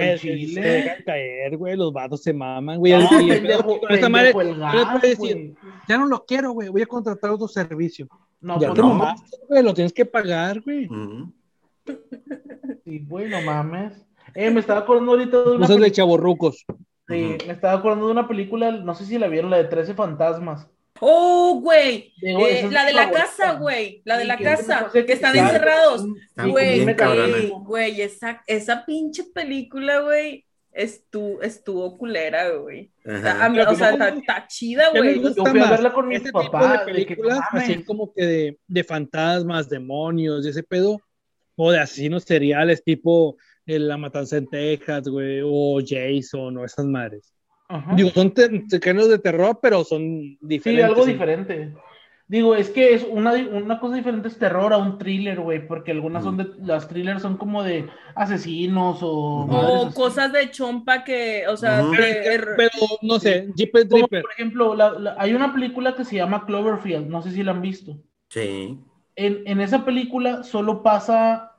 Eh, 0.00 0.18
Se 0.18 0.60
dejan 0.60 1.02
caer, 1.06 1.56
güey, 1.56 1.76
los 1.76 1.92
vatos 1.92 2.22
se 2.22 2.32
maman, 2.32 2.78
güey. 2.78 2.92
No, 2.92 3.20
Y- 3.20 3.26
y- 3.26 3.28
pendejo, 3.32 3.80
con 3.80 3.92
esta 3.92 4.08
madre, 4.08 4.32
pendejo, 4.34 4.40
el 4.42 4.48
yo 4.48 4.52
les 4.54 4.72
gas, 4.86 5.00
puedo 5.00 5.00
decir, 5.00 5.36
güey. 5.36 5.54
ya 5.88 5.98
no 5.98 6.06
lo 6.06 6.24
quiero, 6.24 6.50
güey, 6.52 6.68
voy 6.68 6.82
a 6.82 6.86
contratar 6.86 7.30
otro 7.30 7.46
servicio. 7.48 8.08
No, 8.40 8.54
ya 8.60 8.68
pues 8.68 8.74
te 8.74 8.82
no. 8.82 8.88
mamaste, 8.88 9.36
güey, 9.48 9.62
lo 9.62 9.72
tienes 9.74 9.92
que 9.92 10.04
pagar, 10.04 10.60
güey. 10.60 10.86
Ujú. 10.86 11.32
Sí, 12.84 13.04
güey, 13.06 13.28
no 13.28 13.40
mames. 13.42 13.92
Eh, 14.34 14.50
me 14.50 14.60
estaba 14.60 14.80
acordando 14.80 15.12
ahorita 15.12 15.36
de 15.42 15.50
una 15.50 15.66
Cosas 15.66 15.80
de 15.80 15.92
chavorrucos. 15.92 16.64
Sí, 17.08 17.36
me 17.46 17.52
estaba 17.52 17.78
acordando 17.78 18.06
de 18.06 18.12
una 18.12 18.26
película, 18.28 18.70
no 18.70 18.94
sé 18.94 19.04
si 19.04 19.18
la 19.18 19.28
vieron, 19.28 19.50
la 19.50 19.58
de 19.58 19.64
13 19.64 19.94
fantasmas. 19.94 20.66
Oh, 21.00 21.60
güey. 21.62 22.12
Eh, 22.22 22.68
la 22.70 22.84
de 22.86 22.92
la 22.92 23.02
favorita. 23.04 23.12
casa, 23.26 23.52
güey. 23.54 24.00
La 24.04 24.16
de 24.16 24.24
la 24.24 24.38
casa, 24.38 24.90
que 24.92 25.12
están 25.12 25.36
encerrados. 25.36 26.06
Güey, 26.36 26.86
güey, 27.64 28.00
esa, 28.00 28.42
esa 28.46 28.86
pinche 28.86 29.24
película, 29.34 30.00
güey, 30.00 30.44
estuvo, 30.72 31.42
estuvo 31.42 31.98
culera, 31.98 32.48
güey. 32.50 32.90
O 33.04 33.18
sea, 33.20 33.38
¿cómo- 33.48 33.60
está, 33.72 34.08
está 34.08 34.46
chida, 34.46 34.84
¿Qué 34.92 35.00
les 35.00 35.14
güey. 35.16 35.26
gusta 35.26 35.42
Yo 35.44 35.50
fui 35.50 35.60
a 35.60 35.70
verla 35.70 35.92
con 35.92 36.08
mi 36.08 36.14
Ese 36.16 36.32
papá, 36.32 36.58
tipo 36.60 36.64
de 36.64 36.70
de 36.72 37.06
que, 37.06 37.16
películas, 37.16 37.40
así 37.52 37.72
mames. 37.72 37.86
como 37.86 38.12
que 38.14 38.24
de, 38.24 38.58
de 38.66 38.84
fantasmas, 38.84 39.68
demonios, 39.68 40.44
de 40.44 40.50
ese 40.50 40.62
pedo, 40.62 41.00
o 41.56 41.70
de 41.70 41.80
asesinos 41.80 42.22
seriales 42.24 42.82
tipo 42.82 43.36
La 43.66 43.96
Matanza 43.96 44.36
en 44.36 44.46
Texas, 44.46 45.08
güey, 45.08 45.40
o 45.44 45.78
Jason, 45.86 46.56
o 46.58 46.64
esas 46.64 46.84
madres. 46.86 47.32
Ajá. 47.68 47.94
Digo, 47.94 48.10
son 48.10 48.32
géneros 48.82 49.08
de 49.08 49.18
terror, 49.18 49.58
pero 49.62 49.84
son 49.84 50.00
Sí, 50.00 50.38
diferentes. 50.42 50.84
algo 50.90 51.06
diferente. 51.06 51.72
Digo, 52.26 52.54
es 52.54 52.70
que 52.70 52.94
es 52.94 53.06
una, 53.08 53.32
una 53.34 53.78
cosa 53.78 53.96
diferente 53.96 54.28
es 54.28 54.38
terror 54.38 54.72
a 54.72 54.78
un 54.78 54.96
thriller, 54.96 55.40
güey, 55.40 55.66
porque 55.66 55.92
algunas 55.92 56.24
son 56.24 56.38
de, 56.38 56.46
las 56.62 56.88
thrillers 56.88 57.20
son 57.20 57.36
como 57.36 57.62
de 57.62 57.86
asesinos 58.14 59.00
o... 59.02 59.46
O 59.46 59.90
cosas 59.92 60.32
de 60.32 60.50
chompa 60.50 61.04
que, 61.04 61.44
o 61.48 61.56
sea, 61.56 61.82
de- 61.84 62.34
er- 62.38 62.54
Pero, 62.56 62.70
no 63.02 63.18
sé, 63.18 63.50
Jeepers 63.54 63.86
Como, 63.86 63.98
Dripper. 64.06 64.22
por 64.22 64.32
ejemplo, 64.32 64.74
la- 64.74 64.98
la- 64.98 65.16
hay 65.18 65.34
una 65.34 65.52
película 65.52 65.94
que 65.94 66.04
se 66.06 66.16
llama 66.16 66.46
Cloverfield, 66.46 67.08
no 67.08 67.20
sé 67.20 67.30
si 67.30 67.42
la 67.42 67.52
han 67.52 67.60
visto. 67.60 67.98
Sí. 68.28 68.78
En, 69.16 69.42
en 69.46 69.60
esa 69.60 69.84
película 69.84 70.42
solo 70.44 70.82
pasa 70.82 71.52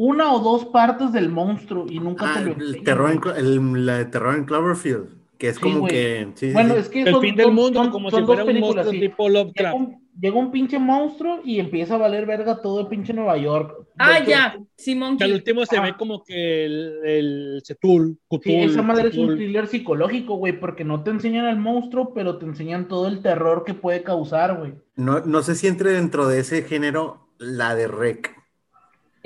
una 0.00 0.32
o 0.32 0.38
dos 0.38 0.64
partes 0.66 1.10
del 1.12 1.28
monstruo 1.28 1.86
y 1.90 1.98
nunca 1.98 2.26
Ah, 2.30 2.34
te 2.38 2.44
lo 2.44 2.52
el 2.52 2.84
terror, 2.84 3.10
en, 3.36 3.44
el, 3.46 3.84
la 3.86 3.98
de 3.98 4.04
terror 4.04 4.36
en 4.36 4.44
Cloverfield, 4.44 5.08
que 5.38 5.48
es 5.48 5.56
Sí, 5.56 5.60
como 5.62 5.86
que... 5.88 6.28
sí, 6.36 6.52
Bueno, 6.52 6.74
sí. 6.74 6.80
es 6.80 6.88
que 6.88 7.02
El 7.02 7.10
son- 7.12 7.20
fin 7.20 7.34
del 7.34 7.50
mundo, 7.52 7.82
son- 7.82 7.90
como 7.90 8.08
son 8.10 8.20
si 8.20 8.20
dos 8.22 8.26
fuera 8.28 8.42
un 8.44 8.46
películas, 8.46 8.74
monstruo 8.86 8.92
sí. 8.92 9.00
tipo 9.08 9.28
Llega 9.28 9.40
Lovecraft. 9.42 9.76
un, 9.76 10.08
llega 10.20 10.36
un 10.36 10.50
pinche 10.52 10.78
monstruo 10.78 11.40
y 11.44 11.58
empieza 11.58 11.96
a 11.96 11.98
valer 11.98 12.26
verga 12.26 12.60
todo 12.62 12.80
el 12.82 12.86
pinche 12.86 13.12
Nueva 13.12 13.36
York. 13.38 13.74
Ah, 13.98 14.12
Porque- 14.18 14.30
ya, 14.30 14.56
Simón 14.76 15.16
Que 15.18 15.24
al 15.24 15.32
último 15.34 15.66
se 15.66 15.76
Ah. 15.78 15.82
ve 15.82 15.94
como 15.98 16.22
que 16.22 16.64
el, 16.64 16.92
el 17.04 17.62
Cetul, 17.66 18.18
Cutul, 18.28 18.52
Sí, 18.52 18.56
esa 18.58 18.82
madre 18.82 19.08
es 19.08 19.16
un 19.18 19.34
thriller 19.34 19.66
psicológico, 19.66 20.36
güey, 20.36 20.58
porque 20.60 20.84
no 20.84 21.02
te 21.02 21.10
enseñan 21.10 21.46
al 21.46 21.58
monstruo, 21.58 22.12
pero 22.14 22.38
te 22.38 22.46
enseñan 22.46 22.86
todo 22.86 23.08
el 23.08 23.20
terror 23.20 23.64
que 23.64 23.74
puede 23.74 24.04
causar, 24.04 24.58
güey. 24.58 24.74
No, 24.94 25.20
no 25.26 25.42
sé 25.42 25.56
si 25.56 25.66
entre 25.66 25.90
dentro 25.90 26.28
de 26.28 26.38
ese 26.38 26.62
género 26.62 27.26
la 27.38 27.74
de 27.74 27.88
Rec. 27.88 28.37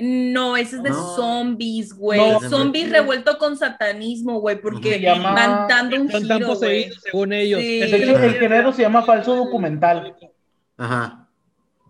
No, 0.05 0.57
ese 0.57 0.75
es 0.77 0.83
de 0.83 0.89
No. 0.89 1.15
zombies, 1.15 1.93
güey. 1.93 2.19
No. 2.19 2.39
zombies 2.49 2.89
revuelto 2.91 3.37
con 3.37 3.55
satanismo, 3.57 4.39
güey, 4.41 4.59
porque 4.59 5.01
van 5.15 5.67
dando 5.67 5.95
un 6.01 6.11
Son 6.11 6.27
tan 6.27 6.37
giro, 6.39 6.47
güey. 6.55 6.59
poseídos 6.59 6.99
según 7.03 7.31
ellos. 7.33 7.61
Sí. 7.61 7.81
Es 7.81 7.93
el 7.93 8.33
género 8.35 8.73
se 8.73 8.81
llama 8.81 9.03
falso 9.03 9.35
documental. 9.35 10.15
Ajá. 10.77 11.19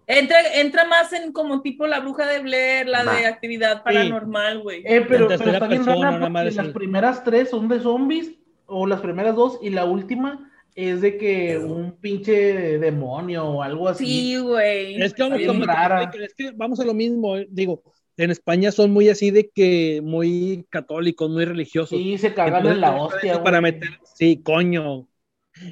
Entra, 0.06 0.38
entra 0.56 0.85
más 0.85 1.14
en 1.14 1.31
como 1.31 1.61
tipo 1.61 1.88
la 1.88 2.02
bruja 2.02 2.27
de 2.27 2.40
Blair, 2.40 2.88
la 2.88 3.03
Va. 3.06 3.15
de 3.15 3.26
actividad 3.26 3.84
paranormal, 3.84 4.60
güey. 4.61 4.81
Eh, 4.85 5.06
pero, 5.07 5.31
En 5.31 5.40
pero 5.40 5.52
está 5.53 5.68
bien 5.68 5.84
persona, 5.85 6.11
rara 6.11 6.30
porque 6.30 6.52
las 6.52 6.68
primeras 6.69 7.23
tres 7.23 7.49
son 7.49 7.68
de 7.69 7.80
zombies, 7.80 8.31
o 8.65 8.85
las 8.85 8.99
primeras 9.02 9.35
dos, 9.35 9.60
y 9.61 9.69
la 9.69 9.85
última 9.85 10.52
es 10.76 11.02
de 11.02 11.18
que 11.18 11.57
un 11.57 11.94
pinche 12.02 12.80
demonio 12.80 13.45
o 13.45 13.64
algo 13.64 13.88
así. 13.88 14.06
Sí, 14.06 14.38
güey. 14.40 15.02
Es 15.02 15.14
que, 15.14 15.23
vamos, 15.23 15.38
bien 15.38 15.48
como- 15.48 15.65
rara. 15.65 16.11
es 16.22 16.34
que 16.34 16.52
vamos 16.52 16.80
a 16.81 16.84
lo 16.84 16.94
mismo, 16.94 17.38
eh, 17.38 17.48
digo, 17.49 17.81
en 18.18 18.31
España 18.31 18.72
son 18.72 18.91
muy 18.91 19.10
así 19.10 19.31
de 19.31 19.49
que 19.49 20.02
muy 20.03 20.65
católicos, 20.69 21.30
muy 21.30 21.45
religiosos. 21.45 21.98
Sí, 21.98 22.18
se 22.18 22.27
Entonces, 22.27 22.72
en 22.72 22.81
la 22.81 22.95
hostia, 22.95 23.44
para 23.44 23.60
güey. 23.60 23.73
meter, 23.73 23.90
sí, 24.15 24.41
coño, 24.44 25.07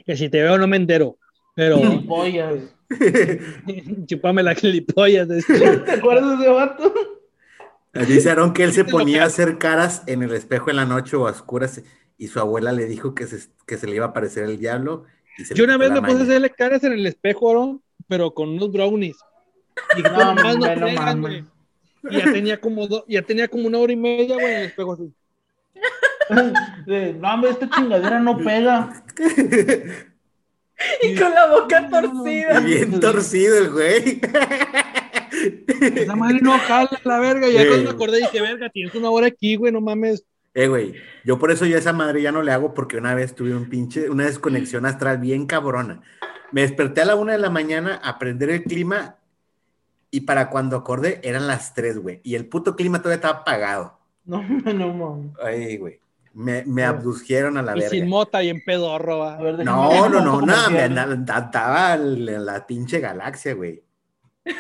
que 0.06 0.18
si 0.18 0.30
te 0.30 0.42
veo 0.42 0.58
no 0.58 0.68
me 0.68 0.78
entero, 0.78 1.18
pero 1.56 1.80
Pollas. 2.08 2.56
chupame 4.06 4.44
la 4.44 4.56
gilipollas. 4.56 5.28
¿Te 5.48 5.92
acuerdas 5.92 6.40
de 6.40 6.46
ese 6.46 6.54
vato? 6.54 6.94
Dice 8.08 8.32
Aaron 8.32 8.54
que 8.54 8.64
él 8.64 8.74
se 8.74 8.86
ponía 8.86 9.24
a 9.24 9.28
hacer 9.28 9.58
caras 9.58 10.04
en 10.08 10.24
el 10.24 10.34
espejo 10.34 10.70
en 10.70 10.78
la 10.78 10.86
noche 10.86 11.16
o 11.18 11.28
a 11.28 11.32
oscuras 11.32 11.84
y 12.18 12.28
su 12.28 12.40
abuela 12.40 12.72
le 12.72 12.86
dijo 12.86 13.14
que 13.14 13.28
se, 13.28 13.50
que 13.66 13.78
se 13.78 13.88
le 13.88 13.96
iba 13.96 14.06
a 14.06 14.10
aparecer 14.10 14.46
el 14.46 14.58
diablo. 14.58 15.06
Y 15.38 15.46
se 15.46 15.56
Yo 15.56 15.64
una 15.66 15.78
vez 15.78 15.92
me 15.92 16.02
puse 16.02 16.20
a 16.20 16.24
hacerle 16.24 16.50
caras 16.52 16.84
en 16.84 16.94
el 16.94 17.06
espejo, 17.06 17.54
¿no? 17.54 17.82
pero 18.12 18.34
con 18.34 18.50
unos 18.50 18.74
brownies. 18.74 19.16
Y 19.98 20.02
No, 20.02 20.36
no. 20.36 21.51
Y 22.10 22.18
ya 22.18 22.32
tenía 22.32 22.60
como 22.60 22.88
do- 22.88 23.06
ya 23.08 23.22
tenía 23.22 23.48
como 23.48 23.68
una 23.68 23.78
hora 23.78 23.94
y 23.94 23.98
media, 23.98 24.36
güey, 24.36 24.46
en 24.54 24.60
el 24.62 24.66
espejo 24.68 24.94
así. 24.94 25.12
De, 26.86 27.14
no, 27.14 27.34
hombre, 27.34 27.52
esta 27.52 27.70
chingadera 27.70 28.20
no 28.20 28.38
pega. 28.38 29.04
Y 31.04 31.16
con 31.16 31.32
la 31.32 31.48
boca 31.48 31.88
Y 31.88 31.92
torcida. 31.92 32.60
bien 32.62 33.00
torcido 33.00 33.58
el 33.58 33.70
güey. 33.70 34.22
Esa 35.96 36.16
madre 36.16 36.40
no 36.42 36.58
jala 36.58 36.90
la 37.04 37.20
verga. 37.20 37.48
Y 37.50 37.54
ya 37.54 37.68
cuando 37.68 37.84
me 37.86 37.96
acordé 37.96 38.18
dije, 38.20 38.42
verga, 38.42 38.70
tienes 38.70 38.96
una 38.96 39.10
hora 39.10 39.28
aquí, 39.28 39.56
güey, 39.56 39.72
no 39.72 39.82
mames. 39.82 40.24
Eh, 40.54 40.68
güey, 40.68 40.94
yo 41.24 41.40
por 41.40 41.52
eso 41.52 41.66
yo 41.66 41.76
a 41.78 41.80
esa 41.80 41.94
madre 41.94 42.22
ya 42.22 42.32
no 42.32 42.42
le 42.44 42.52
hago 42.52 42.74
porque 42.74 42.98
una 42.98 43.14
vez 43.16 43.36
tuve 43.36 43.56
un 43.56 43.70
pinche, 43.70 44.10
una 44.10 44.26
desconexión 44.26 44.86
astral 44.86 45.18
bien 45.20 45.46
cabrona. 45.46 46.02
Me 46.52 46.62
desperté 46.62 47.02
a 47.02 47.06
la 47.06 47.16
una 47.16 47.32
de 47.34 47.38
la 47.40 47.50
mañana 47.50 47.96
a 48.04 48.20
prender 48.20 48.50
el 48.50 48.64
clima 48.64 49.16
y 50.12 50.22
para 50.22 50.50
cuando 50.50 50.76
acordé 50.78 51.20
eran 51.24 51.48
las 51.48 51.74
tres, 51.74 51.98
güey. 51.98 52.20
Y 52.24 52.36
el 52.36 52.46
puto 52.48 52.76
clima 52.76 53.00
todavía 53.00 53.16
estaba 53.16 53.40
apagado. 53.40 53.98
No, 54.26 54.44
no, 54.44 54.94
mames. 54.94 55.32
Ay, 55.44 55.78
güey. 55.78 56.00
Me, 56.34 56.64
me 56.66 56.84
abdujeron 56.86 57.58
a 57.58 57.62
la 57.62 57.72
Y 57.74 57.80
verga. 57.80 57.90
sin 57.90 58.08
mota 58.08 58.42
y 58.44 58.50
en 58.50 58.64
pedorro. 58.64 59.24
A 59.24 59.38
ver, 59.38 59.66
No, 59.66 60.08
no, 60.10 60.22
no, 60.22 60.40
no, 60.42 60.70
me 60.70 60.82
andaba, 60.82 61.94
en 61.96 62.46
la 62.46 62.66
pinche 62.68 63.00
galaxia, 63.00 63.54
güey. 63.54 63.82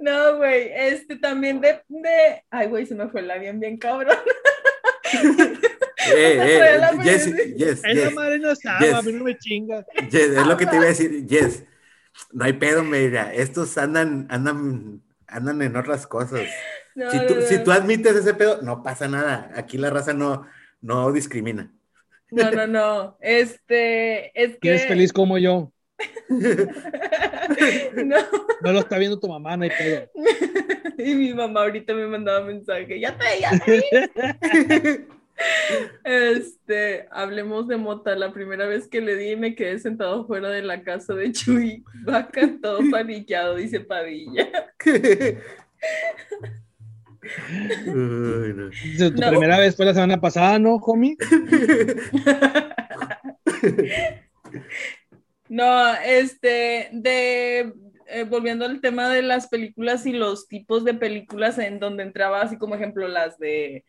No, 0.00 0.36
güey. 0.36 0.70
Este 0.74 1.16
también 1.16 1.60
de, 1.60 1.80
de. 1.88 2.42
Ay, 2.50 2.68
güey, 2.68 2.86
se 2.86 2.94
me 2.94 3.08
fue 3.08 3.20
el 3.22 3.30
avión 3.30 3.58
bien 3.60 3.76
cabrón. 3.78 4.16
Eh, 6.08 6.38
eh, 6.74 6.78
La 6.78 6.92
yes, 7.02 7.26
yes, 7.56 7.78
Esa 7.84 7.88
yes, 7.92 8.14
madre 8.14 8.38
no 8.38 8.54
sabe, 8.54 8.86
Yes. 8.86 8.94
a 8.94 9.02
mí 9.02 9.12
no 9.12 9.24
me 9.24 9.36
chinga. 9.38 9.84
yes, 10.10 10.30
es 10.30 10.46
lo 10.46 10.56
que 10.56 10.66
te 10.66 10.76
iba 10.76 10.84
a 10.84 10.88
decir, 10.88 11.26
yes. 11.26 11.64
No 12.32 12.44
hay 12.44 12.54
pedo, 12.54 12.82
mira, 12.82 13.32
estos 13.32 13.76
andan, 13.78 14.26
andan, 14.30 15.02
andan 15.26 15.62
en 15.62 15.76
otras 15.76 16.06
cosas. 16.06 16.48
No, 16.94 17.10
Si 17.10 17.26
tú, 17.26 17.34
no, 17.36 17.40
si 17.42 17.56
no. 17.56 17.64
tú 17.64 17.72
admites 17.72 18.16
ese 18.16 18.34
pedo, 18.34 18.62
no 18.62 18.82
pasa 18.82 19.08
nada. 19.08 19.50
Aquí 19.54 19.78
la 19.78 19.90
raza 19.90 20.12
no, 20.12 20.46
no 20.80 21.12
discrimina. 21.12 21.72
No, 22.30 22.50
no, 22.50 22.66
no. 22.66 23.16
Este, 23.20 24.32
es 24.40 24.58
que. 24.58 24.68
Eres 24.68 24.86
feliz 24.86 25.12
como 25.12 25.38
yo. 25.38 25.72
no, 26.28 28.16
No 28.60 28.72
lo 28.72 28.80
está 28.80 28.98
viendo 28.98 29.18
tu 29.18 29.28
mamá, 29.28 29.56
no 29.56 29.64
hay 29.64 29.70
pedo. 29.70 30.10
Y 30.98 31.14
mi 31.14 31.34
mamá 31.34 31.60
ahorita 31.60 31.92
me 31.92 32.06
mandaba 32.06 32.46
mensaje, 32.46 32.98
ya 32.98 33.16
te, 33.18 33.24
ya 33.38 33.50
te 33.58 33.70
vi". 33.76 35.06
Este, 36.04 37.06
hablemos 37.10 37.68
de 37.68 37.76
mota. 37.76 38.14
La 38.14 38.32
primera 38.32 38.66
vez 38.66 38.88
que 38.88 39.00
le 39.00 39.16
di 39.16 39.36
me 39.36 39.54
quedé 39.54 39.78
sentado 39.78 40.26
fuera 40.26 40.48
de 40.50 40.62
la 40.62 40.82
casa 40.82 41.14
de 41.14 41.32
Chuy. 41.32 41.84
Vaca 42.04 42.48
todo 42.62 42.80
paniqueado, 42.90 43.56
dice 43.56 43.80
Padilla. 43.80 44.48
No. 47.86 48.70
Tu 49.10 49.20
No. 49.20 49.28
primera 49.30 49.58
vez 49.58 49.76
fue 49.76 49.84
la 49.86 49.94
semana 49.94 50.20
pasada, 50.20 50.58
¿no, 50.58 50.76
homie? 50.76 51.16
No, 55.48 55.94
este, 56.04 56.88
de 56.92 57.72
eh, 58.08 58.24
volviendo 58.28 58.64
al 58.64 58.80
tema 58.80 59.08
de 59.08 59.22
las 59.22 59.48
películas 59.48 60.04
y 60.06 60.12
los 60.12 60.48
tipos 60.48 60.84
de 60.84 60.94
películas 60.94 61.58
en 61.58 61.78
donde 61.78 62.02
entraba, 62.02 62.42
así 62.42 62.58
como 62.58 62.74
ejemplo 62.74 63.06
las 63.06 63.38
de 63.38 63.84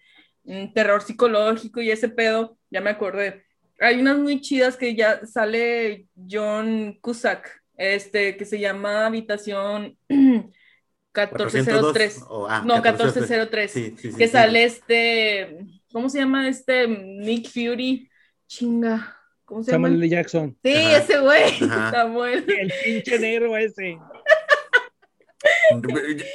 terror 0.73 1.01
psicológico 1.01 1.81
y 1.81 1.91
ese 1.91 2.09
pedo, 2.09 2.57
ya 2.69 2.81
me 2.81 2.89
acordé. 2.89 3.43
Hay 3.79 3.99
unas 3.99 4.17
muy 4.17 4.41
chidas 4.41 4.77
que 4.77 4.95
ya 4.95 5.25
sale 5.25 6.07
John 6.29 6.97
Cusack, 7.01 7.61
este, 7.77 8.37
que 8.37 8.45
se 8.45 8.59
llama 8.59 9.05
Habitación 9.05 9.97
1403. 10.09 12.19
402, 12.19 12.25
o, 12.29 12.47
ah, 12.47 12.61
No, 12.65 12.75
1403. 12.75 13.29
1403. 13.29 13.71
Sí, 13.71 13.95
sí, 13.97 14.11
sí, 14.11 14.17
que 14.17 14.27
sí. 14.27 14.31
sale 14.31 14.63
este, 14.63 15.57
¿cómo 15.91 16.09
se 16.09 16.19
llama 16.19 16.47
este 16.47 16.87
Nick 16.87 17.49
Fury? 17.49 18.09
Chinga, 18.47 19.15
¿cómo 19.45 19.63
se 19.63 19.71
llama? 19.71 19.87
Samuel 19.87 20.03
L. 20.03 20.09
Jackson. 20.09 20.57
Sí, 20.63 20.73
Ajá. 20.73 20.97
ese 20.97 21.19
güey. 21.19 21.53
Samuel. 21.59 22.45
El 22.47 22.73
pinche 22.83 23.19
negro 23.19 23.57
ese. 23.57 23.97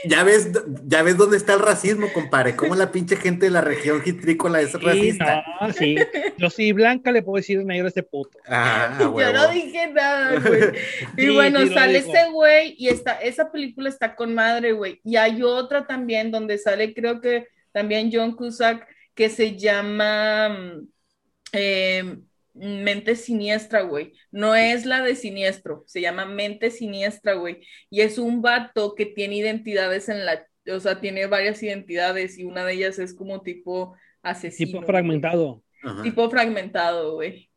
Ya 0.05 0.23
ves, 0.23 0.51
ya 0.85 1.03
ves 1.03 1.17
dónde 1.17 1.37
está 1.37 1.55
el 1.55 1.61
racismo, 1.61 2.13
compadre. 2.13 2.55
Cómo 2.55 2.75
la 2.77 2.93
pinche 2.93 3.17
gente 3.17 3.47
de 3.47 3.51
la 3.51 3.61
región 3.61 4.01
gitrícola 4.03 4.61
es 4.61 4.71
Sí, 4.73 4.79
racista. 4.79 5.45
no, 5.61 5.73
sí. 5.73 5.97
Yo 6.39 6.51
sí, 6.51 6.73
Blanca 6.73 7.11
le 7.11 7.23
puedo 7.23 7.37
decir 7.37 7.65
negro 7.65 7.87
a 7.87 7.89
este 7.89 8.03
puto. 8.03 8.39
Ah, 8.47 8.97
Yo 9.01 9.33
no 9.33 9.49
dije 9.49 9.89
nada, 9.93 10.39
güey. 10.39 10.63
Y 11.17 11.23
Sí, 11.23 11.29
bueno, 11.35 11.61
sí 11.61 11.75
sale 11.75 11.99
ese 11.99 12.31
güey 12.31 12.75
y 12.79 12.89
está, 12.89 13.13
esa 13.21 13.51
película 13.51 13.89
está 13.89 14.15
con 14.15 14.35
madre, 14.35 14.73
güey. 14.73 15.01
Y 15.05 15.17
hay 15.17 15.43
otra 15.43 15.87
también 15.87 16.31
donde 16.31 16.59
sale, 16.59 16.95
creo 16.95 17.21
que 17.21 17.49
también 17.73 18.11
John 18.13 18.37
Cusack, 18.37 18.87
que 19.15 19.29
se 19.29 19.57
llama 19.57 20.49
mm, 20.49 20.89
eh, 21.53 22.17
Mente 22.55 23.17
Siniestra, 23.17 23.83
güey. 23.83 24.13
No 24.31 24.55
es 24.55 24.85
la 24.87 25.03
de 25.03 25.15
Siniestro, 25.15 25.85
se 25.87 26.01
llama 26.01 26.27
Mente 26.27 26.71
Siniestra, 26.71 27.35
güey. 27.35 27.67
Y 27.91 28.01
es 28.03 28.19
un 28.19 28.43
vato 28.43 28.95
que 28.95 29.07
tiene 29.07 29.37
identidades 29.37 30.09
en 30.09 30.25
la, 30.27 30.47
o 30.71 30.81
sea, 30.81 31.01
tiene 31.01 31.27
varias 31.27 31.63
identidades 31.63 32.39
y 32.39 32.45
una 32.45 32.65
de 32.65 32.75
ellas 32.75 32.99
es 32.99 33.15
como 33.15 33.43
tipo 33.43 33.97
asesino. 34.23 34.81
Tipo 34.81 34.83
fragmentado. 34.87 35.63
Ajá. 35.83 36.03
Tipo 36.03 36.29
fragmentado, 36.31 37.15
güey. 37.15 37.49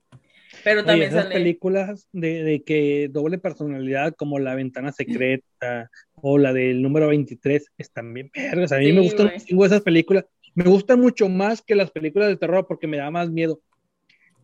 Pero 0.63 0.83
Oye, 0.85 0.87
también 0.87 1.09
esas 1.09 1.23
sale. 1.23 1.35
películas 1.35 2.07
de, 2.13 2.43
de 2.43 2.63
que 2.63 3.09
doble 3.11 3.37
personalidad, 3.37 4.15
como 4.15 4.39
La 4.39 4.55
Ventana 4.55 4.91
Secreta 4.93 5.89
o 6.13 6.37
la 6.37 6.53
del 6.53 6.81
número 6.81 7.09
23, 7.09 7.71
están 7.77 8.13
bien 8.13 8.31
vergas. 8.33 8.71
A 8.71 8.77
mí 8.77 8.85
Sí, 8.85 8.93
me 8.93 9.01
gustan 9.01 9.31
esas 9.35 9.81
películas. 9.81 10.25
Me 10.53 10.63
gustan 10.63 11.01
mucho 11.01 11.27
más 11.27 11.61
que 11.61 11.75
las 11.75 11.91
películas 11.91 12.29
de 12.29 12.37
terror 12.37 12.65
porque 12.67 12.87
me 12.87 12.97
da 12.97 13.11
más 13.11 13.29
miedo. 13.29 13.59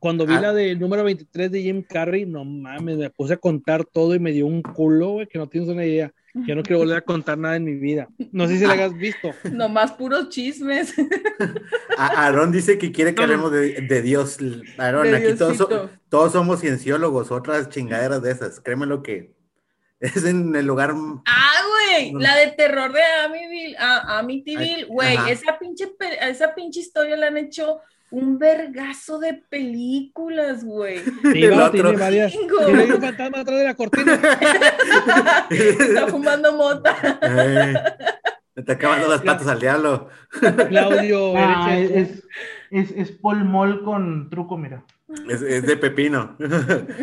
Cuando 0.02 0.26
vi 0.26 0.34
Ah. 0.34 0.42
la 0.42 0.54
del 0.54 0.80
número 0.80 1.04
23 1.04 1.52
de 1.52 1.62
Jim 1.62 1.84
Carrey, 1.88 2.26
no 2.26 2.44
mames, 2.44 2.98
me 2.98 3.12
puse 3.12 3.34
a 3.36 3.38
contar 3.38 3.86
todo 3.86 4.16
y 4.16 4.20
me 4.20 4.32
dio 4.32 4.48
un 4.48 4.64
culo, 4.64 5.10
güey, 5.12 5.28
que 5.28 5.38
no 5.38 5.48
tienes 5.48 5.70
una 5.70 5.86
idea. 5.86 6.12
Yo 6.34 6.56
no 6.56 6.64
quiero 6.64 6.80
volver 6.80 6.98
a 6.98 7.02
contar 7.02 7.38
nada 7.38 7.56
en 7.58 7.66
mi 7.66 7.76
vida. 7.76 8.08
No 8.32 8.48
sé 8.48 8.58
si 8.58 8.66
la 8.66 8.74
has 8.86 8.94
visto. 8.96 9.30
Nomás 9.52 9.92
puros 9.92 10.30
chismes. 10.30 10.92
A- 12.00 12.08
Aarón 12.26 12.52
dice 12.52 12.80
que 12.80 12.92
quiere 12.92 13.14
que 13.14 13.22
hablemos 13.22 13.52
de, 13.52 13.82
de 13.82 14.02
Dios. 14.02 14.40
Aarón, 14.80 15.12
De 15.12 15.18
aquí 15.18 15.38
todos, 15.38 15.58
so- 15.58 15.90
todos 16.10 16.32
somos 16.32 16.62
cienciólogos, 16.62 17.30
otras 17.30 17.70
chingaderas 17.70 18.24
de 18.24 18.32
esas. 18.32 18.60
Créeme 18.60 18.88
lo 18.88 19.04
que 19.04 19.36
es 20.00 20.26
en 20.26 20.56
el 20.56 20.66
lugar. 20.66 20.96
Ah, 21.28 21.62
güey, 21.70 22.14
la 22.14 22.36
de 22.38 22.48
terror 22.54 22.92
de 22.92 23.02
Amityville, 23.26 23.76
a- 23.78 24.18
Amityville, 24.18 24.86
güey, 24.86 25.16
esa 25.30 25.60
pinche, 25.60 25.92
esa 26.22 26.56
pinche 26.56 26.80
historia 26.80 27.18
la 27.18 27.28
han 27.28 27.38
hecho 27.38 27.78
un 28.12 28.38
vergazo 28.38 29.20
de 29.20 29.34
películas, 29.50 30.64
güey. 30.64 31.00
Sí, 31.34 31.46
otro. 31.48 31.72
tiene 31.72 31.92
varias. 31.98 32.34
Tiene 32.34 32.94
un 32.94 33.02
fantasma 33.02 33.40
atrás 33.40 33.58
de 33.60 33.64
la 33.66 33.74
cortina. 33.76 34.20
Está 35.50 36.08
fumando 36.08 36.54
mota. 36.58 36.96
Ay, 37.22 37.74
me 38.56 38.62
está 38.62 38.74
acabando 38.74 39.08
las 39.08 39.22
patas 39.22 39.48
al 39.48 39.60
diablo. 39.60 40.10
Claudio, 40.68 41.34
Ah, 41.38 41.78
es, 41.78 42.24
es, 42.70 42.92
es 42.92 43.12
Paul 43.12 43.46
Mall 43.46 43.84
con 43.84 44.30
truco, 44.30 44.58
mira. 44.58 44.84
Es, 45.30 45.42
es 45.42 45.66
de 45.66 45.78
pepino. 45.78 46.36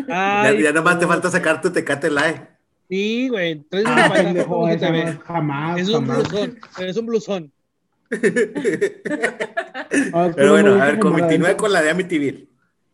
ya, 0.07 0.41
Ay, 0.43 0.61
ya 0.63 0.71
nomás 0.71 0.99
te 0.99 1.07
falta 1.07 1.29
sacar 1.31 1.59
tu 1.61 1.71
tecate 1.71 2.09
live. 2.09 2.47
Sí, 2.89 3.29
güey. 3.29 3.65
Un 3.71 3.83
Ah, 3.85 4.07
no 4.23 4.95
es 4.97 5.17
jamás, 5.23 5.79
Es 5.79 5.89
un 5.89 6.07
jamás. 6.07 6.29
blusón. 6.29 6.59
Es 6.79 6.97
un 6.97 7.05
blusón. 7.05 7.51
Ah, 10.13 10.31
Pero 10.35 10.47
no 10.47 10.51
bueno, 10.53 10.71
a 10.81 10.85
ver, 10.85 10.99
nada. 11.39 11.57
con 11.57 11.71
la 11.71 11.81
de 11.81 11.89
Amityville. 11.89 12.47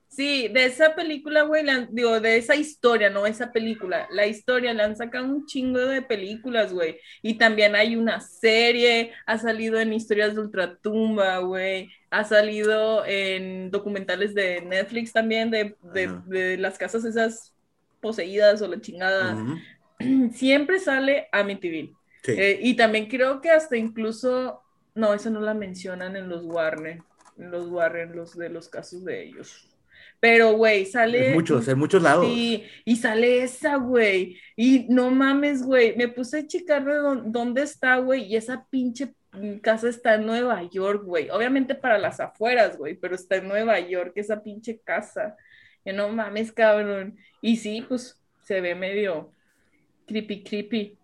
Sí, 0.08 0.48
de 0.48 0.66
esa 0.66 0.96
película, 0.96 1.42
güey, 1.42 1.68
han- 1.70 1.90
digo, 1.92 2.22
de 2.22 2.38
esa 2.38 2.56
historia, 2.56 3.10
no 3.10 3.26
esa 3.26 3.52
película, 3.52 4.08
la 4.12 4.26
historia, 4.26 4.74
le 4.74 4.82
han 4.82 4.96
sacado 4.96 5.26
un 5.26 5.46
chingo 5.46 5.80
de 5.80 6.02
películas, 6.02 6.72
güey, 6.72 6.98
y 7.22 7.34
también 7.34 7.76
hay 7.76 7.98
una 7.98 8.22
serie, 8.22 9.12
ha 9.26 9.38
salido 9.38 9.78
en 9.78 9.92
historias 9.92 10.34
de 10.34 10.40
Ultratumba, 10.42 11.40
güey, 11.40 11.90
ha 12.12 12.24
salido 12.24 13.06
en 13.06 13.70
documentales 13.72 14.34
de 14.34 14.62
Netflix 14.62 15.12
también, 15.12 15.52
de, 15.52 15.76
de, 15.84 16.58
las 16.60 16.78
casas 16.78 17.04
esas 17.04 17.54
poseídas 18.00 18.62
o 18.62 18.70
la 18.70 18.80
chingada, 18.80 19.36
siempre 20.34 20.80
sale 20.80 21.28
Amityville, 21.34 21.94
Sí. 22.24 22.32
Eh, 22.32 22.60
y 22.64 22.74
también 22.76 23.08
creo 23.08 23.40
que 23.40 23.52
hasta 23.52 23.78
incluso, 23.78 24.64
no, 24.96 25.14
esa 25.14 25.30
no 25.30 25.42
la 25.42 25.54
mencionan 25.54 26.16
en 26.16 26.30
los 26.30 26.44
Warner, 26.46 27.02
en 27.38 27.52
los 27.52 27.68
Warner, 27.68 28.16
los 28.16 28.36
de 28.38 28.50
los 28.50 28.70
casos 28.70 29.04
de 29.06 29.24
ellos. 29.24 29.70
Pero, 30.20 30.54
güey, 30.54 30.86
sale. 30.86 31.28
en 31.28 31.34
muchos, 31.34 31.68
en 31.68 31.78
muchos 31.78 32.02
lados. 32.02 32.26
Sí, 32.26 32.64
y 32.86 32.96
sale 32.96 33.44
esa, 33.44 33.76
güey. 33.76 34.38
Y 34.56 34.88
no 34.90 35.12
mames, 35.12 35.62
güey. 35.62 35.96
Me 35.98 36.08
puse 36.08 36.40
a 36.40 36.48
checar 36.48 36.84
de 36.86 36.94
dó- 36.94 37.22
dónde 37.26 37.62
está, 37.62 37.98
güey. 37.98 38.24
Y 38.24 38.36
esa 38.36 38.66
pinche 38.70 39.14
casa 39.62 39.90
está 39.90 40.16
en 40.16 40.26
Nueva 40.26 40.64
York, 40.64 41.04
güey. 41.04 41.30
Obviamente 41.30 41.76
para 41.76 41.98
las 42.00 42.20
afueras, 42.20 42.78
güey. 42.78 42.96
Pero 42.96 43.14
está 43.14 43.36
en 43.36 43.48
Nueva 43.50 43.80
York, 43.82 44.14
esa 44.16 44.42
pinche 44.42 44.80
casa. 44.80 45.36
Y 45.84 45.92
no 45.94 46.10
mames, 46.10 46.52
cabrón. 46.52 47.18
Y 47.42 47.58
sí, 47.58 47.86
pues 47.88 48.20
se 48.44 48.62
ve 48.62 48.74
medio 48.74 49.32
creepy, 50.08 50.44
creepy. 50.44 50.98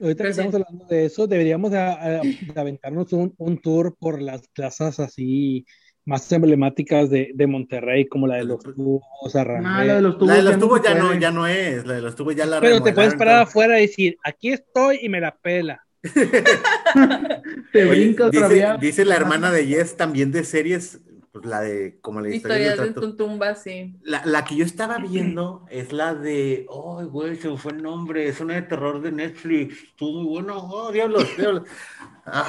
Ahorita 0.00 0.24
que 0.24 0.30
estamos 0.30 0.54
hablando 0.54 0.86
de 0.86 1.04
eso, 1.06 1.26
deberíamos 1.26 1.70
de, 1.70 1.78
de- 1.78 2.52
de 2.54 2.60
aventarnos 2.60 3.12
un, 3.12 3.34
un 3.38 3.58
tour 3.60 3.96
por 3.98 4.20
las 4.22 4.46
plazas 4.48 4.98
así 5.00 5.66
más 6.06 6.30
emblemáticas 6.32 7.10
de, 7.10 7.30
de 7.34 7.46
Monterrey, 7.46 8.08
como 8.08 8.26
la 8.26 8.36
de 8.36 8.44
los 8.44 8.60
tubos, 8.62 9.02
Arrambé. 9.36 9.68
No, 9.68 9.84
la 9.84 9.94
de 9.96 10.00
los 10.02 10.18
tubos, 10.18 10.28
la 10.28 10.34
de 10.36 10.42
los 10.42 10.52
ya 10.54 10.58
tubos 10.58 10.82
ya 10.82 10.94
no, 10.94 11.14
ya 11.18 11.30
no 11.30 11.46
es. 11.46 11.86
La 11.86 11.94
de 11.94 12.00
los 12.00 12.16
tubos 12.16 12.34
ya 12.34 12.46
la 12.46 12.60
Pero 12.60 12.82
te 12.82 12.92
puedes 12.94 13.14
parar 13.14 13.34
todo. 13.44 13.50
afuera 13.50 13.78
y 13.78 13.82
decir, 13.86 14.16
aquí 14.24 14.48
estoy 14.52 14.98
y 15.02 15.08
me 15.08 15.20
la 15.20 15.36
pela. 15.36 15.80
Te 17.72 17.84
Oye, 17.84 17.90
brincas 17.90 18.30
dice, 18.30 18.42
todavía. 18.42 18.76
dice 18.80 19.04
la 19.04 19.16
hermana 19.16 19.50
de 19.50 19.66
Jess 19.66 19.96
también 19.96 20.32
de 20.32 20.44
series, 20.44 21.00
pues 21.32 21.44
la 21.46 21.60
de, 21.60 21.98
como 22.00 22.20
la 22.20 22.28
historia 22.28 22.56
Historias 22.58 22.78
de 22.78 22.86
de 22.94 23.00
Tuntumba, 23.00 23.54
sí. 23.54 23.96
La, 24.02 24.24
la 24.26 24.44
que 24.44 24.56
yo 24.56 24.64
estaba 24.64 24.98
viendo 24.98 25.64
es 25.70 25.92
la 25.92 26.14
de, 26.14 26.66
oh, 26.68 27.04
güey, 27.06 27.36
se 27.36 27.48
me 27.48 27.56
fue 27.56 27.72
el 27.72 27.82
nombre, 27.82 28.26
es 28.28 28.40
una 28.40 28.54
de 28.54 28.62
terror 28.62 29.00
de 29.00 29.12
Netflix, 29.12 29.82
estuvo 29.84 30.22
muy 30.22 30.24
bueno, 30.28 30.56
oh, 30.58 30.90
diablos, 30.90 31.24
diablos. 31.36 31.62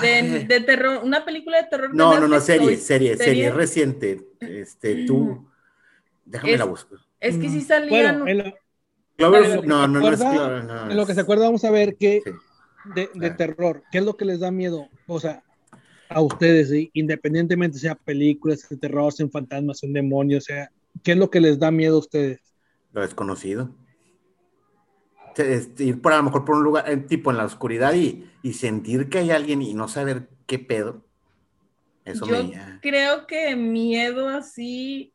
De, 0.02 0.46
de 0.48 0.60
terror, 0.62 1.02
una 1.04 1.24
película 1.26 1.58
de 1.62 1.68
terror. 1.70 1.92
de 1.92 1.98
no, 1.98 2.20
no, 2.20 2.28
no, 2.28 2.40
serie, 2.40 2.76
serie, 2.78 3.16
serie, 3.18 3.18
¿Serie? 3.18 3.48
es 3.48 3.54
reciente, 3.56 4.28
este, 4.40 5.06
tú, 5.06 5.48
déjame 6.26 6.54
Es- 6.54 6.60
la 6.60 6.66
busco. 6.66 6.96
Es 7.20 7.38
que 7.38 7.50
sí 7.50 7.58
Mm. 7.58 7.62
salían. 7.62 8.20
Bueno, 8.24 8.28
en 8.28 8.38
lo, 8.50 8.56
Cloverfield, 9.18 9.62
¿te 9.62 9.68
no, 9.68 9.88
no, 9.88 10.00
no 10.00 10.10
es? 10.12 10.20
Clover, 10.20 10.64
no, 10.66 10.90
en 10.90 10.98
lo 10.98 11.06
que 11.06 11.14
se 11.14 11.22
acuerda, 11.22 11.46
vamos 11.46 11.64
a 11.66 11.70
ver 11.72 11.96
qué 11.98 12.22
sí. 12.26 12.32
de, 12.96 13.10
de 13.14 13.28
Ah. 13.28 13.38
terror, 13.38 13.84
qué 13.92 14.00
es 14.00 14.04
lo 14.06 14.18
que 14.18 14.26
les 14.26 14.40
da 14.40 14.50
miedo, 14.50 14.88
o 15.06 15.20
sea, 15.20 15.44
a 16.14 16.22
ustedes, 16.22 16.70
¿sí? 16.70 16.90
independientemente 16.94 17.80
sea 17.80 17.96
películas 17.96 18.68
de 18.70 18.78
terror, 18.78 19.14
sean 19.14 19.32
fantasmas, 19.32 19.80
sean 19.80 19.94
demonios, 19.94 20.46
sea, 20.46 20.72
¿qué 21.04 21.14
es 21.14 21.18
lo 21.18 21.30
que 21.32 21.42
les 21.42 21.60
da 21.60 21.72
miedo 21.72 21.96
a 21.98 22.00
ustedes? 22.00 22.40
Lo 22.94 23.02
desconocido. 23.02 23.70
Este, 25.38 25.86
ir 25.86 26.02
por 26.02 26.12
a 26.14 26.18
lo 26.18 26.24
mejor 26.24 26.46
por 26.46 26.56
un 26.58 26.64
lugar, 26.64 26.90
eh, 26.90 26.98
tipo 26.98 27.32
en 27.32 27.38
la 27.38 27.46
oscuridad 27.46 27.94
y, 27.94 28.30
y 28.44 28.54
sentir 28.54 29.10
que 29.10 29.20
hay 29.20 29.32
alguien 29.32 29.62
y 29.62 29.74
no 29.74 29.88
saber 29.88 30.30
qué 30.46 30.60
pedo. 30.60 31.06
Eso 32.06 32.26
Yo 32.26 32.36
me. 32.52 32.52
creo 32.82 33.26
que 33.28 33.56
miedo 33.56 34.30
así 34.30 35.14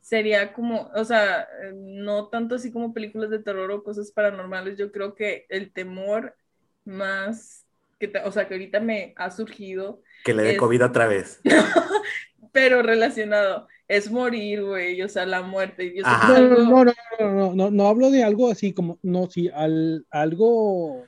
sería 0.00 0.52
como, 0.52 0.90
o 0.94 1.04
sea, 1.04 1.48
no 1.74 2.28
tanto 2.28 2.54
así 2.56 2.72
como 2.72 2.92
películas 2.94 3.30
de 3.30 3.38
terror 3.42 3.70
o 3.70 3.82
cosas 3.82 4.12
paranormales, 4.12 4.78
yo 4.78 4.92
creo 4.92 5.14
que 5.14 5.46
el 5.48 5.72
temor 5.72 6.36
más 6.84 7.63
que, 7.98 8.12
o 8.24 8.32
sea, 8.32 8.46
que 8.48 8.54
ahorita 8.54 8.80
me 8.80 9.12
ha 9.16 9.30
surgido, 9.30 10.02
Que 10.24 10.34
le 10.34 10.42
dé 10.42 10.50
Es- 10.52 10.58
COVID 10.58 10.84
otra 10.84 11.06
vez. 11.06 11.40
pero 12.52 12.82
relacionado, 12.82 13.66
es 13.88 14.10
morir, 14.10 14.62
güey, 14.64 15.00
o 15.02 15.08
sea, 15.08 15.26
la 15.26 15.42
muerte. 15.42 15.92
Yo 15.94 16.02
No, 16.02 16.10
no, 16.28 16.34
algo- 16.34 16.56
no, 16.56 16.84
no, 16.84 16.92
no, 17.20 17.30
no, 17.32 17.54
no, 17.54 17.70
no 17.70 17.86
hablo 17.88 18.10
de 18.10 18.22
algo 18.24 18.50
así 18.50 18.72
como, 18.72 18.98
no, 19.02 19.28
sí, 19.30 19.50
al, 19.52 20.06
algo 20.10 21.04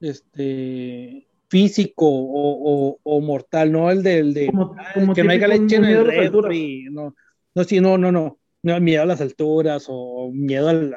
este 0.00 1.26
físico 1.48 2.06
o, 2.06 2.90
o- 2.92 2.98
o 3.02 3.20
mortal, 3.20 3.72
no 3.72 3.90
el 3.90 4.02
del 4.02 4.32
de 4.34 4.46
Como- 4.46 4.76
como 4.94 5.14
que 5.14 5.24
no 5.24 5.32
haya 5.32 5.48
leche 5.48 5.76
en 5.76 5.84
el 5.84 5.98
a 5.98 6.04
refri, 6.04 6.86
no, 6.90 7.14
no, 7.54 7.64
sí, 7.64 7.80
no, 7.80 7.98
no, 7.98 8.12
no, 8.12 8.38
no, 8.62 8.80
miedo 8.80 9.02
a 9.02 9.06
las 9.06 9.20
alturas 9.20 9.86
o 9.88 10.30
miedo 10.32 10.68
al, 10.68 10.96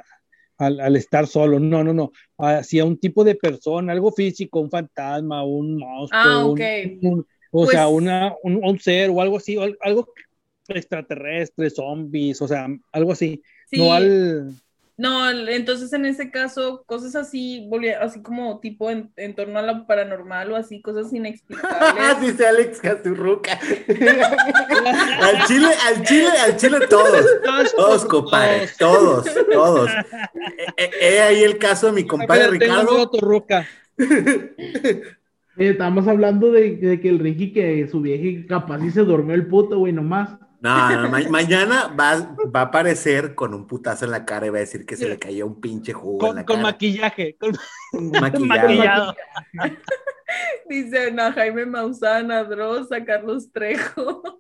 al, 0.65 0.80
al 0.80 0.95
estar 0.95 1.27
solo, 1.27 1.60
no, 1.60 1.84
no, 1.84 1.94
no, 1.94 2.11
hacia 2.38 2.85
un 2.85 2.98
tipo 2.98 3.23
de 3.23 3.35
persona, 3.35 3.94
algo 3.94 4.11
físico, 4.11 4.60
un 4.60 4.69
fantasma, 4.72 5.44
un 5.44 5.77
monstruo, 5.77 6.22
Ah, 6.23 6.45
un- 6.45 6.52
ok. 6.52 6.61
un- 7.02 7.27
o 7.52 7.65
sea, 7.68 7.85
Pues- 7.85 7.95
una, 8.02 8.34
un, 8.44 8.60
un 8.64 8.80
ser 8.80 9.10
o 9.11 9.22
algo 9.22 9.38
así, 9.38 9.56
o 9.57 9.64
al- 9.64 9.77
algo 9.81 10.07
extraterrestre, 10.68 11.69
zombies, 11.69 12.41
o 12.41 12.48
sea, 12.48 12.68
algo 12.91 13.11
así, 13.11 13.41
Sí, 13.69 13.77
no 13.77 13.94
al... 13.94 14.53
no, 14.95 15.30
entonces 15.30 15.91
en 15.94 16.06
ese 16.06 16.30
caso, 16.30 16.84
cosas 16.86 17.15
así, 17.15 17.68
así 17.99 18.22
como 18.22 18.60
tipo 18.60 18.91
en, 18.91 19.11
en 19.15 19.34
torno 19.36 19.57
a 19.60 19.61
lo 19.64 19.88
paranormal 19.88 20.52
o 20.52 20.56
así, 20.56 20.82
cosas 20.82 21.11
inexplicables. 21.14 22.22
Dice 22.22 22.45
Alex 22.48 22.80
Caturruca. 22.80 23.53
al 25.22 25.45
chile, 25.48 25.70
al 25.88 26.03
chile, 26.03 26.30
al 26.45 26.57
chile 26.57 26.78
todos. 26.90 27.26
Todos, 27.76 28.06
compadre. 28.06 28.70
Todos, 28.78 29.26
todos. 29.52 29.90
He, 30.78 30.84
he- 30.84 31.15
he 31.15 31.22
ahí 31.22 31.44
el 31.44 31.57
caso 31.57 31.88
de 31.88 31.94
mi 31.94 32.06
compadre 32.06 32.48
Ricardo. 32.48 33.10
Eh, 35.56 35.70
estamos 35.70 36.07
hablando 36.07 36.52
de, 36.52 36.78
de 36.78 36.99
que 36.99 37.10
el 37.10 37.20
Ricky, 37.20 37.53
que 37.53 37.88
su 37.88 38.02
vieja 38.02 38.48
capaz 38.48 38.84
y 38.84 38.90
se 38.90 39.02
durmió 39.02 39.36
el 39.36 39.45
puto, 39.45 39.78
güey, 39.78 39.94
nomás. 39.94 40.30
No, 40.64 41.02
no, 41.02 41.10
ma- 41.10 41.30
mañana 41.30 41.88
va, 41.88 42.35
va 42.56 42.61
a 42.61 42.64
aparecer 42.64 43.35
con 43.35 43.53
un 43.53 43.68
putazo 43.68 44.06
en 44.06 44.11
la 44.11 44.23
cara 44.23 44.45
y 44.48 44.49
va 44.49 44.57
a 44.57 44.61
decir 44.61 44.85
que 44.85 44.95
se 44.95 45.10
le 45.10 45.19
cayó 45.19 45.45
un 45.45 45.60
pinche 45.60 45.91
jugo 45.91 46.14
en 46.15 46.19
Con, 46.27 46.35
la 46.38 46.45
con 46.45 46.56
cara. 46.56 46.68
maquillaje. 46.69 47.35
con- 47.38 47.57
Maquillado. 48.22 48.45
maquillado. 48.48 49.15
Dice 50.69 51.14
a 51.19 51.31
Jaime 51.34 51.65
Mausana, 51.65 52.44
Dross, 52.45 52.91
a 52.91 53.03
Carlos 53.03 53.52
Trejo. 53.52 54.23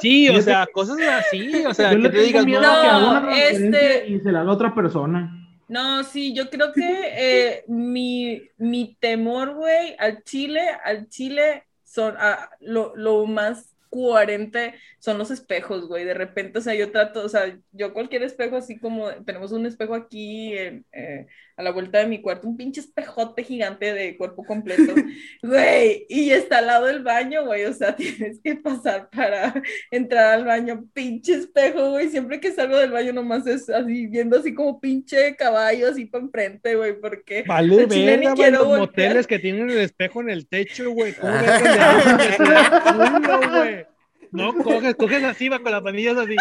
Sí, 0.00 0.28
o 0.28 0.40
sea, 0.42 0.66
cosas 0.72 0.98
así, 1.00 1.64
o 1.64 1.72
sea, 1.72 1.92
Yo 1.92 2.02
que 2.02 2.08
te 2.10 2.18
digas, 2.22 2.44
miedo 2.44 2.60
no, 2.60 2.68
a 2.68 2.80
que 2.82 2.86
haga 2.88 3.20
una 3.20 3.38
este- 3.38 4.06
y 4.08 4.20
se 4.20 4.32
la 4.32 4.40
haga 4.40 4.50
a 4.50 4.54
otra 4.54 4.74
persona. 4.74 5.30
No, 5.68 6.02
sí, 6.04 6.34
yo 6.34 6.50
creo 6.50 6.72
que 6.72 6.82
eh, 7.16 7.64
mi, 7.68 8.42
mi 8.58 8.96
temor, 9.00 9.54
güey, 9.54 9.94
al 9.98 10.22
chile, 10.24 10.60
al 10.84 11.08
chile, 11.08 11.64
son 11.84 12.14
ah, 12.18 12.50
lo, 12.60 12.92
lo 12.96 13.24
más 13.26 13.73
coherente 13.94 14.74
son 14.98 15.18
los 15.18 15.30
espejos, 15.30 15.86
güey. 15.88 16.04
De 16.04 16.14
repente, 16.14 16.58
o 16.58 16.62
sea, 16.62 16.74
yo 16.74 16.90
trato, 16.92 17.24
o 17.24 17.28
sea, 17.28 17.58
yo 17.72 17.92
cualquier 17.94 18.22
espejo, 18.24 18.56
así 18.56 18.78
como 18.80 19.10
tenemos 19.24 19.52
un 19.52 19.66
espejo 19.66 19.94
aquí 19.94 20.56
en, 20.58 20.86
eh, 20.92 21.26
a 21.56 21.62
la 21.62 21.70
vuelta 21.70 21.98
de 21.98 22.06
mi 22.06 22.20
cuarto, 22.20 22.48
un 22.48 22.56
pinche 22.56 22.80
espejote 22.80 23.44
gigante 23.44 23.92
de 23.92 24.16
cuerpo 24.16 24.44
completo, 24.44 24.94
güey, 25.42 26.06
y 26.08 26.30
está 26.30 26.58
al 26.58 26.66
lado 26.66 26.86
del 26.86 27.02
baño, 27.02 27.46
güey, 27.46 27.64
o 27.64 27.72
sea, 27.72 27.94
tienes 27.96 28.40
que 28.42 28.56
pasar 28.56 29.08
para 29.10 29.54
entrar 29.90 30.34
al 30.34 30.44
baño, 30.44 30.84
pinche 30.92 31.34
espejo, 31.34 31.90
güey, 31.90 32.08
siempre 32.08 32.40
que 32.40 32.52
salgo 32.52 32.78
del 32.78 32.90
baño 32.90 33.12
nomás 33.12 33.46
es 33.46 33.68
así, 33.70 34.06
viendo 34.06 34.38
así 34.38 34.54
como 34.54 34.80
pinche 34.80 35.36
caballo 35.36 35.88
así 35.88 36.06
para 36.06 36.24
enfrente, 36.24 36.74
güey, 36.74 37.00
porque 37.00 37.44
Vale, 37.46 37.86
verga, 37.86 38.34
güey, 38.34 38.50
los 38.50 38.66
voltear. 38.66 38.80
moteles 38.80 39.26
que 39.26 39.38
tienen 39.38 39.70
el 39.70 39.78
espejo 39.78 40.20
en 40.20 40.30
el 40.30 40.48
techo, 40.48 40.90
güey. 40.90 41.14
¿Cómo 41.14 41.32
güey? 43.58 43.93
No 44.34 44.52
coges, 44.52 44.96
coges 44.96 45.22
así, 45.22 45.48
va 45.48 45.60
con 45.60 45.70
las 45.70 45.82
manillas 45.82 46.16
así. 46.16 46.34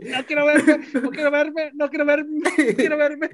No 0.00 0.26
quiero 0.26 0.44
verme, 0.44 0.80
no 0.92 1.10
quiero 1.10 1.30
verme, 1.30 1.70
no 1.74 1.88
quiero 1.88 2.04
verme, 2.04 2.40
no 2.40 2.74
quiero 2.76 2.96
verme. 2.96 3.30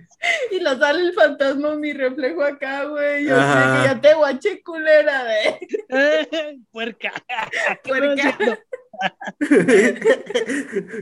y 0.50 0.60
lo 0.60 0.78
sale 0.78 1.00
el 1.00 1.14
fantasma, 1.14 1.74
mi 1.76 1.94
reflejo 1.94 2.42
acá, 2.42 2.84
güey, 2.84 3.24
yo 3.24 3.34
sé 3.36 3.42
que 3.42 3.84
ya 3.88 4.00
te 4.02 4.14
guaché 4.14 4.62
culera, 4.62 5.24
de 5.24 5.58
Eh, 5.88 6.58
puerca. 6.70 7.12
¿Qué 7.50 7.58
estás 7.58 7.78
Puerca. 7.84 8.58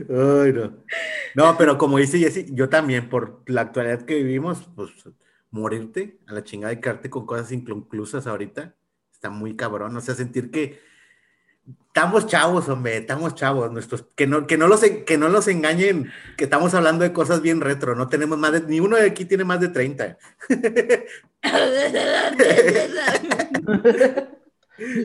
Ay, 0.09 0.53
no. 0.53 0.77
No, 1.35 1.57
pero 1.57 1.77
como 1.77 1.97
dice 1.97 2.17
Jessy, 2.17 2.45
yo 2.51 2.69
también, 2.69 3.09
por 3.09 3.43
la 3.47 3.61
actualidad 3.61 4.03
que 4.03 4.15
vivimos, 4.15 4.69
pues 4.73 4.91
morirte 5.51 6.17
a 6.27 6.33
la 6.33 6.45
chingada 6.45 6.71
y 6.71 6.79
quedarte 6.79 7.09
con 7.09 7.25
cosas 7.25 7.51
inconclusas 7.51 8.25
ahorita, 8.25 8.73
está 9.11 9.29
muy 9.29 9.57
cabrón. 9.57 9.97
O 9.97 10.01
sea, 10.01 10.15
sentir 10.15 10.49
que 10.49 10.79
estamos 11.87 12.27
chavos, 12.27 12.69
hombre, 12.69 12.97
estamos 12.97 13.35
chavos, 13.35 13.71
nuestros, 13.71 14.05
que 14.15 14.27
no, 14.27 14.47
que 14.47 14.57
no 14.57 14.67
los, 14.67 14.81
que 14.81 15.17
no 15.17 15.27
los 15.27 15.47
engañen, 15.47 16.11
que 16.37 16.45
estamos 16.45 16.73
hablando 16.73 17.03
de 17.03 17.11
cosas 17.11 17.41
bien 17.41 17.61
retro, 17.61 17.95
no 17.95 18.07
tenemos 18.07 18.37
más 18.37 18.53
de, 18.53 18.61
ni 18.61 18.79
uno 18.79 18.95
de 18.95 19.07
aquí 19.07 19.25
tiene 19.25 19.43
más 19.43 19.59
de 19.59 19.69
30. 19.69 20.17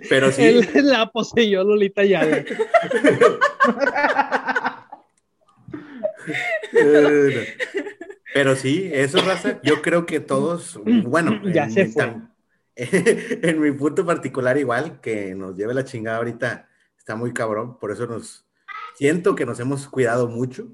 Pero 0.08 0.30
sí. 0.30 0.42
Él 0.42 0.68
la 0.74 1.10
poseyó 1.10 1.64
Lolita 1.64 2.04
Yala. 2.04 2.44
Pero 8.34 8.56
sí, 8.56 8.90
eso, 8.92 9.20
raza, 9.20 9.60
yo 9.62 9.82
creo 9.82 10.06
que 10.06 10.20
todos, 10.20 10.80
bueno, 10.84 11.40
Ya 11.44 11.70
se 11.70 11.86
fue. 11.86 12.14
en 13.42 13.60
mi 13.60 13.72
punto 13.72 14.04
particular 14.04 14.58
igual, 14.58 15.00
que 15.00 15.34
nos 15.34 15.56
lleve 15.56 15.74
la 15.74 15.84
chingada 15.84 16.18
ahorita, 16.18 16.68
está 16.98 17.16
muy 17.16 17.32
cabrón, 17.32 17.78
por 17.78 17.92
eso 17.92 18.06
nos, 18.06 18.46
siento 18.94 19.34
que 19.34 19.46
nos 19.46 19.60
hemos 19.60 19.88
cuidado 19.88 20.28
mucho. 20.28 20.68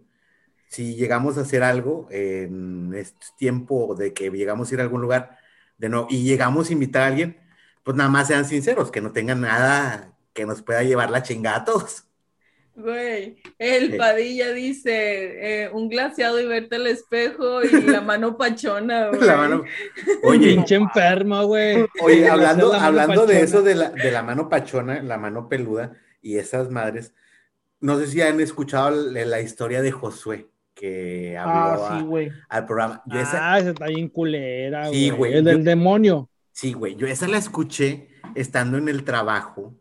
Si 0.68 0.94
llegamos 0.96 1.36
a 1.38 1.42
hacer 1.42 1.62
algo 1.62 2.08
en 2.10 2.94
este 2.94 3.26
tiempo 3.38 3.94
de 3.96 4.14
que 4.14 4.30
llegamos 4.30 4.70
a 4.70 4.74
ir 4.74 4.80
a 4.80 4.84
algún 4.84 5.02
lugar 5.02 5.38
de 5.78 5.88
no, 5.88 6.06
y 6.10 6.24
llegamos 6.24 6.70
a 6.70 6.72
invitar 6.72 7.02
a 7.02 7.06
alguien, 7.08 7.38
pues 7.82 7.96
nada 7.96 8.10
más 8.10 8.28
sean 8.28 8.44
sinceros, 8.44 8.90
que 8.90 9.00
no 9.00 9.12
tengan 9.12 9.40
nada 9.40 10.16
que 10.32 10.46
nos 10.46 10.62
pueda 10.62 10.82
llevar 10.84 11.10
la 11.10 11.22
chingada 11.22 11.58
a 11.58 11.64
todos. 11.64 12.04
Güey, 12.82 13.36
el 13.58 13.92
Sí. 13.92 13.98
Padilla 13.98 14.52
dice, 14.52 15.64
eh, 15.64 15.70
un 15.72 15.88
glaseado 15.88 16.40
y 16.40 16.46
verte 16.46 16.76
al 16.76 16.86
espejo 16.86 17.62
y 17.62 17.68
la 17.82 18.00
mano 18.00 18.36
pachona, 18.38 19.08
güey. 19.08 19.20
La 19.20 19.36
mano. 19.36 19.64
Oye, 20.24 20.54
Pinche 20.54 20.76
enferma, 20.76 21.42
güey. 21.44 21.84
Oye, 22.02 22.28
hablando, 22.28 22.72
hablando 22.72 23.26
de 23.26 23.40
eso 23.42 23.62
de 23.62 23.74
la, 23.74 23.90
de 23.90 24.10
la 24.10 24.22
mano 24.22 24.48
pachona, 24.48 25.02
la 25.02 25.18
mano 25.18 25.48
peluda 25.48 25.92
y 26.22 26.36
esas 26.38 26.70
madres, 26.70 27.12
no 27.80 27.98
sé 27.98 28.06
si 28.06 28.20
han 28.22 28.40
escuchado 28.40 28.90
la, 28.90 29.24
la 29.26 29.40
historia 29.40 29.82
de 29.82 29.90
Josué 29.90 30.48
que 30.74 31.36
habló 31.36 31.84
Ah, 31.84 31.88
sí, 31.92 31.98
a- 31.98 32.02
güey. 32.06 32.32
al 32.48 32.64
programa. 32.66 33.02
Yo 33.06 33.18
esa, 33.20 33.52
Ah, 33.52 33.58
esa 33.58 33.70
está 33.70 33.86
bien 33.86 34.08
culera, 34.08 34.88
Sí, 34.88 35.10
güey. 35.10 35.18
güey, 35.18 35.32
El 35.34 35.44
yo- 35.44 35.50
del 35.50 35.64
demonio. 35.64 36.30
sí, 36.52 36.72
güey, 36.72 36.94
yo 36.96 37.06
esa 37.06 37.28
la 37.28 37.36
escuché 37.38 38.08
estando 38.34 38.78
en 38.78 38.88
el 38.88 39.04
trabajo, 39.04 39.74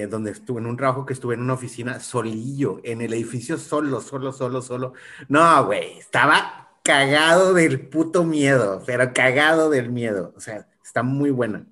eh, 0.00 0.06
donde 0.06 0.30
estuve, 0.32 0.60
en 0.60 0.66
un 0.66 0.76
trabajo 0.76 1.04
que 1.06 1.12
estuve 1.12 1.34
en 1.34 1.40
una 1.42 1.54
oficina 1.54 2.00
solillo, 2.00 2.80
en 2.84 3.00
el 3.02 3.12
edificio 3.12 3.58
solo, 3.58 4.00
solo, 4.00 4.32
solo, 4.32 4.62
solo. 4.62 4.92
No, 5.28 5.66
güey, 5.66 5.98
estaba 5.98 6.70
cagado 6.82 7.54
del 7.54 7.80
puto 7.88 8.24
miedo, 8.24 8.82
pero 8.86 9.12
cagado 9.12 9.70
del 9.70 9.90
miedo. 9.90 10.32
O 10.36 10.40
sea, 10.40 10.66
está 10.84 11.02
muy 11.02 11.30
buena. 11.30 11.66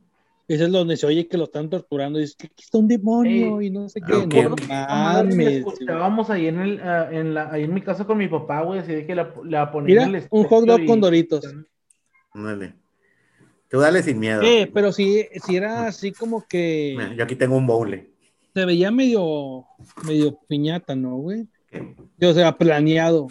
Ese 0.49 0.65
es 0.65 0.73
donde 0.73 0.97
se 0.97 1.07
oye 1.07 1.29
que 1.29 1.37
lo 1.39 1.45
están 1.45 1.71
torturando 1.71 2.19
y 2.19 2.23
dice 2.23 2.35
que 2.37 2.47
aquí 2.49 2.65
está 2.65 2.79
un 2.79 2.89
demonio 2.89 3.61
Ey, 3.61 3.69
y 3.69 3.71
no 3.71 3.89
sé 3.89 4.01
qué. 4.01 4.13
ok, 4.15 4.35
No 4.35 4.57
mames. 4.69 5.49
escuchábamos 5.59 6.29
ahí 6.29 6.49
en, 6.49 6.59
el, 6.59 6.81
ah, 6.81 7.09
en, 7.13 7.35
la, 7.35 7.53
ahí 7.53 7.63
en 7.65 7.73
mi 7.73 7.81
casa 7.83 8.05
con 8.05 8.19
mi 8.19 8.27
papá, 8.27 8.63
güey, 8.63 8.81
así 8.81 8.93
de 8.93 9.07
que 9.07 9.15
la, 9.15 9.33
la 9.45 9.71
ponían 9.71 9.87
Mira, 9.97 10.03
en 10.09 10.15
el 10.25 10.29
un 10.31 10.45
hot 10.49 10.65
dog 10.67 10.85
con 10.87 10.99
y- 10.99 11.01
doritos. 11.01 11.45
Ándale. 12.33 12.75
Tú 13.69 13.79
dale 13.79 14.03
sin 14.03 14.19
miedo. 14.19 14.43
Eh, 14.43 14.69
pero 14.75 14.91
sí, 14.91 15.25
sí 15.47 15.55
era 15.57 15.87
así 15.87 16.11
como 16.11 16.45
que 16.49 16.95
Mira, 16.99 17.15
yo 17.15 17.23
aquí 17.23 17.37
tengo 17.37 17.57
un 17.57 17.69
bowl. 17.69 18.10
Se 18.55 18.65
veía 18.65 18.91
medio, 18.91 19.65
medio 20.07 20.39
piñata, 20.49 20.95
¿no, 20.95 21.17
güey? 21.17 21.47
O 22.23 22.33
sea, 22.33 22.57
planeado. 22.57 23.29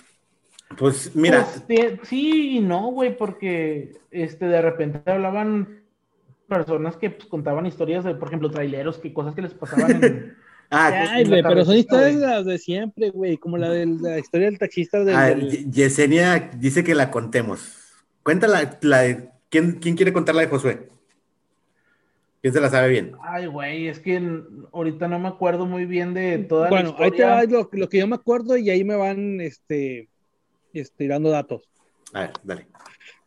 Pues 0.78 1.16
mira, 1.16 1.48
Pues, 1.68 2.00
sí 2.04 2.58
y 2.58 2.60
no, 2.60 2.92
güey, 2.92 3.18
porque 3.18 3.98
este, 4.12 4.46
de 4.46 4.62
repente 4.62 5.02
hablaban 5.12 5.84
personas 6.48 6.96
que 6.98 7.10
pues, 7.10 7.28
contaban 7.28 7.66
historias 7.66 8.04
de, 8.04 8.16
por 8.16 8.28
ejemplo, 8.28 8.50
traileros, 8.52 8.98
que 8.98 9.14
cosas 9.14 9.36
que 9.36 9.42
les 9.42 9.54
pasaban 9.54 10.04
en... 10.04 10.36
ah, 10.70 11.08
Ay, 11.12 11.24
la 11.26 11.30
güey, 11.30 11.44
pero 11.44 11.66
son 11.66 11.76
historias 11.76 12.16
güey. 12.18 12.28
las 12.30 12.46
de 12.46 12.58
siempre, 12.60 13.10
güey, 13.10 13.38
como 13.38 13.58
la 13.58 13.70
de 13.70 13.86
la 13.88 14.20
historia 14.20 14.48
del 14.50 14.60
taxista 14.60 15.04
del, 15.04 15.16
ah, 15.16 15.26
del- 15.28 15.72
Yesenia 15.72 16.52
dice 16.58 16.84
que 16.84 16.96
la 16.96 17.10
contemos. 17.12 17.76
Cuéntala, 18.24 18.78
la 18.82 19.00
de, 19.02 19.30
¿quién, 19.50 19.74
¿quién 19.80 19.96
quiere 19.96 20.14
contar 20.14 20.36
la 20.36 20.42
de 20.42 20.48
Josué? 20.48 20.88
¿Quién 22.42 22.54
se 22.54 22.62
la 22.62 22.70
sabe 22.70 22.90
bien? 22.90 23.12
Ay, 23.22 23.48
güey, 23.48 23.88
es 23.88 24.00
que 24.00 24.22
ahorita 24.72 25.08
no 25.08 25.20
me 25.20 25.28
acuerdo 25.28 25.66
muy 25.66 25.86
bien 25.86 26.14
de 26.14 26.38
toda 26.40 26.70
Bueno, 26.70 26.96
la 26.98 27.06
ahí 27.06 27.12
te 27.12 27.18
historia. 27.18 27.36
va 27.36 27.44
lo, 27.44 27.70
lo 27.72 27.90
que 27.90 27.98
yo 27.98 28.08
me 28.08 28.16
acuerdo 28.16 28.56
y 28.58 28.70
ahí 28.70 28.84
me 28.84 28.96
van 28.96 29.42
este, 29.42 30.10
este, 30.74 31.08
dando 31.08 31.30
datos. 31.30 31.70
A 32.14 32.22
ver, 32.22 32.32
dale. 32.44 32.68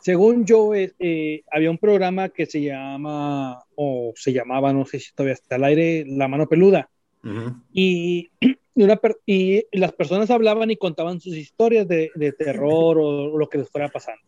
según 0.01 0.45
yo, 0.47 0.75
eh, 0.75 0.93
eh, 0.99 1.43
había 1.53 1.71
un 1.71 1.79
programa 1.79 2.31
que 2.31 2.47
se 2.47 2.63
llama, 2.63 3.63
o 3.75 4.13
se 4.17 4.33
llamaba, 4.33 4.73
no 4.73 4.85
sé 4.87 4.99
si 4.99 5.13
todavía 5.15 5.35
está 5.35 5.57
al 5.57 5.65
aire, 5.65 6.05
La 6.07 6.27
Mano 6.27 6.49
Peluda. 6.49 6.89
Ujú. 7.23 7.55
Y, 7.73 8.31
y 8.75 8.83
una 8.83 8.97
per- 8.97 9.21
y 9.27 9.65
las 9.73 9.93
personas 9.93 10.31
hablaban 10.31 10.71
y 10.71 10.77
contaban 10.77 11.21
sus 11.21 11.37
historias 11.37 11.87
de, 11.87 12.11
de 12.15 12.33
terror 12.33 12.99
o, 12.99 13.39
lo 13.39 13.49
que 13.49 13.59
les 13.59 13.69
fuera 13.71 13.89
pasando. 13.89 14.23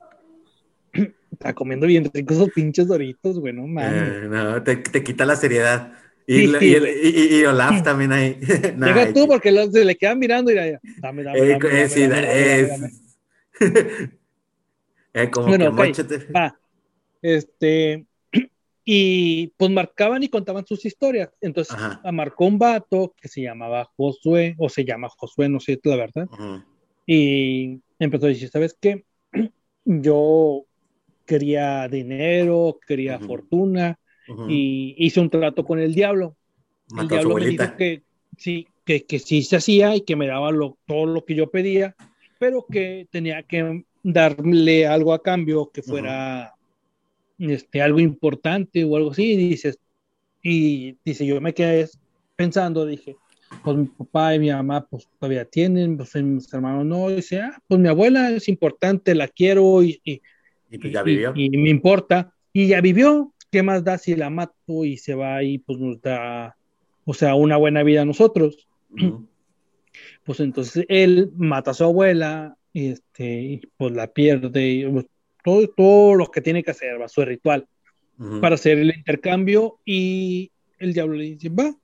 Está 1.45 1.53
comiendo 1.55 1.87
bien 1.87 2.11
ricos 2.11 2.39
esos 2.39 2.51
pinches 2.53 2.89
doritos, 2.89 3.39
güey, 3.39 3.53
no 3.53 3.66
mames. 3.66 3.93
Eh, 4.25 4.29
no, 4.31 4.62
te, 4.62 4.77
te 4.77 5.05
quita 5.05 5.27
la 5.27 5.37
seriedad. 5.37 5.93
Y, 6.27 6.39
Sí, 6.39 6.47
lo- 6.47 6.59
sí. 6.59 6.75
y, 7.03 7.37
y- 7.41 7.45
Olaf 7.45 7.83
también 7.83 8.12
ahí. 8.12 8.39
Nah, 8.79 8.87
Llega 8.87 9.12
tú 9.12 9.27
porque 9.29 9.53
los- 9.53 9.71
se 9.71 9.85
le 9.85 9.95
quedan 9.95 10.19
mirando 10.19 10.51
y 10.51 10.55
ya, 10.55 10.81
dame, 11.03 11.23
dame, 11.23 11.39
eh, 11.39 11.59
eh, 11.71 11.89
sí. 11.91 13.61
Eh, 15.12 15.31
como 15.31 15.49
Bueno, 15.49 15.66
que 15.77 16.03
va. 16.35 16.59
Este, 17.21 18.07
y 18.87 19.49
pues 19.59 19.71
marcaban 19.71 20.23
y 20.23 20.29
contaban 20.31 20.66
sus 20.66 20.85
historias. 20.87 21.29
Entonces, 21.43 21.75
Ajá. 21.75 22.01
marcó 22.11 22.47
un 22.47 22.59
vato 22.59 23.15
que 23.21 23.29
se 23.29 23.43
llamaba 23.43 23.85
Josué, 23.97 24.55
o 24.59 24.71
se 24.71 24.85
llama 24.87 25.11
Josué, 25.11 25.51
no 25.51 25.61
sé 25.61 25.79
la 25.85 25.97
verdad. 25.97 26.27
Y 27.07 27.83
empezó 27.99 28.25
a 28.27 28.31
decir, 28.31 28.49
¿sabes 28.49 28.75
qué? 28.81 29.05
Yo 29.85 30.65
quería 31.27 31.89
dinero, 31.89 32.79
quería 32.87 33.19
Ujú. 33.19 33.21
fortuna, 33.21 33.99
Ujú. 34.29 34.47
y 34.47 34.95
hice 34.99 35.21
un 35.21 35.31
trato 35.31 35.65
con 35.65 35.79
el 35.81 35.95
diablo. 35.95 36.37
el 36.97 37.09
Mató 37.09 37.19
su 37.21 37.31
diablo 37.31 37.37
me 37.37 37.47
dijo 37.47 37.75
que 37.77 38.05
sí, 38.39 38.69
que, 38.85 39.05
que 39.07 39.19
sí 39.19 39.43
se 39.43 39.57
hacía 39.57 39.97
y 39.97 40.03
que 40.03 40.17
me 40.17 40.27
daba 40.27 40.51
lo- 40.53 40.79
todo 40.87 41.07
lo 41.07 41.25
que 41.25 41.35
yo 41.35 41.51
pedía, 41.51 41.97
pero 42.39 42.69
que 42.71 43.09
tenía 43.11 43.43
que 43.45 43.85
darle 44.03 44.87
algo 44.87 45.13
a 45.15 45.23
cambio 45.23 45.71
que 45.73 45.83
fuera 45.83 46.55
este, 47.39 47.83
algo 47.83 48.01
importante 48.01 48.85
o 48.85 48.97
algo 48.97 49.11
así. 49.13 49.33
Y 49.33 49.37
dices, 49.37 49.79
y 50.43 50.99
dice, 51.05 51.27
yo 51.27 51.41
me 51.41 51.55
quedé 51.55 51.89
pensando, 52.37 52.87
dije, 52.87 53.17
pues 53.63 53.77
mi 53.77 53.87
papá 53.87 54.35
y 54.35 54.39
mi 54.41 54.51
mamá 54.51 54.87
pues 54.89 55.09
todavía 55.19 55.45
tienen, 55.47 55.97
pues 55.97 56.15
mis 56.17 56.53
hermanos 56.53 56.87
no, 56.87 57.11
y 57.11 57.17
dice, 57.17 57.41
ah, 57.41 57.59
pues 57.69 57.81
mi 57.81 57.89
abuela 57.89 58.31
es 58.31 58.49
importante, 58.49 59.15
la 59.15 59.29
quiero 59.29 59.83
y, 59.83 60.01
y, 60.05 60.23
Y 60.70 60.78
pues 60.78 60.93
ya 60.93 61.03
vivió. 61.03 61.32
y 61.35 61.51
me 61.57 61.70
importa. 61.70 62.32
Y 62.53 62.69
ya 62.69 62.81
vivió. 62.81 63.32
¿Qué 63.51 63.62
más 63.62 63.85
da 63.85 63.99
si 63.99 64.16
la 64.16 64.31
mato 64.31 64.85
y 64.85 64.97
se 64.97 65.15
va 65.15 65.43
y 65.45 65.59
pues 65.59 65.78
nos 65.78 66.01
da, 66.03 66.57
o 67.05 67.15
sea, 67.15 67.36
una 67.36 67.57
buena 67.57 67.82
vida 67.82 68.03
a 68.03 68.07
nosotros? 68.07 68.69
Pues 70.24 70.41
entonces 70.41 70.85
él 70.89 71.31
mata 71.36 71.70
a 71.70 71.74
su 71.74 71.85
abuela 71.85 72.57
y 72.73 72.89
este, 72.89 73.43
y, 73.43 73.62
pues 73.77 73.93
la 73.93 74.09
pierde, 74.09 74.69
y, 74.69 74.91
pues, 74.91 75.07
todo, 75.45 75.69
todo 75.69 76.15
lo 76.16 76.27
que 76.32 76.41
tiene 76.41 76.65
que 76.65 76.73
hacer, 76.73 77.01
va, 77.01 77.07
su 77.07 77.24
ritual 77.24 77.69
para 78.41 78.55
hacer 78.55 78.78
el 78.78 78.95
intercambio 78.95 79.81
y 79.85 80.53
el 80.78 80.93
diablo 80.93 81.15
le 81.15 81.24
dice, 81.24 81.49
va, 81.49 81.74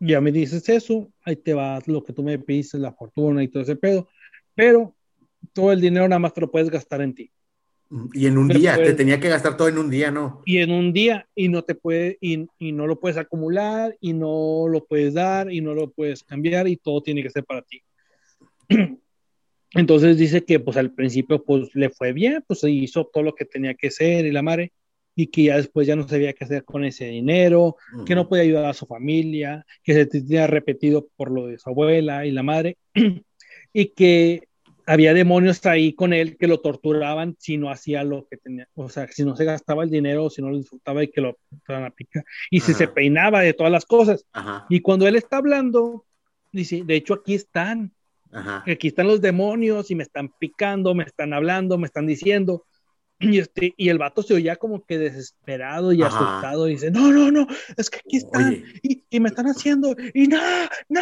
ya 0.00 0.20
me 0.20 0.32
dices 0.32 0.68
eso, 0.68 1.10
ahí 1.24 1.36
te 1.36 1.54
va 1.54 1.80
lo 1.86 2.04
que 2.04 2.12
tú 2.12 2.22
me 2.22 2.38
pediste, 2.38 2.78
la 2.78 2.92
fortuna 2.92 3.42
y 3.42 3.48
todo 3.48 3.62
ese 3.62 3.76
pedo, 3.76 4.08
pero 4.54 4.94
todo 5.52 5.72
el 5.72 5.80
dinero 5.80 6.06
nada 6.08 6.18
más 6.18 6.34
te 6.34 6.42
lo 6.42 6.50
puedes 6.50 6.70
gastar 6.70 7.00
en 7.00 7.14
ti. 7.14 7.30
Y 8.12 8.26
en 8.26 8.38
un 8.38 8.48
Pero 8.48 8.58
día, 8.58 8.74
pues- 8.74 8.88
te 8.88 8.94
tenía 8.94 9.20
que 9.20 9.28
gastar 9.28 9.56
todo 9.56 9.68
en 9.68 9.78
un 9.78 9.88
día, 9.90 10.10
¿no? 10.10 10.42
y 10.44 10.58
en 10.58 10.72
un 10.72 10.92
día 10.92 11.28
y 11.34 11.48
no 11.48 11.62
te 11.62 11.74
puede 11.74 12.18
y, 12.20 12.46
y 12.58 12.72
no 12.72 12.86
lo 12.86 12.98
puedes 12.98 13.16
acumular 13.16 13.96
y 14.00 14.12
no 14.12 14.66
lo 14.68 14.84
puedes 14.84 15.14
dar 15.14 15.52
y 15.52 15.60
no 15.60 15.74
lo 15.74 15.90
puedes 15.90 16.22
cambiar 16.24 16.66
y 16.68 16.76
todo 16.76 17.02
tiene 17.02 17.22
que 17.22 17.30
ser 17.30 17.44
para 17.44 17.62
ti. 17.62 17.82
Entonces 19.74 20.16
dice 20.18 20.44
que 20.44 20.60
pues 20.60 20.76
al 20.76 20.92
principio 20.92 21.42
pues 21.44 21.74
le 21.74 21.90
fue 21.90 22.12
bien, 22.12 22.42
pues 22.46 22.60
se 22.60 22.70
hizo 22.70 23.06
todo 23.12 23.24
lo 23.24 23.34
que 23.34 23.44
tenía 23.44 23.74
que 23.74 23.88
hacer 23.88 24.24
y 24.26 24.30
la 24.32 24.42
madre 24.42 24.72
y 25.16 25.28
que 25.28 25.44
ya 25.44 25.56
después 25.56 25.86
ya 25.86 25.94
no 25.96 26.08
sabía 26.08 26.32
qué 26.32 26.44
hacer 26.44 26.64
con 26.64 26.84
ese 26.84 27.06
dinero, 27.06 27.76
que 28.04 28.16
no 28.16 28.28
podía 28.28 28.42
ayudar 28.42 28.64
a 28.66 28.72
su 28.74 28.86
familia, 28.86 29.64
que 29.82 29.94
se 29.94 30.06
tenía 30.06 30.46
repetido 30.48 31.06
por 31.16 31.30
lo 31.30 31.46
de 31.46 31.58
su 31.58 31.70
abuela 31.70 32.26
y 32.26 32.32
la 32.32 32.42
madre, 32.42 32.76
y 33.72 33.86
que 33.86 34.48
había 34.86 35.14
demonios 35.14 35.64
ahí 35.66 35.94
con 35.94 36.12
él 36.12 36.36
que 36.36 36.46
lo 36.46 36.60
torturaban 36.60 37.36
si 37.38 37.56
no 37.56 37.70
hacía 37.70 38.04
lo 38.04 38.26
que 38.28 38.36
tenía, 38.36 38.68
o 38.74 38.88
sea, 38.88 39.08
si 39.08 39.24
no 39.24 39.36
se 39.36 39.44
gastaba 39.44 39.84
el 39.84 39.90
dinero, 39.90 40.30
si 40.30 40.42
no 40.42 40.50
lo 40.50 40.58
disfrutaba 40.58 41.02
y 41.02 41.08
que 41.08 41.20
lo 41.20 41.38
a 41.68 41.90
picar, 41.90 42.24
y 42.50 42.60
si 42.60 42.74
se 42.74 42.88
peinaba 42.88 43.40
de 43.40 43.54
todas 43.54 43.72
las 43.72 43.84
cosas. 43.84 44.26
Ajá, 44.32 44.66
Y 44.68 44.80
cuando 44.80 45.06
él 45.06 45.16
está 45.16 45.38
hablando, 45.38 46.04
dice, 46.52 46.82
de 46.84 46.96
hecho 46.96 47.14
aquí 47.14 47.34
están, 47.34 47.92
ajá. 48.32 48.64
aquí 48.66 48.88
están 48.88 49.06
los 49.06 49.20
demonios 49.20 49.90
y 49.90 49.94
me 49.94 50.02
están 50.02 50.30
picando, 50.38 50.94
me 50.94 51.04
están 51.04 51.32
hablando, 51.32 51.78
me 51.78 51.86
están 51.86 52.06
diciendo. 52.06 52.64
Y, 53.20 53.38
este, 53.38 53.72
y 53.76 53.90
el 53.90 53.96
vato 53.96 54.24
se 54.24 54.34
oía 54.34 54.56
como 54.56 54.84
que 54.84 54.98
desesperado 54.98 55.92
y 55.92 56.02
Ajá. 56.02 56.16
asustado 56.18 56.68
y 56.68 56.72
dice, 56.72 56.90
no, 56.90 57.12
no, 57.12 57.30
no, 57.30 57.46
es 57.76 57.88
que 57.88 57.98
aquí 57.98 58.16
están 58.16 58.64
y, 58.82 59.04
y 59.08 59.20
me 59.20 59.28
están 59.28 59.46
haciendo 59.46 59.94
y 60.12 60.26
no, 60.26 60.40
no, 60.88 61.00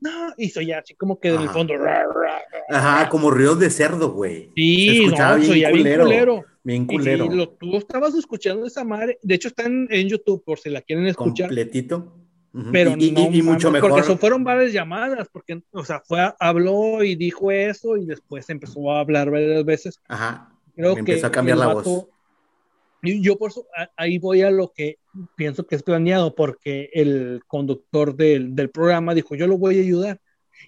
no. 0.00 0.32
Y 0.36 0.48
se 0.50 0.60
oía 0.60 0.78
así 0.78 0.94
como 0.94 1.18
que 1.20 1.28
en 1.28 1.34
el 1.34 1.44
Ajá. 1.44 1.52
fondo. 1.52 1.76
"Ra, 1.76 2.04
ra". 2.04 2.42
ajá, 2.70 3.08
como 3.08 3.30
ruidos 3.30 3.58
de 3.60 3.70
cerdo, 3.70 4.12
güey. 4.12 4.46
Se 4.46 4.52
Sí, 4.56 5.04
escuchaba 5.04 5.30
no, 5.32 5.36
bien 5.36 5.46
se 5.46 5.52
oía 5.52 5.68
bien 5.70 5.78
culero. 5.82 6.04
culero. 6.04 6.44
Bien 6.62 6.82
Y, 6.82 6.86
culero. 6.86 7.24
y 7.26 7.28
lo, 7.36 7.48
tú 7.48 7.76
estabas 7.76 8.14
escuchando 8.14 8.66
esa 8.66 8.84
madre, 8.84 9.18
de 9.22 9.34
hecho 9.34 9.48
está 9.48 9.64
en, 9.64 9.88
en 9.90 10.08
YouTube 10.08 10.44
por 10.44 10.58
si 10.58 10.68
la 10.70 10.82
quieren 10.82 11.06
escuchar. 11.06 11.48
Completito. 11.48 12.14
Ujú. 12.52 12.70
Pero 12.72 12.94
y, 12.98 13.06
y- 13.06 13.12
no 13.12 13.20
y 13.30 13.42
mucho 13.42 13.68
mames, 13.68 13.72
mejor. 13.74 13.90
Porque 13.90 14.00
eso 14.02 14.18
fueron 14.18 14.42
varias 14.44 14.72
llamadas, 14.72 15.28
porque, 15.32 15.62
o 15.70 15.84
sea, 15.84 16.00
fue, 16.04 16.20
a- 16.20 16.36
habló 16.40 17.02
y 17.04 17.14
dijo 17.14 17.50
eso 17.50 17.96
y 17.96 18.04
después 18.06 18.50
empezó 18.50 18.90
a 18.92 19.00
hablar 19.00 19.30
varias 19.30 19.64
veces. 19.64 20.00
Ajá. 20.08 20.52
Creo 20.74 20.96
empezó 20.96 21.20
que 21.22 21.26
a 21.26 21.30
cambiar 21.30 21.58
la 21.58 21.66
vato- 21.68 21.82
voz. 21.90 22.06
y 23.02 23.22
yo 23.22 23.36
por 23.38 23.50
eso 23.50 23.66
a- 23.76 23.88
ahí 23.96 24.18
voy 24.18 24.42
a 24.42 24.50
lo 24.50 24.72
que 24.72 24.98
pienso 25.36 25.66
que 25.66 25.74
es 25.76 25.82
planeado, 25.82 26.34
porque 26.34 26.90
el 26.92 27.40
conductor 27.46 28.14
del, 28.14 28.54
del 28.54 28.70
programa 28.70 29.14
dijo, 29.14 29.34
yo 29.34 29.46
lo 29.46 29.58
voy 29.58 29.78
a 29.78 29.82
ayudar. 29.82 30.20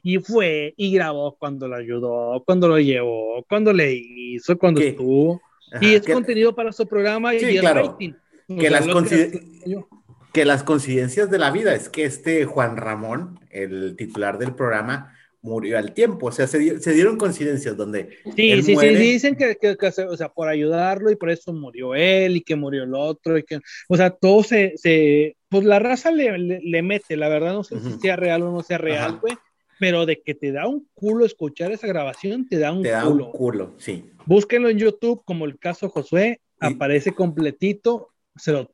Y 0.02 0.18
fue 0.18 0.74
y 0.76 0.92
grabó 0.92 1.36
cuando 1.38 1.68
lo 1.68 1.76
ayudó, 1.76 2.42
cuando 2.44 2.66
lo 2.66 2.78
llevó, 2.78 3.44
cuando 3.48 3.72
le 3.72 3.92
hizo, 3.92 4.58
cuando 4.58 4.80
¿Qué? 4.80 4.88
estuvo. 4.88 5.40
Ajá, 5.72 5.84
y 5.84 5.94
es 5.94 6.02
que, 6.02 6.12
contenido 6.12 6.54
para 6.54 6.72
su 6.72 6.86
programa 6.86 7.32
Sí, 7.32 7.44
y 7.46 7.54
es 7.56 7.60
claro. 7.60 7.90
rating. 7.92 8.12
Que 8.58 8.70
las 8.70 8.86
consi- 8.86 9.62
yo. 9.66 9.88
que 10.32 10.44
las 10.44 10.62
coincidencias 10.64 11.30
de 11.30 11.38
la 11.38 11.50
vida 11.50 11.74
es 11.74 11.88
que 11.88 12.04
este 12.04 12.44
Juan 12.46 12.76
Ramón, 12.76 13.38
el 13.50 13.94
titular 13.96 14.38
del 14.38 14.54
programa, 14.54 15.14
murió 15.42 15.76
al 15.76 15.92
tiempo. 15.92 16.26
O 16.28 16.32
sea, 16.32 16.46
se, 16.46 16.78
se 16.80 16.92
dieron 16.92 17.16
coincidencias 17.18 17.76
donde 17.76 18.10
Sí, 18.36 18.50
él 18.52 18.60
sí, 18.62 18.66
sí, 18.70 18.74
muere. 18.74 18.96
sí, 18.96 19.12
dicen 19.12 19.36
que, 19.36 19.56
que- 19.60 19.76
o 20.04 20.16
sea, 20.16 20.28
por 20.28 20.48
ayudarlo 20.48 21.10
y 21.10 21.16
por 21.16 21.30
eso 21.30 21.52
murió 21.52 21.94
él 21.94 22.36
y 22.36 22.40
que 22.42 22.56
murió 22.56 22.84
el 22.84 22.94
otro 22.94 23.36
y 23.36 23.42
que, 23.42 23.58
o 23.88 23.96
sea, 23.96 24.10
todo 24.10 24.42
se, 24.44 24.74
se 24.76 25.36
pues 25.48 25.64
la 25.64 25.78
raza 25.80 26.10
le, 26.12 26.38
le, 26.38 26.60
le 26.62 26.82
mete, 26.82 27.16
la 27.16 27.28
verdad 27.28 27.52
no 27.52 27.64
sé 27.64 27.78
si 27.80 27.98
sea 28.00 28.16
real 28.16 28.42
o 28.42 28.52
no 28.52 28.62
sea 28.62 28.78
real, 28.78 29.18
güey, 29.20 29.34
pero 29.80 30.06
de 30.06 30.22
que 30.22 30.34
te 30.34 30.52
da 30.52 30.66
un 30.68 30.88
culo 30.94 31.26
escuchar 31.26 31.72
esa 31.72 31.86
grabación, 31.88 32.48
te 32.48 32.58
da 32.58 32.72
un 32.72 32.82
te 32.82 32.90
da 32.90 33.02
culo. 33.04 33.26
un 33.26 33.32
culo. 33.32 33.74
Sí. 33.78 34.10
Búsquenlo 34.24 34.68
en 34.70 34.78
YouTube 34.78 35.22
como 35.24 35.44
el 35.44 35.58
caso 35.58 35.88
Josué, 35.88 36.40
Y- 36.60 36.66
aparece 36.66 37.12
completito, 37.12 38.10
se 38.36 38.52
lo 38.52 38.70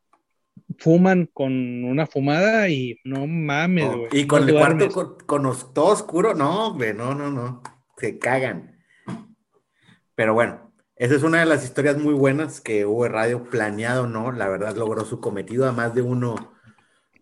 fuman 0.79 1.29
con 1.33 1.85
una 1.85 2.07
fumada 2.07 2.69
y 2.69 2.99
no 3.05 3.27
mames, 3.27 3.85
Oh, 3.87 3.99
güey. 3.99 4.09
y 4.13 4.27
con 4.27 4.43
no 4.43 4.49
el 4.49 4.55
cuarto 4.55 4.89
con, 4.91 5.17
con 5.27 5.73
todo 5.75 5.87
oscuro, 5.87 6.35
no, 6.35 6.69
hombre, 6.69 6.95
no, 6.95 7.15
no, 7.15 7.31
no. 7.31 7.63
Se 7.97 8.19
cagan. 8.19 8.79
Pero 10.15 10.35
bueno, 10.35 10.73
esa 10.97 11.15
es 11.15 11.23
una 11.23 11.41
de 11.41 11.47
las 11.47 11.65
historias 11.65 11.99
muy 11.99 12.15
buenas 12.15 12.61
que 12.61 12.87
hubo 12.87 13.07
Radio 13.09 13.45
planeado, 13.51 14.07
¿no? 14.07 14.33
La 14.33 14.49
verdad 14.49 14.77
logró 14.77 15.05
su 15.05 15.21
cometido, 15.21 15.69
a 15.69 15.73
más 15.73 15.95
de 15.95 16.03
uno, 16.03 16.55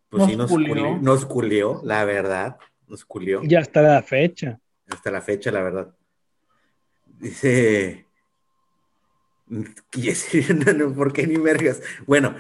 pues 0.08 0.20
Nos 0.22 0.30
sí, 0.30 0.36
nos 0.36 0.50
culió. 0.50 0.68
culió, 0.74 0.98
nos 0.98 1.26
culió, 1.26 1.80
la 1.84 2.04
verdad, 2.04 2.56
nos 2.86 3.04
culió. 3.04 3.42
Ya 3.42 3.60
hasta 3.60 3.82
la 3.82 4.02
fecha. 4.02 4.60
hasta 4.90 5.10
la 5.10 5.20
fecha, 5.20 5.50
la 5.50 5.62
verdad. 5.62 5.94
Dice. 7.06 8.06
y 9.94 10.10
¿Por 10.96 11.12
qué 11.12 11.26
ni 11.26 11.36
vergas? 11.36 11.82
Bueno, 12.06 12.34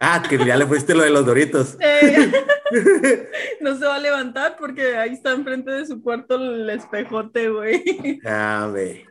ah, 0.00 0.22
que 0.28 0.38
ya 0.44 0.56
le 0.56 0.66
pusiste 0.66 0.94
lo 0.94 1.02
de 1.02 1.10
los 1.10 1.24
doritos. 1.26 1.76
Eh, 1.80 2.32
no 3.60 3.76
se 3.78 3.84
va 3.86 3.96
a 3.96 4.00
levantar 4.00 4.56
porque 4.58 4.96
ahí 4.96 5.12
está 5.12 5.32
enfrente 5.32 5.70
de 5.70 5.86
su 5.86 6.02
cuarto 6.02 6.36
el 6.36 6.68
espejote, 6.70 7.48
güey. 7.48 8.20
Ah, 8.24 8.70
ve. 8.72 9.06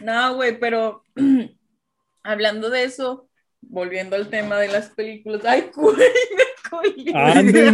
No, 0.00 0.34
güey, 0.34 0.58
pero 0.58 1.02
hablando 2.22 2.70
de 2.70 2.84
eso, 2.84 3.28
volviendo 3.60 4.16
al 4.16 4.28
tema 4.28 4.56
de 4.56 4.68
las 4.68 4.90
películas. 4.90 5.42
Ay, 5.44 5.70
güey, 5.74 5.96
me 6.36 6.70
colgué. 6.70 7.12
Ándale, 7.14 7.72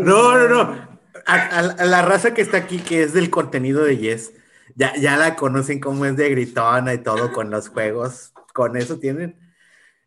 No, 0.00 0.38
no, 0.38 0.48
no. 0.48 0.94
A, 1.26 1.34
a- 1.34 1.58
a 1.78 1.84
la 1.86 2.02
raza 2.02 2.34
que 2.34 2.42
está 2.42 2.58
aquí, 2.58 2.78
que 2.78 3.02
es 3.02 3.12
del 3.14 3.30
contenido 3.30 3.82
de 3.84 3.96
Yes, 3.98 4.32
ya, 4.74 4.94
ya 4.96 5.16
la 5.16 5.36
conocen 5.36 5.80
como 5.80 6.04
es 6.04 6.16
de 6.16 6.28
gritona 6.30 6.92
y 6.94 6.98
todo 6.98 7.32
con 7.32 7.50
los 7.50 7.68
juegos. 7.68 8.32
Con 8.52 8.76
eso 8.76 8.98
tienen. 8.98 9.36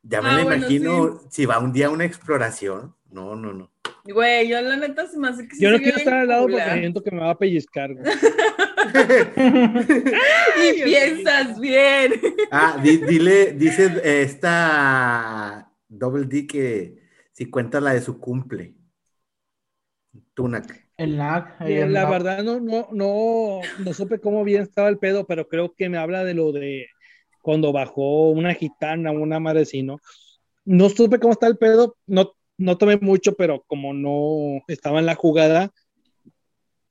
Ya 0.10 0.22
me 0.22 0.30
Ah, 0.30 0.38
la 0.38 0.44
bueno, 0.44 0.58
imagino 0.58 1.22
si 1.30 1.46
va 1.46 1.60
un 1.60 1.72
día 1.74 1.88
a 1.88 1.90
una 1.90 2.06
exploración. 2.06 2.96
No, 3.12 3.36
no, 3.36 3.54
no. 3.54 3.72
Güey, 4.06 4.48
yo 4.48 4.62
la 4.62 4.78
neta 4.78 5.06
se 5.08 5.18
me 5.18 5.28
hace 5.28 5.48
que 5.48 5.58
Yo 5.60 5.70
no 5.72 5.78
quiero 5.80 5.98
estar 5.98 6.14
al 6.14 6.28
lado 6.28 6.44
porque 6.44 6.64
siento 6.80 7.04
que 7.04 7.12
me 7.12 7.20
va 7.22 7.32
a 7.32 7.38
pellizcar. 7.38 7.94
güey. 7.94 8.06
y 10.64 10.84
piensas 10.84 11.60
bien. 11.60 12.14
Ah, 12.52 12.80
di- 12.82 12.98
dile, 12.98 13.52
dice 13.54 13.86
eh, 14.04 14.22
esta 14.24 15.70
Double 15.88 16.26
D 16.26 16.48
que 16.48 16.96
si 17.34 17.50
cuenta 17.50 17.82
la 17.82 17.94
de 17.94 18.02
su 18.02 18.20
cumple. 18.20 18.74
Tunac. 20.34 20.88
El 20.98 21.20
Eh, 21.20 21.82
el 21.82 21.94
La 21.94 22.02
NAC. 22.04 22.10
verdad 22.12 22.44
no, 22.44 22.60
no, 22.60 22.88
no, 22.92 23.60
no 23.80 23.94
supe 23.94 24.20
cómo 24.20 24.44
bien 24.44 24.62
estaba 24.64 24.88
el 24.90 24.98
pedo, 24.98 25.28
pero 25.28 25.48
creo 25.48 25.74
que 25.76 25.90
me 25.90 25.98
habla 25.98 26.24
de 26.24 26.34
lo 26.34 26.52
de 26.52 26.88
cuando 27.48 27.72
bajó 27.72 28.30
una 28.32 28.54
gitana, 28.54 29.10
una 29.14 29.40
madre 29.40 29.62
así, 29.62 29.82
¿no? 29.82 30.02
No 30.66 30.90
supe 30.90 31.18
cómo 31.18 31.32
está 31.32 31.48
el 31.48 31.58
pedo, 31.58 31.96
no, 32.06 32.34
no 32.58 32.78
tomé 32.78 32.98
mucho, 32.98 33.36
pero 33.36 33.64
como 33.68 33.94
no 33.94 34.62
estaba 34.68 35.00
en 35.00 35.06
la 35.06 35.16
jugada, 35.16 35.72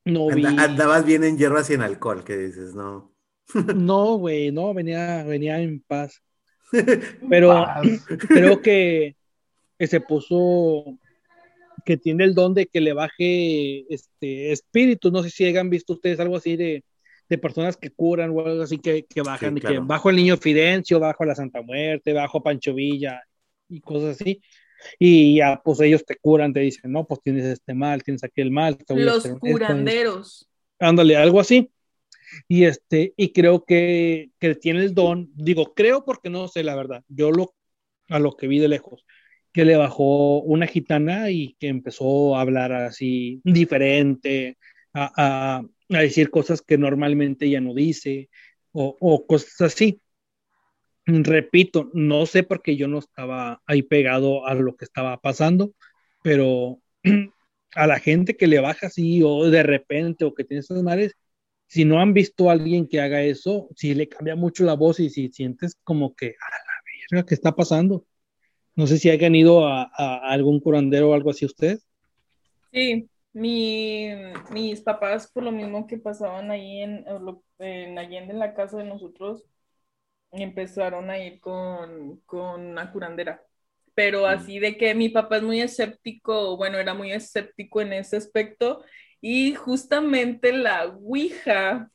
no 0.06 0.28
vi. 0.28 0.46
Anda- 0.46 0.64
andabas 0.64 1.04
bien 1.04 1.24
en 1.24 1.36
hierbas 1.36 1.68
y 1.68 1.74
en 1.74 1.82
alcohol, 1.82 2.24
que 2.24 2.38
dices, 2.38 2.74
no. 2.74 3.12
No, 3.74 4.16
güey, 4.16 4.50
no, 4.50 4.72
venía, 4.72 5.24
venía 5.24 5.60
en 5.60 5.80
paz. 5.80 6.22
Pero 7.28 7.50
Paz. 7.50 7.86
creo 8.26 8.62
que, 8.62 9.14
que 9.78 9.86
se 9.86 10.00
puso, 10.00 10.98
que 11.84 11.98
tiene 11.98 12.24
el 12.24 12.34
don 12.34 12.54
de 12.54 12.64
que 12.66 12.80
le 12.80 12.94
baje 12.94 13.84
este 13.92 14.52
espíritus. 14.52 15.12
No 15.12 15.22
sé 15.22 15.28
si 15.28 15.44
hayan 15.44 15.68
visto 15.68 15.92
ustedes 15.92 16.18
algo 16.18 16.36
así 16.36 16.56
de, 16.56 16.82
de 17.28 17.38
personas 17.38 17.76
que 17.76 17.90
curan 17.90 18.30
o 18.30 18.46
algo 18.46 18.62
así 18.62 18.78
que, 18.78 19.04
que 19.06 19.22
bajan, 19.22 19.54
Sí, 19.54 19.54
de 19.54 19.60
que 19.62 19.66
claro. 19.72 19.86
bajo 19.86 20.10
el 20.10 20.16
niño 20.16 20.36
Fidencio, 20.36 21.00
bajo 21.00 21.24
la 21.24 21.34
Santa 21.34 21.62
Muerte, 21.62 22.12
bajo 22.12 22.42
Pancho 22.42 22.74
Villa 22.74 23.22
y 23.68 23.80
cosas 23.80 24.20
así. 24.20 24.40
Y 24.98 25.36
ya, 25.38 25.60
pues 25.64 25.80
ellos 25.80 26.04
te 26.04 26.16
curan, 26.16 26.52
te 26.52 26.60
dicen, 26.60 26.92
no, 26.92 27.06
pues 27.06 27.20
tienes 27.22 27.44
este 27.46 27.74
mal, 27.74 28.02
tienes 28.04 28.24
aquel 28.24 28.50
mal. 28.50 28.76
te 28.78 28.94
voy 28.94 29.02
a 29.02 29.06
Los 29.06 29.18
hacer 29.18 29.32
esto, 29.32 29.40
curanderos. 29.40 30.48
Ándale, 30.78 31.16
algo 31.16 31.40
así. 31.40 31.70
Y 32.48 32.64
este, 32.64 33.14
y 33.16 33.32
creo 33.32 33.64
que, 33.64 34.30
que 34.40 34.54
tiene 34.56 34.80
el 34.80 34.94
don, 34.94 35.30
digo, 35.34 35.74
creo 35.74 36.04
porque 36.04 36.30
no 36.30 36.48
sé 36.48 36.62
la 36.64 36.74
verdad, 36.76 37.02
yo 37.08 37.30
lo, 37.30 37.54
a 38.08 38.18
lo 38.18 38.36
que 38.36 38.46
vi 38.48 38.58
de 38.58 38.68
lejos, 38.68 39.04
que 39.52 39.64
le 39.64 39.76
bajó 39.76 40.40
una 40.42 40.66
gitana 40.66 41.30
y 41.30 41.54
que 41.60 41.68
empezó 41.68 42.36
a 42.36 42.42
hablar 42.42 42.72
así 42.72 43.40
diferente, 43.44 44.58
a, 44.94 45.58
a- 45.58 45.62
a 45.90 46.00
decir 46.00 46.30
cosas 46.30 46.62
que 46.62 46.78
normalmente 46.78 47.46
ella 47.46 47.60
no 47.60 47.74
dice, 47.74 48.30
o, 48.72 49.26
cosas 49.26 49.60
así. 49.60 50.00
Repito, 51.06 51.90
no 51.94 52.26
sé 52.26 52.42
porque 52.42 52.76
yo 52.76 52.88
no 52.88 52.98
estaba 52.98 53.62
ahí 53.66 53.82
pegado 53.82 54.46
a 54.46 54.54
lo 54.54 54.76
que 54.76 54.84
estaba 54.84 55.20
pasando, 55.20 55.72
pero 56.22 56.80
a 57.74 57.86
la 57.86 58.00
gente 58.00 58.36
que 58.36 58.48
le 58.48 58.58
baja 58.58 58.88
así 58.88 59.22
o 59.22 59.48
de 59.48 59.62
repente 59.62 60.24
o 60.24 60.34
que 60.34 60.44
tiene 60.44 60.60
esas 60.60 60.82
madres, 60.82 61.14
si 61.68 61.84
no 61.84 62.00
han 62.00 62.12
visto 62.12 62.48
a 62.50 62.54
alguien 62.54 62.88
que 62.88 63.00
haga 63.00 63.22
eso, 63.22 63.68
si 63.76 63.94
le 63.94 64.08
cambia 64.08 64.34
mucho 64.34 64.64
la 64.64 64.74
voz 64.74 64.98
y 65.00 65.10
si 65.10 65.28
sientes 65.28 65.76
como 65.84 66.14
que, 66.14 66.26
a 66.28 66.50
la 66.50 66.58
verga, 67.10 67.26
¿qué 67.26 67.34
está 67.34 67.54
pasando? 67.54 68.04
No 68.74 68.86
sé 68.86 68.98
si 68.98 69.10
hayan 69.10 69.34
ido 69.34 69.66
a, 69.66 69.82
a 69.92 70.30
algún 70.30 70.60
curandero 70.60 71.10
o 71.10 71.14
algo 71.14 71.30
así 71.30 71.46
ustedes. 71.46 71.86
Sí, 72.72 73.08
mi, 73.36 74.08
mis 74.50 74.80
papás, 74.80 75.30
por 75.32 75.42
lo 75.44 75.52
mismo 75.52 75.86
que 75.86 75.98
pasaban 75.98 76.50
ahí 76.50 76.80
en, 76.82 77.04
en 77.58 77.98
Allende, 77.98 78.32
en 78.32 78.38
la 78.38 78.54
casa 78.54 78.78
de 78.78 78.84
nosotros, 78.84 79.44
empezaron 80.32 81.10
a 81.10 81.18
ir 81.18 81.40
con, 81.40 82.18
con 82.26 82.60
una 82.66 82.92
curandera. 82.92 83.42
Pero 83.94 84.26
así 84.26 84.58
de 84.60 84.76
que 84.78 84.94
mi 84.94 85.08
papá 85.10 85.38
es 85.38 85.42
muy 85.42 85.60
escéptico, 85.62 86.56
bueno, 86.56 86.78
era 86.78 86.94
muy 86.94 87.12
escéptico 87.12 87.80
en 87.80 87.92
ese 87.94 88.16
aspecto, 88.18 88.84
y 89.20 89.54
justamente 89.54 90.52
la 90.52 90.86
Ouija 90.86 91.90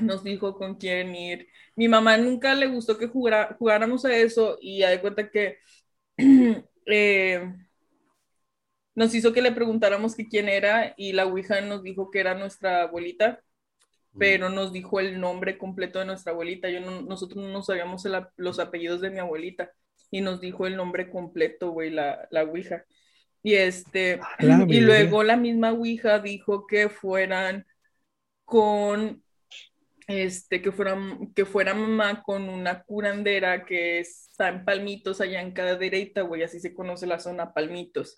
nos 0.00 0.24
dijo 0.24 0.56
con 0.56 0.76
quién 0.76 1.14
ir. 1.14 1.48
Mi 1.76 1.88
mamá 1.88 2.16
nunca 2.18 2.54
le 2.54 2.66
gustó 2.68 2.98
que 2.98 3.08
jugara- 3.08 3.56
jugáramos 3.58 4.04
a 4.04 4.14
eso, 4.16 4.58
y 4.60 4.80
de 4.82 5.00
cuenta 5.00 5.30
que 5.30 5.58
eh, 6.86 7.54
nos 8.94 9.14
hizo 9.14 9.32
que 9.32 9.42
le 9.42 9.52
preguntáramos 9.52 10.14
que 10.14 10.28
quién 10.28 10.48
era 10.48 10.94
y 10.96 11.12
la 11.12 11.26
Ouija 11.26 11.60
nos 11.60 11.82
dijo 11.82 12.10
que 12.10 12.20
era 12.20 12.34
nuestra 12.34 12.82
abuelita, 12.82 13.40
pero 14.18 14.48
nos 14.50 14.72
dijo 14.72 15.00
el 15.00 15.20
nombre 15.20 15.58
completo 15.58 15.98
de 15.98 16.04
nuestra 16.06 16.32
abuelita. 16.32 16.70
Yo 16.70 16.80
no- 16.80 17.02
nosotros 17.02 17.44
no 17.44 17.62
sabíamos 17.62 18.04
el 18.06 18.14
los 18.36 18.58
apellidos 18.60 19.00
de 19.00 19.10
mi 19.10 19.18
abuelita 19.18 19.70
y 20.10 20.20
nos 20.20 20.40
dijo 20.40 20.66
el 20.66 20.76
nombre 20.76 21.10
completo, 21.10 21.70
güey, 21.70 21.90
la, 21.90 22.28
la 22.30 22.44
Ouija. 22.44 22.84
Y 23.42 23.54
este, 23.54 24.20
la 24.38 24.56
y 24.68 24.80
luego 24.80 25.22
la 25.24 25.36
misma 25.36 25.72
Ouija 25.72 26.18
dijo 26.20 26.66
que 26.66 26.88
fueran 26.88 27.66
con 28.44 29.22
este, 30.06 30.60
que 30.62 30.70
fueran, 30.72 31.32
que 31.34 31.46
fuera 31.46 31.74
mamá 31.74 32.22
con 32.22 32.48
una 32.48 32.82
curandera 32.82 33.64
que 33.64 34.00
está 34.00 34.48
en 34.48 34.64
Palmitos, 34.64 35.20
allá 35.20 35.40
en 35.40 35.52
Cadereyta, 35.52 36.22
güey, 36.22 36.42
así 36.42 36.60
se 36.60 36.74
conoce 36.74 37.06
la 37.06 37.18
zona 37.20 37.52
Palmitos. 37.54 38.16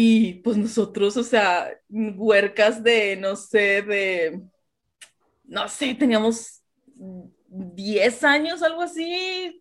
Y 0.00 0.34
pues 0.44 0.56
nosotros, 0.56 1.16
o 1.16 1.24
sea, 1.24 1.68
huercas 1.88 2.84
de, 2.84 3.16
no 3.16 3.34
sé, 3.34 3.82
de, 3.82 4.42
no 5.42 5.68
sé, 5.68 5.96
teníamos 5.96 6.62
10 7.48 8.22
años, 8.22 8.62
algo 8.62 8.82
así, 8.82 9.60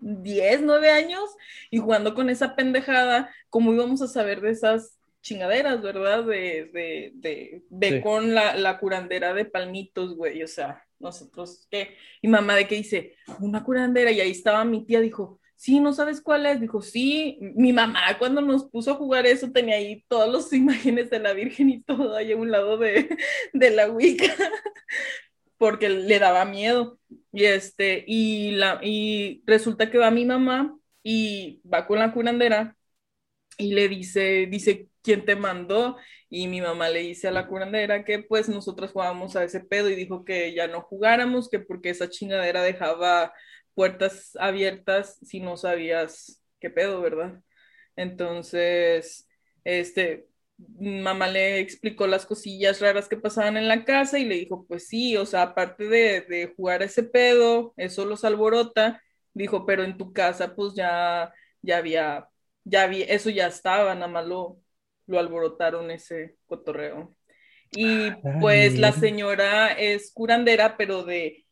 10, 0.00 0.60
9 0.60 0.90
años, 0.90 1.24
y 1.70 1.78
jugando 1.78 2.14
con 2.14 2.28
esa 2.28 2.54
pendejada, 2.54 3.30
¿cómo 3.48 3.72
íbamos 3.72 4.02
a 4.02 4.06
saber 4.06 4.42
de 4.42 4.50
esas 4.50 4.98
chingaderas, 5.22 5.80
verdad? 5.80 6.24
De, 6.24 6.70
de, 6.74 7.12
de, 7.14 7.62
de 7.70 7.88
Sí. 7.88 8.00
con 8.02 8.34
la, 8.34 8.56
la 8.56 8.78
curandera 8.78 9.32
de 9.32 9.46
palmitos, 9.46 10.14
güey, 10.14 10.42
o 10.42 10.48
sea, 10.48 10.84
nosotros, 10.98 11.66
¿qué? 11.70 11.96
Y 12.20 12.28
mamá 12.28 12.54
de 12.56 12.68
que 12.68 12.74
dice, 12.74 13.16
una 13.40 13.64
curandera, 13.64 14.10
y 14.10 14.20
ahí 14.20 14.30
estaba 14.30 14.62
mi 14.66 14.84
tía, 14.84 15.00
dijo, 15.00 15.40
sí, 15.64 15.80
¿no 15.80 15.94
sabes 15.94 16.20
cuál 16.20 16.44
es? 16.44 16.60
Dijo, 16.60 16.82
sí, 16.82 17.38
mi 17.40 17.72
mamá 17.72 18.18
cuando 18.18 18.42
nos 18.42 18.64
puso 18.68 18.92
a 18.92 18.94
jugar 18.96 19.26
eso 19.26 19.50
tenía 19.50 19.76
ahí 19.76 20.04
todas 20.08 20.28
las 20.30 20.52
imágenes 20.52 21.08
de 21.10 21.18
la 21.20 21.32
Virgen 21.32 21.70
y 21.70 21.82
todo 21.82 22.14
ahí 22.16 22.32
a 22.32 22.36
un 22.36 22.50
lado 22.50 22.76
de, 22.78 23.08
de 23.54 23.70
la 23.70 23.90
Wicca, 23.90 24.26
porque 25.58 25.88
le 25.88 26.18
daba 26.18 26.44
miedo. 26.44 26.98
Y 27.32 27.44
este, 27.46 28.04
y 28.06 28.52
la, 28.52 28.78
y 28.82 29.42
resulta 29.46 29.90
que 29.90 29.98
va 29.98 30.10
mi 30.10 30.24
mamá 30.26 30.76
y 31.02 31.60
va 31.66 31.86
con 31.86 31.98
la 31.98 32.12
curandera 32.12 32.76
y 33.58 33.74
le 33.74 33.88
dice, 33.88 34.46
dice, 34.50 34.88
¿quién 35.02 35.24
te 35.24 35.36
mandó? 35.36 35.96
Y 36.30 36.48
mi 36.48 36.60
mamá 36.60 36.88
le 36.90 37.00
dice 37.00 37.28
a 37.28 37.32
la 37.32 37.46
curandera 37.46 38.04
que 38.04 38.20
pues 38.20 38.48
nosotros 38.48 38.92
jugábamos 38.92 39.36
a 39.36 39.44
ese 39.44 39.60
pedo 39.60 39.88
y 39.90 39.94
dijo 39.96 40.24
que 40.24 40.54
ya 40.54 40.66
no 40.68 40.82
jugáramos, 40.82 41.48
que 41.48 41.60
porque 41.60 41.90
esa 41.90 42.10
chingadera 42.10 42.62
dejaba 42.62 43.32
puertas 43.74 44.32
abiertas 44.40 45.18
si 45.22 45.40
no 45.40 45.56
sabías 45.56 46.42
qué 46.60 46.70
pedo, 46.70 47.00
¿verdad? 47.00 47.40
Entonces, 47.96 49.28
este, 49.64 50.28
mamá 50.58 51.26
le 51.28 51.58
explicó 51.60 52.06
las 52.06 52.26
cosillas 52.26 52.80
raras 52.80 53.08
que 53.08 53.16
pasaban 53.16 53.56
en 53.56 53.68
la 53.68 53.84
casa 53.84 54.18
y 54.18 54.24
le 54.24 54.36
dijo, 54.36 54.66
pues 54.68 54.88
sí, 54.88 55.16
o 55.16 55.26
sea, 55.26 55.42
aparte 55.42 55.84
de, 55.88 56.22
de 56.22 56.52
jugar 56.56 56.82
ese 56.82 57.02
pedo, 57.04 57.74
eso 57.76 58.04
los 58.04 58.24
alborota, 58.24 59.02
dijo, 59.32 59.66
pero 59.66 59.84
en 59.84 59.96
tu 59.98 60.12
casa 60.12 60.54
pues 60.54 60.74
ya, 60.74 61.32
ya 61.62 61.78
había, 61.78 62.28
ya 62.64 62.82
había, 62.84 63.06
eso 63.06 63.30
ya 63.30 63.46
estaba, 63.48 63.94
nada 63.94 64.08
más 64.08 64.26
lo, 64.26 64.60
lo 65.06 65.18
alborotaron 65.18 65.90
ese 65.90 66.36
cotorreo. 66.46 67.16
Y 67.70 68.12
Ah, 68.22 68.38
pues 68.38 68.78
la 68.78 68.92
señora 68.92 69.72
es 69.72 70.12
curandera, 70.12 70.76
pero 70.76 71.04
de 71.04 71.43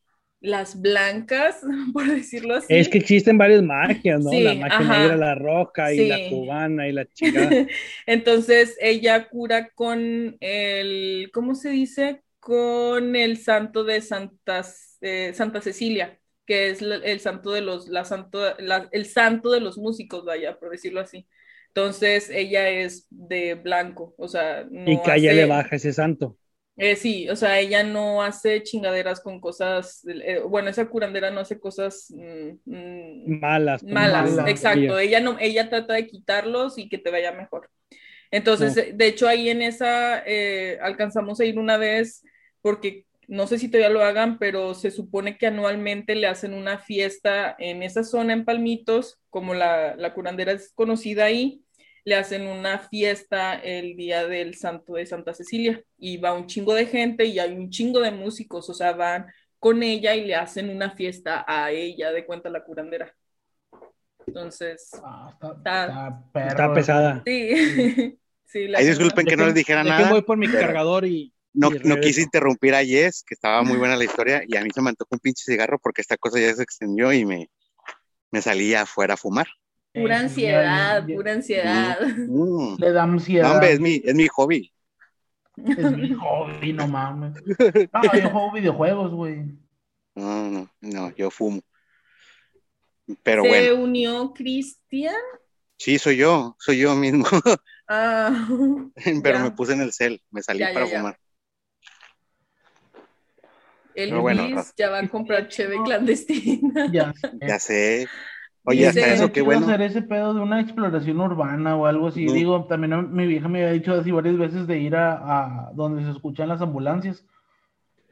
las 0.43 0.81
blancas, 0.81 1.61
por 1.95 2.07
decirlo 2.09 2.57
así. 2.57 2.67
Es 2.69 2.89
que 2.89 2.99
existen 2.99 3.39
varias 3.39 3.63
magias, 3.63 4.21
¿no? 4.21 4.31
Sí, 4.31 4.43
la 4.43 4.55
magia 4.55 4.77
ajá. 4.79 4.99
negra, 4.99 5.17
la 5.17 5.35
roja 5.37 5.93
y 5.95 6.05
la 6.09 6.19
cubana 6.29 6.89
y 6.89 6.93
la 6.93 7.07
chingada. 7.13 7.59
Entonces 8.07 8.77
ella 8.81 9.29
cura 9.29 9.71
con 9.71 10.37
el, 10.41 11.31
¿cómo 11.33 11.55
se 11.55 11.71
dice? 11.71 12.23
Con 12.41 13.15
el 13.17 13.39
santo 13.39 13.85
de 13.85 14.01
Santas, 14.03 14.99
eh, 15.01 15.33
Santa 15.35 15.61
Cecilia, 15.63 16.19
que 16.47 16.71
es 16.71 16.83
la- 16.83 16.97
el 16.97 17.21
santo 17.21 17.53
de 17.53 17.61
los, 17.61 17.89
la 17.89 18.05
santo, 18.05 18.41
la- 18.59 18.89
el 18.93 19.07
santo 19.07 19.51
de 19.53 19.61
los 19.61 19.79
músicos, 19.79 20.25
vaya, 20.25 20.59
por 20.59 20.71
decirlo 20.71 21.01
así. 21.01 21.29
Entonces 21.69 22.29
ella 22.31 22.69
es 22.69 23.07
de 23.11 23.55
blanco, 23.55 24.15
o 24.19 24.29
sea, 24.29 24.67
no 24.71 24.91
y 24.93 25.01
que 25.03 25.11
a 25.11 25.17
ella 25.17 25.31
hace- 25.31 25.37
le 25.37 25.45
baja 25.47 25.77
ese 25.77 25.93
santo. 25.93 26.37
Eh, 26.85 26.97
sí, 26.97 27.29
o 27.31 27.37
sea, 27.37 27.61
ella 27.61 27.85
no 27.85 28.23
hace 28.23 28.63
chingaderas 28.65 29.21
con 29.21 29.41
cosas, 29.41 30.05
eh, 30.09 30.41
bueno, 30.41 30.69
esa 30.69 30.89
curandera 30.89 31.31
no 31.31 31.39
hace 31.41 31.61
cosas 31.61 32.09
mm, 32.11 32.51
mm, 32.65 33.41
Malas. 33.41 33.83
malas, 33.85 34.33
Malas, 34.33 34.49
exacto. 34.49 34.99
ella. 34.99 35.21
No, 35.21 35.37
ella 35.39 35.69
trata 35.71 35.95
de 35.95 36.09
quitarlos 36.09 36.79
y 36.79 36.89
que 36.89 36.99
te 36.99 37.11
vaya 37.13 37.31
mejor. 37.33 37.71
Entonces, 38.33 38.75
No. 38.77 38.83
eh, 38.83 38.93
de 38.95 39.07
hecho, 39.07 39.29
ahí 39.29 39.49
en 39.49 39.63
esa 39.63 40.23
eh, 40.27 40.79
alcanzamos 40.83 41.39
a 41.41 41.45
ir 41.45 41.59
una 41.59 41.77
vez 41.77 42.25
porque 42.63 43.07
no 43.29 43.47
sé 43.47 43.59
si 43.59 43.69
todavía 43.69 43.89
lo 43.91 44.03
hagan, 44.05 44.39
pero 44.39 44.75
se 44.75 44.91
supone 44.91 45.39
que 45.39 45.47
anualmente 45.47 46.15
le 46.17 46.27
hacen 46.27 46.53
una 46.53 46.79
fiesta 46.79 47.55
en 47.59 47.83
esa 47.83 48.03
zona 48.05 48.33
en 48.33 48.45
Palmitos, 48.45 49.21
como 49.31 49.55
la, 49.55 49.95
la 49.97 50.13
curandera 50.15 50.53
es 50.53 50.73
conocida 50.75 51.25
ahí. 51.27 51.62
Le 52.05 52.17
hacen 52.17 52.47
una 52.47 52.79
fiesta 52.79 53.55
el 53.55 53.97
día 53.97 54.27
del 54.27 54.55
santo 54.57 54.95
de 54.95 55.07
Santa 55.07 55.35
Cecilia 55.35 55.83
y 55.99 56.17
va 56.17 56.33
un 56.35 56.47
chingo 56.47 56.75
de 56.75 56.87
gente 56.87 57.25
y 57.27 57.39
hay 57.39 57.53
un 57.53 57.71
chingo 57.71 58.01
de 58.01 58.11
músicos, 58.11 58.69
o 58.69 58.75
sea, 58.75 58.93
van 58.93 59.27
con 59.59 59.83
ella 59.83 60.15
y 60.17 60.25
le 60.25 60.35
hacen 60.35 60.71
una 60.71 60.91
fiesta 60.91 61.45
a 61.47 61.71
ella 61.71 62.11
de 62.11 62.27
cuenta 62.27 62.51
la 62.51 62.65
curandera. 62.65 63.15
Entonces, 64.27 64.91
Ah, 65.05 65.31
está, 65.33 65.53
Está- 65.53 65.85
está 65.87 66.23
perro. 66.33 66.49
Está 66.49 66.75
pesada. 66.75 67.23
sí. 67.27 68.19
sí 68.47 68.69
la 68.69 68.79
Ay, 68.79 68.87
disculpen 68.87 69.27
que 69.27 69.37
no 69.37 69.47
les 69.47 69.55
dijera 69.55 69.83
nada. 69.85 70.11
voy 70.11 70.23
por 70.23 70.37
mi 70.37 70.49
cargador 70.49 71.05
y. 71.07 71.33
No, 71.55 71.71
y 71.71 71.79
no 71.85 71.97
quise 72.01 72.23
interrumpir 72.23 72.75
a 72.75 72.83
Jess, 72.83 73.23
que 73.27 73.35
estaba 73.35 73.63
muy 73.63 73.77
buena 73.77 73.95
la 73.95 74.05
historia, 74.05 74.43
y 74.49 74.57
a 74.57 74.63
mí 74.63 74.71
se 74.75 74.81
me 74.81 74.89
antojó 74.89 75.11
un 75.13 75.19
pinche 75.19 75.45
cigarro 75.45 75.79
porque 75.79 76.01
esta 76.01 76.17
cosa 76.17 76.41
ya 76.41 76.55
se 76.55 76.63
extendió 76.63 77.13
y 77.13 77.27
me, 77.27 77.51
me 78.31 78.41
salí 78.41 78.75
afuera 78.75 79.15
a 79.15 79.17
fumar. 79.19 79.49
Pura 79.93 80.17
Eh, 80.17 80.21
ansiedad, 80.21 81.07
ya- 81.07 81.15
pura 81.15 81.33
ansiedad. 81.33 81.99
Mm. 82.29 82.77
Le 82.79 82.93
da 82.93 83.03
ansiedad. 83.03 83.47
No, 83.49 83.53
hombre, 83.53 83.73
es 83.73 83.81
mi, 83.81 84.01
es 84.03 84.15
mi 84.15 84.27
hobby. 84.29 84.73
Es 85.57 85.91
mi 85.93 86.13
hobby, 86.15 86.73
no 86.73 86.89
mames. 86.89 87.35
No, 87.93 88.03
yo 88.15 88.31
juego 88.31 88.53
videojuegos, 88.53 89.13
güey. 89.13 89.45
No, 90.15 90.51
no, 90.51 90.71
no, 90.81 91.15
yo 91.15 91.31
fumo. 91.31 91.61
Pero 93.23 93.43
Se 93.43 93.49
bueno, 93.49 93.83
unió 93.83 94.33
Cristian. 94.33 95.15
sí, 95.77 95.99
soy 95.99 96.17
yo, 96.17 96.57
soy 96.59 96.79
yo 96.79 96.95
mismo, 96.95 97.25
Ah, 97.89 98.49
pero 99.23 99.39
Ya. 99.39 99.45
me 99.45 99.51
puse 99.51 99.75
en 99.75 99.83
el 99.83 99.93
cel, 99.93 100.23
me 100.31 100.43
salí 100.43 100.61
Ya, 100.61 100.73
para 100.73 100.87
ya. 100.87 100.97
fumar. 100.99 101.19
el 103.95 104.09
Pero 104.11 104.23
Luis 104.31 104.73
ya 104.77 104.89
va 104.89 105.01
a 105.01 105.09
comprar 105.09 105.49
cheve 105.49 105.77
clandestina. 105.85 106.91
Ya. 106.91 107.13
Ya 107.47 107.59
sé. 107.59 108.07
Oye, 108.65 108.87
hasta 108.87 109.13
eso, 109.13 109.27
qué 109.27 109.33
Quiero 109.33 109.47
bueno. 109.47 109.67
hacer 109.67 109.83
ese 109.83 110.03
pedo 110.03 110.35
de 110.35 110.41
una 110.41 110.61
exploración 110.61 111.21
urbana 111.21 111.77
o 111.77 111.87
algo 111.87 112.09
así. 112.09 112.27
Digo, 112.27 112.65
también 112.67 113.13
mi 113.13 113.27
vieja 113.27 113.49
me 113.49 113.63
había 113.63 113.73
dicho 113.73 113.93
así 113.93 114.13
varias 114.13 114.39
veces 114.39 114.67
de 114.67 114.79
ir 114.79 114.95
a, 114.95 115.67
a 115.67 115.73
donde 115.73 116.05
se 116.05 116.11
escuchan 116.11 116.49
las 116.49 116.63
ambulancias. 116.63 117.25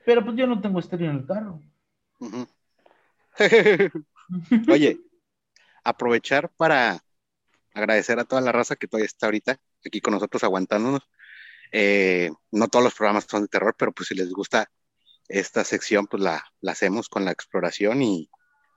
Pero 0.04 0.24
pues 0.24 0.36
yo 0.36 0.46
no 0.48 0.60
tengo 0.60 0.80
estéreo 0.80 1.10
en 1.10 1.18
el 1.18 1.26
carro. 1.26 1.60
Oye, 4.68 5.00
aprovechar 5.84 6.50
para 6.56 6.98
agradecer 7.72 8.18
a 8.18 8.24
toda 8.24 8.40
la 8.40 8.50
raza 8.52 8.74
que 8.76 8.88
todavía 8.88 9.06
está 9.06 9.26
ahorita 9.26 9.58
aquí 9.86 10.00
con 10.00 10.14
nosotros 10.14 10.42
aguantándonos. 10.42 11.08
Eh, 11.70 12.32
no 12.50 12.66
todos 12.66 12.84
los 12.84 12.94
programas 12.94 13.26
son 13.30 13.42
de 13.42 13.48
terror, 13.48 13.76
pero 13.78 13.92
pues 13.92 14.08
si 14.08 14.16
les 14.16 14.32
gusta 14.32 14.68
esta 15.28 15.62
sección, 15.62 16.08
pues 16.08 16.22
la, 16.22 16.44
la 16.60 16.72
hacemos 16.72 17.08
con 17.08 17.24
la 17.24 17.30
exploración 17.30 18.02
y, 18.02 18.28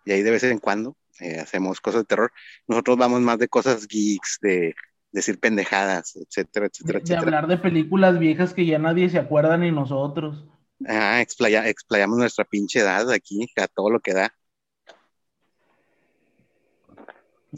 y 0.05 0.11
ahí 0.11 0.21
de 0.21 0.29
vez 0.29 0.43
en 0.43 0.59
cuando 0.59 0.95
eh, 1.23 1.39
hacemos 1.39 1.79
cosas 1.81 2.01
de 2.01 2.05
terror. 2.05 2.31
Nosotros 2.67 2.97
vamos 2.97 3.21
más 3.21 3.39
de 3.39 3.47
cosas 3.47 3.87
geeks, 3.87 4.39
de 4.41 4.75
decir 5.11 5.39
pendejadas, 5.39 6.15
etcétera, 6.15 6.65
etcétera, 6.67 6.99
de 6.99 7.03
etcétera. 7.03 7.21
hablar 7.21 7.47
de 7.47 7.57
películas 7.57 8.19
viejas 8.19 8.53
que 8.53 8.65
ya 8.65 8.79
nadie 8.79 9.09
se 9.09 9.19
acuerda 9.19 9.57
ni 9.57 9.71
nosotros. 9.71 10.45
Ah, 10.87 11.21
explaya- 11.21 11.67
explayamos 11.67 12.17
nuestra 12.17 12.43
pinche 12.45 12.79
edad 12.79 13.09
aquí, 13.11 13.47
a 13.55 13.67
todo 13.67 13.89
lo 13.89 13.99
que 13.99 14.13
da. 14.13 14.33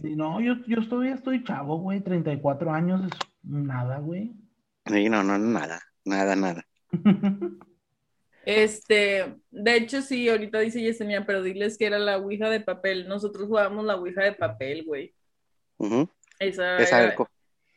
Sí, 0.01 0.15
no, 0.15 0.41
yo, 0.41 0.55
yo 0.67 0.87
todavía 0.87 1.15
estoy 1.15 1.43
chavo, 1.43 1.77
güey. 1.79 2.01
34 2.01 2.71
años 2.71 3.01
es 3.05 3.17
nada, 3.43 3.99
güey. 3.99 4.33
Sí, 4.85 5.09
no, 5.09 5.23
no, 5.23 5.37
nada, 5.37 5.81
nada, 6.03 6.35
nada. 6.35 6.65
Este, 8.45 9.35
de 9.51 9.75
hecho, 9.75 10.01
sí, 10.01 10.29
ahorita 10.29 10.59
dice 10.59 10.81
Yesenia, 10.81 11.25
pero 11.25 11.41
diles 11.43 11.77
que 11.77 11.85
era 11.85 11.99
la 11.99 12.17
ouija 12.17 12.49
de 12.49 12.61
papel. 12.61 13.07
Nosotros 13.07 13.47
jugábamos 13.47 13.85
la 13.85 13.95
ouija 13.95 14.23
de 14.23 14.33
papel, 14.33 14.83
güey. 14.85 15.13
Ujú. 15.77 16.09
Esa, 16.39 16.77
Esa, 16.77 17.03
era- 17.03 17.15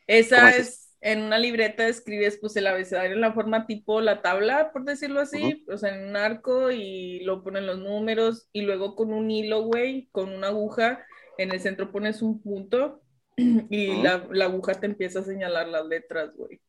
esa 0.06 0.36
¿cómo 0.36 0.48
es, 0.48 0.58
es 0.58 0.88
en 1.00 1.22
una 1.22 1.38
libreta 1.38 1.86
escribes 1.86 2.38
pues 2.38 2.56
el 2.56 2.66
abecedario 2.66 3.12
en 3.12 3.20
la 3.20 3.32
forma 3.32 3.66
tipo 3.66 4.00
la 4.00 4.20
tabla, 4.20 4.72
por 4.72 4.84
decirlo 4.84 5.20
así, 5.20 5.64
o 5.68 5.76
sea, 5.78 5.94
en 5.94 6.08
un 6.08 6.16
arco 6.16 6.70
y 6.72 7.20
lo 7.20 7.42
ponen 7.44 7.66
los 7.66 7.78
números 7.78 8.48
y 8.52 8.62
luego 8.62 8.96
con 8.96 9.12
un 9.12 9.30
hilo, 9.30 9.62
güey, 9.62 10.08
con 10.10 10.30
una 10.32 10.48
aguja, 10.48 11.04
en 11.38 11.52
el 11.52 11.60
centro 11.60 11.92
pones 11.92 12.20
un 12.20 12.42
punto 12.42 13.00
y 13.36 14.02
la 14.02 14.44
aguja 14.44 14.74
te 14.74 14.86
empieza 14.86 15.20
a 15.20 15.24
señalar 15.24 15.68
las 15.68 15.86
letras, 15.86 16.34
güey. 16.34 16.60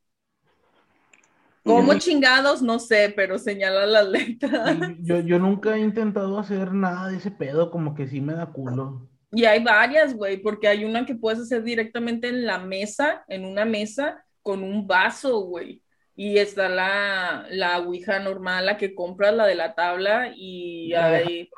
¿Cómo 1.69 1.97
chingados? 1.97 2.61
No 2.61 2.79
sé, 2.79 3.13
pero 3.15 3.37
señala 3.37 3.85
las 3.85 4.07
letras. 4.07 4.77
Yo, 4.99 5.19
yo 5.19 5.39
nunca 5.39 5.75
he 5.75 5.79
intentado 5.79 6.37
hacer 6.39 6.73
nada 6.73 7.09
de 7.09 7.17
ese 7.17 7.31
pedo, 7.31 7.71
como 7.71 7.95
que 7.95 8.07
sí 8.07 8.21
me 8.21 8.33
da 8.33 8.47
culo. 8.47 9.07
Y 9.31 9.45
hay 9.45 9.63
varias, 9.63 10.13
güey, 10.15 10.37
porque 10.37 10.67
hay 10.67 10.85
una 10.85 11.05
que 11.05 11.15
puedes 11.15 11.39
hacer 11.39 11.63
directamente 11.63 12.27
en 12.27 12.45
la 12.45 12.57
mesa, 12.59 13.23
en 13.27 13.45
una 13.45 13.63
mesa, 13.63 14.25
con 14.41 14.63
un 14.63 14.87
vaso, 14.87 15.41
güey. 15.41 15.83
Y 16.15 16.37
está 16.37 16.67
la, 16.67 17.45
la 17.49 17.79
ouija 17.79 18.19
normal, 18.19 18.65
la 18.65 18.77
que 18.77 18.95
compras, 18.95 19.33
la 19.33 19.45
de 19.45 19.55
la 19.55 19.75
tabla, 19.75 20.33
y 20.35 20.89
La 20.89 21.05
hay... 21.05 21.49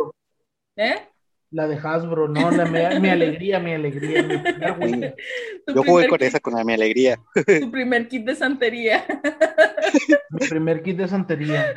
¿Eh? 0.76 0.96
La 1.52 1.68
de 1.68 1.76
Hasbro, 1.76 2.30
no, 2.30 2.50
la, 2.50 2.66
mi, 2.66 2.80
mi 3.02 3.10
alegría, 3.10 3.60
mi 3.60 3.74
alegría. 3.74 4.24
mi 4.24 4.38
primer 4.80 5.16
Yo 5.68 5.84
jugué 5.84 6.08
con 6.08 6.20
kit- 6.20 6.28
esa, 6.28 6.40
con 6.40 6.54
la 6.56 6.64
mi 6.64 6.74
alegría. 6.74 7.20
Tu 7.46 7.70
primer 7.70 8.08
kit 8.08 8.26
de 8.26 8.36
santería. 8.36 9.06
Mi 10.30 10.48
primer 10.48 10.82
kit 10.82 10.98
de 10.98 11.08
santería. 11.10 11.76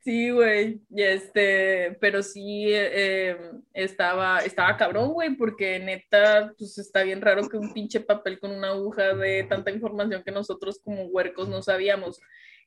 Sí, 0.00 0.30
güey, 0.30 0.82
y 0.90 1.02
este, 1.02 1.96
pero 2.00 2.22
sí 2.22 2.66
eh, 2.68 3.36
estaba, 3.72 4.40
estaba 4.40 4.76
cabrón, 4.76 5.12
güey, 5.14 5.34
porque 5.34 5.78
neta, 5.78 6.52
pues 6.58 6.76
está 6.76 7.02
bien 7.04 7.22
raro 7.22 7.48
que 7.48 7.56
un 7.56 7.72
pinche 7.72 8.00
papel 8.00 8.38
con 8.38 8.50
una 8.50 8.68
aguja 8.68 9.14
de 9.14 9.44
tanta 9.44 9.70
información 9.70 10.22
que 10.22 10.30
nosotros 10.30 10.78
como 10.84 11.04
huercos 11.04 11.48
no 11.48 11.62
sabíamos. 11.62 12.20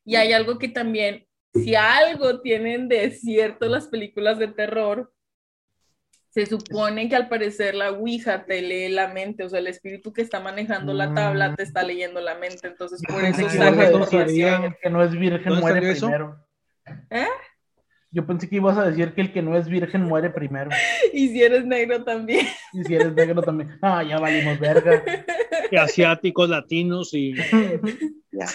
Y 0.04 0.16
hay 0.16 0.34
algo 0.34 0.58
que 0.58 0.70
también, 0.70 1.28
si 1.54 1.76
algo 1.76 2.42
tienen 2.42 2.88
de 2.88 3.12
cierto 3.12 3.68
las 3.68 3.88
películas 3.88 4.40
de 4.40 4.48
terror, 4.48 5.12
se 6.38 6.46
supone 6.46 7.10
que 7.10 7.16
al 7.16 7.30
parecer 7.30 7.74
la 7.74 7.90
Ouija 7.90 8.46
te 8.46 8.62
lee 8.62 8.90
la 8.90 9.08
mente, 9.08 9.44
o 9.44 9.50
sea, 9.50 9.58
el 9.58 9.66
espíritu 9.66 10.14
que 10.14 10.22
está 10.22 10.40
manejando 10.40 10.94
la 10.94 11.12
tabla 11.12 11.56
te 11.56 11.64
está 11.64 11.82
leyendo 11.82 12.22
la 12.22 12.36
mente, 12.36 12.68
entonces 12.68 13.02
por 13.02 13.26
eso 13.26 13.42
el 13.42 14.76
que 14.80 14.90
no 14.92 15.04
es 15.04 15.12
virgen 15.14 15.46
¿Dónde 15.46 15.62
muere 15.62 15.92
eso? 15.92 16.06
primero. 16.06 16.46
¿Eh? 17.10 17.26
Yo 18.12 18.28
pensé 18.28 18.48
que 18.48 18.58
ibas 18.58 18.78
a 18.78 18.86
decir 18.86 19.16
que 19.16 19.22
el 19.22 19.34
que 19.34 19.42
no 19.42 19.58
es 19.58 19.68
virgen 19.68 20.04
muere 20.04 20.30
primero. 20.30 20.70
Y 21.12 21.30
si 21.30 21.42
eres 21.42 21.66
negro 21.66 22.04
también. 22.04 22.46
Y 22.72 22.84
si 22.84 22.94
eres 22.94 23.14
negro 23.16 23.42
también. 23.42 23.76
Ah, 23.82 24.04
ya 24.04 24.20
valimos 24.20 24.60
verga. 24.60 25.04
y 25.72 25.76
asiáticos, 25.76 26.50
latinos 26.50 27.16
y. 27.16 27.34
Ya. 28.32 28.46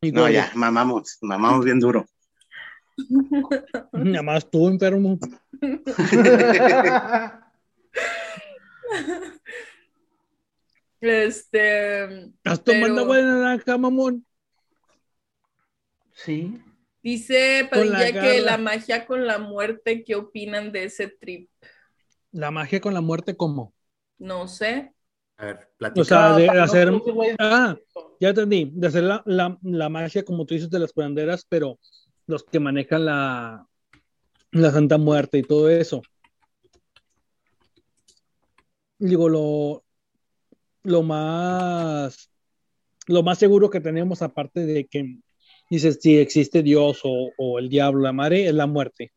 y 0.00 0.12
No, 0.12 0.30
ya, 0.30 0.50
mamamos, 0.54 1.18
mamamos 1.20 1.62
bien 1.62 1.78
duro. 1.78 2.06
Nada 3.92 4.22
más 4.22 4.50
tú, 4.50 4.68
enfermo. 4.68 5.18
Este, 11.00 12.04
Estás 12.28 12.64
tomando 12.64 12.86
Pero- 12.94 13.00
agua 13.02 13.16
de 13.18 13.22
naranja, 13.24 13.78
mamón. 13.78 14.24
Sí. 16.12 16.58
dice 17.02 17.62
la 17.64 17.70
Padilla 17.70 18.12
que 18.22 18.40
la 18.40 18.56
magia 18.56 19.06
con 19.06 19.26
la 19.26 19.38
muerte, 19.38 20.02
¿qué 20.02 20.14
opinan 20.14 20.72
de 20.72 20.84
ese 20.84 21.08
trip? 21.08 21.50
La 22.32 22.50
magia 22.50 22.80
con 22.80 22.94
la 22.94 23.02
muerte, 23.02 23.36
¿cómo? 23.36 23.74
No 24.18 24.48
sé. 24.48 24.92
A 25.36 25.44
ver, 25.44 25.68
O 25.94 26.04
sea, 26.04 26.34
de 26.34 26.46
No, 26.46 26.62
hacer. 26.62 26.90
Ah, 27.38 27.76
ya 28.18 28.30
entendí. 28.30 28.70
De 28.74 28.86
hacer 28.86 29.02
la, 29.02 29.22
la, 29.26 29.58
la 29.62 29.88
magia, 29.90 30.24
como 30.24 30.46
tú 30.46 30.54
dices, 30.54 30.70
de 30.70 30.78
las 30.78 30.92
curanderas, 30.94 31.44
pero 31.46 31.78
los 32.26 32.44
que 32.44 32.60
manejan 32.60 33.04
la, 33.04 33.66
la 34.52 34.70
Santa 34.70 34.98
Muerte 34.98 35.38
y 35.38 35.42
todo 35.42 35.70
eso. 35.70 36.02
Digo, 38.98 39.28
lo, 39.28 39.84
lo 40.82 41.02
más 41.02 42.30
lo 43.08 43.22
más 43.22 43.38
seguro 43.38 43.70
que 43.70 43.80
tenemos, 43.80 44.22
aparte 44.22 44.66
de 44.66 44.86
que 44.86 45.18
dices 45.70 45.98
si 46.00 46.18
existe 46.18 46.62
Dios 46.62 47.00
o, 47.04 47.30
o 47.36 47.58
el 47.58 47.68
diablo, 47.68 48.00
la 48.00 48.12
madre, 48.12 48.46
es 48.46 48.54
la 48.54 48.66
muerte. 48.66 49.12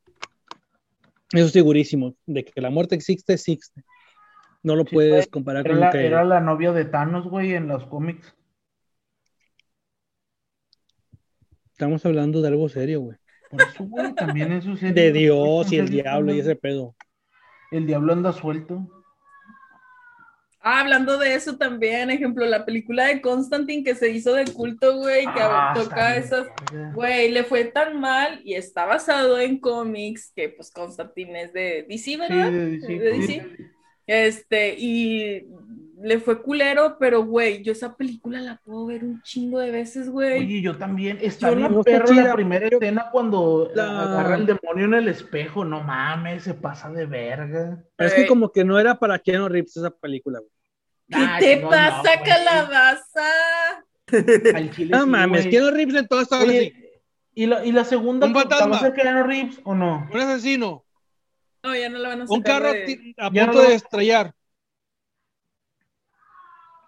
Eso 1.32 1.46
es 1.46 1.52
segurísimo. 1.52 2.16
De 2.26 2.44
que 2.44 2.62
la 2.62 2.70
muerte 2.70 2.96
existe, 2.96 3.34
existe. 3.34 3.84
No 4.64 4.76
lo 4.76 4.84
Sí, 4.84 4.96
puedes 4.96 5.28
comparar 5.28 5.66
Era 5.66 5.74
con 5.74 5.80
la, 5.80 5.92
que. 5.92 6.06
era 6.06 6.24
la 6.24 6.40
novia 6.40 6.72
de 6.72 6.86
Thanos, 6.86 7.28
güey, 7.28 7.54
en 7.54 7.68
los 7.68 7.86
cómics. 7.86 8.36
Estamos 11.80 12.06
hablando 12.06 12.42
de 12.42 12.50
algo 12.50 12.68
serio, 12.68 13.00
güey. 13.00 13.18
Por 13.50 13.62
eso, 13.62 13.86
güey, 13.86 14.14
también 14.14 14.52
eso 14.52 14.74
es 14.74 14.82
De 14.94 15.14
Dios 15.14 15.72
y 15.72 15.78
el 15.78 15.88
diablo 15.88 16.34
y 16.34 16.40
ese 16.42 16.58
pedo. 16.58 16.94
El 17.72 17.88
diablo 17.88 18.12
anda 18.12 18.34
suelto. 18.34 18.86
Ah, 20.60 20.82
hablando 20.82 21.18
de 21.18 21.36
eso 21.36 21.56
también, 21.56 22.10
ejemplo, 22.10 22.46
la 22.46 22.66
película 22.66 23.06
de 23.06 23.22
Constantine 23.22 23.82
que 23.86 23.96
se 23.96 24.10
hizo 24.10 24.34
de 24.34 24.44
culto, 24.52 24.98
güey, 24.98 25.24
que 25.24 25.40
Ah, 25.42 25.72
toca 25.74 26.18
esas, 26.18 26.48
güey, 26.94 27.32
le 27.32 27.46
fue 27.46 27.64
tan 27.64 27.98
mal 28.02 28.42
y 28.44 28.56
está 28.56 28.84
basado 28.84 29.40
en 29.40 29.58
cómics 29.62 30.34
que 30.36 30.50
pues 30.50 30.72
Constantine 30.72 31.44
es 31.44 31.54
de 31.54 31.86
DC, 31.88 31.98
Sí, 32.04 32.18
¿verdad? 32.18 32.52
de- 32.52 32.82
sí, 32.82 32.98
de 32.98 33.12
sí. 33.14 33.20
DC. 33.40 33.48
Este, 34.06 34.76
y 34.78 35.46
le 36.02 36.20
fue 36.20 36.42
culero, 36.42 36.98
pero 37.00 37.24
güey, 37.26 37.62
yo 37.64 37.72
esa 37.72 37.96
película 37.96 38.40
la 38.42 38.62
puedo 38.64 38.86
ver 38.86 39.04
un 39.04 39.22
chingo 39.22 39.60
de 39.60 39.72
veces, 39.72 40.10
güey. 40.10 40.40
Oye, 40.46 40.62
yo 40.62 40.78
también. 40.78 41.18
Está 41.22 41.50
Yo 41.50 41.56
bien 41.58 41.72
no- 41.74 41.80
está 41.80 41.92
perro 41.92 42.14
la 42.14 42.34
primera 42.34 42.70
yo- 42.70 42.78
escena 42.78 43.10
cuando 43.12 43.70
La- 43.76 44.02
agarra 44.04 44.36
el 44.36 44.46
demonio 44.46 44.86
en 44.86 44.94
el 44.94 45.08
espejo. 45.10 45.66
No 45.66 45.82
mames, 45.84 46.44
se 46.44 46.54
pasa 46.54 46.90
de 46.90 47.06
verga. 47.06 47.84
Pero 47.96 48.08
es 48.10 48.14
que 48.16 48.28
como 48.28 48.52
que 48.52 48.64
no 48.64 48.80
era 48.80 48.96
para 48.96 49.20
Keanu 49.20 49.50
Reeves 49.50 49.76
esa 49.78 49.90
película, 49.92 50.40
güey. 50.40 50.52
¿Qué 51.10 51.16
Ay, 51.18 51.40
te 51.44 51.56
no, 51.62 51.70
pasa, 51.70 52.10
calabaza? 52.24 53.24
Al 54.56 54.72
chile 54.72 54.92
No 54.92 55.04
sí, 55.04 55.10
mames, 55.10 55.42
güey. 55.44 55.52
Keanu 55.52 55.72
Reeves 55.72 55.96
en 55.96 56.08
todo 56.08 56.22
estaba 56.22 56.42
así. 56.44 56.50
Oye, 56.52 57.02
¿y 57.34 57.46
la, 57.46 57.66
y 57.66 57.72
la 57.72 57.84
segunda 57.84 58.28
Un 58.28 58.34
fantasma. 58.34 58.68
va 58.68 58.78
a 58.78 58.80
ser 58.80 58.94
Keanu 58.94 59.24
Reeves 59.24 59.60
o 59.64 59.76
no? 59.76 60.08
Un 60.12 60.20
asesino, 60.20 60.86
No, 61.64 61.76
ya 61.76 61.90
no 61.90 61.98
la 62.00 62.10
van 62.10 62.22
a 62.22 62.28
sacar. 62.28 62.38
un 62.38 62.42
carro 62.44 62.72
de- 62.74 63.14
a 63.18 63.30
Ya 63.34 63.46
punto 63.46 63.64
no- 63.64 63.68
de 63.70 63.76
estrellar. 63.76 64.34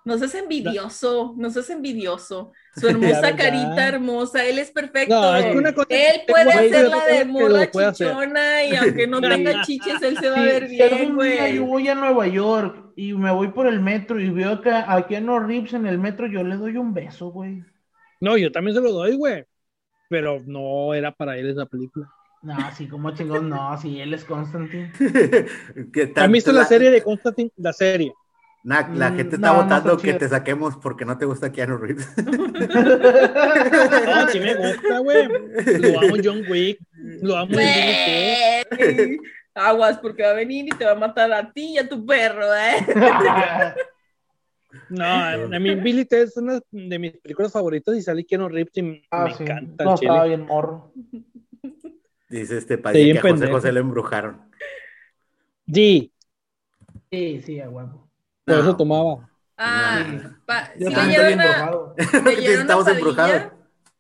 No 0.04 0.18
seas 0.18 0.34
envidioso, 0.36 1.36
no 1.38 1.50
seas 1.52 1.70
envidioso. 1.70 2.52
Su 2.76 2.88
hermosa 2.90 3.36
carita 3.36 3.88
hermosa, 3.88 4.44
él 4.46 4.58
es 4.60 4.72
perfecto. 4.72 5.14
No, 5.14 5.36
es 5.36 5.46
que 5.46 5.58
una 5.58 5.74
cosa 5.74 5.88
Él 5.90 6.22
que- 6.26 6.34
puede 6.34 6.52
hacer 6.54 6.88
la 6.90 7.06
de 7.06 7.26
morra 7.26 7.70
chichona 7.70 8.64
y 8.66 8.76
aunque 8.76 9.08
no 9.08 9.22
tenga 9.22 9.62
chiches, 9.62 10.02
él 10.02 10.18
se 10.18 10.30
va 10.30 10.38
a 10.38 10.40
Sí, 10.40 10.46
ver 10.48 10.68
bien, 10.68 11.16
yo 11.56 11.66
voy 11.66 11.88
a 11.88 11.96
Nueva 11.96 12.28
York 12.28 12.94
y 12.96 13.14
me 13.14 13.32
voy 13.32 13.50
por 13.50 13.68
el 13.68 13.80
metro 13.80 14.20
y 14.20 14.30
veo 14.32 14.62
que 14.62 14.70
a 14.72 15.06
Keanu 15.08 15.40
Reeves 15.40 15.74
en 15.74 15.86
el 15.86 15.98
metro, 16.00 16.28
yo 16.28 16.44
le 16.44 16.58
doy 16.58 16.78
un 16.78 16.94
beso, 16.94 17.32
güey. 17.32 17.64
No, 18.20 18.38
yo 18.38 18.52
también 18.52 18.76
se 18.76 18.82
lo 18.82 18.92
doy, 18.92 19.16
güey. 19.16 19.46
Pero 20.10 20.42
no 20.46 20.94
era 20.94 21.12
para 21.12 21.38
él 21.38 21.50
esa 21.50 21.66
película. 21.66 22.12
No, 22.42 22.56
así 22.58 22.88
como 22.88 23.12
chingón, 23.12 23.50
no, 23.50 23.78
sí, 23.78 24.00
él 24.02 24.14
es 24.16 24.26
Constantine. 24.26 24.92
¿Qué 25.94 26.14
¿Han 26.14 26.14
tal? 26.14 26.32
visto 26.32 26.52
la 26.52 26.66
serie 26.66 26.92
de 26.92 27.02
Constantine? 27.04 27.52
La 27.58 27.74
serie. 27.74 28.14
Na- 28.64 28.88
la 28.94 29.10
Mm, 29.10 29.16
gente 29.18 29.36
está 29.38 29.54
no 29.54 29.64
votando 29.64 29.98
que 29.98 30.14
te 30.14 30.30
saquemos 30.30 30.78
porque 30.78 31.04
no 31.06 31.18
te 31.18 31.26
gusta 31.26 31.52
Keanu 31.52 31.78
Reeves. 31.78 32.08
No, 34.06 34.28
sí 34.30 34.40
me 34.40 34.54
gusta, 34.56 35.00
güey. 35.00 35.28
Lo 35.80 36.00
amo 36.00 36.16
John 36.24 36.44
Wick. 36.48 36.80
Lo 37.22 37.38
amo 37.38 37.54
Güey. 37.54 39.20
Aguas, 39.54 39.98
porque 40.00 40.24
va 40.24 40.30
a 40.30 40.34
venir 40.34 40.66
y 40.68 40.70
te 40.78 40.86
va 40.86 40.92
a 40.92 40.96
matar 40.96 41.32
a 41.34 41.52
ti 41.52 41.74
y 41.74 41.78
a 41.78 41.90
tu 41.90 42.06
perro, 42.06 42.46
¿eh? 42.56 42.86
No, 44.90 45.04
a 45.06 45.60
mí 45.60 45.76
Billy 45.76 46.06
Ted 46.06 46.22
es 46.24 46.38
una 46.38 46.62
de 46.72 47.00
mis 47.00 47.12
películas 47.18 47.52
favoritas 47.52 47.94
y 47.96 48.02
sale 48.02 48.26
Keanu 48.26 48.48
Reeves 48.48 48.72
y 48.78 48.82
me 48.84 49.04
Ah, 49.12 49.30
sí. 49.36 49.44
encanta 49.44 49.84
No, 49.84 49.96
estaba 49.96 50.24
bien 50.26 50.46
morro. 50.46 50.94
Dice 52.30 52.58
este 52.58 52.76
Sí, 52.78 52.82
padre 52.82 53.12
que 53.12 53.18
a 53.18 53.22
José. 53.22 53.48
José 53.52 53.72
le 53.74 53.80
embrujaron. 53.82 54.42
Sí, 55.74 56.14
Sí, 57.12 57.42
sí, 57.46 57.60
a. 57.60 57.70
por 58.56 58.64
No. 58.64 58.70
eso 58.70 58.78
tomaba. 58.78 59.30
Ah, 59.58 60.04
Sí. 60.06 60.18
pa- 60.46 60.72
Yo 60.80 60.90
sí 60.90 60.96
leyeron 60.96 61.40
a, 61.40 61.44
embrujado. 61.44 61.96
leyeron 62.26 62.62
Estamos 62.62 62.88
embrujados. 62.88 63.32
Padilla, 63.32 63.54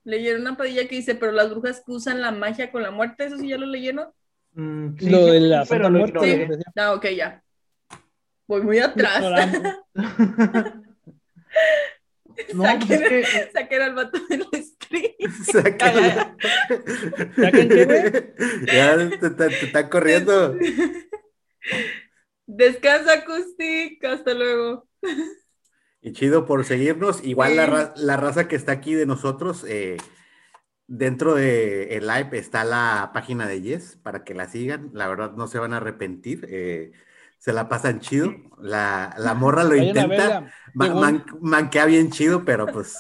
leyeron 0.03 0.41
una 0.41 0.57
padilla 0.57 0.88
que 0.88 0.95
dice, 0.95 1.15
pero 1.15 1.32
las 1.32 1.49
brujas 1.52 1.84
que 1.86 1.91
usan 1.91 2.22
la 2.22 2.32
magia 2.32 2.72
con 2.72 2.82
la 2.84 2.91
muerte, 2.91 3.26
¿eso 3.26 3.38
sí 3.38 3.49
ya 3.49 3.57
lo 3.57 3.65
leyeron? 3.68 4.07
Mm, 4.53 4.98
sí, 4.98 5.10
lo 5.10 5.18
sí, 5.19 5.32
de 5.32 5.40
la 5.41 5.65
pero 5.69 5.90
lo 5.90 5.99
Muerte. 5.99 6.18
ignoré. 6.28 6.38
lo 6.38 6.45
que 6.49 6.57
decía. 6.57 6.73
Ah, 6.78 6.94
ok, 6.94 7.06
ya. 7.15 7.44
Voy 8.48 8.61
muy 8.64 8.80
atrás. 8.80 9.23
No, 12.53 12.64
pues 12.64 12.90
es 13.02 13.10
que 13.10 13.49
Saquen 13.53 13.82
al 13.82 13.94
vato 13.94 14.18
del 14.30 14.48
stream. 14.64 15.11
Sácala. 15.52 16.36
¿Saquen 17.36 17.69
qué, 17.69 17.86
güey? 17.86 18.02
Ya 18.73 18.98
te, 18.98 19.30
te- 19.30 19.49
te 19.49 19.65
están 19.65 19.90
corriendo. 19.90 20.56
Descansa, 22.56 23.14
Acústic. 23.14 24.03
Hasta 24.03 24.34
luego. 24.34 24.88
Y 26.02 26.11
chido 26.14 26.45
por 26.45 26.65
seguirnos. 26.65 27.23
Igual 27.23 27.56
la, 27.56 27.65
ra- 27.65 27.94
la 27.95 28.18
raza 28.18 28.48
que 28.48 28.56
está 28.56 28.73
aquí 28.73 28.94
de 28.94 29.06
nosotros, 29.06 29.65
eh, 29.68 29.98
dentro 30.88 31.34
de 31.36 31.95
el 31.95 32.07
live 32.07 32.38
está 32.38 32.64
la 32.65 33.11
página 33.14 33.48
de 33.48 33.61
Yes 33.61 33.98
para 34.03 34.23
que 34.23 34.34
la 34.34 34.48
sigan. 34.49 34.90
La 34.94 35.07
verdad 35.07 35.32
no 35.34 35.48
se 35.48 35.60
van 35.60 35.73
a 35.73 35.78
arrepentir. 35.78 36.45
eh, 36.49 36.91
se 37.38 37.53
la 37.53 37.69
pasan 37.69 37.99
chido. 38.02 38.34
La, 38.60 39.15
la 39.18 39.34
morra 39.36 39.64
lo 39.64 39.69
Vayan 39.69 39.88
intenta. 39.88 40.07
verla. 40.10 40.53
ma- 40.73 40.86
Según- 40.88 41.02
man- 41.02 41.26
manquea 41.41 41.86
bien 41.86 42.11
chido, 42.11 42.44
pero 42.45 42.68
pues 42.68 42.98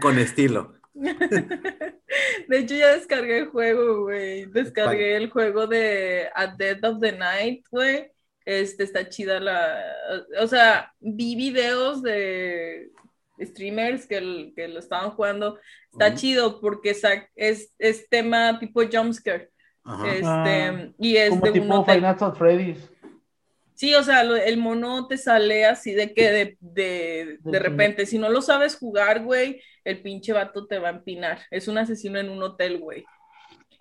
con 0.00 0.18
estilo. 0.18 0.74
De 0.94 2.58
hecho, 2.58 2.74
ya 2.74 2.92
descargué 2.94 3.38
el 3.38 3.46
juego, 3.48 4.02
güey. 4.02 4.44
Descargué 4.46 5.16
el 5.16 5.30
juego 5.30 5.66
de 5.66 6.28
A 6.34 6.46
Dead 6.48 6.78
of 6.84 7.00
the 7.00 7.12
Night, 7.12 7.64
güey. 7.70 8.11
Este 8.44 8.84
está 8.84 9.08
chida 9.08 9.40
la. 9.40 9.82
O 10.40 10.46
sea, 10.46 10.92
vi 11.00 11.36
videos 11.36 12.02
de 12.02 12.90
streamers 13.40 14.06
que, 14.06 14.16
el- 14.18 14.52
que 14.56 14.68
lo 14.68 14.78
estaban 14.78 15.10
jugando. 15.10 15.58
Está 15.92 16.14
chido 16.14 16.60
porque 16.60 16.90
es, 17.36 17.72
es 17.78 18.08
tema 18.08 18.58
tipo 18.58 18.80
jumpscare. 18.90 19.50
Ajá. 19.84 20.08
Este, 20.12 20.26
Ah, 20.26 20.88
y 20.98 21.16
es 21.16 21.30
como 21.30 21.42
de 21.42 21.50
un 21.50 21.54
tipo 21.60 21.74
hotel. 21.80 21.94
Five 21.96 22.06
Nights 22.08 22.22
at 22.22 22.34
Freddy's. 22.36 22.88
Sí, 23.74 23.94
o 23.94 24.02
sea, 24.02 24.22
lo- 24.22 24.36
el 24.36 24.58
mono 24.58 25.08
te 25.08 25.16
sale 25.18 25.64
así 25.64 25.92
de 25.92 26.14
que 26.14 26.30
de, 26.30 26.56
de, 26.60 27.38
de 27.40 27.50
De 27.50 27.58
repente, 27.58 28.06
si 28.06 28.16
no 28.18 28.28
lo 28.28 28.40
sabes 28.42 28.76
jugar, 28.76 29.24
güey, 29.24 29.60
el 29.84 30.00
pinche 30.02 30.32
vato 30.32 30.66
te 30.66 30.78
va 30.78 30.88
a 30.88 30.92
empinar. 30.92 31.40
Es 31.50 31.66
un 31.68 31.78
asesino 31.78 32.18
en 32.20 32.28
un 32.28 32.42
hotel, 32.42 32.78
güey. 32.78 33.04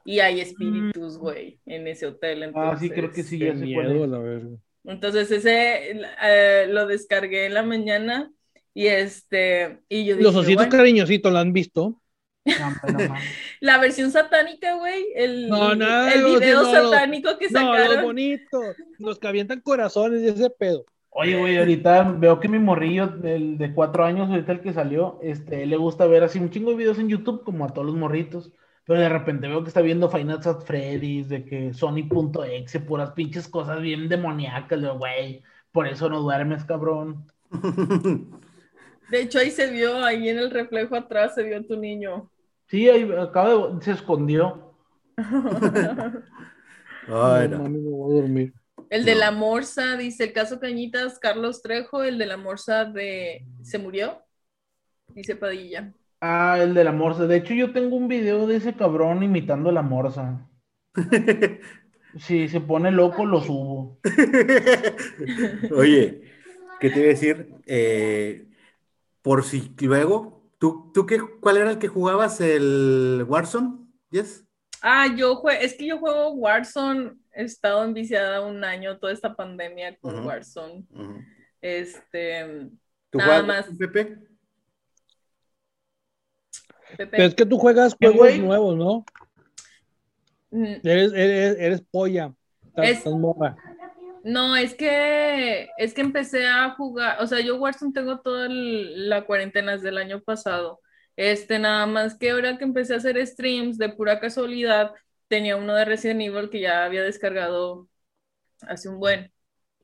Y 0.05 0.19
hay 0.19 0.41
espíritus, 0.41 1.17
güey, 1.17 1.59
en 1.65 1.87
ese 1.87 2.07
hotel. 2.07 2.51
Mm. 2.51 2.57
Ah, 2.57 2.77
sí, 2.79 2.89
creo 2.89 3.11
que 3.11 3.23
sí, 3.23 3.37
ya 3.37 3.47
cuál 3.47 3.61
miedo, 3.61 4.07
la 4.07 4.19
verga. 4.19 4.57
Entonces 4.83 5.29
ese 5.31 6.01
eh, 6.23 6.67
lo 6.69 6.87
descargué 6.87 7.45
en 7.45 7.53
la 7.53 7.63
mañana 7.63 8.31
y 8.73 8.87
este, 8.87 9.79
y 9.89 10.05
yo 10.05 10.15
dije, 10.15 10.23
Los 10.23 10.35
ositos 10.35 10.67
bueno, 10.67 10.71
cariñositos, 10.77 11.31
¿la 11.31 11.41
han 11.41 11.53
visto? 11.53 12.01
No, 12.45 12.69
no 12.69 13.13
la 13.59 13.77
versión 13.77 14.11
satánica, 14.11 14.75
güey, 14.75 15.05
el, 15.15 15.49
No, 15.49 15.75
nada, 15.75 16.11
el 16.13 16.25
o 16.25 16.29
sea, 16.29 16.39
video 16.39 16.63
satánico 16.65 17.37
que 17.37 17.49
No, 17.49 17.61
los 17.75 17.77
sacaron. 17.77 18.05
bonitos, 18.05 18.75
los 18.97 19.19
que 19.19 19.27
avientan 19.27 19.61
corazones 19.61 20.21
y 20.23 20.27
ese 20.27 20.49
pedo. 20.49 20.85
Oye, 21.09 21.37
güey, 21.37 21.57
ahorita 21.57 22.03
veo 22.17 22.39
que 22.39 22.47
mi 22.47 22.57
morrillo, 22.57 23.13
el 23.23 23.57
de 23.57 23.73
cuatro 23.73 24.05
años, 24.05 24.29
ahorita 24.29 24.53
el 24.53 24.61
que 24.61 24.73
salió, 24.73 25.19
este, 25.21 25.65
le 25.65 25.75
gusta 25.75 26.05
ver 26.07 26.23
así 26.23 26.39
un 26.39 26.49
chingo 26.49 26.71
de 26.71 26.77
videos 26.77 26.99
en 26.99 27.09
YouTube, 27.09 27.43
como 27.43 27.65
a 27.65 27.73
todos 27.73 27.85
los 27.85 27.95
morritos. 27.95 28.51
Pero 28.85 28.99
de 28.99 29.09
repente 29.09 29.47
veo 29.47 29.61
que 29.63 29.69
está 29.69 29.81
viendo 29.81 30.09
Final 30.09 30.39
at 30.45 30.61
Freddy's, 30.65 31.29
de 31.29 31.45
que 31.45 31.73
Sony.exe, 31.73 32.79
puras 32.81 33.11
pinches 33.11 33.47
cosas 33.47 33.81
bien 33.81 34.09
demoníacas, 34.09 34.81
de 34.81 34.89
güey. 34.89 35.43
Por 35.71 35.87
eso 35.87 36.09
no 36.09 36.21
duermes, 36.21 36.65
cabrón. 36.65 37.25
De 39.07 39.21
hecho, 39.21 39.37
ahí 39.39 39.51
se 39.51 39.69
vio, 39.69 40.03
ahí 40.03 40.27
en 40.29 40.39
el 40.39 40.49
reflejo 40.49 40.95
atrás 40.95 41.35
se 41.35 41.43
vio 41.43 41.63
tu 41.65 41.77
niño. 41.77 42.31
Sí, 42.69 42.89
ahí 42.89 43.03
acaba 43.19 43.67
de. 43.75 43.81
se 43.83 43.91
escondió. 43.91 44.75
Ay, 47.07 47.47
No, 47.47 47.57
no. 47.59 47.63
mami, 47.63 47.79
me 47.79 47.89
voy 47.89 48.17
a 48.17 48.21
dormir. 48.21 48.53
El 48.89 49.05
de 49.05 49.15
No. 49.15 49.21
la 49.21 49.31
morsa, 49.31 49.95
dice 49.97 50.25
el 50.25 50.33
caso 50.33 50.59
Cañitas, 50.59 51.17
Carlos 51.19 51.61
Trejo, 51.63 52.03
el 52.03 52.17
de 52.19 52.25
la 52.27 52.37
morsa 52.37 52.85
de 52.85 53.45
¿se 53.63 53.77
murió? 53.79 54.23
Dice 55.09 55.35
Padilla. 55.37 55.93
Ah, 56.22 56.57
el 56.60 56.76
de 56.76 56.84
la 56.84 56.91
morsa. 56.91 57.26
De 57.26 57.38
hecho, 57.38 57.53
yo 57.56 57.73
tengo 57.73 57.95
un 57.95 58.07
video 58.07 58.45
de 58.45 58.57
ese 58.57 58.76
cabrón 58.76 59.23
imitando 59.23 59.69
a 59.69 59.73
la 59.73 59.81
morsa. 59.81 60.48
Si 62.19 62.48
se 62.48 62.61
pone 62.61 62.91
loco, 62.91 63.26
lo 63.26 63.41
subo. 63.41 63.98
Oye, 65.76 66.22
¿qué 66.80 66.89
te 66.89 66.99
iba 66.99 67.06
a 67.06 67.10
decir? 67.10 67.48
Eh, 67.65 68.45
por 69.22 69.43
si 69.43 69.73
luego, 69.80 70.43
¿tú, 70.60 70.91
tú 70.93 71.06
qué, 71.06 71.19
cuál 71.39 71.57
era 71.57 71.72
el 71.72 71.80
que 71.80 71.88
jugabas? 71.88 72.39
¿El 72.41 73.26
Warzone? 73.27 73.80
¿Yes? 74.11 74.45
Ah, 74.81 75.07
yo 75.15 75.35
jue 75.35 75.64
es 75.64 75.76
que 75.76 75.88
yo 75.88 75.99
juego 75.99 76.31
Warzone, 76.34 77.14
he 77.34 77.43
estado 77.43 77.84
enviciada 77.84 78.41
un 78.41 78.64
año 78.64 78.99
toda 78.99 79.14
esta 79.14 79.35
pandemia 79.35 79.98
con 79.99 80.19
Ujú. 80.19 80.27
Warzone. 80.27 80.85
Ujú. 80.91 81.22
Este, 81.61 82.69
¿Tú 83.10 83.18
Nada 83.19 83.43
más. 83.43 83.69
Pepe? 83.77 84.18
Pepe. 86.97 87.18
Pero 87.18 87.23
es 87.23 87.35
que 87.35 87.45
tú 87.45 87.57
juegas 87.57 87.95
¿Qué, 87.99 88.07
juegos 88.07 88.38
nuevos, 88.39 88.76
¿no? 88.77 89.05
Mm, 90.51 90.76
Eres, 90.84 91.13
eres, 91.13 91.57
eres 91.59 91.81
polla. 91.89 92.34
Estás, 92.65 92.89
Es- 92.89 92.97
estás 92.99 93.13
morra. 93.13 93.55
No, 94.23 94.55
es 94.55 94.76
que 94.76 95.69
es 95.77 95.93
que 95.95 96.01
empecé 96.01 96.45
a 96.45 96.69
jugar, 96.72 97.18
o 97.22 97.27
sea, 97.27 97.39
yo 97.39 97.55
Warzone 97.57 97.91
tengo 97.93 98.19
toda 98.19 98.45
el- 98.45 99.09
la 99.09 99.26
cuarentena 99.26 99.72
desde 99.73 99.89
el 99.89 99.97
año 99.97 100.22
pasado. 100.22 100.80
Este, 101.15 101.57
nada 101.57 101.88
más 101.88 102.18
que 102.18 102.30
ahora 102.30 102.57
que 102.57 102.63
empecé 102.63 102.93
a 102.93 102.97
hacer 102.97 103.26
streams 103.26 103.77
de 103.77 103.89
pura 103.89 104.19
casualidad, 104.19 104.91
tenía 105.27 105.55
uno 105.57 105.73
de 105.76 105.85
Resident 105.85 106.22
Evil 106.22 106.49
que 106.49 106.59
ya 106.61 106.85
había 106.85 107.01
descargado 107.03 107.88
hace 108.61 108.89
un 108.89 108.99
buen, 108.99 109.31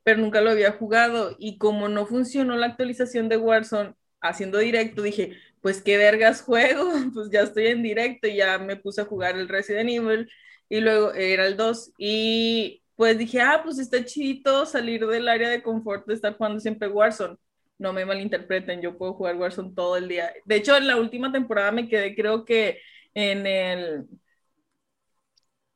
pero 0.04 0.20
nunca 0.20 0.40
lo 0.40 0.50
había 0.50 0.70
jugado 0.72 1.34
y 1.38 1.58
como 1.58 1.88
no 1.88 2.06
funcionó 2.06 2.56
la 2.56 2.66
actualización 2.66 3.28
de 3.28 3.38
Warzone 3.38 3.94
haciendo 4.20 4.58
directo, 4.58 5.02
dije, 5.02 5.36
pues 5.62 5.82
qué 5.82 5.96
vergas 5.96 6.42
juego, 6.42 6.90
pues 7.14 7.30
ya 7.30 7.42
estoy 7.42 7.66
en 7.68 7.82
directo 7.82 8.28
y 8.28 8.36
ya 8.36 8.58
me 8.58 8.76
puse 8.76 9.00
a 9.02 9.04
jugar 9.06 9.36
el 9.36 9.48
Resident 9.48 9.90
Evil 9.90 10.30
y 10.68 10.80
luego 10.80 11.12
era 11.14 11.46
el 11.46 11.56
2 11.56 11.92
y 11.98 12.82
pues 12.96 13.16
dije, 13.18 13.40
ah, 13.40 13.60
pues 13.64 13.78
está 13.78 14.04
chidito 14.04 14.66
salir 14.66 15.06
del 15.06 15.28
área 15.28 15.48
de 15.50 15.62
confort 15.62 16.06
de 16.06 16.14
estar 16.14 16.36
jugando 16.36 16.60
siempre 16.60 16.88
Warzone. 16.88 17.36
no 17.78 17.92
me 17.92 18.04
malinterpreten, 18.04 18.82
yo 18.82 18.98
puedo 18.98 19.14
jugar 19.14 19.36
Warzone 19.36 19.72
todo 19.74 19.96
el 19.96 20.08
día. 20.08 20.32
De 20.44 20.56
hecho, 20.56 20.76
en 20.76 20.86
la 20.88 20.96
última 20.96 21.30
temporada 21.32 21.70
me 21.72 21.88
quedé, 21.88 22.14
creo 22.16 22.44
que 22.44 22.80
en 23.14 23.46
el 23.46 24.06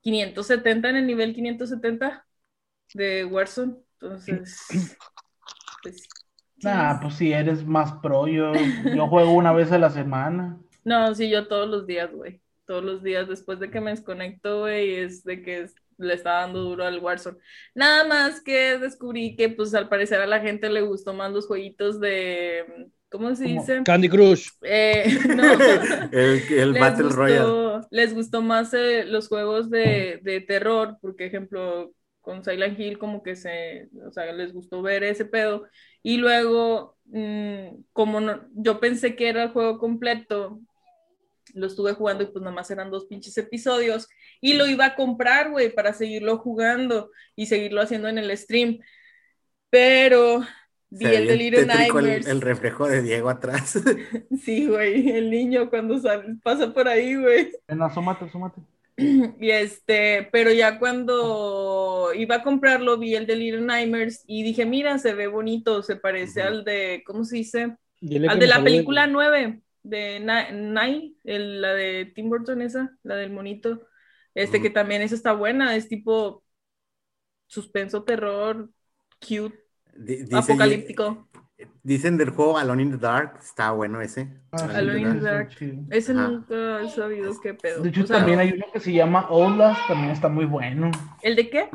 570, 0.03 0.91
en 0.91 0.97
el 0.97 1.07
nivel 1.07 1.35
570 1.35 2.27
de 2.95 3.25
Warzone. 3.25 3.77
Entonces, 4.01 4.67
pues, 5.83 6.09
Nah, 6.63 7.01
pues 7.01 7.15
si 7.15 7.33
eres 7.33 7.65
más 7.67 7.93
pro, 8.03 8.27
yo, 8.29 8.53
yo 8.95 9.09
juego 9.09 9.33
una 9.33 9.53
vez 9.53 9.73
a 9.73 9.79
la 9.79 9.91
semana. 9.91 10.59
No, 10.85 11.15
sí, 11.15 11.31
yo 11.31 11.47
todos 11.47 11.69
los 11.69 11.87
días, 11.87 12.11
güey. 12.13 12.41
Todos 12.67 12.83
los 12.83 13.05
días 13.05 13.29
después 13.29 13.61
de 13.61 13.71
que 13.71 13.81
me 13.81 13.93
desconecto, 13.93 14.63
güey, 14.63 14.97
es 14.97 15.23
de 15.23 15.41
que 15.41 15.61
es- 15.61 15.77
le 15.97 16.15
está 16.15 16.33
dando 16.41 16.59
duro 16.61 16.85
al 16.85 16.99
Warzone. 16.99 17.39
Nada 17.73 18.05
más 18.09 18.41
que 18.41 18.79
descubrí 18.79 19.37
que, 19.37 19.49
pues, 19.49 19.73
al 19.75 19.89
parecer 19.89 20.21
a 20.21 20.27
la 20.27 20.41
gente 20.41 20.69
le 20.71 20.81
gustó 20.83 21.15
más 21.15 21.31
los 21.31 21.47
jueguitos 21.47 22.01
de, 22.01 22.89
¿cómo 23.09 23.33
se 23.37 23.45
¿Cómo? 23.45 23.61
dice? 23.61 23.83
Candy 23.85 24.09
Crush. 24.09 24.49
Eh, 24.63 25.05
no. 25.37 25.53
El, 26.11 26.43
el 26.53 26.73
Les 26.73 26.81
Battle 26.81 27.05
gustó- 27.05 27.17
Royale. 27.17 27.87
Les 27.93 28.13
gustó 28.15 28.43
más 28.43 28.75
eh, 28.75 29.05
los 29.05 29.29
juegos 29.29 29.71
de, 29.71 30.19
de 30.25 30.41
terror, 30.41 30.99
porque 31.01 31.27
ejemplo, 31.27 31.93
con 32.23 32.45
Silent 32.45 32.79
Hill 32.79 32.99
como 32.99 33.23
que 33.23 33.37
se, 33.37 33.91
o 34.07 34.11
sea, 34.13 34.33
les 34.33 34.53
gustó 34.53 34.81
ver 34.81 35.03
ese 35.05 35.25
pedo. 35.27 35.67
Y 36.03 36.17
luego, 36.17 36.97
mm, 37.07 37.83
como 37.93 38.21
no- 38.21 38.49
yo 38.55 38.81
pensé 38.81 39.15
que 39.17 39.29
era 39.29 39.43
el 39.45 39.51
juego 39.51 39.79
completo, 39.79 40.61
lo 41.55 41.67
estuve 41.67 41.93
jugando 41.93 42.23
y 42.23 42.27
pues 42.27 42.43
nada 42.43 42.55
más 42.55 42.71
eran 42.71 42.91
dos 42.91 43.07
pinches 43.07 43.37
episodios 43.37 44.09
y 44.41 44.55
lo 44.55 44.67
iba 44.67 44.87
a 44.87 44.95
comprar, 44.95 45.51
güey, 45.51 45.75
para 45.75 45.93
seguirlo 45.93 46.39
jugando 46.39 47.11
y 47.37 47.47
seguirlo 47.47 47.83
haciendo 47.83 48.09
en 48.09 48.19
el 48.19 48.37
stream. 48.39 48.79
Pero 49.69 50.43
vi 50.91 51.07
el 51.07 51.27
de 51.27 51.37
Little 51.37 51.61
el, 52.27 52.41
reflejo 52.41 52.87
de 52.87 53.03
Diego 53.03 53.29
atrás. 53.29 53.79
Sí, 54.43 54.67
güey, 54.67 55.11
el 55.11 55.31
niño 55.31 55.69
cuando 55.69 55.99
sale, 55.99 56.37
pasa 56.43 56.73
por 56.73 56.89
ahí, 56.89 57.17
güey. 57.17 57.53
Ven, 57.69 57.83
asómate, 57.83 58.25
asómate. 58.25 58.61
Y 59.41 59.51
este, 59.51 60.29
pero 60.33 60.53
ya 60.53 60.79
cuando 60.79 62.13
iba 62.15 62.37
a 62.37 62.43
comprarlo, 62.43 62.99
vi 62.99 63.15
el 63.15 63.27
de 63.27 63.37
Little 63.37 63.63
Nightmares 63.63 64.25
y 64.27 64.43
dije, 64.43 64.67
mira, 64.67 64.99
se 64.99 65.15
ve 65.15 65.27
bonito, 65.27 65.83
se 65.83 65.97
parece 65.97 66.43
al 66.43 66.65
de, 66.65 67.03
¿cómo 67.07 67.25
se 67.25 67.37
dice? 67.39 67.77
Al 68.31 68.39
de 68.39 68.47
la 68.47 68.57
película 68.65 69.07
9, 69.07 69.63
de 69.83 70.21
Ni- 70.21 70.57
Nine, 70.59 71.15
el- 71.25 71.61
la 71.63 71.75
de 71.75 72.07
Tim 72.15 72.29
Burton 72.29 72.63
esa, 72.63 72.97
la 73.03 73.17
del 73.17 73.31
monito. 73.31 73.87
Este, 74.35 74.59
que 74.63 74.71
también 74.71 75.03
esa 75.03 75.15
está 75.15 75.33
buena, 75.33 75.75
es 75.77 75.89
tipo 75.89 76.45
suspenso, 77.47 78.05
terror, 78.05 78.71
cute, 79.21 79.59
dice- 80.25 80.37
apocalíptico. 80.53 81.29
Dicen 81.83 82.17
del 82.17 82.31
juego 82.31 82.59
Alone 82.59 82.83
in 82.83 82.91
the 82.93 82.97
Dark, 82.99 83.39
está 83.41 83.71
bueno 83.73 84.01
ese. 84.01 84.29
Ah, 84.53 84.69
Alone 84.75 85.01
in 85.01 85.13
the 85.19 85.21
Dark. 85.21 85.53
sí. 85.59 85.79
Ese 85.91 86.13
Ajá. 86.13 86.29
nunca 86.29 86.81
he 86.83 86.89
sabido 86.91 87.33
qué 87.41 87.55
pedo. 87.55 87.83
De 87.83 87.89
hecho, 87.89 88.05
O 88.05 88.07
sea, 88.07 88.19
también 88.19 88.39
hay 88.39 88.53
uno 88.53 88.67
que 88.73 88.81
se 88.81 88.93
llama 88.93 89.27
Outlast, 89.29 89.87
también 89.89 90.11
está 90.11 90.29
muy 90.29 90.45
bueno. 90.45 90.91
¿El 91.23 91.37
de 91.37 91.51
qué? 91.51 91.69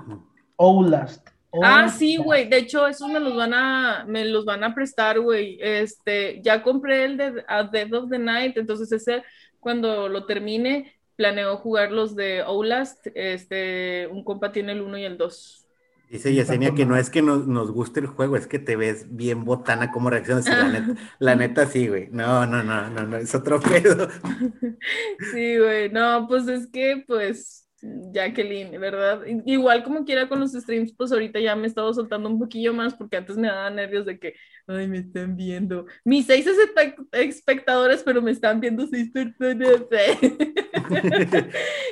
Outlast. 0.58 1.28
Ah, 1.64 1.90
sí, 1.90 2.18
güey. 2.18 2.48
De 2.50 2.58
hecho, 2.58 2.86
esos 2.88 3.10
me 3.10 3.20
los 3.20 3.36
van 3.36 3.54
a, 3.54 4.06
me 4.08 4.26
los 4.26 4.46
van 4.46 4.64
a 4.64 4.76
prestar, 4.76 5.20
güey. 5.20 5.58
Este, 5.62 6.42
ya 6.44 6.62
compré 6.62 7.06
el 7.06 7.18
de 7.18 7.44
A 7.48 7.64
Dead 7.64 7.92
of 7.94 8.10
the 8.10 8.20
Night, 8.20 8.58
entonces 8.58 8.92
ese, 8.92 9.24
cuando 9.60 10.08
lo 10.10 10.26
termine, 10.26 10.94
planeo 11.16 11.58
jugar 11.58 11.92
los 11.92 12.16
de 12.16 12.42
Outlast. 12.42 13.08
Este, 13.16 14.08
un 14.12 14.24
compa 14.24 14.52
tiene 14.52 14.74
el 14.74 14.82
1 14.82 14.98
y 15.00 15.04
el 15.06 15.18
2. 15.18 15.66
Dice 16.10 16.34
Yesenia 16.34 16.74
que 16.74 16.86
no 16.86 16.96
es 16.96 17.10
que 17.10 17.22
nos, 17.22 17.48
nos 17.48 17.72
guste 17.72 18.00
el 18.00 18.08
juego, 18.08 18.38
es 18.38 18.48
que 18.48 18.60
te 18.60 18.78
ves 18.78 19.08
bien 19.10 19.44
botana 19.44 19.92
como 19.92 20.10
reaccionas. 20.10 20.46
La 20.48 20.70
neta, 20.70 20.96
la 21.20 21.36
neta 21.36 21.68
sí, 21.68 21.88
güey. 21.88 22.08
No, 22.12 22.46
no, 22.46 22.64
no, 22.64 22.90
no, 22.90 23.06
no, 23.06 23.18
es 23.18 23.36
otro 23.36 23.60
pedo. 23.62 24.08
Sí, 25.34 25.58
güey. 25.58 25.90
No, 25.90 26.26
pues 26.28 26.48
es 26.48 26.68
que, 26.68 27.04
pues, 27.06 27.66
Jacqueline, 28.12 28.80
¿verdad? 28.80 29.22
Igual 29.45 29.84
como 29.84 30.04
quiera 30.04 30.28
con 30.28 30.40
los 30.40 30.54
streams, 30.54 30.94
pues 30.94 31.12
ahorita 31.12 31.40
ya 31.40 31.56
me 31.56 31.64
he 31.64 31.68
estado 31.68 31.94
soltando 31.94 32.28
un 32.30 32.40
poquillo 32.40 32.74
más 32.74 32.95
porque 32.95 33.18
antes 33.18 33.38
me 33.38 33.48
daba 33.48 33.70
nervios 33.70 34.06
de 34.06 34.18
que, 34.20 34.34
ay, 34.66 34.88
me 34.88 34.98
están 34.99 35.36
viendo. 35.36 35.86
Mis 36.04 36.26
seis 36.26 36.48
espe- 36.48 36.95
espectadores, 37.12 38.04
pero 38.04 38.22
me 38.22 38.32
están 38.32 38.60
viendo 38.60 38.88
seis 38.88 39.12
personas. 39.12 39.68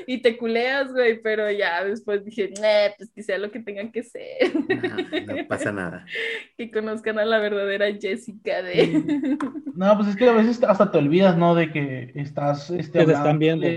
y 0.08 0.22
te 0.22 0.38
culeas, 0.38 0.92
güey, 0.92 1.22
pero 1.22 1.50
ya 1.52 1.84
después 1.84 2.26
dije, 2.26 2.52
"Nah, 2.62 2.94
pues 2.98 3.12
que 3.12 3.24
sea 3.24 3.38
lo 3.38 3.52
que 3.52 3.60
tengan 3.60 3.92
que 3.92 4.04
ser. 4.04 4.54
No, 4.56 5.36
no 5.36 5.48
pasa 5.48 5.72
nada. 5.72 6.06
que 6.58 6.72
conozcan 6.72 7.20
a 7.20 7.26
la 7.26 7.40
verdadera 7.40 7.88
Jessica 8.00 8.62
de... 8.62 9.38
No, 9.76 9.96
pues 9.98 10.10
es 10.10 10.16
que 10.16 10.28
a 10.30 10.34
veces 10.34 10.64
hasta 10.64 10.90
te 10.92 10.98
olvidas, 10.98 11.38
¿no? 11.38 11.54
De 11.56 11.72
que 11.72 12.12
estás 12.16 12.70
este, 12.72 13.00
Que 13.00 13.06
te 13.06 13.12
están 13.14 13.40
viendo. 13.40 13.68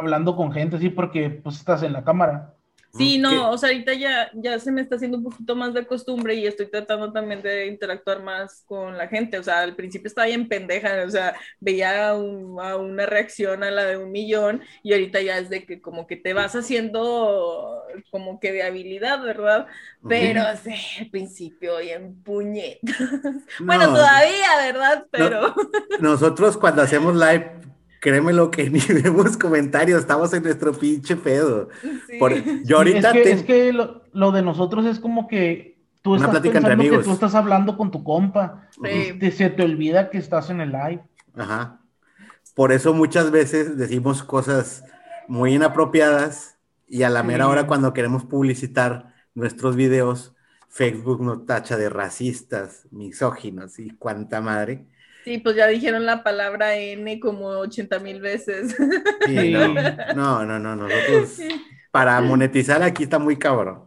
Hablando 0.00 0.36
con 0.36 0.52
gente, 0.52 0.78
sí, 0.78 0.88
porque 0.90 1.30
pues 1.30 1.56
estás 1.56 1.82
en 1.82 1.92
la 1.92 2.04
cámara. 2.04 2.54
Sí, 2.90 3.16
¿Qué? 3.16 3.20
no, 3.20 3.50
o 3.50 3.58
sea, 3.58 3.68
ahorita 3.68 3.92
ya, 3.94 4.30
ya 4.34 4.58
se 4.58 4.72
me 4.72 4.80
está 4.80 4.96
haciendo 4.96 5.18
un 5.18 5.24
poquito 5.24 5.54
más 5.54 5.74
de 5.74 5.86
costumbre 5.86 6.34
y 6.34 6.46
estoy 6.46 6.70
tratando 6.70 7.12
también 7.12 7.42
de 7.42 7.66
interactuar 7.66 8.22
más 8.22 8.64
con 8.66 8.96
la 8.96 9.06
gente. 9.06 9.38
O 9.38 9.42
sea, 9.42 9.60
al 9.60 9.76
principio 9.76 10.08
estaba 10.08 10.26
bien 10.26 10.48
pendeja, 10.48 11.04
o 11.06 11.10
sea, 11.10 11.36
veía 11.60 12.14
un- 12.14 12.58
a 12.60 12.76
una 12.76 13.06
reacción 13.06 13.62
a 13.62 13.70
la 13.70 13.84
de 13.84 13.98
un 13.98 14.10
millón 14.10 14.62
y 14.82 14.94
ahorita 14.94 15.20
ya 15.20 15.38
es 15.38 15.48
de 15.50 15.64
que 15.64 15.80
como 15.80 16.06
que 16.06 16.16
te 16.16 16.32
vas 16.32 16.56
haciendo 16.56 17.82
como 18.10 18.40
que 18.40 18.52
de 18.52 18.62
habilidad, 18.64 19.22
¿verdad? 19.22 19.66
Pero 20.06 20.42
sí, 20.56 20.72
al 21.00 21.10
principio 21.10 21.80
y 21.80 21.90
en 21.90 22.22
puñetas. 22.22 22.80
Bueno, 23.58 23.88
No, 23.88 23.92
todavía, 23.94 24.56
¿verdad? 24.62 25.06
Pero 25.12 25.54
Nosotros 25.98 26.56
cuando 26.56 26.82
hacemos 26.82 27.14
live, 27.14 27.60
créemelo 28.00 28.50
que 28.50 28.70
ni 28.70 28.80
vemos 28.80 29.36
comentarios, 29.36 30.00
estamos 30.00 30.32
en 30.32 30.42
nuestro 30.42 30.72
pinche 30.72 31.16
pedo. 31.16 31.68
sí. 32.08 32.18
Por- 32.18 32.34
yo 32.64 32.78
ahorita 32.78 33.08
es 33.10 33.12
que, 33.14 33.22
te- 33.22 33.32
es 33.32 33.42
que 33.44 33.72
lo, 33.72 34.02
lo 34.12 34.32
de 34.32 34.42
nosotros 34.42 34.84
es 34.86 34.98
como 35.00 35.28
que 35.28 35.78
tú 36.02 36.10
Una 36.12 36.18
estás 36.20 36.30
plática 36.30 36.58
entre 36.58 36.70
pensando 36.70 36.82
que 36.82 36.88
amigos. 36.88 37.04
tú 37.06 37.12
estás 37.12 37.34
hablando 37.34 37.76
con 37.76 37.90
tu 37.90 38.04
compa. 38.04 38.68
Sí. 38.72 39.18
te- 39.18 39.30
se 39.32 39.50
te 39.50 39.62
olvida 39.62 40.10
que 40.10 40.18
estás 40.18 40.50
en 40.50 40.60
el 40.60 40.70
live. 40.72 41.02
Ajá. 41.36 41.80
Por 42.54 42.72
eso 42.72 42.92
muchas 42.94 43.30
veces 43.30 43.76
decimos 43.76 44.22
cosas 44.22 44.84
muy 45.28 45.54
inapropiadas 45.54 46.56
y 46.88 47.02
a 47.04 47.10
la 47.10 47.22
mera 47.22 47.44
Sí. 47.44 47.50
hora 47.50 47.66
cuando 47.66 47.92
queremos 47.92 48.24
publicitar 48.24 49.14
nuestros 49.34 49.76
videos, 49.76 50.34
Facebook 50.68 51.22
nos 51.22 51.46
tacha 51.46 51.76
de 51.76 51.88
racistas, 51.88 52.86
misóginos 52.90 53.78
y 53.78 53.90
cuánta 53.90 54.40
madre. 54.40 54.86
Sí, 55.28 55.36
pues 55.38 55.56
ya 55.56 55.66
dijeron 55.66 56.06
la 56.06 56.22
palabra 56.22 56.74
N 56.76 57.20
como 57.20 57.48
80 57.48 57.98
mil 57.98 58.18
veces. 58.18 58.74
Sí, 59.26 59.52
no, 60.16 60.42
no, 60.46 60.46
no, 60.46 60.58
no, 60.58 60.74
nosotros 60.76 61.38
para 61.90 62.18
monetizar 62.22 62.82
aquí 62.82 63.02
está 63.02 63.18
muy 63.18 63.36
cabrón. 63.38 63.84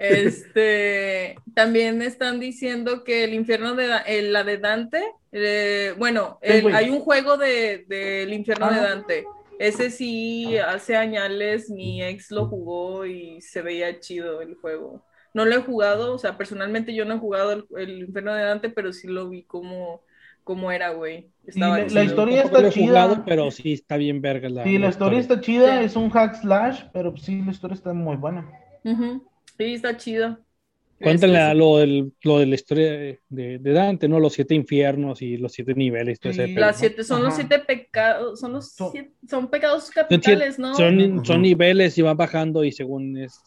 Este, 0.00 1.36
también 1.54 2.02
están 2.02 2.40
diciendo 2.40 3.04
que 3.04 3.22
el 3.22 3.34
infierno 3.34 3.76
de 3.76 3.90
eh, 4.06 4.22
la 4.22 4.42
de 4.42 4.58
Dante, 4.58 5.04
eh, 5.30 5.94
bueno, 5.98 6.40
el- 6.42 6.74
hay 6.74 6.90
un 6.90 6.98
juego 6.98 7.36
de 7.36 7.84
del 7.86 8.32
infierno 8.32 8.68
de 8.68 8.80
Ah. 8.80 8.82
Dante. 8.82 9.24
Ese 9.60 9.90
sí, 9.90 10.56
hace 10.58 10.96
años 10.96 11.70
mi 11.70 12.02
ex 12.02 12.32
lo 12.32 12.46
jugó 12.46 13.06
y 13.06 13.40
se 13.40 13.62
veía 13.62 14.00
chido 14.00 14.40
el 14.40 14.56
juego. 14.56 15.04
No 15.32 15.44
lo 15.44 15.54
he 15.54 15.62
jugado, 15.62 16.12
o 16.14 16.18
sea, 16.18 16.36
personalmente 16.36 16.92
yo 16.92 17.04
no 17.04 17.14
he 17.14 17.18
jugado 17.18 17.52
el, 17.52 17.66
el 17.78 17.98
infierno 18.00 18.34
de 18.34 18.42
Dante, 18.42 18.68
pero 18.70 18.92
sí 18.92 19.06
lo 19.06 19.28
vi 19.28 19.44
como, 19.44 20.02
como 20.44 20.70
era, 20.72 20.90
güey. 20.90 21.30
Estaba 21.46 21.78
la- 21.78 21.82
la 21.84 21.88
chido. 21.88 22.02
historia 22.04 22.42
está 22.42 22.70
chida. 22.70 22.86
jugado, 22.86 23.24
pero 23.24 23.50
sí 23.50 23.72
está 23.72 23.96
bien 23.96 24.20
verga 24.20 24.48
la, 24.48 24.64
Sí, 24.64 24.78
la 24.78 24.88
historia 24.88 25.18
está 25.18 25.40
chida, 25.40 25.78
Sí. 25.80 25.84
es 25.84 25.96
un 25.96 26.10
hack 26.10 26.34
slash, 26.40 26.84
pero 26.92 27.16
sí, 27.16 27.42
la 27.42 27.50
historia 27.52 27.74
está 27.74 27.92
muy 27.92 28.16
buena. 28.16 28.48
Ujú. 28.84 29.22
Sí, 29.58 29.74
está 29.74 29.96
chido. 29.96 30.38
Cuéntale 31.00 31.36
Este, 31.42 31.54
lo, 31.56 31.78
del, 31.78 32.12
lo 32.22 32.38
de 32.38 32.46
la 32.46 32.54
historia 32.54 32.92
de, 32.92 33.58
de 33.58 33.72
Dante, 33.72 34.06
¿no? 34.08 34.20
Los 34.20 34.34
siete 34.34 34.54
infiernos 34.54 35.20
y 35.20 35.36
los 35.36 35.52
siete 35.52 35.74
niveles. 35.74 36.20
Todo 36.20 36.30
ese 36.30 36.46
Sí. 36.46 36.54
Las 36.54 36.78
siete, 36.78 37.02
son 37.02 37.24
los 37.24 37.34
siete 37.34 37.58
pecados, 37.58 38.38
son 38.38 38.52
los 38.52 38.72
Son- 38.72 38.92
siete- 38.92 39.12
son 39.28 39.48
pecados 39.50 39.84
Son, 39.86 39.94
capitales, 39.94 40.60
¿no? 40.60 40.74
son, 40.74 41.24
son 41.24 41.42
niveles 41.42 41.98
y 41.98 42.02
van 42.02 42.16
bajando 42.16 42.62
y 42.62 42.70
según 42.70 43.16
es 43.18 43.40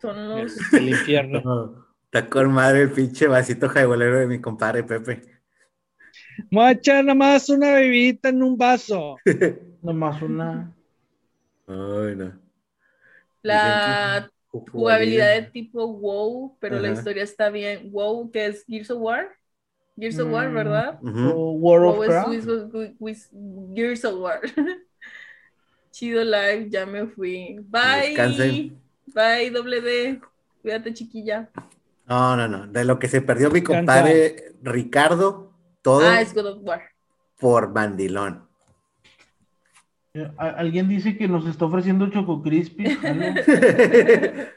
Son 0.00 0.16
el, 0.16 0.42
los 0.44 0.72
el 0.74 0.88
infierno. 0.90 1.40
No, 1.44 1.86
Está 2.04 2.28
con 2.28 2.52
madre 2.52 2.82
el 2.82 2.92
pinche 2.92 3.26
vasito 3.26 3.68
jaibolero 3.68 4.20
de 4.20 4.26
mi 4.28 4.40
compadre 4.40 4.84
Pepe. 4.84 5.22
Voy 6.50 6.64
a 6.64 6.70
echar 6.72 7.04
nada 7.04 7.14
más 7.14 7.48
una 7.48 7.72
bebida 7.74 8.28
en 8.30 8.42
un 8.42 8.56
vaso. 8.56 9.16
Nomás 9.82 10.20
una. 10.22 10.72
Ay, 11.66 12.16
no. 12.16 12.32
la 13.42 14.30
jugabilidad 14.50 15.34
de 15.34 15.42
tipo 15.42 15.86
WoW, 15.86 16.56
pero 16.60 16.78
la 16.78 16.90
historia 16.90 17.22
está 17.22 17.48
bien. 17.50 17.90
WoW, 17.90 18.30
que 18.30 18.46
es 18.46 18.64
Gears 18.66 18.90
of 18.90 19.00
War. 19.00 19.28
Gears 19.98 20.18
of 20.18 20.30
War, 20.32 20.48
Mm. 20.48 20.54
¿verdad? 20.54 20.98
O 21.02 21.52
World 21.52 21.86
of 21.88 21.96
WoW 21.96 23.08
es 23.08 23.30
Gears 23.74 24.04
of 24.04 24.20
War. 24.20 24.40
Chido 25.90 26.24
live, 26.24 26.68
ya 26.70 26.86
me 26.86 27.06
fui. 27.06 27.58
Bye. 27.68 28.08
Descansen. 28.08 28.78
Bye, 29.14 29.50
doble 29.50 29.80
D. 29.80 30.20
Cuídate, 30.62 30.94
chiquilla. 30.94 31.50
No, 32.06 32.36
no, 32.36 32.48
no. 32.48 32.66
De 32.66 32.84
lo 32.84 32.98
que 32.98 33.08
se 33.08 33.20
perdió 33.20 33.50
mi 33.50 33.62
compadre 33.62 34.54
Ricardo, 34.62 35.51
todo 35.82 36.06
Ah, 36.08 36.20
es 36.20 36.34
God 36.34 36.46
of 36.46 36.58
War. 36.62 36.82
por 37.38 37.70
mandilón. 37.72 38.48
Eh, 40.14 40.30
a- 40.38 40.48
Alguien 40.50 40.88
dice 40.88 41.16
que 41.16 41.28
nos 41.28 41.46
está 41.46 41.64
ofreciendo 41.66 42.08
Choco 42.10 42.42
Crispy. 42.42 42.84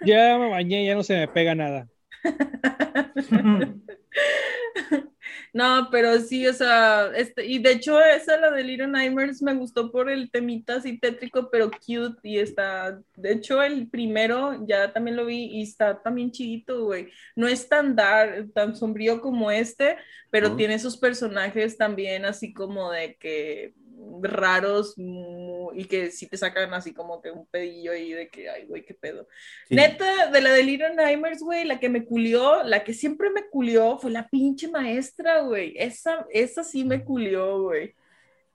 Ya 0.00 0.38
me 0.38 0.48
bañé, 0.48 0.86
ya 0.86 0.94
no 0.94 1.02
se 1.02 1.16
me 1.16 1.26
pega 1.28 1.56
nada. 1.56 1.88
No, 5.54 5.88
pero 5.90 6.18
sí, 6.20 6.46
o 6.46 6.52
sea, 6.52 7.10
este, 7.16 7.46
y 7.46 7.58
de 7.58 7.72
hecho 7.72 8.00
esa, 8.00 8.36
la 8.38 8.50
de 8.50 8.64
Little 8.64 8.88
Nightmares, 8.88 9.42
me 9.42 9.54
gustó 9.54 9.90
por 9.90 10.10
el 10.10 10.30
temita 10.30 10.76
así 10.76 10.98
tétrico, 10.98 11.50
pero 11.50 11.70
cute, 11.70 12.18
y 12.22 12.38
está, 12.38 13.00
de 13.16 13.32
hecho 13.32 13.62
el 13.62 13.88
primero 13.88 14.64
ya 14.66 14.92
también 14.92 15.16
lo 15.16 15.26
vi 15.26 15.46
y 15.46 15.62
está 15.62 16.02
también 16.02 16.30
chidito, 16.30 16.84
güey. 16.84 17.10
No 17.36 17.48
es 17.48 17.68
tan 17.68 17.96
dark, 17.96 18.52
tan 18.52 18.76
sombrío 18.76 19.20
como 19.20 19.50
este, 19.50 19.96
pero 20.30 20.56
tiene 20.56 20.78
sus 20.78 20.96
personajes 20.96 21.76
también 21.76 22.24
así 22.24 22.52
como 22.52 22.90
de 22.90 23.16
que 23.16 23.74
raros 24.22 24.94
y 25.74 25.84
que 25.86 26.10
sí 26.10 26.26
te 26.26 26.36
sacan 26.36 26.72
así 26.74 26.92
como 26.92 27.20
que 27.20 27.30
un 27.30 27.46
pedillo 27.46 27.92
ahí 27.92 28.12
de 28.12 28.28
que, 28.28 28.48
ay, 28.48 28.66
güey, 28.66 28.84
qué 28.84 28.94
pedo. 28.94 29.28
Sí. 29.68 29.74
Neta, 29.74 30.30
de 30.30 30.40
la 30.40 30.52
de 30.52 30.62
Little 30.62 30.94
Nightmares, 30.94 31.40
güey, 31.42 31.64
la 31.64 31.78
que 31.80 31.88
me 31.88 32.04
culió, 32.04 32.62
la 32.62 32.84
que 32.84 32.94
siempre 32.94 33.30
me 33.30 33.48
culió 33.48 33.98
fue 33.98 34.10
la 34.10 34.28
pinche 34.28 34.68
maestra, 34.68 35.40
güey. 35.42 35.74
Esa, 35.76 36.26
esa 36.30 36.64
sí 36.64 36.84
me 36.84 37.04
culió, 37.04 37.62
güey. 37.62 37.94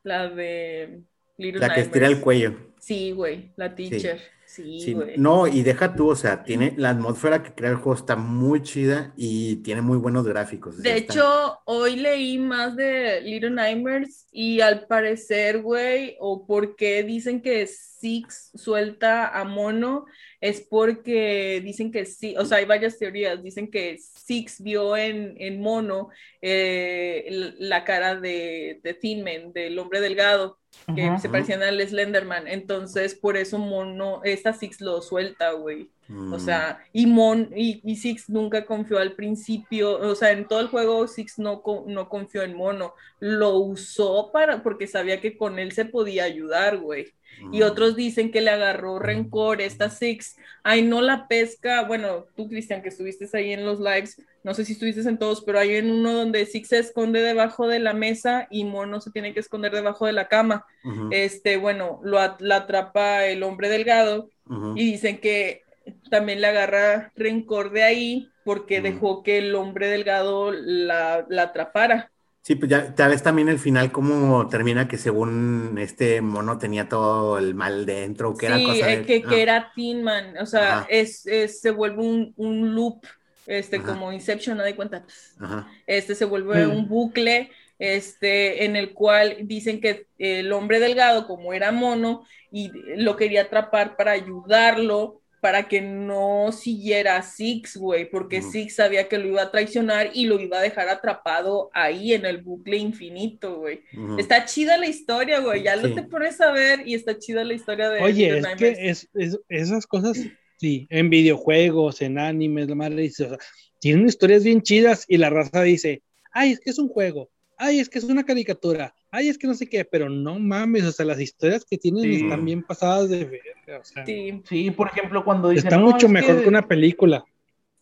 La 0.03 0.29
de 0.29 1.01
Little 1.37 1.59
La 1.61 1.73
que 1.73 1.81
estira 1.81 2.07
el 2.07 2.13
Nightmares. 2.13 2.23
cuello. 2.23 2.73
Sí, 2.79 3.11
güey, 3.11 3.51
la 3.55 3.73
teacher. 3.75 4.19
Sí, 4.19 4.25
Sí, 4.53 4.93
güey. 4.93 5.17
no, 5.17 5.47
y 5.47 5.63
deja 5.63 5.95
tú, 5.95 6.09
o 6.09 6.15
sea, 6.15 6.43
tiene 6.43 6.73
la 6.77 6.91
atmósfera 6.91 7.41
que 7.41 7.53
crea 7.53 7.71
el 7.71 7.77
juego 7.77 7.95
está 7.97 8.15
muy 8.15 8.61
chida 8.61 9.13
y 9.17 9.57
tiene 9.57 9.81
muy 9.81 9.97
buenos 9.97 10.25
gráficos. 10.25 10.77
De 10.81 10.97
está- 10.97 11.13
hecho, 11.13 11.59
hoy 11.65 11.95
leí 11.95 12.37
más 12.37 12.75
de 12.75 13.21
Little 13.21 13.51
Nightmares 13.51 14.27
y 14.31 14.61
al 14.61 14.85
parecer, 14.87 15.61
güey, 15.61 16.15
o 16.19 16.45
por 16.45 16.75
qué 16.75 17.03
dicen 17.03 17.41
que 17.41 17.63
Six 18.03 18.51
suelta 18.53 19.29
a 19.29 19.45
Mono, 19.45 20.05
es 20.41 20.59
porque 20.59 21.61
dicen 21.63 21.89
que 21.89 22.03
sí, 22.05 22.35
o 22.37 22.43
sea, 22.43 22.57
hay 22.57 22.65
varias 22.65 22.99
teorías, 22.99 23.41
dicen 23.41 23.71
que 23.71 23.97
Six 23.97 24.61
vio 24.61 24.97
en, 24.97 25.35
en 25.37 25.61
Mono 25.61 26.09
eh, 26.41 27.53
la 27.59 27.85
cara 27.85 28.17
de, 28.17 28.81
de 28.83 28.93
Thin 28.93 29.23
Man, 29.23 29.53
del 29.53 29.79
hombre 29.79 30.01
delgado, 30.01 30.59
que 30.93 31.17
se 31.21 31.29
parecían 31.29 31.63
al 31.63 31.79
Slenderman, 31.79 32.49
entonces 32.49 33.15
por 33.15 33.37
eso 33.37 33.57
Mono, 33.57 34.19
esta 34.25 34.51
Six 34.51 34.81
lo 34.81 35.01
suelta, 35.01 35.51
güey. 35.51 35.89
Mm, 36.07 36.33
O 36.33 36.39
sea, 36.39 36.79
y, 36.91 37.05
Mon, 37.05 37.49
y, 37.55 37.81
y 37.83 37.95
Six 37.95 38.29
nunca 38.29 38.65
confió 38.65 38.99
al 38.99 39.13
principio, 39.13 39.99
o 39.99 40.15
sea, 40.15 40.31
en 40.31 40.47
todo 40.47 40.59
el 40.59 40.67
juego 40.67 41.07
Six 41.07 41.39
no, 41.39 41.63
no 41.87 42.09
confió 42.09 42.43
en 42.43 42.55
Mono, 42.55 42.93
lo 43.19 43.57
usó 43.57 44.31
para, 44.31 44.63
porque 44.63 44.87
sabía 44.87 45.21
que 45.21 45.37
con 45.37 45.59
él 45.59 45.71
se 45.71 45.85
podía 45.85 46.25
ayudar, 46.25 46.77
güey. 46.77 47.13
Y 47.51 47.61
mm, 47.61 47.63
otros 47.63 47.95
dicen 47.95 48.31
que 48.31 48.41
le 48.41 48.51
agarró 48.51 48.99
rencor 48.99 49.61
esta 49.61 49.89
Six. 49.89 50.37
Ay, 50.61 50.83
no 50.83 51.01
la 51.01 51.27
pesca. 51.27 51.83
Bueno, 51.83 52.25
tú, 52.35 52.47
Cristian, 52.47 52.81
que 52.81 52.89
estuviste 52.89 53.27
ahí 53.35 53.53
en 53.53 53.65
los 53.65 53.79
lives, 53.79 54.21
no 54.43 54.53
sé 54.53 54.65
si 54.65 54.73
estuviste 54.73 55.01
en 55.01 55.17
todos, 55.17 55.41
pero 55.41 55.59
hay 55.59 55.75
en 55.75 55.89
uno 55.89 56.13
donde 56.13 56.45
Six 56.45 56.67
se 56.67 56.79
esconde 56.79 57.21
debajo 57.21 57.67
de 57.67 57.79
la 57.79 57.93
mesa 57.93 58.47
y 58.51 58.65
Mono 58.65 59.01
se 59.01 59.11
tiene 59.11 59.33
que 59.33 59.39
esconder 59.39 59.71
debajo 59.71 60.05
de 60.05 60.13
la 60.13 60.27
cama. 60.27 60.65
Este, 61.11 61.57
bueno, 61.57 61.99
lo 62.03 62.19
la 62.39 62.55
atrapa 62.57 63.25
el 63.25 63.41
hombre 63.43 63.69
delgado 63.69 64.29
y 64.75 64.91
dicen 64.91 65.19
que 65.19 65.63
también 66.09 66.41
le 66.41 66.47
agarra 66.47 67.11
rencor 67.15 67.71
de 67.71 67.83
ahí 67.83 68.33
porque 68.43 68.81
Mm. 68.81 68.83
dejó 68.83 69.23
que 69.23 69.37
el 69.39 69.55
hombre 69.55 69.87
delgado 69.87 70.51
la, 70.51 71.25
la 71.29 71.43
atrapara. 71.43 72.11
Sí, 72.41 72.55
pues 72.55 72.69
ya, 72.69 72.93
ya 72.93 73.07
ves 73.07 73.23
también 73.23 73.47
el 73.47 73.57
final 73.57 73.91
cómo 73.93 74.49
termina 74.49 74.87
que 74.87 74.97
según 74.97 75.77
este 75.79 76.21
mono 76.21 76.57
tenía 76.57 76.89
todo 76.89 77.37
el 77.37 77.55
mal 77.55 77.85
dentro, 77.85 78.35
que 78.35 78.47
era 78.47 78.57
sí, 78.57 78.63
cosa 78.63 78.85
eh, 78.85 78.91
de... 78.91 79.05
que, 79.05 79.27
que 79.27 79.41
ah, 79.41 79.41
era 79.41 79.71
Tin 79.75 80.03
Man, 80.03 80.37
o 80.37 80.45
sea, 80.45 80.73
Ajá. 80.73 80.87
es, 80.87 81.25
es- 81.25 81.61
se 81.61 81.71
vuelve 81.71 82.01
un, 82.03 82.33
un 82.37 82.75
loop, 82.75 83.05
este, 83.45 83.77
Ajá. 83.79 83.93
como 83.93 84.11
Inception, 84.13 84.57
no 84.57 84.63
de 84.63 84.75
cuenta, 84.75 85.05
ajá, 85.39 85.67
este 85.87 86.15
se 86.15 86.25
vuelve 86.25 86.67
Mm. 86.67 86.69
un 86.69 86.89
bucle, 86.89 87.51
este, 87.79 88.65
en 88.65 88.77
el 88.77 88.93
cual 88.93 89.37
dicen 89.43 89.81
que 89.81 90.07
el 90.19 90.53
hombre 90.53 90.79
delgado, 90.81 91.27
como 91.27 91.53
era 91.53 91.73
mono, 91.73 92.25
y 92.51 92.71
lo 92.97 93.17
quería 93.17 93.43
atrapar 93.43 93.97
para 93.97 94.13
ayudarlo, 94.13 95.22
para 95.43 95.67
que 95.67 95.81
no 95.81 96.53
siguiera 96.53 97.17
a 97.17 97.21
Six, 97.21 97.75
güey, 97.75 98.09
porque. 98.09 98.41
Six 98.41 98.75
sabía 98.75 99.09
que 99.09 99.17
lo 99.17 99.27
iba 99.27 99.41
a 99.41 99.51
traicionar 99.51 100.11
y 100.13 100.25
lo 100.25 100.39
iba 100.39 100.59
a 100.59 100.61
dejar 100.61 100.87
atrapado 100.87 101.69
ahí 101.73 102.13
en 102.13 102.25
el 102.25 102.37
bucle 102.41 102.77
infinito, 102.77 103.57
güey. 103.57 103.81
Está 104.17 104.45
chida 104.45 104.77
la 104.77 104.87
historia, 104.87 105.41
güey, 105.41 105.61
ya 105.63 105.75
lo 105.75 105.93
te 105.93 106.03
pones 106.03 106.39
a 106.39 106.53
ver 106.53 106.87
y 106.87 106.93
está 106.95 107.19
chida 107.19 107.43
la 107.43 107.53
historia 107.55 107.89
de 107.89 107.99
Oye, 108.01 108.37
es 108.37 108.45
que 108.57 108.89
es, 108.89 109.09
es- 109.15 109.39
esas 109.49 109.85
cosas, 109.85 110.17
sí, 110.57 110.87
en 110.89 111.09
videojuegos, 111.09 112.01
en 112.01 112.17
animes, 112.19 112.69
la 112.69 112.75
madre 112.75 113.01
dice, 113.01 113.25
o 113.25 113.29
sea, 113.29 113.37
tienen 113.79 114.07
historias 114.07 114.45
bien 114.45 114.61
chidas 114.61 115.03
y 115.09 115.17
la 115.17 115.29
raza 115.29 115.61
dice, 115.63 116.03
ay, 116.31 116.51
es 116.53 116.61
que 116.61 116.69
es 116.69 116.79
un 116.79 116.87
juego, 116.87 117.29
ay, 117.63 117.79
es 117.79 117.89
que 117.89 117.99
es 117.99 118.05
una 118.05 118.23
caricatura, 118.23 118.93
ay, 119.11 119.29
es 119.29 119.37
que 119.37 119.47
no 119.47 119.53
sé 119.53 119.67
qué, 119.69 119.85
pero 119.85 120.09
no 120.09 120.37
mames, 120.39 120.83
o 120.85 120.91
sea, 120.91 121.05
las 121.05 121.19
historias 121.19 121.65
que 121.65 121.77
tienen 121.77 122.03
Sí. 122.03 122.15
están 122.23 122.43
bien 122.45 122.63
pasadas 122.63 123.09
de 123.09 123.25
verga, 123.25 123.79
o 123.81 123.83
sea, 123.85 124.05
Sí, 124.05 124.41
Sí, 124.47 124.71
por 124.71 124.87
ejemplo, 124.87 125.23
cuando 125.23 125.49
dicen. 125.49 125.67
está 125.67 125.77
"No, 125.77 125.85
mucho 125.91 126.07
es 126.07 126.11
mejor 126.11 126.35
que- 126.37 126.43
que 126.43 126.49
una 126.49 126.67
película. 126.67 127.23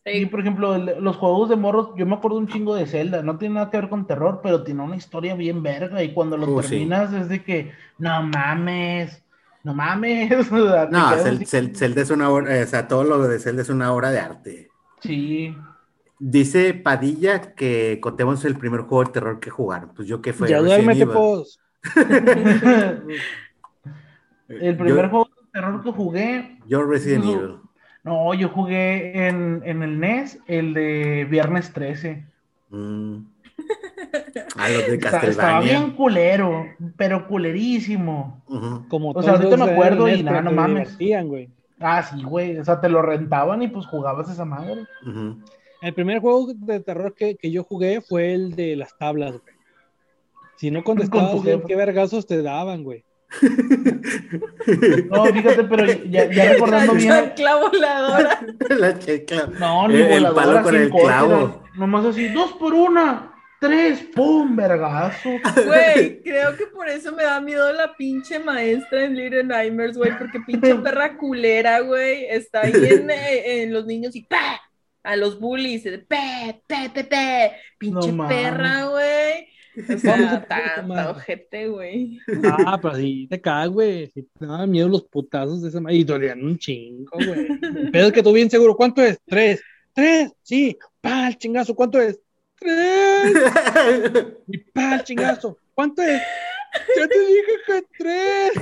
Sí, 0.04 0.26
por 0.26 0.40
ejemplo, 0.40 0.74
el- 0.74 0.96
los 1.02 1.16
juegos 1.16 1.48
de 1.48 1.56
morros, 1.56 1.90
yo 1.96 2.06
me 2.06 2.14
acuerdo 2.16 2.36
un 2.38 2.48
chingo 2.48 2.74
de 2.74 2.86
Zelda, 2.86 3.22
no 3.22 3.38
tiene 3.38 3.54
nada 3.56 3.70
que 3.70 3.76
ver 3.76 3.88
con 3.88 4.06
terror, 4.06 4.40
pero 4.42 4.64
tiene 4.64 4.82
una 4.82 4.96
historia 4.96 5.34
bien 5.36 5.62
verga 5.62 6.02
y 6.02 6.12
cuando 6.12 6.36
lo 6.36 6.46
Uh, 6.52 6.62
sí. 6.62 6.68
terminas 6.70 7.12
es 7.12 7.28
de 7.28 7.44
que, 7.44 7.70
no 7.98 8.22
mames, 8.24 9.22
no 9.62 9.74
mames. 9.74 10.28
No, 10.90 11.44
Zelda 11.46 12.02
es 12.02 12.10
una 12.10 12.30
obra, 12.30 12.58
eh, 12.58 12.64
o 12.64 12.66
sea, 12.66 12.88
todo 12.88 13.04
lo 13.04 13.28
de 13.28 13.38
Zelda 13.38 13.62
es 13.62 13.68
una 13.68 13.92
obra 13.94 14.10
de 14.10 14.18
arte. 14.18 14.70
Sí, 15.00 15.56
Dice 16.24 16.72
Padilla 16.74 17.40
que 17.54 17.98
Cotemo 18.00 18.34
es 18.34 18.44
el 18.44 18.56
primer 18.56 18.82
juego 18.82 19.02
de 19.04 19.10
terror 19.10 19.40
que 19.40 19.50
jugaron. 19.50 19.90
Pues 19.92 20.06
yo 20.06 20.22
que 20.22 20.32
fue 20.32 20.48
ya 20.48 20.60
duérmete, 20.60 21.02
el 24.48 24.76
primer 24.76 25.04
yo, 25.06 25.10
juego 25.10 25.24
de 25.24 25.50
terror 25.52 25.82
que 25.82 25.90
jugué, 25.90 26.58
yo 26.68 26.84
Resident 26.84 27.24
No. 27.24 27.32
Evil. 27.32 27.56
no, 28.04 28.34
yo 28.34 28.48
jugué 28.50 29.26
en, 29.28 29.62
en 29.64 29.82
el 29.82 29.98
NES, 29.98 30.38
el 30.46 30.74
de 30.74 31.26
Viernes 31.28 31.72
13. 31.72 32.24
Mm. 32.70 33.16
Ah, 34.56 34.68
los 34.68 34.86
de 34.86 34.94
Está- 34.96 35.08
estaba 35.08 35.20
Castlevania. 35.22 35.78
bien 35.80 35.90
culero, 35.92 36.66
pero 36.96 37.26
culerísimo. 37.26 38.42
Como 38.88 39.10
O 39.12 39.22
sea, 39.22 39.32
ahorita 39.34 39.56
me 39.56 39.70
acuerdo 39.72 40.08
y 40.08 40.12
NES, 40.16 40.24
nada, 40.24 40.42
no 40.42 40.50
te 40.50 40.56
mames. 40.56 40.98
güey. 40.98 41.48
Ah, 41.80 42.02
sí, 42.02 42.22
güey, 42.22 42.58
o 42.58 42.64
sea, 42.64 42.80
te 42.80 42.88
lo 42.88 43.02
rentaban 43.02 43.62
y 43.62 43.68
pues 43.68 43.86
jugabas 43.86 44.28
esa 44.30 44.44
madre. 44.44 44.84
Ujú. 45.06 45.38
El 45.82 45.94
primer 45.94 46.20
juego 46.20 46.52
de 46.54 46.80
terror 46.80 47.14
que, 47.14 47.36
que 47.36 47.50
yo 47.50 47.64
jugué 47.64 48.00
fue 48.00 48.32
el 48.32 48.54
de 48.54 48.76
las 48.76 48.96
tablas, 48.96 49.32
güey. 49.32 49.54
Si 50.56 50.70
no 50.70 50.84
Con 50.84 50.96
contestabas 50.96 51.42
bien, 51.42 51.62
qué 51.66 51.74
vergazos 51.76 52.26
te 52.26 52.40
daban, 52.42 52.84
güey. 52.84 53.04
No, 55.10 55.24
fíjate, 55.26 55.64
pero 55.64 55.86
ya, 56.04 56.30
ya 56.30 56.52
recordando 56.52 56.92
La 56.92 56.98
bien. 56.98 57.10
chancla 57.12 57.56
voladora. 57.56 58.40
La 58.68 58.98
checla. 58.98 59.46
No, 59.58 59.88
ni 59.88 59.96
El- 59.96 60.24
el 60.26 60.32
palo 60.32 60.62
con 60.62 60.76
el 60.76 60.90
corte, 60.90 61.06
clavo. 61.06 61.32
era 61.34 61.70
Nomás 61.76 62.04
así, 62.06 62.28
dos 62.28 62.52
por 62.52 62.74
una, 62.74 63.32
tres, 63.60 64.04
pum, 64.14 64.54
vergazo. 64.54 65.30
Güey, 65.66 66.22
creo 66.22 66.56
que 66.56 66.66
por 66.66 66.88
eso 66.88 67.12
me 67.12 67.24
da 67.24 67.40
miedo 67.40 67.72
la 67.72 67.96
pinche 67.96 68.38
maestra 68.38 69.04
en 69.04 69.16
Little 69.16 69.44
Nightmares, 69.44 69.96
güey, 69.96 70.16
porque 70.18 70.38
pinche 70.40 70.74
perra 70.84 71.16
culera, 71.16 71.80
güey, 71.80 72.26
está 72.26 72.60
ahí 72.62 72.72
en, 72.74 73.10
eh, 73.10 73.62
en 73.62 73.72
los 73.72 73.86
niños 73.86 74.14
y 74.14 74.22
¡pa! 74.22 74.60
A 75.02 75.16
los 75.16 75.40
bullies, 75.40 75.84
de 75.84 75.98
pe, 75.98 76.62
pe, 76.66 76.90
pe, 76.94 77.04
pe, 77.04 77.52
pinche 77.78 78.12
No 78.12 78.28
perra, 78.28 78.86
güey. 78.86 79.48
O 79.94 79.98
sea, 79.98 80.14
a 80.14 80.16
poner 80.16 80.40
tu 80.42 80.48
ta, 80.48 80.82
madre. 80.82 81.02
ta 81.02 81.10
ojete, 81.10 81.68
güey. 81.68 82.20
Ah, 82.44 82.78
pero 82.80 82.94
sí 82.96 83.26
te 83.28 83.40
cagas, 83.40 83.68
güey. 83.70 84.06
Sí 84.08 84.28
te 84.38 84.46
daban 84.46 84.70
miedo 84.70 84.88
los 84.88 85.04
putazos 85.04 85.62
de 85.62 85.70
esa 85.70 85.80
madre. 85.80 85.96
Y 85.96 86.04
dolían 86.04 86.44
un 86.44 86.58
chingo, 86.58 87.10
güey. 87.12 87.48
Pero 87.92 88.06
es 88.06 88.12
que 88.12 88.22
tú 88.22 88.32
bien 88.32 88.50
seguro, 88.50 88.76
¿cuánto 88.76 89.02
es? 89.02 89.18
Tres. 89.26 89.62
¿Tres? 89.94 90.30
Sí. 90.42 90.78
Pa, 91.00 91.28
el 91.28 91.38
chingazo, 91.38 91.74
¿cuánto 91.74 92.00
es? 92.00 92.20
Tres. 92.58 93.34
Y 94.46 94.58
pa, 94.58 94.96
el 94.96 95.04
chingazo. 95.04 95.58
¿Cuánto 95.74 96.02
es? 96.02 96.22
Ya 96.96 97.08
te 97.08 97.18
dije 97.18 97.42
que 97.66 97.84
tres. 97.98 98.52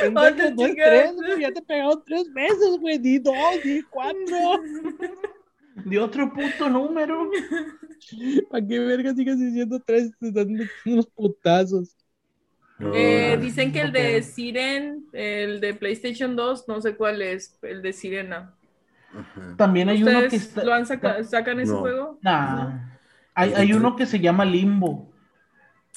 Te 0.00 0.10
no 0.10 0.26
es 0.26 0.36
tres, 0.36 1.14
güey. 1.14 1.40
Ya 1.40 1.52
te 1.52 1.62
pegaron 1.62 2.02
tres 2.04 2.32
veces, 2.32 2.78
güey. 2.80 2.98
Di 2.98 3.18
dos, 3.18 3.34
di 3.62 3.82
cuatro. 3.82 4.62
De 5.84 5.98
otro 5.98 6.32
puto 6.32 6.68
número. 6.70 7.30
¿Para 8.50 8.66
qué 8.66 8.78
verga 8.80 9.14
sigas 9.14 9.38
diciendo 9.38 9.80
tres? 9.84 10.10
Te 10.18 10.28
están 10.28 10.48
dando 10.54 10.64
unos 10.86 11.06
putazos. 11.06 11.96
Eh, 12.94 13.34
No. 13.36 13.42
dicen 13.42 13.72
que 13.72 13.80
el 13.80 13.86
no 13.88 13.98
de. 13.98 14.22
Siren, 14.22 15.06
el 15.12 15.60
de 15.60 15.74
PlayStation 15.74 16.34
2, 16.36 16.64
no 16.68 16.80
sé 16.80 16.96
cuál 16.96 17.22
es, 17.22 17.58
el 17.62 17.82
de 17.82 17.92
Sirena. 17.92 18.54
Ajá. 19.14 19.54
También 19.56 19.88
hay 19.88 20.02
uno 20.02 20.12
que 20.20 20.26
¿Ustedes 20.26 20.42
está. 20.48 20.64
lo 20.64 20.74
han 20.74 20.84
saca- 20.86 21.22
sacan 21.24 21.60
ese 21.60 21.72
No. 21.72 21.78
juego? 21.78 22.18
Nah. 22.22 22.80
Hay, 23.34 23.52
hay 23.54 23.72
uno 23.72 23.96
que 23.96 24.06
se 24.06 24.18
llama 24.20 24.44
Limbo. 24.44 25.10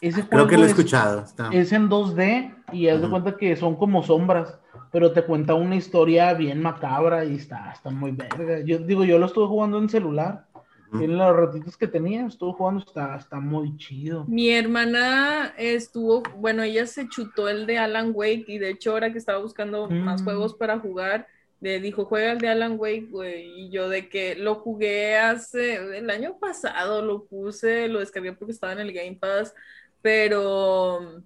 Ese 0.02 0.28
Creo 0.28 0.48
que 0.48 0.56
lo 0.56 0.64
he 0.64 0.66
es- 0.66 0.72
escuchado. 0.72 1.24
está- 1.24 1.50
Es 1.52 1.72
en 1.74 1.90
2D 1.90 2.54
y 2.72 2.88
haz 2.88 3.02
de 3.02 3.10
cuenta 3.10 3.36
que 3.38 3.56
son 3.58 3.76
como 3.76 4.04
sombras, 4.04 4.58
pero 4.92 5.12
te 5.12 5.24
cuenta 5.24 5.54
una 5.54 5.76
historia 5.76 6.34
bien 6.34 6.62
macabra 6.62 7.26
y 7.26 7.36
está, 7.36 7.72
está 7.72 7.90
muy 7.90 8.12
verga. 8.12 8.60
Yo 8.66 8.80
digo, 8.80 9.04
yo 9.04 9.18
lo 9.20 9.26
estuve 9.28 9.48
jugando 9.48 9.78
en 9.78 9.90
celular. 9.90 10.46
En 10.92 11.20
los 11.20 11.36
ratitos 11.36 11.78
que 11.78 11.88
tenía, 11.88 12.26
estuve 12.26 12.54
jugando, 12.54 12.84
está, 12.84 13.16
está 13.16 13.40
muy 13.40 13.78
chido. 13.78 14.26
Mi 14.28 14.50
hermana 14.50 15.54
estuvo, 15.56 16.24
bueno, 16.38 16.64
ella 16.64 16.88
se 16.88 17.08
chutó 17.08 17.48
el 17.48 17.68
de 17.68 17.78
Alan 17.78 18.12
Wake 18.12 18.46
y 18.48 18.58
de 18.58 18.72
hecho 18.72 18.94
ahora 18.94 19.12
que 19.12 19.20
estaba 19.20 19.38
buscando 19.38 19.88
más 19.88 20.22
Mm. 20.22 20.24
juegos 20.24 20.56
para 20.56 20.80
jugar, 20.80 21.28
le 21.62 21.80
dijo, 21.80 22.06
juega 22.06 22.32
el 22.32 22.40
de 22.40 22.48
Alan 22.50 22.76
Wake, 22.80 23.08
güey, 23.12 23.66
y 23.66 23.70
yo 23.70 23.88
de 23.88 24.10
que 24.10 24.34
lo 24.34 24.56
jugué 24.56 25.16
hace, 25.18 25.76
el 25.96 26.10
año 26.10 26.40
pasado 26.40 27.04
lo 27.04 27.26
puse, 27.26 27.88
lo 27.88 28.00
descargué 28.00 28.34
porque 28.34 28.54
estaba 28.54 28.74
en 28.74 28.80
el 28.80 28.92
Game 28.92 29.18
Pass, 29.22 29.54
pero 30.02 31.22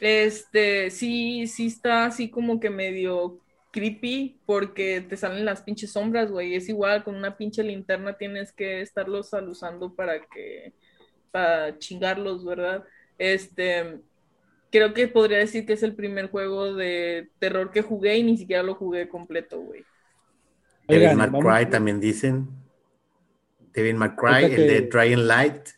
este, 0.00 0.90
sí, 0.90 1.46
sí 1.46 1.66
está 1.66 2.06
así 2.06 2.30
como 2.30 2.58
que 2.60 2.70
medio 2.70 3.38
creepy 3.72 4.40
porque 4.46 5.00
te 5.00 5.16
salen 5.16 5.44
las 5.44 5.62
pinches 5.62 5.92
sombras, 5.92 6.30
güey, 6.30 6.54
es 6.54 6.68
igual, 6.68 7.04
con 7.04 7.14
una 7.14 7.36
pinche 7.36 7.62
linterna 7.62 8.16
tienes 8.18 8.52
que 8.52 8.80
estarlos 8.80 9.30
usando 9.32 9.94
para 9.94 10.20
que 10.26 10.72
para 11.30 11.78
chingarlos, 11.78 12.44
¿verdad? 12.44 12.82
Este, 13.16 14.00
creo 14.72 14.92
que 14.92 15.06
podría 15.06 15.38
decir 15.38 15.64
que 15.66 15.74
es 15.74 15.82
el 15.84 15.94
primer 15.94 16.28
juego 16.30 16.74
de 16.74 17.28
terror 17.38 17.70
que 17.70 17.82
jugué 17.82 18.16
y 18.18 18.22
ni 18.24 18.36
siquiera 18.36 18.62
lo 18.64 18.74
jugué 18.74 19.08
completo, 19.08 19.60
güey. 19.60 19.84
Devil 20.88 21.04
Oigan, 21.04 21.18
May 21.18 21.30
vamos- 21.30 21.44
Cry 21.56 21.70
también 21.70 22.00
dicen. 22.00 22.48
Devil 23.72 23.94
May 23.94 24.10
Cry, 24.16 24.26
Ahorita 24.44 24.46
el 24.48 24.56
que- 24.56 24.62
de 24.62 24.80
Dragon 24.88 25.26
Light. 25.28 25.68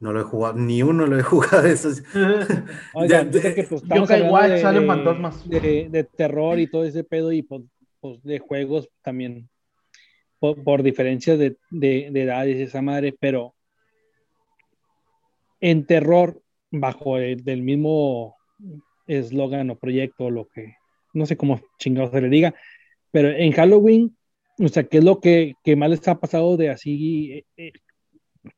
No 0.00 0.12
lo 0.12 0.20
he 0.20 0.24
jugado, 0.24 0.54
ni 0.58 0.82
uno 0.82 1.06
lo 1.06 1.18
he 1.18 1.22
jugado 1.32 1.62
de 1.62 1.72
esos. 1.72 2.02
Oigan, 2.94 3.30
creo 3.30 3.54
que, 3.54 3.62
pues, 3.64 3.82
Yo 3.82 4.02
Watch, 4.04 4.48
de- 4.50 4.58
salen 4.62 4.82
de- 4.82 4.86
fantasmas. 4.86 5.48
De, 5.48 5.88
de 5.90 6.04
terror 6.04 6.58
y 6.58 6.66
todo 6.66 6.84
ese 6.84 7.04
pedo 7.04 7.30
y 7.32 7.42
pues, 7.42 7.62
pues, 8.00 8.22
de 8.22 8.38
juegos 8.38 8.88
también. 9.02 9.48
Por, 10.38 10.64
por 10.64 10.82
diferencias 10.82 11.38
de, 11.38 11.58
de, 11.70 12.08
de 12.10 12.22
edades 12.22 12.56
y 12.58 12.62
esa 12.62 12.80
madre, 12.80 13.14
pero 13.20 13.54
en 15.60 15.84
terror, 15.84 16.40
bajo 16.70 17.18
el 17.18 17.44
del 17.44 17.60
mismo 17.62 18.36
eslogan 19.06 19.68
o 19.70 19.76
proyecto, 19.78 20.24
o 20.24 20.30
lo 20.30 20.48
que 20.48 20.76
no 21.12 21.26
sé 21.26 21.36
cómo 21.36 21.60
chingados 21.78 22.12
se 22.12 22.22
le 22.22 22.28
diga, 22.30 22.54
pero 23.10 23.28
en 23.28 23.52
Halloween, 23.52 24.16
o 24.58 24.68
sea, 24.68 24.84
¿qué 24.84 24.98
es 24.98 25.04
lo 25.04 25.20
que, 25.20 25.56
que 25.64 25.76
más 25.76 25.90
les 25.90 26.06
ha 26.08 26.18
pasado 26.18 26.56
de 26.56 26.70
así? 26.70 27.32
eh, 27.32 27.44
eh, 27.58 27.72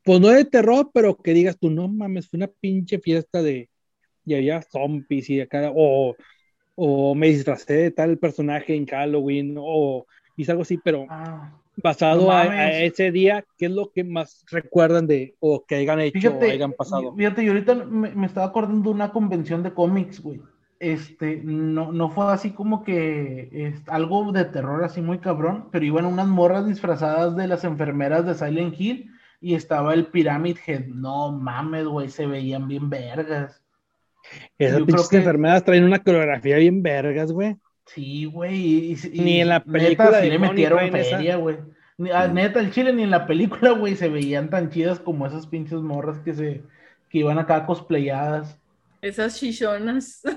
pues 0.04 0.20
no 0.20 0.28
de 0.28 0.44
terror, 0.44 0.90
pero 0.92 1.16
que 1.16 1.34
digas 1.34 1.59
tú, 1.59 1.70
no 1.70 1.88
mames, 1.88 2.28
fue 2.28 2.38
una 2.38 2.48
pinche 2.48 2.98
fiesta 2.98 3.42
de, 3.42 3.68
y 4.24 4.34
había 4.34 4.62
zombies 4.62 5.28
y 5.30 5.40
acá, 5.40 5.72
o, 5.74 6.16
o 6.74 7.14
me 7.14 7.28
disfracé 7.28 7.74
de 7.74 7.90
tal 7.90 8.18
personaje 8.18 8.74
en 8.74 8.86
Halloween, 8.86 9.56
o 9.59 10.06
hice 10.36 10.52
algo 10.52 10.62
así, 10.62 10.78
pero 10.78 11.06
Ah, 11.09 11.52
basado 11.76 12.30
No 12.30 12.32
a, 12.32 12.70
ese 12.70 13.10
día, 13.10 13.44
¿qué 13.59 13.66
es 13.66 13.72
lo 13.72 13.90
que 13.92 14.04
más 14.04 14.44
recuerdan 14.50 15.06
de, 15.06 15.34
o 15.40 15.64
que 15.64 15.76
hayan 15.76 16.00
hecho, 16.00 16.18
o 16.18 16.20
Fíjate, 16.20 16.52
hayan 16.52 16.72
pasado? 16.72 17.14
fíjate, 17.16 17.44
yo 17.44 17.52
ahorita 17.52 17.74
me, 17.74 18.10
me 18.14 18.26
estaba 18.26 18.46
acordando 18.46 18.90
de 18.90 18.94
una 18.94 19.12
convención 19.12 19.62
de 19.62 19.72
cómics, 19.72 20.20
güey. 20.20 20.40
Este, 20.78 21.36
no, 21.44 21.92
no 21.92 22.10
fue 22.10 22.32
así 22.32 22.50
como 22.50 22.82
que 22.82 23.48
es, 23.52 23.88
algo 23.88 24.32
de 24.32 24.44
terror 24.44 24.82
así 24.84 25.00
muy 25.00 25.18
cabrón, 25.18 25.68
pero 25.70 25.84
iban 25.84 26.06
unas 26.06 26.26
morras 26.26 26.66
disfrazadas 26.66 27.36
de 27.36 27.46
las 27.46 27.62
enfermeras 27.64 28.26
de 28.26 28.34
Silent 28.34 28.74
Hill 28.78 29.11
y 29.43 29.55
estaba 29.55 29.93
el 29.93 30.06
Pyramid 30.06 30.56
Head. 30.66 30.86
No 30.86 31.32
mames, 31.32 31.85
güey, 31.85 32.09
se 32.09 32.27
veían 32.27 32.69
bien 32.69 32.89
vergas. 32.89 33.62
Esas 34.56 34.82
pinches 34.82 35.09
que- 35.09 35.16
enfermedades 35.19 35.64
traen 35.64 35.85
una 35.85 35.98
coreografía 35.98 36.56
bien 36.56 36.82
vergas, 36.82 37.32
güey. 37.32 37.56
Sí, 37.86 38.24
güey. 38.27 38.97
Ni 39.12 39.40
en 39.40 39.48
la 39.48 39.59
neta, 39.59 39.73
película 39.73 40.20
sí 40.20 40.31
le 40.31 40.39
Bonnie 40.39 40.48
metieron 40.48 40.90
feria, 40.93 41.36
güey. 41.36 41.56
Ah, 42.14 42.27
Neta, 42.28 42.60
el 42.60 42.70
chile 42.73 42.93
ni 42.93 43.02
en 43.02 43.10
la 43.10 43.27
película, 43.27 43.73
güey, 43.73 43.97
se 43.97 44.09
veían 44.09 44.48
tan 44.51 44.70
chidas 44.70 44.98
como 44.98 45.27
esas 45.27 45.47
pinches 45.47 45.81
morras 45.81 46.19
que 46.20 46.32
se 46.32 46.62
que 47.10 47.19
iban 47.19 47.39
acá 47.39 47.66
cosplayadas. 47.66 48.59
Esas 49.03 49.37
chichonas. 49.39 50.23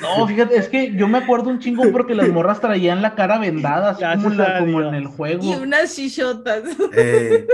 No, 0.00 0.26
fíjate, 0.28 0.56
es 0.56 0.68
que 0.68 0.94
yo 0.94 1.08
me 1.08 1.18
acuerdo 1.18 1.48
un 1.48 1.58
chingo 1.58 1.90
porque 1.90 2.14
las 2.14 2.28
morras 2.28 2.60
traían 2.60 3.00
la 3.00 3.14
cara 3.14 3.38
vendada, 3.38 3.90
así 3.90 4.04
como, 4.22 4.28
la- 4.34 4.58
en 4.58 4.94
el 4.94 5.06
juego. 5.06 5.42
y 5.42 5.54
unas 5.54 5.94
chichotas. 5.96 6.62
Eh, 6.94 7.46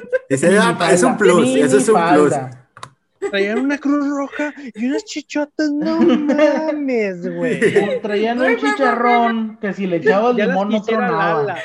ah, 0.60 0.76
pa, 0.78 0.92
es 0.92 1.02
un 1.04 1.16
plus, 1.16 1.40
Mini 1.42 1.60
eso 1.60 1.78
es 1.78 1.88
un 1.88 2.00
plus. 2.12 2.34
Traían 3.30 3.60
una 3.60 3.78
cruz 3.78 4.08
roja 4.08 4.52
y 4.74 4.86
unas 4.86 5.04
chichotas, 5.04 5.70
no 5.70 6.00
mames, 6.00 7.32
güey. 7.32 8.00
Traían 8.02 8.40
un 8.40 8.56
chicharrón 8.56 9.58
que 9.60 9.72
si 9.72 9.86
le 9.86 9.96
echabas 9.98 10.34
limón 10.34 10.70
no 10.70 10.82
tronaba. 10.82 11.42
Lala. 11.44 11.58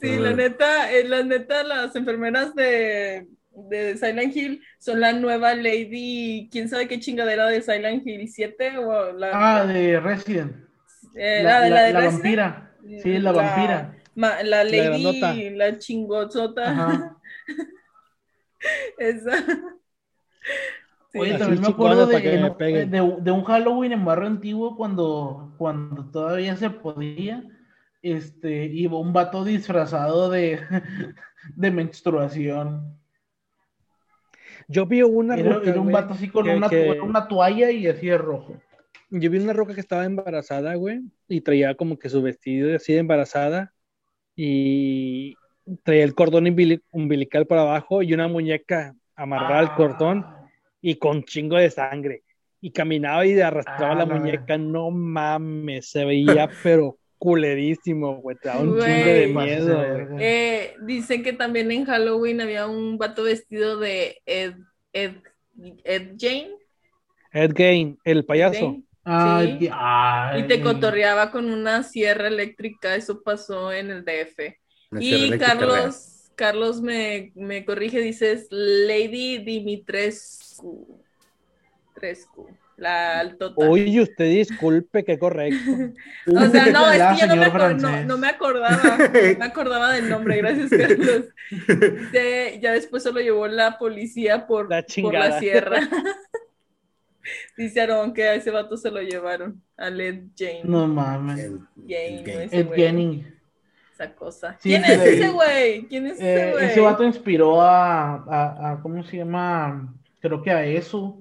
Sí, 0.00 0.16
la 0.18 0.32
neta, 0.32 0.92
eh, 0.92 1.04
la 1.04 1.22
neta, 1.22 1.62
las 1.62 1.94
enfermeras 1.96 2.54
de, 2.54 3.26
de 3.68 3.96
Silent 3.96 4.34
Hill 4.36 4.62
son 4.78 5.00
la 5.00 5.12
nueva 5.12 5.54
Lady, 5.54 6.48
quién 6.52 6.68
sabe 6.68 6.86
qué 6.88 7.00
chingadera 7.00 7.46
de 7.46 7.62
Silent 7.62 8.06
Hill 8.06 8.28
7 8.28 8.78
o 8.78 9.12
la, 9.12 9.30
Ah, 9.32 9.66
de 9.66 9.98
Resident. 10.00 10.52
eh, 11.14 11.42
La, 11.42 11.60
la 11.60 11.64
de 11.64 11.70
la- 11.70 11.76
la 11.76 11.82
de 11.86 11.92
la 11.92 12.00
Resident. 12.00 12.22
vampira. 12.22 12.74
Sí, 13.02 13.18
la 13.18 13.32
vampira. 13.32 13.94
ma- 14.14 14.42
la. 14.42 14.64
Lady, 14.64 15.50
la 15.50 15.78
chingozota. 15.78 16.70
Ajá. 16.70 17.16
Esa. 18.98 19.36
Sí. 21.12 21.18
Oye, 21.20 21.38
también 21.38 21.62
me 21.62 21.68
acuerdo 21.68 22.06
de, 22.06 22.12
para 22.14 22.22
que 22.22 22.34
en- 22.34 22.42
me 22.42 22.50
peguen. 22.52 22.90
de- 22.90 23.16
de 23.20 23.30
un 23.30 23.44
Halloween 23.44 23.92
en 23.92 24.04
barrio 24.04 24.26
antiguo 24.26 24.76
cuando, 24.76 25.54
cuando 25.58 26.04
todavía 26.10 26.56
se 26.56 26.70
podía. 26.70 27.42
Este, 28.02 28.66
iba 28.66 28.98
un 28.98 29.12
vato 29.12 29.42
disfrazado 29.44 30.30
de, 30.30 30.60
de 31.56 31.70
menstruación. 31.70 32.96
Yo 34.68 34.84
vi 34.86 35.02
una 35.02 35.34
Era, 35.34 35.54
roca, 35.54 35.70
era 35.70 35.80
un 35.80 35.90
vato 35.90 36.14
así 36.14 36.28
con 36.28 36.44
que- 36.44 36.54
una, 36.54 36.68
que- 36.68 36.98
con 36.98 37.08
una 37.08 37.26
toalla 37.26 37.70
y 37.70 37.86
así 37.86 38.06
de 38.06 38.18
rojo. 38.18 38.54
Yo 39.10 39.30
vi 39.30 39.38
una 39.38 39.54
roca 39.54 39.74
que 39.74 39.80
estaba 39.80 40.04
embarazada, 40.04 40.74
güey, 40.74 41.00
y 41.26 41.40
traía 41.40 41.74
como 41.74 41.98
que 41.98 42.10
su 42.10 42.20
vestido 42.20 42.76
así 42.76 42.92
de 42.92 42.98
embarazada 42.98 43.72
y 44.36 45.36
traía 45.82 46.04
el 46.04 46.14
cordón 46.14 46.44
umbili- 46.44 46.82
umbilical 46.92 47.46
por 47.46 47.58
abajo 47.58 48.02
y 48.02 48.12
una 48.12 48.28
muñeca 48.28 48.94
amarrada 49.16 49.58
al 49.58 49.74
cordón 49.74 50.24
Ah, 50.26 50.48
y 50.80 50.96
con 50.96 51.24
chingo 51.24 51.56
de 51.56 51.70
sangre. 51.70 52.22
Y 52.60 52.70
caminaba 52.70 53.24
y 53.26 53.40
arrastraba 53.40 53.92
Ah, 53.92 53.94
la 53.94 54.04
la 54.04 54.14
muñeca, 54.14 54.58
no 54.58 54.90
mames, 54.90 55.90
se 55.90 56.04
veía 56.04 56.48
pero 56.62 56.98
culerísimo, 57.18 58.16
güey, 58.16 58.36
te 58.40 58.48
daba 58.48 58.60
un 58.60 58.70
chingo 58.78 58.84
de 58.84 59.26
miedo. 59.26 60.18
Eh, 60.20 60.74
dicen 60.82 61.22
que 61.22 61.32
también 61.32 61.70
en 61.72 61.84
Halloween 61.84 62.40
había 62.40 62.66
un 62.66 62.96
vato 62.98 63.24
vestido 63.24 63.78
de 63.78 64.18
Ed, 64.26 64.54
Ed, 64.92 65.16
Ed 65.84 66.12
Jane. 66.18 66.52
Ed 67.32 67.52
Gein, 67.56 67.98
el 68.04 68.24
payaso. 68.24 68.58
Jane, 68.60 68.82
Ay, 69.04 69.52
sí. 69.52 69.58
que- 69.58 69.70
ay. 69.72 70.40
Y 70.40 70.46
te 70.46 70.60
cotorreaba 70.60 71.30
con 71.30 71.50
una 71.50 71.82
sierra 71.82 72.28
eléctrica, 72.28 72.94
eso 72.94 73.22
pasó 73.22 73.72
en 73.72 73.90
el 73.90 74.04
DF. 74.04 74.56
Una 74.90 75.02
Y. 75.02 75.38
Carlos, 75.38 76.30
Carlos 76.34 76.80
me, 76.80 77.32
me 77.34 77.64
corrige, 77.64 78.00
dices 78.00 78.46
Lady 78.50 79.38
Dimitrescu. 79.38 81.02
Trescu, 81.94 82.48
la 82.78 83.18
altota. 83.20 83.54
Oye, 83.68 84.00
usted 84.00 84.24
disculpe, 84.26 85.04
qué 85.04 85.18
correcto. 85.18 85.58
O 86.26 86.46
sea, 86.48 86.66
no, 86.66 86.90
es 86.90 87.02
que 87.20 87.26
yo 87.26 87.34
no 87.34 87.36
me, 87.36 87.74
no, 87.74 88.04
no 88.04 88.18
me 88.18 88.28
acordaba, 88.28 88.96
no 88.98 89.38
me 89.38 89.44
acordaba 89.44 89.92
del 89.92 90.08
nombre, 90.08 90.36
gracias 90.38 90.70
Carlos. 90.70 91.24
De- 92.12 92.58
ya 92.62 92.72
después 92.72 93.02
se 93.02 93.12
lo 93.12 93.20
llevó 93.20 93.46
la 93.48 93.78
policía 93.78 94.46
por, 94.46 94.70
La 94.70 94.84
por 95.02 95.12
la 95.12 95.38
sierra. 95.38 95.80
Dice 97.56 97.80
Aaron 97.80 98.14
que 98.14 98.24
a 98.24 98.34
ese 98.34 98.50
vato 98.50 98.76
se 98.76 98.90
lo 98.90 99.02
llevaron, 99.02 99.60
a 99.76 99.90
Led 99.90 100.22
Jane. 100.36 100.62
No 100.64 100.86
mames. 100.86 101.38
El- 101.40 101.60
Jane, 101.86 102.48
el 102.52 102.68
ese. 102.72 103.38
Esa 103.92 104.14
cosa. 104.14 104.56
Sí, 104.60 104.68
¿Quién 104.70 104.84
sí, 104.84 104.92
es 104.92 105.00
ese 105.02 105.28
güey? 105.30 105.82
¿Quién 105.88 106.06
es 106.06 106.12
ese 106.14 106.48
Eh, 106.48 106.52
güey? 106.52 106.64
ese 106.66 106.80
vato 106.80 107.02
inspiró 107.02 107.60
a, 107.60 108.14
a, 108.14 108.70
a- 108.72 108.80
¿cómo 108.80 109.02
se 109.02 109.16
llama? 109.16 109.92
Creo 110.20 110.40
que 110.42 110.50
a 110.52 110.64
eso. 110.64 111.18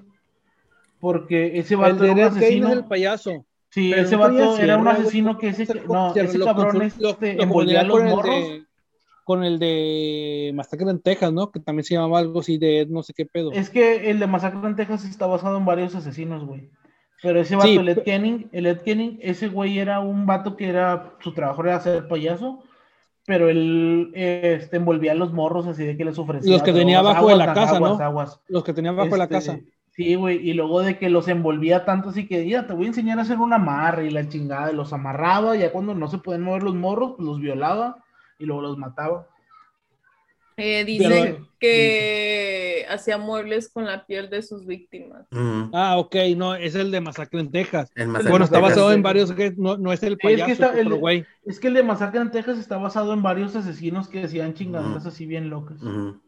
Porque 1.00 1.58
ese 1.60 1.76
vato 1.76 2.04
era 2.04 2.14
un 2.14 2.20
asesino. 2.22 2.68
es 2.70 2.74
el 2.74 2.86
payaso. 2.86 3.46
Sí, 3.70 3.94
ese 3.94 4.16
vato 4.16 4.58
era 4.58 4.78
un 4.78 4.88
asesino 4.88 5.38
que 5.38 5.50
ese, 5.50 5.66
se- 5.66 5.82
no, 5.88 6.14
se- 6.14 6.22
ese 6.22 6.40
cabrón 6.40 6.82
este, 6.82 7.42
envolvía 7.42 7.84
los 7.84 8.04
morros. 8.04 8.36
Con 9.24 9.44
el 9.44 9.60
de 9.60 10.52
Masacre 10.56 10.90
en 10.90 11.02
Texas, 11.02 11.34
¿no? 11.34 11.52
Que 11.52 11.60
también 11.60 11.84
se 11.84 11.96
llamaba 11.96 12.20
algo 12.20 12.40
así 12.40 12.58
de 12.58 12.88
no 12.90 13.04
sé 13.04 13.14
qué 13.14 13.26
pedo. 13.26 13.52
Es 13.52 13.70
que 13.70 14.10
el 14.10 14.20
de 14.20 14.28
Masacre 14.28 14.66
en 14.70 14.78
Texas 14.78 15.04
está 15.04 15.26
basado 15.28 15.58
en 15.58 15.66
varios 15.66 15.94
asesinos, 15.96 16.46
güey. 16.46 16.70
Pero 17.22 17.42
ese 17.42 17.56
vato, 17.58 17.68
Sí, 17.68 17.76
el 17.76 17.90
Ed 17.90 18.04
Kenning, 18.04 18.48
el 18.54 18.68
Ed 18.68 18.82
Kenning, 18.84 19.20
ese 19.22 19.50
güey 19.50 19.80
era 19.80 20.00
un 20.00 20.26
vato 20.26 20.56
que 20.56 20.70
era, 20.70 21.16
su 21.20 21.34
trabajo 21.34 21.62
era 21.64 21.80
ser 21.82 22.08
payaso, 22.08 22.64
pero 23.26 23.50
él 23.50 24.12
este, 24.16 24.78
envolvía 24.78 25.12
a 25.12 25.16
los 25.16 25.34
morros 25.34 25.68
así 25.68 25.84
de 25.84 25.98
que 25.98 26.06
les 26.06 26.18
ofrecía. 26.18 26.50
Los 26.54 26.64
que 26.64 26.72
tenía 26.72 27.00
abajo 27.00 27.28
de 27.28 27.36
la 27.36 27.54
casa, 27.54 27.76
aguas, 27.76 27.98
¿no? 27.98 28.06
aguas. 28.06 28.40
Los 28.48 28.64
que 28.64 28.72
tenía 28.74 28.92
abajo 28.92 29.10
de 29.10 29.18
la 29.18 29.24
Este, 29.26 29.36
casa. 29.36 29.60
Sí, 29.98 30.14
güey, 30.14 30.48
y 30.48 30.54
luego 30.54 30.82
de 30.82 30.98
que 31.00 31.10
los 31.10 31.28
envolvía 31.28 31.84
tanto 31.84 32.10
así 32.10 32.28
que, 32.28 32.48
ya, 32.48 32.68
te 32.68 32.74
voy 32.74 32.86
a 32.86 32.90
enseñar 32.90 33.18
a 33.18 33.24
hacer 33.24 33.40
un 33.40 33.52
amarre 33.52 34.06
y 34.06 34.12
la 34.12 34.30
chingada, 34.30 34.72
y 34.72 34.76
los 34.76 34.94
amarraba, 34.94 35.56
ya 35.58 35.72
cuando 35.72 35.96
no 35.96 36.08
se 36.08 36.20
pueden 36.20 36.44
mover 36.44 36.62
los 36.62 36.76
morros, 36.76 37.14
pues 37.18 37.26
los 37.28 37.40
violaba 37.40 38.04
y 38.38 38.46
luego 38.46 38.62
los 38.62 38.78
mataba. 38.78 39.28
Eh, 40.60 40.84
Pero- 40.86 41.10
dicen 41.10 41.48
que 41.60 42.86
hacía 42.90 43.18
muebles 43.18 43.70
con 43.70 43.86
la 43.86 44.06
piel 44.06 44.30
de 44.30 44.42
sus 44.44 44.66
víctimas. 44.68 45.26
Ujú. 45.32 45.70
Ah, 45.74 45.98
ok, 45.98 46.16
no, 46.36 46.54
es 46.56 46.76
el 46.76 46.92
de 46.92 47.02
Masacre 47.02 47.40
en 47.40 47.52
Texas. 47.52 47.92
Bueno, 48.30 48.46
está 48.46 48.60
basado 48.60 48.92
en 48.92 49.02
varios, 49.02 49.34
no, 49.58 49.78
no 49.78 49.92
es 49.92 50.04
el 50.04 50.18
Sí, 50.22 50.28
es 50.28 50.36
que 50.36 50.42
payaso, 50.44 50.52
está- 50.66 50.80
el- 50.80 50.94
güey. 50.96 51.26
Es 51.46 51.60
que 51.60 51.68
el 51.70 51.74
de 51.76 51.82
Masacre 51.84 52.22
en 52.22 52.30
Texas 52.32 52.60
está 52.60 52.78
basado 52.78 53.14
en 53.14 53.24
varios 53.24 53.56
asesinos 53.56 54.08
que 54.08 54.24
hacían 54.24 54.54
chingaderas 54.54 54.98
Ujú. 55.00 55.08
así 55.10 55.26
bien 55.26 55.50
locas. 55.50 55.82
Ujú. 55.82 56.20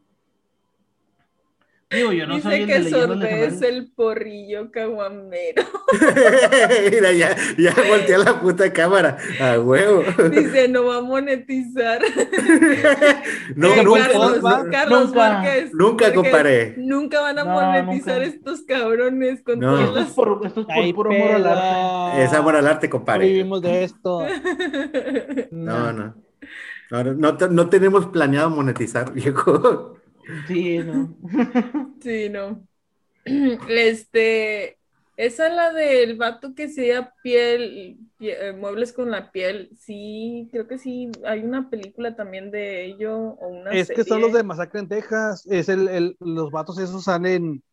Digo, 1.91 2.11
yo 2.11 2.27
no 2.27 2.39
soy 2.39 2.65
Dice 2.65 2.75
el 2.77 2.83
que 2.83 2.89
Sorbe 2.91 3.45
es 3.47 3.61
el 3.63 3.91
porrillo 3.91 4.69
caguamero. 4.69 5.63
Mira, 6.91 7.11
ya, 7.13 7.35
ya 7.57 7.73
volteé 7.89 8.15
la 8.19 8.39
puta 8.39 8.71
cámara. 8.71 9.17
A 9.41 9.59
huevo. 9.59 10.03
Dice, 10.29 10.67
no 10.67 10.85
va 10.85 10.97
a 10.97 11.01
monetizar. 11.01 11.99
No, 13.55 13.73
Eh, 13.73 13.83
nunca, 13.83 14.07
Carlos, 14.07 14.41
no, 14.43 14.63
no, 14.65 14.71
Carlos 14.71 15.05
nunca. 15.07 15.19
Márquez, 15.19 15.73
Nunca, 15.73 16.13
compadre. 16.13 16.75
Nunca 16.77 17.21
van 17.21 17.39
a 17.39 17.43
No, 17.43 17.51
monetizar 17.53 18.17
nunca. 18.21 18.27
estos 18.35 18.61
cabrones 18.61 19.41
con 19.41 19.59
No. 19.59 19.71
todas 19.75 19.93
las... 19.95 20.09
por, 20.13 20.41
esto 20.45 20.59
es 20.61 20.65
por 20.67 20.75
Ay, 20.75 20.93
puro 20.93 21.11
amor 21.11 21.31
al 21.31 21.47
arte. 21.47 21.59
peda. 22.15 22.23
Es 22.23 22.33
amor 22.33 22.55
al 22.55 22.67
arte, 22.67 22.89
compadre. 22.89 23.25
vivimos 23.25 23.61
de 23.63 23.83
esto. 23.83 24.27
No, 25.51 25.91
no. 25.91 26.15
No, 26.91 27.03
no, 27.03 27.37
no 27.49 27.69
tenemos 27.69 28.05
planeado 28.07 28.49
monetizar, 28.51 29.11
viejo. 29.13 29.98
Sí, 30.47 30.79
no. 30.79 31.17
Sí, 32.01 32.29
no. 32.29 32.65
Este, 33.69 34.79
esa 35.17 35.47
es 35.47 35.53
la 35.55 35.73
del 35.73 36.17
vato 36.17 36.55
que 36.55 36.69
sea 36.69 37.13
piel, 37.23 37.99
pie- 38.19 38.37
eh, 38.39 38.53
muebles 38.53 38.93
con 38.93 39.11
la 39.11 39.31
piel. 39.31 39.69
Sí, 39.77 40.47
creo 40.51 40.67
que 40.67 40.77
sí. 40.77 41.11
Hay 41.25 41.41
una 41.43 41.69
película 41.69 42.15
también 42.15 42.51
de 42.51 42.85
ello 42.85 43.17
o 43.17 43.47
una 43.49 43.71
Es 43.71 43.89
que 43.89 44.03
son 44.03 44.21
los 44.21 44.33
de 44.33 44.43
Masacre 44.43 44.79
en 44.81 44.87
Texas. 44.89 45.45
Es 45.47 45.69
el, 45.69 45.87
el- 45.89 46.17
los 46.19 46.51
vatos 46.51 46.79
esos 46.79 47.03
salen 47.05 47.63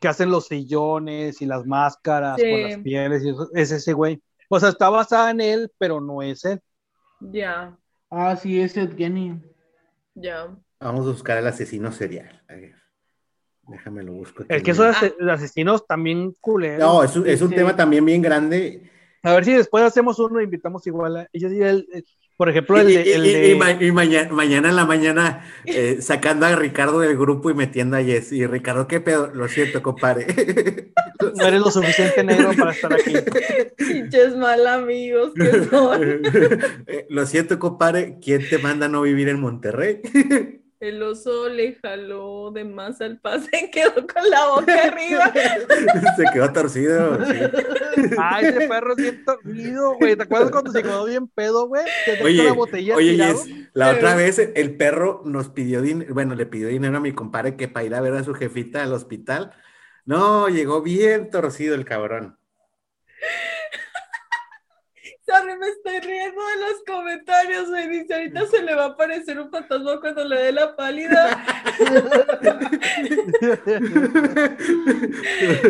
que 0.00 0.08
hacen 0.08 0.30
los 0.30 0.46
sillones 0.48 1.42
y 1.42 1.46
las 1.46 1.66
máscaras 1.66 2.36
Sí. 2.40 2.50
con 2.50 2.62
las 2.62 2.78
pieles 2.78 3.24
y 3.24 3.30
eso. 3.30 3.48
Es 3.54 3.70
ese 3.72 3.92
güey. 3.94 4.22
O 4.48 4.60
sea, 4.60 4.70
está 4.70 4.88
basada 4.90 5.30
en 5.30 5.40
él, 5.40 5.72
pero 5.78 6.00
no 6.00 6.22
es 6.22 6.44
él. 6.44 6.60
Ya, 7.20 7.76
Ah, 8.10 8.36
sí, 8.36 8.60
ese 8.60 8.82
Ed 8.82 8.96
Gein. 8.96 9.42
ya. 10.14 10.56
Vamos 10.80 11.06
a 11.06 11.10
buscar 11.10 11.38
al 11.38 11.46
asesino 11.46 11.90
serial. 11.92 12.42
A 12.48 12.54
ver, 12.54 12.74
déjame 13.66 14.02
lo 14.04 14.12
busco. 14.12 14.44
aquí. 14.44 14.54
El 14.54 14.62
que 14.62 14.70
esos 14.70 14.86
ase- 14.86 15.14
asesinos 15.30 15.86
también 15.86 16.34
culeros. 16.40 16.78
No, 16.80 17.02
es 17.02 17.16
un, 17.16 17.26
es 17.26 17.42
un 17.42 17.48
Sí. 17.50 17.56
tema 17.56 17.74
también 17.74 18.04
bien 18.04 18.22
grande. 18.22 18.88
A 19.24 19.32
ver 19.34 19.44
si 19.44 19.52
después 19.54 19.82
hacemos 19.82 20.18
uno 20.20 20.38
e 20.38 20.44
invitamos 20.44 20.86
igual 20.86 21.16
a 21.16 21.28
ellos. 21.32 21.52
y 21.52 21.60
el- 21.62 21.88
el- 21.92 22.04
por 22.36 22.48
ejemplo, 22.48 22.78
el 22.78 22.88
Y, 22.90 22.94
de. 22.94 23.14
el 23.14 23.26
y- 23.26 23.32
de- 23.32 23.48
y 23.50 23.54
ma- 23.56 23.72
y 23.72 23.90
mañana, 23.90 24.32
mañana 24.32 24.68
en 24.68 24.76
la 24.76 24.84
mañana 24.86 25.44
eh, 25.64 25.98
sacando 26.00 26.46
a 26.46 26.54
Ricardo 26.54 27.00
del 27.00 27.18
grupo 27.18 27.50
y 27.50 27.54
metiendo 27.54 27.96
a 27.96 28.02
Jess. 28.02 28.30
Y 28.30 28.46
Ricardo, 28.46 28.86
¿qué 28.86 29.00
pedo? 29.00 29.32
Lo 29.34 29.48
siento, 29.48 29.82
compadre. 29.82 30.26
no 31.34 31.44
eres 31.44 31.60
lo 31.60 31.72
suficiente 31.72 32.22
negro 32.22 32.52
para 32.56 32.70
estar 32.70 32.92
aquí. 32.92 33.12
Pinches 33.76 34.36
mal 34.36 34.64
amigos 34.68 35.32
que 35.34 35.64
son. 35.64 36.00
Eh, 36.86 37.06
Lo 37.10 37.26
siento, 37.26 37.58
compadre. 37.58 38.18
¿Quién 38.22 38.48
te 38.48 38.58
manda 38.58 38.86
a 38.86 38.88
no 38.88 39.02
vivir 39.02 39.28
en 39.28 39.40
Monterrey? 39.40 40.00
El 40.80 41.02
oso 41.02 41.48
le 41.48 41.74
jaló 41.82 42.52
de 42.52 42.64
más 42.64 43.00
al 43.00 43.18
pase 43.18 43.50
y 43.64 43.70
quedó 43.70 43.94
con 43.94 44.30
la 44.30 44.46
boca 44.48 44.84
arriba. 44.84 45.32
Se 46.16 46.24
quedó 46.32 46.52
torcido. 46.52 47.24
sí. 47.26 47.40
Ay, 48.16 48.46
ese 48.46 48.68
perro 48.68 48.92
es 48.92 48.96
bien 48.96 49.24
torcido, 49.24 49.94
güey. 49.96 50.14
¿Te 50.14 50.22
acuerdas 50.22 50.52
cuando 50.52 50.70
se 50.70 50.82
quedó 50.82 51.04
bien 51.04 51.26
pedo, 51.26 51.66
güey? 51.66 51.84
Que 52.04 52.22
Oye, 52.22 52.44
la 52.44 52.52
botella 52.52 52.94
oye? 52.94 53.16
Jess, 53.16 53.48
la 53.72 53.90
otra 53.90 54.14
vez 54.14 54.38
el 54.38 54.76
perro 54.76 55.22
nos 55.24 55.48
pidió 55.48 55.82
dinero, 55.82 56.14
bueno, 56.14 56.36
le 56.36 56.46
pidió 56.46 56.68
dinero 56.68 56.96
a 56.96 57.00
mi 57.00 57.12
compadre 57.12 57.56
que 57.56 57.66
para 57.66 57.86
ir 57.86 57.94
a 57.94 58.00
ver 58.00 58.14
a 58.14 58.22
su 58.22 58.34
jefita 58.34 58.84
al 58.84 58.92
hospital. 58.92 59.52
No, 60.04 60.48
llegó 60.48 60.80
bien 60.80 61.30
torcido 61.30 61.74
el 61.74 61.84
cabrón. 61.84 62.38
Sorry, 65.30 65.58
me 65.58 65.68
estoy 65.68 66.00
riendo 66.00 66.40
de 66.40 66.60
los 66.60 66.82
comentarios, 66.86 67.68
güey. 67.68 67.86
Dice, 67.88 68.14
ahorita 68.14 68.46
se 68.46 68.62
le 68.62 68.74
va 68.74 68.84
a 68.84 68.88
aparecer 68.88 69.38
un 69.38 69.50
fantasma 69.50 70.00
cuando 70.00 70.24
le 70.24 70.36
dé 70.44 70.52
la 70.52 70.74
pálida. 70.74 71.44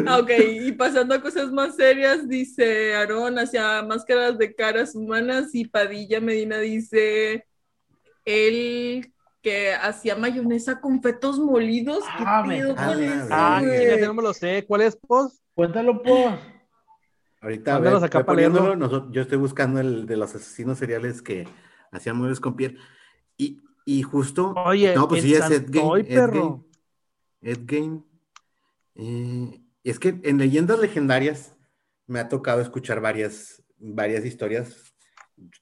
Ah, 0.06 0.18
ok, 0.18 0.30
y 0.62 0.72
pasando 0.72 1.14
a 1.14 1.20
cosas 1.20 1.50
más 1.52 1.76
serias, 1.76 2.28
dice 2.28 2.94
Aarón 2.94 3.38
hacia 3.38 3.82
máscaras 3.82 4.38
de 4.38 4.54
caras 4.54 4.94
humanas 4.94 5.54
y 5.54 5.66
Padilla 5.66 6.20
Medina 6.20 6.58
dice 6.58 7.46
él 8.24 9.12
que 9.42 9.72
hacía 9.74 10.16
mayonesa 10.16 10.80
con 10.80 11.02
fetos 11.02 11.38
molidos. 11.38 12.04
¿Qué 12.16 12.24
Ah, 12.26 12.44
pedo 12.46 12.74
me- 12.74 12.84
con 12.84 13.02
eso, 13.02 13.26
Ah, 13.30 13.60
no 13.62 14.14
me 14.14 14.22
lo 14.22 14.34
sé. 14.34 14.64
¿Cuál 14.66 14.82
es, 14.82 14.96
pos? 14.96 15.40
Cuéntalo, 15.54 16.02
pues. 16.02 16.34
Ahorita 17.40 17.76
acá 18.04 18.24
poniéndolo, 18.26 19.10
yo 19.12 19.22
estoy 19.22 19.38
buscando 19.38 19.80
el 19.80 20.06
de 20.06 20.16
los 20.16 20.34
asesinos 20.34 20.78
seriales 20.78 21.22
que 21.22 21.46
hacían 21.92 22.16
muebles 22.16 22.40
con 22.40 22.56
piel. 22.56 22.78
Y, 23.36 23.60
y 23.84 24.02
justo, 24.02 24.54
Oye, 24.66 24.94
no, 24.94 25.08
pues 25.08 25.22
sí, 25.22 25.34
es 25.34 25.50
Ed 25.50 25.70
Gein, 25.70 26.06
Ed. 27.40 27.58
Eh, 28.96 29.60
es 29.84 29.98
que 30.00 30.18
en 30.24 30.38
leyendas 30.38 30.80
legendarias 30.80 31.56
me 32.06 32.18
ha 32.18 32.28
tocado 32.28 32.60
escuchar 32.60 33.00
varias, 33.00 33.62
varias 33.78 34.24
historias. 34.24 34.92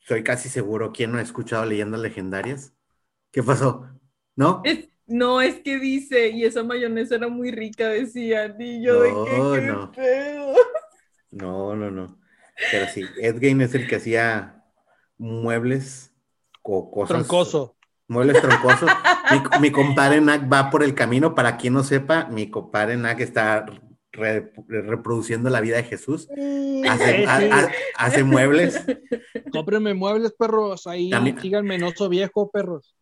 Soy 0.00 0.22
casi 0.22 0.48
seguro 0.48 0.92
quién 0.92 1.12
no 1.12 1.18
ha 1.18 1.22
escuchado 1.22 1.66
leyendas 1.66 2.00
legendarias. 2.00 2.72
¿Qué 3.30 3.42
pasó? 3.42 3.86
¿No? 4.34 4.62
Es- 4.64 4.88
no, 5.08 5.40
es 5.40 5.60
que 5.60 5.78
dice, 5.78 6.30
y 6.30 6.44
esa 6.44 6.64
mayonesa 6.64 7.14
era 7.14 7.28
muy 7.28 7.52
rica, 7.52 7.90
decían, 7.90 8.56
y 8.58 8.82
yo 8.82 9.00
de 9.02 9.12
No, 9.12 9.24
qué, 9.24 9.60
qué 9.60 9.66
no. 9.66 9.92
pedo. 9.92 10.54
No, 11.36 11.74
no, 11.76 11.90
no. 11.90 12.18
Pero 12.70 12.86
sí, 12.86 13.04
Ed 13.20 13.38
Gein 13.38 13.60
es 13.60 13.74
el 13.74 13.86
que 13.86 13.96
hacía 13.96 14.64
muebles 15.18 16.12
o 16.62 16.90
cosas. 16.90 17.16
Troncoso. 17.18 17.76
Muebles 18.08 18.40
troncosos. 18.40 18.88
mi, 19.32 19.60
mi 19.60 19.70
compadre 19.72 20.20
Nak 20.20 20.50
va 20.52 20.70
por 20.70 20.82
el 20.82 20.94
camino. 20.94 21.34
Para 21.34 21.56
quien 21.56 21.74
no 21.74 21.82
sepa, 21.84 22.26
mi 22.26 22.50
compadre 22.50 22.96
Nak 22.96 23.20
está 23.20 23.66
re- 24.12 24.52
reproduciendo 24.68 25.50
la 25.50 25.60
vida 25.60 25.76
de 25.76 25.84
Jesús. 25.84 26.28
Hace, 26.88 27.26
Sí, 28.18 28.22
muebles. 28.22 28.84
Cómprenme 29.52 29.94
muebles, 29.94 30.32
perros. 30.32 30.86
Ahí 30.86 31.10
También- 31.10 31.40
síganme 31.40 31.74
en 31.74 31.82
oso 31.84 32.08
viejo, 32.08 32.50
perros. 32.50 32.94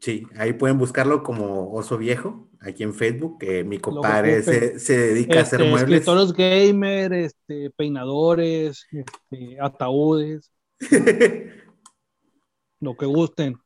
Sí, 0.00 0.26
ahí 0.36 0.52
pueden 0.52 0.78
buscarlo 0.78 1.22
como 1.22 1.72
Oso 1.72 1.96
Viejo, 1.96 2.48
aquí 2.60 2.82
en 2.82 2.92
Facebook. 2.94 3.38
que 3.38 3.64
mi 3.64 3.78
compadre 3.78 4.42
se, 4.42 4.78
se 4.78 4.96
dedica 4.98 5.38
a 5.38 5.42
hacer 5.42 5.60
Este, 5.60 5.70
muebles. 5.70 6.00
escritorios 6.00 6.32
gamer, 6.34 7.12
este, 7.14 7.70
peinadores, 7.70 8.86
este, 8.92 9.56
ataúdes, 9.60 10.52
lo 12.80 12.96
que 12.96 13.06
gusten. 13.06 13.56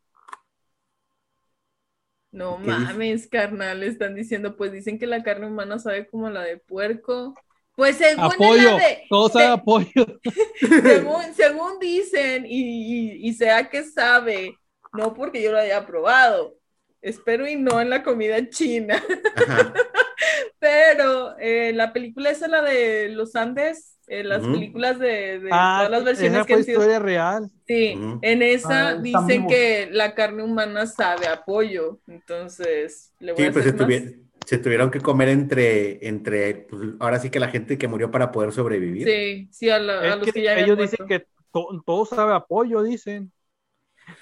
No 2.30 2.58
mames, 2.58 3.26
carnal, 3.26 3.82
están 3.82 4.14
diciendo, 4.14 4.56
pues 4.56 4.70
dicen 4.70 4.98
que 4.98 5.06
la 5.06 5.22
carne 5.22 5.46
humana 5.46 5.78
sabe 5.78 6.06
como 6.06 6.28
la 6.30 6.42
de 6.42 6.58
puerco. 6.58 7.34
Pues 7.74 7.96
según 7.96 8.26
es 8.26 8.34
Apoyo, 8.34 8.70
la 8.76 8.76
de, 8.76 8.98
todo 9.08 9.28
sabe 9.30 9.44
se- 9.46 9.50
apoyo. 9.52 10.06
según, 10.82 11.34
según 11.34 11.78
dicen, 11.80 12.44
y, 12.46 13.22
y, 13.24 13.28
y 13.28 13.32
sea 13.34 13.68
que 13.70 13.82
sabe, 13.84 14.54
no 14.92 15.14
porque 15.14 15.42
yo 15.42 15.52
lo 15.52 15.58
haya 15.58 15.86
probado, 15.86 16.56
espero 17.00 17.46
y 17.48 17.56
no 17.56 17.80
en 17.80 17.90
la 17.90 18.02
comida 18.02 18.48
china, 18.50 19.02
Ajá. 19.36 19.72
pero 20.58 21.36
eh, 21.38 21.72
la 21.74 21.92
película 21.92 22.30
esa, 22.30 22.48
la 22.48 22.62
de 22.62 23.08
los 23.10 23.36
Andes, 23.36 23.96
eh, 24.08 24.24
las 24.24 24.42
Ujú. 24.42 24.52
películas 24.52 24.98
de, 24.98 25.38
de 25.40 25.50
Ah, 25.52 25.76
todas 25.78 25.90
las 25.90 26.04
versiones 26.04 26.34
esa 26.38 26.46
que 26.46 26.52
fue 26.54 26.58
han 26.60 26.64
sido. 26.64 26.80
historia 26.80 26.98
real. 26.98 27.50
Sí, 27.66 27.94
Ujú. 27.96 28.18
en 28.22 28.42
esa 28.42 28.88
Ah, 28.90 28.94
dicen 28.94 29.46
que 29.46 29.88
la 29.92 30.14
carne 30.14 30.42
humana 30.42 30.86
sabe 30.86 31.26
a 31.26 31.44
pollo, 31.44 32.00
entonces 32.08 33.12
le 33.20 33.32
voy 33.32 33.42
Sí, 33.42 33.48
a 33.48 33.52
pues 33.52 33.64
se, 33.64 33.70
hacer 33.70 33.80
más. 33.80 33.88
tuvi- 33.88 34.24
se 34.46 34.58
tuvieron 34.58 34.90
que 34.90 35.00
comer 35.00 35.28
entre, 35.28 36.06
entre, 36.08 36.54
pues, 36.54 36.82
ahora 37.00 37.18
sí 37.18 37.28
que 37.30 37.38
la 37.38 37.48
gente 37.48 37.76
que 37.76 37.86
murió 37.88 38.10
para 38.10 38.32
poder 38.32 38.52
sobrevivir. 38.52 39.06
Sí, 39.06 39.48
sí, 39.52 39.68
a, 39.68 39.78
la- 39.78 40.00
a 40.00 40.06
Es 40.06 40.16
los 40.16 40.24
que 40.24 40.32
que 40.32 40.42
ya 40.42 40.54
ellos 40.56 40.76
muerto. 40.78 40.90
dicen 40.90 41.06
que 41.06 41.26
to- 41.52 41.82
todo 41.84 42.06
sabe 42.06 42.32
apoyo, 42.34 42.82
dicen. 42.82 43.30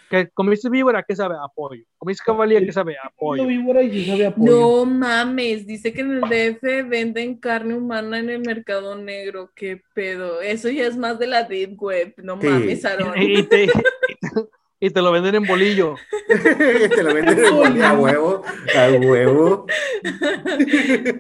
¿Que 0.08 0.28
comiste 0.30 0.70
víbora? 0.70 1.02
¿Qué 1.06 1.16
sabe? 1.16 1.34
A 1.34 1.48
pollo. 1.48 1.84
¿Comiste 1.98 2.22
cabalía? 2.24 2.60
¿Qué 2.60 2.72
sabe? 2.72 2.94
A 2.96 3.08
Yo 3.08 3.10
pollo. 3.16 3.46
víbora 3.46 3.82
y 3.82 4.04
sabe 4.06 4.26
a 4.26 4.34
pollo. 4.34 4.52
No 4.52 4.84
mames, 4.86 5.66
dice 5.66 5.92
que 5.92 6.02
en 6.02 6.12
el 6.12 6.20
DF 6.20 6.88
venden 6.88 7.38
carne 7.38 7.74
humana 7.74 8.18
en 8.18 8.30
el 8.30 8.40
mercado 8.40 8.94
negro. 8.96 9.50
¿Qué 9.54 9.82
pedo? 9.94 10.40
Eso 10.40 10.68
ya 10.68 10.86
es 10.86 10.96
más 10.96 11.18
de 11.18 11.26
la 11.26 11.42
deep 11.42 11.80
web. 11.82 12.14
No 12.18 12.40
Sí. 12.40 12.46
mames, 12.46 12.84
Aarón. 12.84 13.20
Y, 13.20 13.38
y 13.40 13.42
te, 13.42 13.64
y 13.64 13.66
te- 13.66 13.72
y 14.78 14.90
te 14.90 15.00
lo 15.00 15.10
venden 15.10 15.36
en 15.36 15.44
bolillo. 15.46 15.94
Te 16.28 17.02
lo 17.02 17.14
venden 17.14 17.44
en 17.46 17.54
bolillo 17.54 17.86
a 17.86 17.92
huevo, 17.94 18.42
a 18.76 18.90
huevo. 18.90 19.66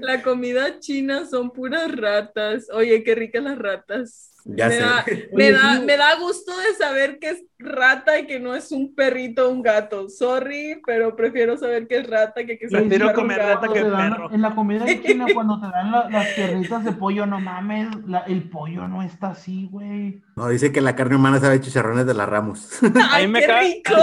La 0.00 0.22
comida 0.22 0.78
china 0.78 1.24
son 1.26 1.50
puras 1.50 1.90
ratas. 1.96 2.68
Oye, 2.72 3.02
qué 3.02 3.14
ricas 3.14 3.42
las 3.42 3.58
ratas. 3.58 4.32
Ya 4.48 4.68
me, 4.68 4.74
sé. 4.74 4.80
Da, 4.80 5.04
me, 5.32 5.50
da, 5.52 5.76
sí. 5.76 5.82
me 5.84 5.96
da 5.96 6.14
gusto 6.20 6.52
de 6.56 6.74
saber 6.74 7.18
que 7.18 7.30
es 7.30 7.42
rata 7.58 8.18
y 8.20 8.26
que 8.26 8.38
no 8.38 8.54
es 8.54 8.70
un 8.70 8.94
perrito 8.94 9.48
o 9.48 9.50
un 9.50 9.62
gato. 9.62 10.08
Sorry, 10.08 10.80
pero 10.86 11.16
prefiero 11.16 11.56
saber 11.56 11.88
que 11.88 11.98
es 11.98 12.06
rata 12.08 12.44
que 12.44 12.58
que 12.58 12.68
sea 12.68 12.78
un 12.80 12.88
Prefiero 12.88 13.08
un 13.10 13.14
comer 13.14 13.38
gato. 13.38 13.60
rata 13.62 13.72
que 13.72 13.82
dan- 13.82 14.12
perro. 14.12 14.30
en 14.32 14.42
la 14.42 14.54
comida 14.54 14.84
de 14.84 15.02
China, 15.02 15.26
cuando 15.34 15.60
te 15.60 15.66
dan 15.68 15.90
la- 15.90 16.08
las 16.10 16.28
piernitas 16.28 16.84
de 16.84 16.92
pollo, 16.92 17.26
no 17.26 17.40
mames, 17.40 17.88
la- 18.06 18.20
el 18.20 18.48
pollo 18.48 18.86
no 18.86 19.02
está 19.02 19.30
así, 19.30 19.68
güey. 19.70 20.22
No, 20.36 20.48
dice 20.48 20.70
que 20.70 20.80
la 20.82 20.94
carne 20.94 21.16
humana 21.16 21.40
sabe 21.40 21.60
chicharrones 21.60 22.06
de 22.06 22.14
la 22.14 22.26
Ramos. 22.26 22.78
¡Ay, 23.10 23.26
me 23.26 23.40
qué 23.40 23.46
rico! 23.58 23.94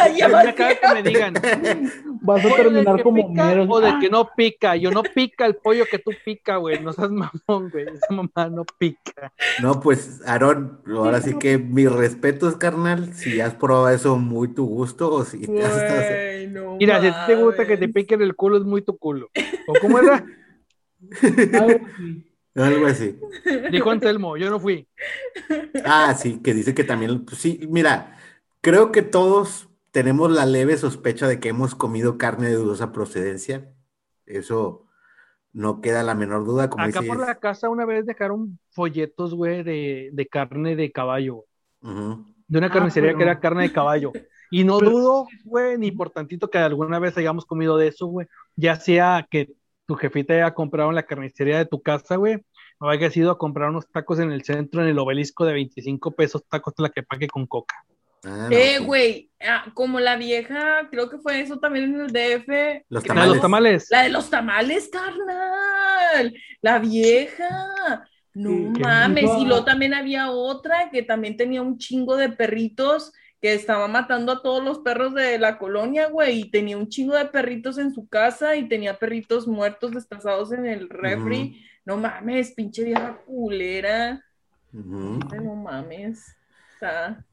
Ay, 0.00 0.18
me 0.44 0.54
caga 0.54 0.74
que 0.76 0.94
me 0.94 1.02
digan, 1.02 1.34
Vas 2.22 2.40
a 2.44 2.48
pollo 2.48 2.54
terminar 2.56 3.02
como 3.02 3.28
mero. 3.30 3.64
o 3.68 3.80
de 3.80 3.98
que 3.98 4.10
no 4.10 4.28
pica. 4.36 4.76
Yo 4.76 4.90
no 4.90 5.02
pica 5.02 5.46
el 5.46 5.56
pollo 5.56 5.84
que 5.90 5.98
tú 5.98 6.10
pica, 6.24 6.56
güey. 6.56 6.78
No 6.80 6.92
seas 6.92 7.10
mamón, 7.10 7.70
güey. 7.70 7.86
Esa 7.86 8.12
mamá 8.12 8.48
no 8.50 8.64
pica. 8.78 9.32
No, 9.62 9.79
pues, 9.80 10.22
Aarón, 10.26 10.80
ahora 10.86 11.20
sí 11.20 11.38
que 11.38 11.58
mis 11.58 11.90
respetos, 11.90 12.56
carnal. 12.56 13.14
Si 13.14 13.40
has 13.40 13.54
probado 13.54 13.88
eso, 13.90 14.16
muy 14.16 14.48
tu 14.48 14.66
gusto. 14.66 15.12
O 15.12 15.24
si 15.24 15.46
te 15.46 15.62
has 15.62 16.50
no 16.50 16.76
Mira, 16.76 17.00
si 17.00 17.08
a 17.08 17.26
ti 17.26 17.32
te 17.32 17.42
gusta 17.42 17.66
que 17.66 17.76
te 17.76 17.88
piquen 17.88 18.22
el 18.22 18.36
culo, 18.36 18.58
es 18.58 18.64
muy 18.64 18.82
tu 18.82 18.96
culo. 18.96 19.30
¿O 19.66 19.74
cómo 19.80 19.98
era? 19.98 20.24
Algo 21.54 21.76
así. 21.86 22.24
algo 22.54 22.86
así. 22.86 23.18
Dijo 23.70 23.90
Anselmo, 23.90 24.36
yo 24.36 24.50
no 24.50 24.60
fui. 24.60 24.86
Ah, 25.84 26.14
sí, 26.14 26.40
que 26.42 26.52
dice 26.52 26.74
que 26.74 26.84
también, 26.84 27.24
pues 27.24 27.38
sí, 27.38 27.60
mira, 27.70 28.18
creo 28.60 28.92
que 28.92 29.02
todos 29.02 29.68
tenemos 29.92 30.30
la 30.30 30.46
leve 30.46 30.76
sospecha 30.76 31.26
de 31.26 31.40
que 31.40 31.48
hemos 31.48 31.74
comido 31.74 32.18
carne 32.18 32.48
de 32.48 32.54
dudosa 32.54 32.92
procedencia. 32.92 33.72
Eso 34.26 34.86
no 35.52 35.80
queda 35.80 36.02
la 36.02 36.14
menor 36.14 36.44
duda, 36.44 36.70
como 36.70 36.84
Acá 36.84 37.02
por 37.02 37.18
la 37.18 37.34
casa 37.36 37.68
una 37.68 37.84
vez 37.84 38.06
dejaron 38.06 38.58
folletos, 38.70 39.34
güey, 39.34 39.62
de, 39.62 40.10
de 40.12 40.26
carne 40.26 40.76
de 40.76 40.92
caballo. 40.92 41.44
De 41.82 42.58
una 42.58 42.66
Ah, 42.66 42.70
carnicería 42.70 43.14
que 43.14 43.22
era 43.22 43.40
carne 43.40 43.62
de 43.64 43.72
caballo. 43.72 44.12
Y 44.52 44.64
no 44.64 44.78
Pero- 44.80 44.90
dudo, 44.90 45.26
güey, 45.44 45.78
ni 45.78 45.92
por 45.92 46.10
tantito 46.10 46.50
que 46.50 46.58
alguna 46.58 46.98
vez 46.98 47.16
hayamos 47.16 47.46
comido 47.46 47.76
de 47.76 47.86
eso, 47.86 48.06
güey. 48.08 48.26
Ya 48.56 48.74
sea 48.74 49.24
que 49.30 49.52
tu 49.86 49.94
jefita 49.94 50.34
haya 50.34 50.52
comprado 50.54 50.88
en 50.88 50.96
la 50.96 51.04
carnicería 51.04 51.56
de 51.58 51.66
tu 51.66 51.80
casa, 51.80 52.16
güey, 52.16 52.38
o 52.80 52.88
hayas 52.88 53.16
ido 53.16 53.30
a 53.30 53.38
comprar 53.38 53.70
unos 53.70 53.86
tacos 53.88 54.18
en 54.18 54.32
el 54.32 54.42
centro, 54.42 54.82
en 54.82 54.88
el 54.88 54.98
obelisco 54.98 55.44
de 55.44 55.52
25 55.52 56.10
pesos, 56.16 56.44
tacos 56.48 56.74
de 56.74 56.82
la 56.82 56.88
que 56.88 57.04
pague 57.04 57.28
con 57.28 57.46
coca. 57.46 57.76
Ah, 58.22 58.48
no, 58.50 58.56
Eh, 58.56 58.74
sí. 58.78 58.84
güey, 58.84 59.30
ah, 59.40 59.64
como 59.74 59.98
la 60.00 60.16
vieja, 60.16 60.88
creo 60.90 61.08
que 61.08 61.18
fue 61.18 61.40
eso 61.40 61.58
también 61.58 61.94
en 61.94 62.00
el 62.02 62.12
DF. 62.12 62.84
Los 62.88 63.02
que 63.02 63.14
La 63.14 63.22
de 63.22 63.28
los 63.28 63.40
Tamales. 63.40 63.40
tamales. 63.40 63.86
La 63.90 64.02
de 64.02 64.08
los 64.10 64.30
tamales, 64.30 64.90
carnal. 64.92 66.34
La 66.60 66.78
vieja. 66.78 67.48
No 68.34 68.50
mames. 68.78 69.30
Y 69.38 69.44
luego 69.46 69.64
también 69.64 69.94
había 69.94 70.30
otra 70.30 70.90
que 70.90 71.02
también 71.02 71.36
tenía 71.36 71.62
un 71.62 71.78
chingo 71.78 72.16
de 72.16 72.28
perritos 72.30 73.12
que 73.40 73.54
estaba 73.54 73.88
matando 73.88 74.32
a 74.32 74.42
todos 74.42 74.62
los 74.62 74.80
perros 74.80 75.14
de 75.14 75.38
la 75.38 75.58
colonia, 75.58 76.08
güey. 76.08 76.40
Y 76.42 76.50
tenía 76.50 76.76
un 76.76 76.88
chingo 76.88 77.16
de 77.16 77.24
perritos 77.24 77.78
en 77.78 77.92
su 77.94 78.06
casa 78.08 78.54
y 78.56 78.68
tenía 78.68 78.98
perritos 78.98 79.48
muertos 79.48 79.92
destazados 79.92 80.52
en 80.52 80.66
el 80.66 80.88
refri. 80.90 81.64
No 81.86 81.96
mames, 81.96 82.52
pinche 82.52 82.84
vieja 82.84 83.16
culera. 83.24 84.22
No 84.72 85.54
mames. 85.56 86.36
Está, 86.74 87.24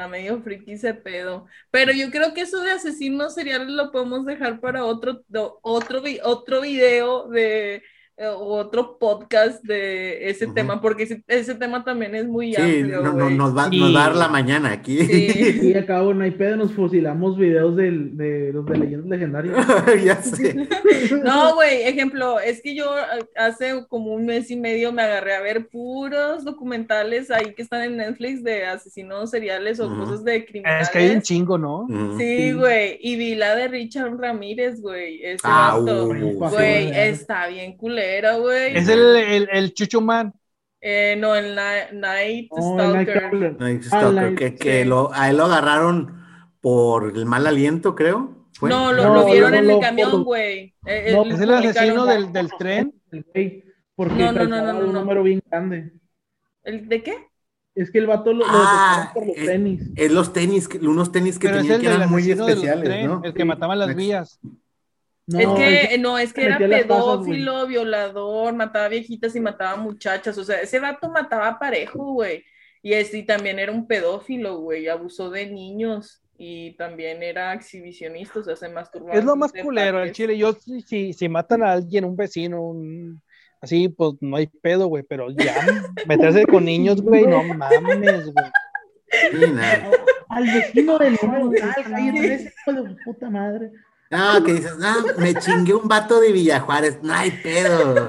está 0.00 0.08
medio 0.08 0.40
friki 0.42 0.72
ese 0.72 0.94
pedo. 0.94 1.46
Pero 1.70 1.92
yo 1.92 2.10
creo 2.10 2.32
que 2.34 2.42
eso 2.42 2.60
de 2.62 2.72
asesinos 2.72 3.34
seriales 3.34 3.68
lo 3.68 3.90
podemos 3.90 4.24
dejar 4.24 4.60
para 4.60 4.84
otro, 4.84 5.22
otro, 5.62 6.02
otro 6.24 6.60
video 6.62 7.28
de 7.28 7.82
otro 8.28 8.98
podcast 8.98 9.62
de 9.64 10.28
ese 10.28 10.46
tema, 10.48 10.80
porque 10.80 11.04
ese, 11.04 11.22
ese 11.26 11.54
tema 11.54 11.84
también 11.84 12.14
es 12.14 12.26
muy 12.26 12.52
Sí, 12.54 12.60
amplio, 12.60 13.02
no, 13.02 13.30
nos, 13.30 13.56
va, 13.56 13.70
Sí. 13.70 13.78
nos 13.80 13.94
va 13.96 14.00
a 14.04 14.08
dar 14.08 14.16
la 14.16 14.28
mañana 14.28 14.72
aquí. 14.72 14.98
Sí. 14.98 15.60
Y 15.70 15.74
acabo, 15.74 16.12
no 16.14 16.24
hay 16.24 16.30
pedo, 16.32 16.56
nos 16.56 16.72
fusilamos 16.72 17.36
videos 17.38 17.76
del- 17.76 18.16
de 18.16 18.52
los 18.52 18.66
de 18.66 18.78
leyendas 18.78 19.08
legendarias. 19.08 19.56
ya 20.04 20.16
sé. 20.22 20.68
No, 21.24 21.54
güey, 21.54 21.82
ejemplo, 21.82 22.38
es 22.40 22.60
que 22.62 22.74
yo 22.74 22.84
eh, 22.98 23.24
hace 23.36 23.84
como 23.88 24.12
un 24.14 24.26
mes 24.26 24.50
y 24.50 24.56
medio 24.56 24.92
me 24.92 25.02
agarré 25.02 25.34
a 25.34 25.40
ver 25.40 25.68
puros 25.68 26.44
documentales 26.44 27.30
ahí 27.30 27.54
que 27.54 27.62
están 27.62 27.82
en 27.82 27.96
Netflix 27.96 28.42
de 28.44 28.64
asesinos 28.64 29.30
seriales 29.30 29.80
o 29.80 29.88
cosas 29.96 30.24
de 30.24 30.44
criminales. 30.44 30.88
Es 30.88 30.92
que 30.92 30.98
hay 30.98 31.10
un 31.10 31.22
chingo, 31.22 31.56
¿no? 31.58 31.86
Sí, 32.18 32.52
güey. 32.52 32.98
Y 33.00 33.16
vi 33.16 33.34
la 33.34 33.54
de 33.56 33.68
Richard 33.68 34.16
Ramírez, 34.18 34.80
güey. 34.80 35.22
Ese 35.24 35.40
Ah, 35.44 35.78
uh, 35.78 35.84
Güey, 36.50 36.90
está 36.94 37.48
bien 37.48 37.76
güey. 38.40 38.76
Es 38.76 38.88
el, 38.88 39.16
el, 39.16 39.48
el 39.52 39.74
Chucho 39.74 40.00
Man. 40.00 40.32
Eh, 40.82 41.14
no, 41.18 41.34
el 41.36 41.54
Night 41.54 42.48
Oh, 42.50 42.80
el 42.80 43.06
Stalker. 43.06 43.56
Night 43.60 43.82
Ah, 43.84 43.86
Stalker, 43.86 44.12
Night- 44.14 44.38
que, 44.38 44.54
que 44.54 44.82
sí. 44.82 44.88
lo, 44.88 45.12
a 45.12 45.28
él 45.30 45.36
lo 45.36 45.44
agarraron 45.44 46.24
por 46.60 47.14
el 47.16 47.26
mal 47.26 47.46
aliento, 47.46 47.94
creo. 47.94 48.46
¿Fue? 48.54 48.68
No, 48.70 48.92
lo, 48.92 49.02
No, 49.04 49.14
lo 49.14 49.26
vieron 49.26 49.50
no, 49.52 49.56
en 49.58 49.66
no, 49.66 49.74
el 49.74 49.80
camión, 49.80 50.24
güey. 50.24 50.74
Eh, 50.86 51.12
No, 51.12 51.24
Es 51.24 51.40
el 51.40 51.50
asesino 51.52 52.06
del, 52.06 52.32
del 52.32 52.48
tren. 52.58 52.94
Porque 53.94 54.14
No, 54.14 54.32
no, 54.32 54.44
no, 54.46 54.62
no, 54.62 54.72
no, 54.72 54.78
un 54.86 54.92
no. 54.92 55.00
número 55.00 55.22
bien 55.22 55.42
grande. 55.50 55.92
¿El 56.62 56.88
¿De 56.88 57.02
qué? 57.02 57.14
Es 57.74 57.90
que 57.90 57.98
el 57.98 58.06
vato 58.06 58.32
lo, 58.32 58.44
Ah, 58.48 59.10
por 59.14 59.26
los 59.26 59.36
eh, 59.36 59.46
tenis. 59.46 59.82
Es 59.96 60.10
los 60.10 60.32
tenis, 60.32 60.68
unos 60.82 61.12
tenis 61.12 61.38
que 61.38 61.48
Pero 61.48 61.60
es 61.60 61.62
tenían 61.68 61.80
el 61.80 61.86
que 61.86 61.94
eran 61.94 62.10
muy 62.10 62.30
especiales, 62.30 62.84
tren, 62.84 63.06
¿no? 63.06 63.20
el 63.24 63.32
que 63.32 63.42
Sí. 63.42 63.48
mataba 63.48 63.76
las 63.76 63.94
vías. 63.94 64.40
No, 65.32 65.38
es 65.38 65.48
que, 65.58 65.80
ese- 65.84 65.98
no, 65.98 66.18
es 66.18 66.32
que 66.32 66.44
era 66.44 66.58
pedófilo, 66.58 67.66
violador, 67.66 68.52
mataba 68.54 68.88
viejitas 68.88 69.34
y 69.36 69.40
mataba 69.40 69.76
muchachas. 69.76 70.36
O 70.38 70.44
sea, 70.44 70.60
ese 70.60 70.80
vato 70.80 71.08
mataba 71.10 71.58
parejo, 71.58 72.12
güey. 72.14 72.44
Y, 72.82 72.94
es, 72.94 73.12
y 73.14 73.22
también 73.24 73.58
era 73.58 73.72
un 73.72 73.86
pedófilo, 73.86 74.58
güey. 74.58 74.88
Abusó 74.88 75.30
de 75.30 75.46
niños 75.46 76.22
y 76.38 76.72
también 76.76 77.22
era 77.22 77.52
exhibicionista, 77.52 78.40
o 78.40 78.42
sea, 78.42 78.56
se 78.56 78.68
masturbaba. 78.70 79.14
Es 79.18 79.24
lo 79.24 79.36
más 79.36 79.52
culero, 79.52 80.02
el 80.02 80.12
chile. 80.12 80.36
Yo, 80.38 80.54
si, 80.54 80.80
si, 80.82 81.12
si 81.12 81.28
matan 81.28 81.62
a 81.62 81.72
alguien, 81.72 82.04
un 82.06 82.16
vecino, 82.16 82.62
un- 82.62 83.22
así, 83.60 83.88
pues 83.90 84.14
no 84.20 84.36
hay 84.36 84.46
pedo, 84.46 84.86
güey. 84.86 85.02
Pero 85.02 85.30
ya 85.30 85.54
meterse 86.06 86.46
con 86.46 86.64
niños, 86.64 87.02
güey, 87.02 87.26
no 87.26 87.42
mames, 87.44 88.32
güey. 88.32 88.46
Sí. 89.32 89.44
Al 90.28 90.44
vecino 90.44 90.98
del 90.98 91.18
número 91.20 91.50
cállate, 91.58 92.34
ese 92.34 92.52
hijo 92.66 92.82
de 92.82 92.96
puta 93.04 93.28
madre. 93.28 93.70
Ah, 94.12 94.40
que 94.44 94.54
dices, 94.54 94.72
ah, 94.82 94.96
me 95.18 95.34
chingué 95.34 95.74
un 95.74 95.86
vato 95.86 96.20
de 96.20 96.32
Villajuárez. 96.32 97.00
No 97.02 97.12
hay 97.14 97.30
pedo. 97.30 98.08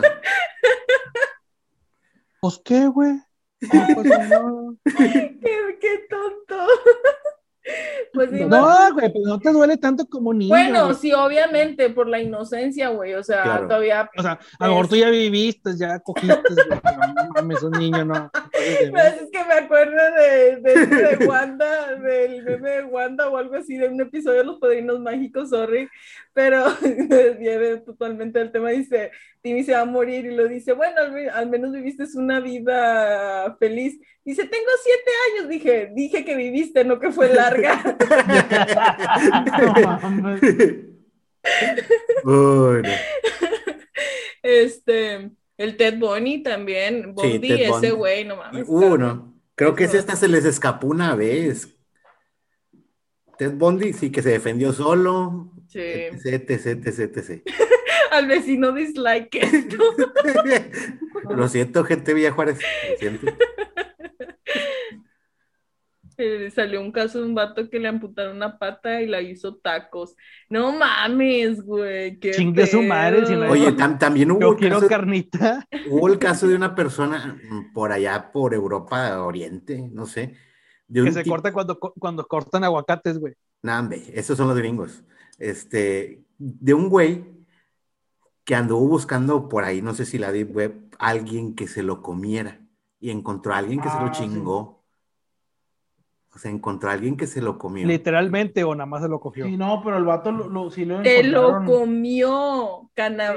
Pues 2.39 2.59
qué, 2.65 2.87
güey. 2.87 3.19
No 3.61 3.87
pasa 3.95 4.17
nada. 4.27 4.51
Qué, 4.85 5.77
qué 5.79 6.07
tonto. 6.09 6.65
Pues 8.13 8.31
No, 8.31 8.93
güey, 8.93 9.13
pero 9.13 9.25
no 9.25 9.39
te 9.39 9.51
duele 9.51 9.77
tanto 9.77 10.07
como 10.07 10.33
niño. 10.33 10.49
Bueno, 10.49 10.93
sí, 10.95 11.13
obviamente, 11.13 11.89
por 11.91 12.07
la 12.07 12.19
inocencia, 12.19 12.89
güey. 12.89 13.13
O 13.13 13.23
sea, 13.23 13.43
Claro. 13.43 13.67
todavía. 13.67 14.09
O 14.17 14.21
sea, 14.23 14.39
a 14.59 14.65
lo 14.67 14.73
mejor 14.73 14.87
tú 14.89 14.95
ya 14.95 15.09
viviste, 15.11 15.77
ya 15.77 15.99
cogiste, 15.99 16.41
güey, 16.67 16.79
no 17.15 17.29
mames, 17.35 17.61
un 17.61 17.71
niño 17.73 18.03
no. 18.03 18.31
Es 18.61 19.29
que 19.31 19.45
me 19.45 19.53
acuerdo 19.53 19.97
de, 20.15 20.57
de, 20.57 20.85
de 20.85 21.25
Wanda, 21.25 21.95
del 21.95 22.43
meme 22.43 22.69
de 22.69 22.83
Wanda 22.83 23.29
o 23.29 23.37
algo 23.37 23.55
así, 23.55 23.77
de 23.77 23.87
un 23.87 23.99
episodio 24.01 24.39
de 24.39 24.45
Los 24.45 24.59
Padrinos 24.59 24.99
Mágicos, 24.99 25.49
sorry, 25.49 25.89
pero 26.33 26.65
desvié 26.81 27.77
totalmente 27.77 28.39
del 28.39 28.51
tema. 28.51 28.69
Dice: 28.69 29.11
Timmy 29.41 29.63
se 29.63 29.73
va 29.73 29.81
a 29.81 29.85
morir 29.85 30.25
y 30.25 30.35
lo 30.35 30.47
dice: 30.47 30.73
Bueno, 30.73 31.01
al, 31.01 31.29
al 31.29 31.49
menos 31.49 31.71
viviste 31.71 32.03
una 32.15 32.39
vida 32.39 33.55
feliz. 33.59 33.99
Dice: 34.23 34.43
Tengo 34.43 34.71
siete 34.83 35.11
años. 35.31 35.49
Dije: 35.49 35.91
Dije 35.93 36.25
que 36.25 36.35
viviste, 36.35 36.83
no 36.83 36.99
que 36.99 37.11
fue 37.11 37.33
larga. 37.33 37.81
No 39.61 39.73
mames. 39.83 40.41
Uy, 42.23 42.81
no. 42.83 42.89
este. 44.43 45.31
El 45.61 45.77
Ted 45.77 45.99
Bunny 45.99 46.41
también, 46.41 47.13
Sí, 47.21 47.33
Bundy, 47.33 47.47
Ted 47.47 47.69
Bundy. 47.69 47.87
ese 47.87 47.95
güey, 47.95 48.25
no 48.25 48.37
mames. 48.37 48.65
Uh, 48.67 48.97
no. 48.97 49.33
Creo 49.55 49.75
que 49.75 49.83
ese 49.83 49.99
hasta 49.99 50.15
se 50.15 50.27
les 50.27 50.43
escapó 50.45 50.87
una 50.87 51.15
vez. 51.15 51.77
Ted 53.37 53.51
Bundy 53.51 53.93
sí 53.93 54.11
que 54.11 54.21
se 54.21 54.29
defendió 54.29 54.73
solo. 54.73 55.51
Sí. 55.67 55.79
Etc, 55.79 56.49
etc, 56.49 56.87
etc, 56.87 57.17
etc. 57.17 57.41
Al 58.11 58.27
vecino 58.27 58.71
dislike 58.71 59.35
esto. 59.35 59.77
Lo 61.29 61.47
siento, 61.47 61.83
gente 61.83 62.11
de 62.11 62.15
Villajuárez. 62.15 62.59
Lo 62.91 62.97
siento. 62.97 63.27
Eh, 66.17 66.51
salió 66.53 66.81
un 66.81 66.91
caso 66.91 67.19
de 67.19 67.25
un 67.25 67.35
vato 67.35 67.69
que 67.69 67.79
le 67.79 67.87
amputaron 67.87 68.35
una 68.35 68.57
pata 68.59 69.01
y 69.01 69.07
la 69.07 69.21
hizo 69.21 69.55
tacos. 69.55 70.15
No 70.49 70.71
mames, 70.71 71.61
güey. 71.63 72.19
Chingue 72.19 72.67
su 72.67 72.81
madre, 72.83 73.25
si 73.25 73.33
no 73.35 73.43
hay- 73.43 73.51
pedo. 73.51 73.67
Oye, 73.67 73.71
tam- 73.77 73.97
también 73.97 74.31
hubo 74.31 74.39
Yo 74.41 74.55
quiero 74.55 74.75
caso, 74.77 74.87
carnita. 74.89 75.67
hubo 75.89 76.07
el 76.07 76.19
caso 76.19 76.47
de 76.47 76.55
una 76.55 76.75
persona 76.75 77.39
por 77.73 77.91
allá, 77.91 78.31
por 78.31 78.53
Europa, 78.53 79.21
Oriente, 79.23 79.89
no 79.91 80.05
sé. 80.05 80.35
De 80.87 81.01
Que 81.01 81.07
un 81.07 81.13
se 81.13 81.23
corta 81.25 81.53
cuando, 81.53 81.79
cuando 81.79 82.27
cortan 82.27 82.63
aguacates, 82.63 83.17
güey. 83.17 83.33
Nah, 83.63 83.79
hombre, 83.79 84.03
esos 84.13 84.37
son 84.37 84.47
los 84.49 84.57
gringos. 84.57 85.03
Este, 85.39 86.23
de 86.37 86.73
un 86.73 86.89
güey 86.89 87.23
que 88.43 88.55
anduvo 88.55 88.87
buscando 88.87 89.47
por 89.47 89.63
ahí, 89.63 89.81
no 89.81 89.93
sé 89.93 90.05
si 90.05 90.17
la 90.17 90.31
Deep 90.31 90.55
Web, 90.55 90.73
alguien 90.99 91.55
que 91.55 91.67
se 91.67 91.83
lo 91.83 92.01
comiera 92.01 92.59
y 92.99 93.11
encontró 93.11 93.53
a 93.53 93.57
alguien 93.59 93.79
que 93.79 93.89
se 93.89 93.95
lo 93.95 94.05
Ah, 94.07 94.13
sí. 94.13 94.23
O 96.33 96.39
sea, 96.39 96.49
encontró 96.49 96.89
a 96.89 96.93
alguien 96.93 97.17
que 97.17 97.27
se 97.27 97.41
lo 97.41 97.57
comió. 97.57 97.85
Literalmente, 97.85 98.63
o 98.63 98.73
nada 98.73 98.85
más 98.85 99.01
se 99.01 99.09
lo 99.09 99.19
cogió. 99.19 99.45
Sí, 99.45 99.57
no, 99.57 99.81
pero 99.83 99.97
el 99.97 100.05
vato 100.05 100.31
lo, 100.31 100.47
lo- 100.49 100.71
sí 100.71 100.85
lo 100.85 101.01
Te 101.01 101.23
lo 101.23 101.65
comió. 101.65 102.89
Cana. 102.93 103.33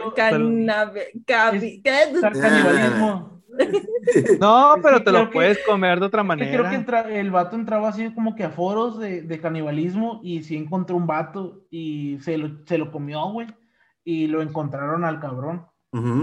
Está 1.16 2.30
canibalismo. 2.32 3.34
No, 4.40 4.74
pero 4.82 5.02
te 5.02 5.12
lo 5.12 5.26
que- 5.30 5.34
puedes 5.34 5.58
comer 5.64 5.98
de 6.00 6.06
otra 6.06 6.22
Que 6.22 6.26
manera. 6.28 6.50
creo 6.58 6.70
que 6.70 6.76
entra- 6.76 7.08
el 7.08 7.30
vato 7.30 7.56
entraba 7.56 7.88
así 7.88 8.12
como 8.12 8.34
que 8.34 8.42
a 8.44 8.50
foros 8.50 8.98
de, 8.98 9.22
de 9.22 9.40
canibalismo 9.40 10.20
y 10.24 10.42
sí 10.42 10.56
encontró 10.56 10.96
un 10.96 11.06
vato 11.06 11.62
y 11.70 12.18
se 12.20 12.36
lo, 12.36 12.64
se 12.66 12.78
lo 12.78 12.90
comió, 12.90 13.24
güey. 13.30 13.46
Y 14.04 14.26
lo 14.26 14.42
encontraron 14.42 15.04
al 15.04 15.20
cabrón. 15.20 15.66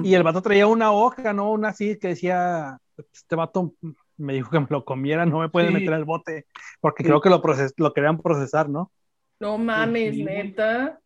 Y 0.03 0.13
el 0.13 0.23
vato 0.23 0.41
traía 0.41 0.67
una 0.67 0.91
hoja, 0.91 1.31
¿no? 1.31 1.51
Una 1.51 1.69
así 1.69 1.97
que 1.97 2.09
decía, 2.09 2.77
este 3.13 3.35
vato 3.37 3.73
me 4.21 4.33
dijo 4.33 4.49
que 4.51 4.59
me 4.59 4.67
lo 4.69 4.85
comiera, 4.85 5.25
no 5.25 5.39
me 5.39 5.49
puede 5.49 5.67
Sí. 5.67 5.73
meter 5.73 5.93
al 5.93 6.05
bote, 6.05 6.47
porque 6.79 7.03
Sí. 7.03 7.07
creo 7.09 7.21
que 7.21 7.29
lo, 7.29 7.41
proces 7.41 7.73
lo 7.77 7.93
querían 7.93 8.21
procesar, 8.21 8.69
¿no? 8.69 8.91
No 9.39 9.57
mames, 9.57 10.15
Sí, 10.15 10.23
neta. 10.23 10.99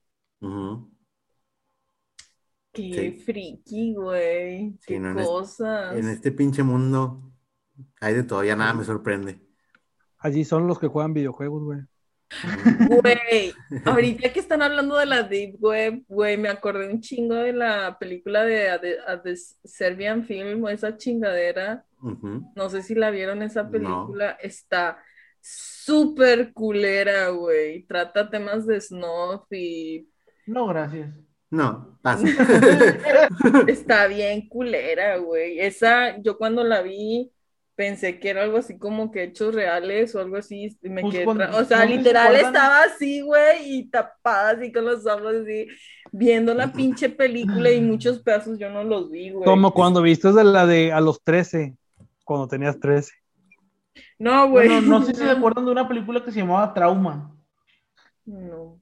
Qué 2.74 2.94
Sí. 2.94 3.24
friki, 3.24 3.96
güey. 3.96 4.72
Sí, 4.74 4.80
Qué 4.88 5.00
no, 5.00 5.12
en 5.12 5.20
es- 5.20 5.28
cosas. 5.28 5.96
En 5.98 6.10
este 6.10 6.32
pinche 6.32 6.62
mundo 6.62 7.32
hay 8.02 8.14
de 8.14 8.24
todo, 8.24 8.44
ya 8.44 8.56
nada 8.56 8.74
me 8.74 8.84
sorprende. 8.84 9.40
Allí 10.18 10.44
son 10.44 10.68
los 10.68 10.80
que 10.80 10.88
juegan 10.88 11.14
videojuegos, 11.14 11.64
güey. 11.64 11.80
Güey, 12.88 13.54
ahorita 13.86 14.34
que 14.34 14.40
están 14.40 14.62
hablando 14.62 14.98
de 14.98 15.06
la 15.06 15.24
Deep 15.24 15.58
Web, 15.60 16.04
güey, 16.08 16.38
me 16.38 16.50
acordé 16.50 16.88
un 16.88 17.02
chingo 17.02 17.36
de 17.36 17.54
la 17.54 17.98
película 18.00 18.44
de 18.44 18.70
A 18.70 18.80
The, 18.82 18.98
A 19.08 19.22
The 19.22 19.36
Serbian 19.64 20.26
Film, 20.26 20.68
esa 20.68 20.98
chingadera. 20.98 21.86
No 22.56 22.70
sé 22.70 22.84
si 22.84 22.94
la 22.96 23.10
vieron 23.10 23.42
esa 23.42 23.64
No. 23.64 23.72
película. 23.72 24.38
Está 24.42 25.02
súper 25.42 26.54
culera, 26.54 27.30
güey. 27.30 27.84
Trata 27.84 28.30
temas 28.30 28.66
de 28.68 28.80
snuff 28.82 29.52
y 29.52 30.08
No, 30.46 30.68
gracias. 30.68 31.10
No, 31.50 31.98
pasa. 32.02 32.26
está 33.68 34.08
bien 34.08 34.48
culera, 34.50 35.18
güey. 35.18 35.60
Esa, 35.60 36.18
yo 36.22 36.38
cuando 36.38 36.64
la 36.64 36.82
vi, 36.82 37.32
pensé 37.76 38.20
que 38.20 38.30
era 38.30 38.44
algo 38.44 38.58
así 38.58 38.78
como 38.78 39.12
que 39.12 39.24
hechos 39.24 39.54
reales 39.54 40.16
o 40.16 40.20
algo 40.22 40.38
así. 40.38 40.78
y 40.82 40.90
Me 40.90 41.02
Pues 41.02 41.14
quedé 41.14 41.26
cuando- 41.26 41.44
o 41.58 41.64
sea, 41.66 41.80
¿no 41.80 41.84
se 41.92 41.98
literal 41.98 42.36
estaba 42.36 42.84
así, 42.84 43.22
güey, 43.22 43.58
y 43.80 43.90
tapada 43.90 44.52
así 44.52 44.72
con 44.72 44.86
los 44.86 45.06
ojos 45.06 45.36
así, 45.44 45.68
viendo 46.12 46.54
la 46.54 46.72
pinche 46.72 47.10
película 47.10 47.70
y 47.72 47.82
muchos 47.82 48.20
pedazos 48.20 48.58
yo 48.58 48.70
no 48.70 48.84
los 48.84 49.12
vi, 49.12 49.32
güey. 49.32 49.46
Como 49.46 49.74
cuando 49.74 50.02
viste 50.02 50.32
de 50.32 50.44
la 50.44 50.66
de 50.66 50.92
a 50.94 51.02
los 51.02 51.22
13, 51.22 51.76
cuando 52.24 52.48
tenías 52.48 52.80
13. 52.80 53.12
No, 54.18 54.50
güey. 54.50 54.68
Bueno, 54.70 54.82
no 55.00 55.06
sé 55.06 55.14
si 55.14 55.22
se 55.22 55.30
acuerdan 55.32 55.66
de 55.66 55.72
una 55.72 55.88
película 55.88 56.24
que 56.24 56.32
se 56.32 56.40
llamaba 56.40 56.74
Trauma. 56.74 57.36
No. 58.26 58.80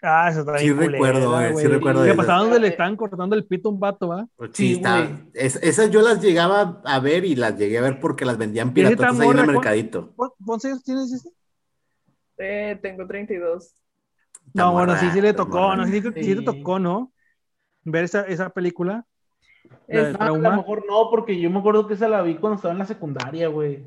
Ah, 0.00 0.28
eso 0.30 0.40
está 0.40 0.58
Sí 0.58 0.66
bien 0.66 0.76
culera, 0.76 0.92
recuerdo, 0.92 1.40
eh, 1.40 1.46
sí 1.48 1.52
güey. 1.54 1.66
recuerdo 1.66 2.02
Que 2.04 2.10
de 2.10 2.14
pasaba 2.14 2.38
esas. 2.38 2.50
donde 2.50 2.60
le 2.60 2.68
estaban 2.68 2.96
cortando 2.96 3.34
el 3.34 3.44
pito 3.46 3.68
a 3.68 3.72
un 3.72 3.80
vato, 3.80 4.08
¿va? 4.08 4.26
Sí, 4.38 4.48
Sí, 4.52 4.72
está- 4.74 5.10
es- 5.34 5.56
esas 5.56 5.90
yo 5.90 6.02
las 6.02 6.22
llegaba 6.22 6.80
a 6.84 7.00
ver 7.00 7.24
y 7.24 7.34
las 7.34 7.58
llegué 7.58 7.78
a 7.78 7.82
ver 7.82 7.98
porque 7.98 8.24
las 8.24 8.38
vendían 8.38 8.68
¿Y 8.68 8.80
esa 8.80 8.90
piratotas 8.90 9.20
ahí 9.20 9.28
en 9.30 9.38
el 9.40 9.46
mercadito. 9.46 10.12
¿Cu- 10.14 10.34
¿Cuántos 10.44 10.64
años 10.66 10.84
tienes 10.84 11.12
ese? 11.12 11.28
Eh, 12.38 12.78
tengo 12.80 13.06
32. 13.06 13.64
Está 13.64 13.74
No, 14.54 14.72
bueno, 14.72 14.96
sí, 14.98 15.10
sí 15.10 15.20
le 15.20 15.32
tocó, 15.34 15.74
¿no? 15.74 15.84
Sí, 15.86 16.00
sí 16.00 16.12
te 16.12 16.22
Sí. 16.36 16.44
tocó, 16.44 16.78
¿no? 16.78 17.12
Ver 17.82 18.04
esa, 18.04 18.22
esa 18.22 18.50
película. 18.50 19.04
Es- 19.88 20.14
a 20.18 20.26
lo 20.28 20.36
mejor 20.38 20.84
no, 20.88 21.10
porque 21.10 21.40
yo 21.40 21.50
me 21.50 21.58
acuerdo 21.58 21.86
que 21.88 21.94
esa 21.94 22.08
la 22.08 22.22
vi 22.22 22.36
cuando 22.36 22.56
estaba 22.56 22.72
en 22.72 22.78
la 22.78 22.86
secundaria, 22.86 23.48
güey. 23.48 23.84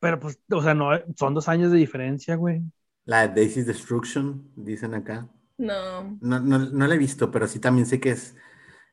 Pero 0.00 0.18
pues, 0.18 0.40
o 0.50 0.62
sea, 0.62 0.74
no, 0.74 0.88
son 1.16 1.34
dos 1.34 1.48
años 1.48 1.70
de 1.70 1.78
diferencia, 1.78 2.34
güey. 2.36 2.62
La 3.04 3.28
de 3.28 3.34
Daisy's 3.42 3.66
Destruction, 3.66 4.50
dicen 4.56 4.94
acá. 4.94 5.28
No. 5.58 6.18
No, 6.20 6.40
no, 6.40 6.58
no 6.58 6.86
la 6.86 6.94
he 6.94 6.98
visto, 6.98 7.30
pero 7.30 7.46
sí 7.46 7.58
también 7.60 7.86
sé 7.86 8.00
que 8.00 8.10
es, 8.10 8.36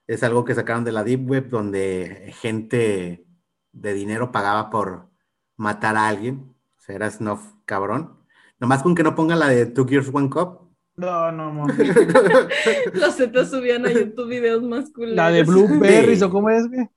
es 0.08 0.24
algo 0.24 0.46
que 0.46 0.56
sacaron 0.56 0.84
de 0.84 0.92
la 0.92 1.04
Deep 1.04 1.30
Web 1.30 1.50
donde 1.50 2.34
gente 2.42 3.26
de 3.72 3.94
dinero 3.94 4.32
pagaba 4.32 4.70
por 4.70 5.10
matar 5.58 5.96
a 5.98 6.08
alguien. 6.08 6.54
O 6.78 6.82
sea, 6.82 6.96
era 6.96 7.10
snuff 7.10 7.42
cabrón. 7.66 8.18
Nomás 8.60 8.84
con 8.84 8.94
que 8.96 9.04
no 9.04 9.16
ponga 9.16 9.36
la 9.36 9.48
de 9.48 9.66
Two 9.66 9.88
Gears 9.88 10.10
One 10.14 10.30
Cup. 10.30 10.70
No, 10.98 11.32
no, 11.32 11.52
mames. 11.52 11.78
Los 12.94 13.16
Z 13.16 13.46
subían 13.46 13.86
a 13.86 13.92
YouTube 13.92 14.30
videos 14.30 14.62
más 14.62 14.92
culeros. 14.92 15.16
La 15.16 15.32
de 15.32 15.44
Blueberries, 15.44 16.20
Sí. 16.20 16.26
¿o 16.26 16.30
cómo 16.30 16.50
es, 16.50 16.68
güey? 16.68 16.88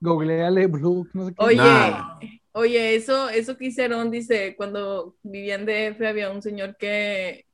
Googleale 0.00 0.66
Blue, 0.66 1.06
no 1.12 1.26
sé 1.26 1.34
qué. 1.34 1.44
Oye, 1.44 1.56
No. 1.56 2.18
oye, 2.52 2.94
eso, 2.94 3.28
eso 3.28 3.56
que 3.56 3.66
hicieron, 3.66 4.10
dice, 4.10 4.54
cuando 4.56 5.16
vivía 5.22 5.56
en 5.56 5.66
DF 5.66 6.06
había 6.06 6.30
un 6.30 6.40
señor 6.42 6.76
que. 6.78 7.46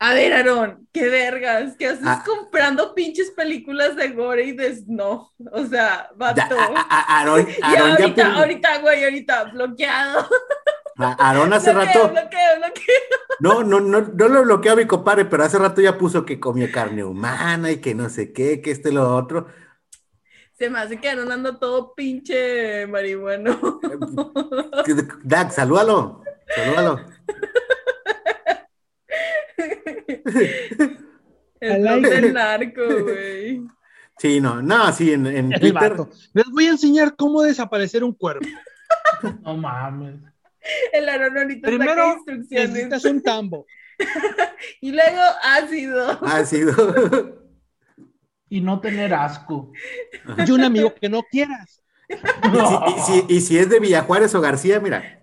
A 0.00 0.12
ver, 0.12 0.32
Aarón, 0.34 0.86
qué 0.92 1.08
vergas, 1.08 1.76
¿qué 1.78 1.86
haces 1.86 2.02
Ah. 2.04 2.22
comprando 2.26 2.94
pinches 2.94 3.30
películas 3.30 3.96
de 3.96 4.08
gore 4.10 4.44
y 4.44 4.52
de 4.52 4.74
snuff? 4.76 5.28
O 5.52 5.64
sea, 5.66 6.10
vato. 6.16 6.40
Aarón, 6.90 7.46
ya 7.46 7.90
ahorita, 7.90 8.34
ahorita, 8.34 8.78
güey, 8.78 9.04
ahorita, 9.04 9.44
bloqueado. 9.44 10.28
Aarón 10.98 11.52
hace 11.52 11.72
bloqueo, 11.72 12.02
rato. 12.02 12.12
bloqueo, 12.12 12.56
bloqueo. 12.58 12.94
No, 13.40 13.64
no, 13.64 13.80
no, 13.80 14.00
no 14.00 14.28
lo 14.28 14.42
bloqueó 14.42 14.72
a 14.72 14.76
mi 14.76 14.86
compadre, 14.86 15.24
pero 15.24 15.44
hace 15.44 15.58
rato 15.58 15.80
ya 15.80 15.96
puso 15.98 16.24
que 16.24 16.38
comió 16.38 16.70
carne 16.70 17.02
humana 17.04 17.70
y 17.70 17.78
que 17.80 17.94
no 17.94 18.08
sé 18.10 18.32
qué, 18.32 18.60
que 18.60 18.70
este 18.72 18.92
lo 18.92 19.16
otro. 19.16 19.46
Se 20.52 20.70
me 20.70 20.78
hace 20.78 21.00
que 21.00 21.08
Aarón 21.08 21.32
anda 21.32 21.58
todo 21.58 21.94
pinche 21.94 22.86
marihuano. 22.86 23.80
Dak, 25.24 25.50
salúdalo, 25.50 26.22
salúdalo. 26.54 27.00
El 31.60 31.80
blog 31.82 32.00
del 32.02 32.32
narco, 32.34 32.82
güey. 33.04 33.62
Sí, 34.18 34.40
no, 34.40 34.60
no, 34.62 34.92
sí, 34.92 35.12
en, 35.12 35.26
en 35.26 35.52
El 35.52 35.60
Twitter. 35.60 35.90
vato. 35.90 36.10
Les 36.34 36.44
voy 36.50 36.66
a 36.66 36.70
enseñar 36.70 37.16
cómo 37.16 37.42
desaparecer 37.42 38.04
un 38.04 38.12
cuerpo. 38.12 38.46
No 39.42 39.56
mames. 39.56 40.16
El 40.92 41.08
Aarón 41.08 41.36
ahorita 41.38 41.66
Primero, 41.68 42.14
instrucciones. 42.14 42.70
necesitas 42.70 43.04
un 43.06 43.22
tambo. 43.22 43.66
Y 44.80 44.92
luego 44.92 45.20
ácido. 45.42 46.18
Ha 46.22 46.44
sido. 46.44 47.38
Y 48.48 48.60
no 48.60 48.80
tener 48.80 49.12
asco. 49.14 49.72
Y 50.46 50.50
un 50.50 50.62
amigo 50.64 50.94
que 50.94 51.08
no 51.08 51.22
quieras. 51.30 51.82
Y 52.08 52.14
si, 52.16 52.74
y 52.86 53.00
si- 53.00 53.34
y 53.34 53.40
si 53.40 53.58
es 53.58 53.68
de 53.68 53.80
Villajuárez 53.80 54.34
o 54.34 54.40
García, 54.40 54.80
mira. 54.80 55.22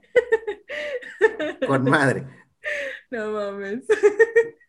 Con 1.66 1.84
madre. 1.86 2.26
No 3.12 3.34
mames. 3.34 3.86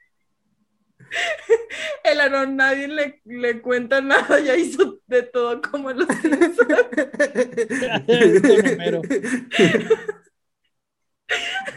El 2.05 2.21
Aarón, 2.21 2.57
nadie 2.57 2.89
le, 2.89 3.21
le 3.25 3.61
cuenta 3.61 4.01
nada, 4.01 4.41
ya 4.41 4.57
hizo 4.57 5.01
de 5.07 5.23
todo 5.23 5.61
como 5.63 5.93
los 5.93 6.09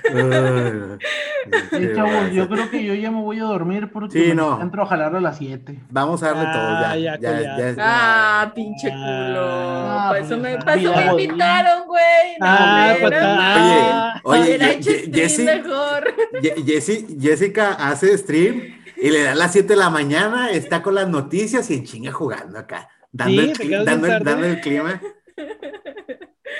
Sí, 1.71 1.89
chavos, 1.95 2.31
yo 2.31 2.47
creo 2.49 2.69
que 2.69 2.83
yo 2.83 2.93
ya 2.93 3.11
me 3.11 3.21
voy 3.21 3.39
a 3.39 3.43
dormir 3.43 3.91
porque 3.91 4.19
Sí, 4.27 4.33
no. 4.35 4.61
entro 4.61 4.83
a 4.83 4.85
jalar 4.85 5.15
a 5.15 5.19
las 5.21 5.37
7. 5.37 5.79
Vamos 5.89 6.23
a 6.23 6.27
darle 6.33 6.43
todo 6.51 6.81
ya. 6.81 6.89
Ah, 6.91 6.97
ya, 6.97 7.19
ya, 7.19 7.41
ya. 7.41 7.57
ya- 7.57 7.75
Ah, 7.79 8.51
pinche 8.55 8.89
culo. 8.89 8.99
Ah, 9.01 10.07
para 10.09 10.19
pues 10.19 10.25
eso 10.31 10.37
me, 10.41 10.53
eso 10.55 10.65
bien. 10.75 11.19
invitaron, 11.19 11.87
güey. 11.87 12.03
No, 12.39 12.45
Ah, 12.47 12.93
patá. 13.01 13.35
más. 13.35 14.21
Oye, 14.23 14.41
oye, 14.55 14.81
stream 14.81 15.13
Jessy, 15.13 15.43
mejor. 15.43 16.03
Ye- 16.41 16.55
Jessy- 16.65 17.17
Jessica 17.19 17.73
hace 17.73 18.17
stream 18.17 18.61
y 18.97 19.09
le 19.11 19.23
da 19.23 19.35
las 19.35 19.51
7 19.51 19.69
de 19.73 19.75
la 19.79 19.89
mañana, 19.89 20.49
está 20.51 20.81
con 20.81 20.95
las 20.95 21.07
noticias 21.07 21.69
y 21.69 21.75
en 21.75 21.83
chinga 21.85 22.11
jugando 22.11 22.57
acá. 22.59 22.89
Dando, 23.11 23.41
Sí, 23.55 23.73
el, 23.73 23.85
dando, 23.85 24.07
dando 24.07 24.45
el 24.45 24.59
clima. 24.61 24.99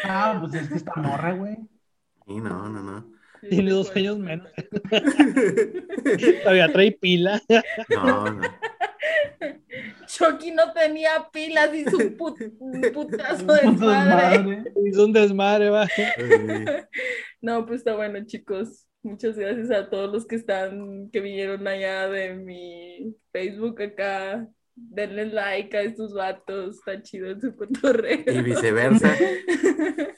Ah, 0.03 0.37
pues 0.39 0.53
es 0.53 0.69
que 0.69 0.75
está 0.75 0.93
morra, 0.95 1.33
güey. 1.33 1.57
Y 2.27 2.39
no, 2.39 2.69
no, 2.69 2.81
no. 2.81 3.05
Tiene 3.49 3.71
dos 3.71 3.95
años 3.95 4.17
menos. 4.19 4.47
Todavía 6.43 6.71
trae 6.71 6.91
pila. 6.91 7.41
No, 7.89 8.31
no. 8.31 8.41
Chucky 10.07 10.51
no 10.51 10.71
tenía 10.73 11.27
pilas 11.31 11.73
y 11.73 11.83
su 11.85 11.97
put- 12.15 12.93
putazo 12.93 13.45
de 13.53 13.61
Puta 13.61 13.85
madre. 13.85 14.39
madre. 14.39 14.71
Hizo 14.85 15.05
un 15.05 15.13
desmadre, 15.13 15.69
va. 15.69 15.87
No, 17.41 17.65
pues 17.65 17.79
está 17.79 17.95
bueno, 17.95 18.19
chicos. 18.25 18.87
Muchas 19.03 19.37
gracias 19.37 19.69
a 19.71 19.89
todos 19.89 20.11
los 20.11 20.25
que 20.25 20.35
están, 20.35 21.09
que 21.11 21.19
vinieron 21.21 21.67
allá 21.67 22.07
de 22.07 22.33
mi 22.33 23.15
Facebook 23.31 23.81
acá. 23.81 24.47
Denle 24.75 25.25
like 25.27 25.75
a 25.77 25.81
estos 25.83 26.13
vatos, 26.13 26.75
está 26.77 27.01
chido 27.01 27.29
en 27.29 27.39
su 27.39 27.55
cotorreo. 27.55 28.23
Y 28.27 28.41
viceversa. 28.41 29.15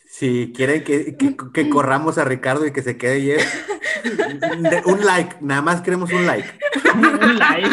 Si 0.09 0.53
quieren 0.55 0.83
que, 0.85 1.17
que- 1.17 1.35
que 1.53 1.69
corramos 1.69 2.17
a 2.17 2.23
Ricardo 2.23 2.65
y 2.65 2.71
que 2.71 2.81
se 2.81 2.97
quede 2.97 3.21
Jeff, 3.21 3.69
un 4.85 5.05
like, 5.05 5.35
nada 5.41 5.61
más 5.61 5.81
queremos 5.81 6.11
un 6.13 6.25
like. 6.25 6.47
Un 6.95 7.37
like. 7.37 7.69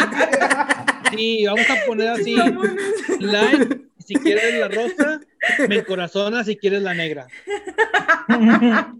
Sí, 1.15 1.45
vamos 1.45 1.65
a 1.69 1.75
poner 1.87 2.09
así. 2.09 2.35
Like 3.19 3.85
si 4.05 4.15
quieres 4.15 4.59
la 4.59 4.67
rosa, 4.67 5.21
me 5.69 5.83
corazona 5.85 6.43
si 6.43 6.57
quieres 6.57 6.81
la 6.83 6.93
negra. 6.93 7.25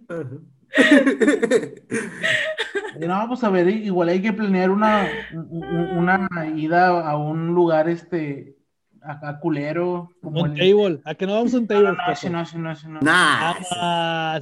No, 2.99 3.27
pues 3.27 3.43
a 3.43 3.49
ver, 3.49 3.67
igual 3.69 4.09
hay 4.09 4.21
que 4.21 4.33
planear 4.33 4.69
una, 4.71 5.07
un- 5.33 5.97
una 5.97 6.27
ida 6.55 6.87
a 7.07 7.17
un 7.17 7.47
lugar 7.53 7.89
este 7.89 8.55
acá 9.01 9.39
culero. 9.39 10.09
Como 10.21 10.41
Un 10.43 10.57
el- 10.57 10.57
table. 10.57 11.01
¿A 11.05 11.13
que 11.15 11.25
no 11.27 11.33
vamos 11.35 11.53
a 11.53 11.57
un 11.57 11.63
No, 11.63 11.67
table? 11.67 11.83
no, 11.89 11.93
no, 12.07 12.13
ese 12.13 12.29
no, 12.29 12.43
no, 12.43 12.73
no. 12.89 12.99
Nah, 13.01 13.53
Ah, 13.71 14.39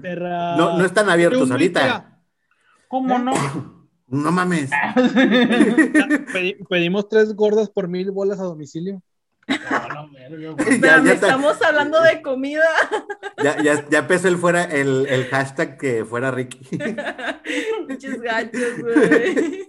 perra. 0.00 0.56
no, 0.56 0.78
no 0.78 0.84
están 0.84 1.10
abiertos 1.10 1.50
ahorita. 1.50 2.18
¿Cómo 2.88 3.18
no? 3.18 3.32
No 4.10 4.32
mames. 4.32 4.70
Pedi- 6.32 6.56
pedimos 6.66 7.10
tres 7.10 7.34
gordas 7.34 7.68
por 7.68 7.88
mil 7.88 8.10
bolas 8.10 8.40
a 8.40 8.44
domicilio. 8.44 9.02
Güey. 10.28 10.80
Ya, 10.80 10.96
está- 10.98 11.12
estamos 11.12 11.62
hablando 11.62 12.00
de 12.02 12.22
comida. 12.22 12.64
Ya, 13.42 13.62
ya, 13.62 13.88
ya 13.88 14.00
empezó 14.00 14.26
el, 14.26 14.36
fuera, 14.36 14.64
el, 14.64 15.06
el 15.08 15.26
hashtag 15.26 15.78
que 15.78 16.04
fuera 16.04 16.32
Ricky. 16.32 16.58
Pinches 17.86 18.20
gachos, 18.20 18.78
güey. 18.80 19.68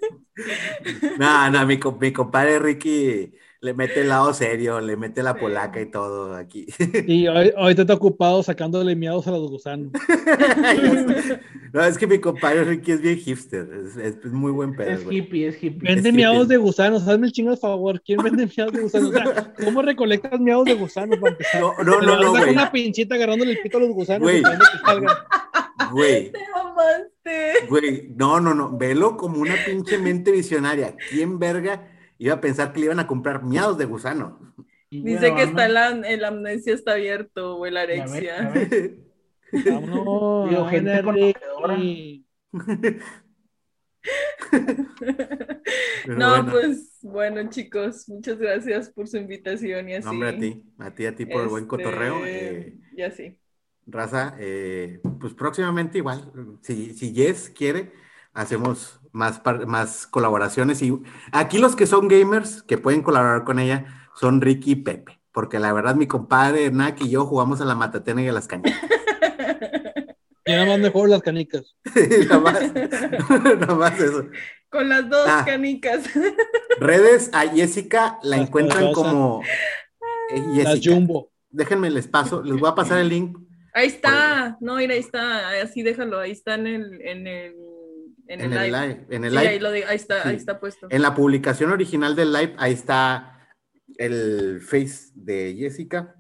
No, 1.20 1.52
no, 1.52 1.66
mi, 1.68 1.80
mi 2.00 2.12
compadre 2.14 2.58
Ricky 2.58 3.32
le 3.62 3.74
mete 3.74 4.02
el 4.02 4.08
lado 4.10 4.34
serio, 4.34 4.80
le 4.80 4.96
mete 4.96 5.22
la 5.22 5.36
polaca 5.36 5.82
y 5.82 5.86
todo 5.92 6.34
aquí. 6.36 6.66
Y 7.08 7.28
hoy, 7.28 7.52
ahorita 7.58 7.82
está 7.82 7.94
ocupado 7.94 8.42
sacándole 8.42 8.96
miados 8.96 9.28
a 9.28 9.32
los 9.32 9.50
gusanos. 9.50 9.92
No, 11.72 11.84
es 11.84 12.00
que 12.00 12.08
mi 12.08 12.18
compadre 12.18 12.64
Ricky 12.64 12.94
es 12.94 13.02
bien 13.02 13.18
hipster, 13.18 13.68
es, 13.86 13.96
es 13.96 14.26
muy 14.26 14.52
buen 14.52 14.76
pedo, 14.76 14.90
Es 14.90 15.02
hippie, 15.08 15.50
es 15.50 15.64
hippie. 15.64 15.88
Vende 15.94 16.10
Es 16.10 16.16
miados 16.16 16.48
de 16.48 16.58
gusanos, 16.58 17.08
hazme 17.08 17.28
el 17.28 17.32
chingo 17.32 17.52
de 17.52 17.58
favor. 17.58 18.02
¿Quién 18.02 18.24
vende 18.24 18.48
miados 18.48 18.74
de 18.74 18.82
gusanos? 18.82 19.10
O 19.10 19.14
sea, 19.14 19.54
¿cómo 19.64 19.84
recolectas 19.84 20.40
miados 20.40 20.66
de 20.66 20.74
gusanos 20.74 21.20
para 21.20 21.34
empezar? 21.34 21.62
No, 21.62 21.74
no, 21.84 22.00
Te 22.00 22.06
no, 22.08 22.20
no, 22.20 22.28
a 22.36 22.40
güey. 22.40 22.54
una 22.54 22.72
pinchita 22.72 23.14
agarrándole 23.14 23.52
el 23.52 23.60
pito 23.60 23.78
a 23.78 23.82
los 23.82 23.92
gusanos 23.92 24.24
Güey. 24.24 24.38
esperando 24.38 24.66
que 24.72 24.86
salgan. 24.86 25.16
Güey, 25.92 26.32
Te 26.32 26.40
mamaste. 26.54 27.68
güey, 27.70 28.10
no, 28.16 28.40
no, 28.40 28.54
no, 28.54 28.76
velo 28.78 29.16
como 29.16 29.40
una 29.42 29.56
pinche 29.66 29.98
mente 29.98 30.32
visionaria. 30.32 30.96
¿Quién 31.12 31.38
verga 31.40 31.88
iba 32.20 32.36
a 32.36 32.42
pensar 32.42 32.72
que 32.72 32.80
le 32.82 32.86
iban 32.86 33.00
a 33.00 33.08
comprar 33.08 33.44
miados 33.44 33.78
de 33.80 33.86
gusano? 33.86 34.54
Y 34.92 35.02
Dice 35.04 35.32
bueno, 35.32 35.36
que 35.38 35.44
está 35.44 35.66
el, 35.66 36.24
amnesia 36.26 36.74
está 36.74 36.92
abierto 36.94 37.58
o 37.58 37.66
el 37.66 37.78
arexia. 37.78 38.52
Vámonos. 39.52 40.50
Digo, 40.50 40.66
gente. 40.70 41.02
Pero 46.06 46.18
No, 46.20 46.30
bueno, 46.30 46.52
pues 46.52 46.98
bueno, 47.02 47.50
chicos, 47.50 48.08
muchas 48.10 48.38
gracias 48.38 48.90
por 48.90 49.08
su 49.08 49.18
invitación 49.18 49.90
y 49.90 49.96
así. 49.96 50.06
no, 50.06 50.12
hombre, 50.12 50.30
a 50.30 50.38
ti, 50.40 50.64
a 50.80 50.92
ti, 50.96 51.06
a 51.06 51.16
ti 51.16 51.26
por 51.26 51.42
el 51.42 51.48
buen 51.50 51.64
Este, 51.64 51.68
cotorreo. 51.68 52.26
eh, 52.26 52.78
Ya 52.96 53.12
sí. 53.12 53.38
Raza, 53.86 54.36
eh, 54.40 55.00
pues 55.20 55.34
próximamente 55.34 55.98
igual, 55.98 56.32
si, 56.62 56.94
si 56.94 57.14
Jess 57.14 57.50
quiere, 57.50 57.92
hacemos 58.34 58.99
más, 59.12 59.40
par- 59.40 59.66
más 59.68 60.08
colaboraciones. 60.08 60.82
Y 60.82 60.98
aquí 61.32 61.58
los 61.58 61.76
que 61.76 61.86
son 61.88 62.08
gamers 62.08 62.64
que 62.64 62.78
pueden 62.78 63.02
colaborar 63.02 63.44
con 63.44 63.60
ella 63.60 63.86
son 64.16 64.42
Ricky 64.42 64.72
y 64.72 64.76
Pepe, 64.76 65.20
porque 65.32 65.60
la 65.60 65.72
verdad 65.74 65.96
mi 65.96 66.08
compadre 66.08 66.70
Nak 66.72 67.02
y 67.02 67.10
yo 67.10 67.26
jugamos 67.26 67.62
a 67.62 67.66
la 67.66 67.76
matatena 67.76 68.22
y 68.22 68.28
a 68.28 68.34
las 68.34 68.48
cañas. 68.48 68.76
Y 70.46 70.52
nada 70.52 70.66
más 70.66 70.80
mejor 70.80 71.10
las 71.10 71.22
canicas. 71.22 71.76
nada, 72.28 72.40
más, 72.40 72.74
nada 73.60 73.76
más 73.76 74.00
eso. 74.00 74.26
Con 74.72 74.90
las 74.90 75.08
dos 75.08 75.28
Ah. 75.28 75.44
canicas. 75.46 76.10
Redes 76.80 77.30
a 77.34 77.42
Jessica 77.48 78.18
la 78.24 78.38
Las 78.38 78.48
encuentran 78.48 78.92
como 78.94 79.44
eh, 80.32 80.42
Las 80.56 80.74
Jessica. 80.74 80.96
jumbo. 80.96 81.32
Déjenme 81.52 81.92
les 81.92 82.08
paso, 82.08 82.42
les 82.42 82.58
voy 82.60 82.68
a 82.68 82.74
pasar 82.74 82.98
el 82.98 83.10
link 83.10 83.38
Ahí 83.76 83.88
está. 83.90 84.58
No, 84.60 84.78
mira, 84.78 84.96
ahí 84.96 85.00
está. 85.00 85.50
Así 85.62 85.84
déjalo. 85.84 86.18
Ahí 86.20 86.32
está 86.32 86.56
en 86.56 86.66
el, 86.66 87.02
en 87.02 87.28
el, 87.28 87.54
en 88.30 88.42
en 88.42 88.54
el 88.54 88.58
el 88.64 88.72
live. 88.72 88.88
live. 88.88 89.06
En 89.10 89.24
el 89.26 89.32
Sí, 89.32 89.38
live. 89.38 89.50
ahí, 89.50 89.60
lo 89.60 89.72
digo, 89.72 89.88
ahí 89.90 89.96
está, 89.98 90.28
ahí 90.28 90.36
está 90.38 90.60
puesto. 90.60 90.88
En 90.90 91.02
la 91.02 91.14
publicación 91.14 91.72
original 91.72 92.16
del 92.16 92.32
live, 92.32 92.56
ahí 92.58 92.74
está 92.74 93.46
el 93.98 94.62
face 94.62 95.10
de 95.16 95.56
Jessica. 95.58 96.16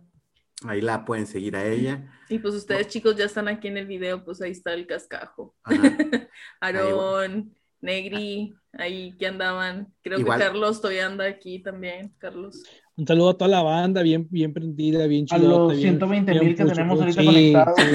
Ahí 0.67 0.81
la 0.81 1.05
pueden 1.05 1.25
seguir 1.25 1.55
a 1.55 1.65
ella. 1.65 2.11
Y 2.27 2.39
pues 2.39 2.53
ustedes, 2.53 2.89
chicos, 2.89 3.15
ya 3.15 3.23
están 3.25 3.47
aquí 3.47 3.69
en 3.69 3.77
el 3.77 3.87
video, 3.87 4.25
pues 4.25 4.41
ahí 4.41 4.51
está 4.51 4.73
el 4.73 4.85
cascajo. 4.85 5.55
Aarón, 6.59 7.55
Negri, 7.81 8.53
ahí 8.73 9.15
que 9.17 9.27
andaban. 9.27 9.93
Creo 10.01 10.19
Igual. 10.19 10.37
que 10.39 10.45
Carlos 10.45 10.81
todavía 10.81 11.05
anda 11.05 11.25
aquí 11.25 11.59
también, 11.59 12.13
Carlos. 12.17 12.61
Un 12.99 13.07
saludo 13.07 13.29
a 13.29 13.37
toda 13.37 13.49
la 13.49 13.61
banda, 13.63 14.01
bien, 14.01 14.27
bien 14.29 14.51
prendida, 14.53 15.07
bien 15.07 15.25
A 15.31 15.37
chidota. 15.37 15.73
los 15.73 15.77
bien- 15.77 15.97
120,000 15.99 16.39
bien 16.41 16.53
que 16.55 16.63
pucho, 16.63 16.75
tenemos 16.75 16.99
ahorita 16.99 17.21
sí, 17.21 17.25
conectados. 17.27 17.75
Sí, 17.79 17.93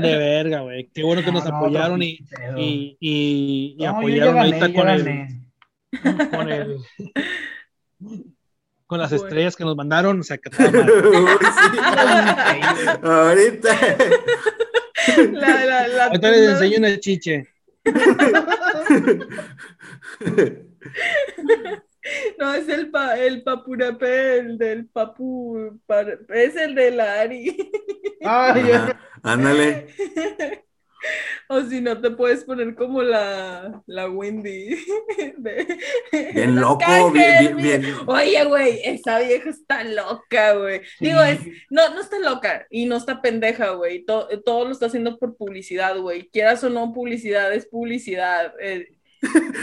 de 0.00 0.16
verga, 0.16 0.60
güey. 0.62 0.88
Qué 0.94 1.02
bueno 1.02 1.22
que 1.22 1.30
nos 1.32 1.44
No, 1.44 1.50
no, 1.50 1.56
apoyaron 1.58 1.98
no, 1.98 2.04
y, 2.04 2.24
y, 2.56 2.96
y, 2.98 3.76
No, 3.78 3.90
apoyaron 3.90 4.36
gané, 4.36 4.56
ahorita 4.56 4.72
con 4.72 4.88
el, 4.88 5.04
con 6.30 6.48
el 6.50 6.76
con 8.86 8.98
las 9.00 9.10
Bueno. 9.10 9.24
estrellas 9.26 9.54
que 9.54 9.64
nos 9.64 9.76
mandaron, 9.76 10.20
o 10.20 10.22
sea, 10.22 10.38
que. 10.38 10.48
Ahorita. 13.02 13.76
La, 15.32 15.64
la, 15.66 15.88
la 15.88 16.04
Ahorita 16.06 16.30
les 16.30 16.48
enseño 16.52 16.78
una 16.78 16.98
chiche. 16.98 17.48
No, 22.38 22.54
es 22.54 22.68
el, 22.68 22.90
pa, 22.90 23.18
el 23.18 23.42
papurape, 23.42 24.38
el 24.38 24.58
del 24.58 24.86
papu, 24.86 25.78
par- 25.86 26.20
es 26.28 26.56
el 26.56 26.74
del 26.74 27.00
Ari. 27.00 27.70
Ay, 28.24 28.62
ya. 28.68 28.84
Ajá, 28.84 29.00
Ándale. 29.22 29.88
O 31.50 31.62
si 31.62 31.80
no, 31.80 31.98
te 32.00 32.10
puedes 32.10 32.44
poner 32.44 32.74
como 32.74 33.02
la, 33.02 33.82
la 33.86 34.10
Wendy. 34.10 34.84
de- 35.38 35.78
Bien 36.34 36.56
loco, 36.56 36.84
bien, 37.12 37.12
bien, 37.12 37.56
bien- 37.56 37.80
bien. 37.82 37.94
Oye, 38.06 38.44
güey, 38.44 38.80
esa 38.84 39.20
vieja 39.20 39.48
está 39.48 39.84
loca, 39.84 40.54
güey. 40.54 40.82
Digo, 41.00 41.20
es, 41.22 41.38
no, 41.70 41.88
no 41.94 42.00
está 42.00 42.18
loca 42.18 42.66
y 42.68 42.84
no 42.86 42.96
está 42.96 43.22
pendeja, 43.22 43.70
güey. 43.70 44.04
To- 44.04 44.28
todo 44.44 44.64
lo 44.66 44.72
está 44.72 44.86
haciendo 44.86 45.16
por 45.18 45.36
publicidad, 45.36 45.96
güey. 45.98 46.28
Quieras 46.30 46.62
o 46.64 46.68
no, 46.68 46.92
publicidad 46.92 47.54
es 47.54 47.66
publicidad. 47.66 48.52
eh. 48.60 48.88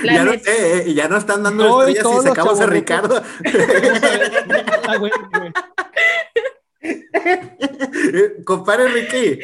La 0.04 0.14
Ya 0.16 0.24
no, 0.26 0.32
neta- 0.34 0.52
eh, 0.52 0.84
eh, 0.88 0.94
ya 0.94 1.08
no 1.08 1.18
están 1.18 1.44
dando 1.44 1.64
No, 1.64 1.88
y 1.90 1.94
estrellas 1.94 2.26
y 2.26 2.28
sacamos 2.28 2.60
a. 2.60 2.66
Ricardo. 2.66 3.24
Ah, 4.88 4.98
güey, 4.98 5.12
güey. 5.34 5.52
Compadre 8.46 8.88
Ricky, 8.90 9.40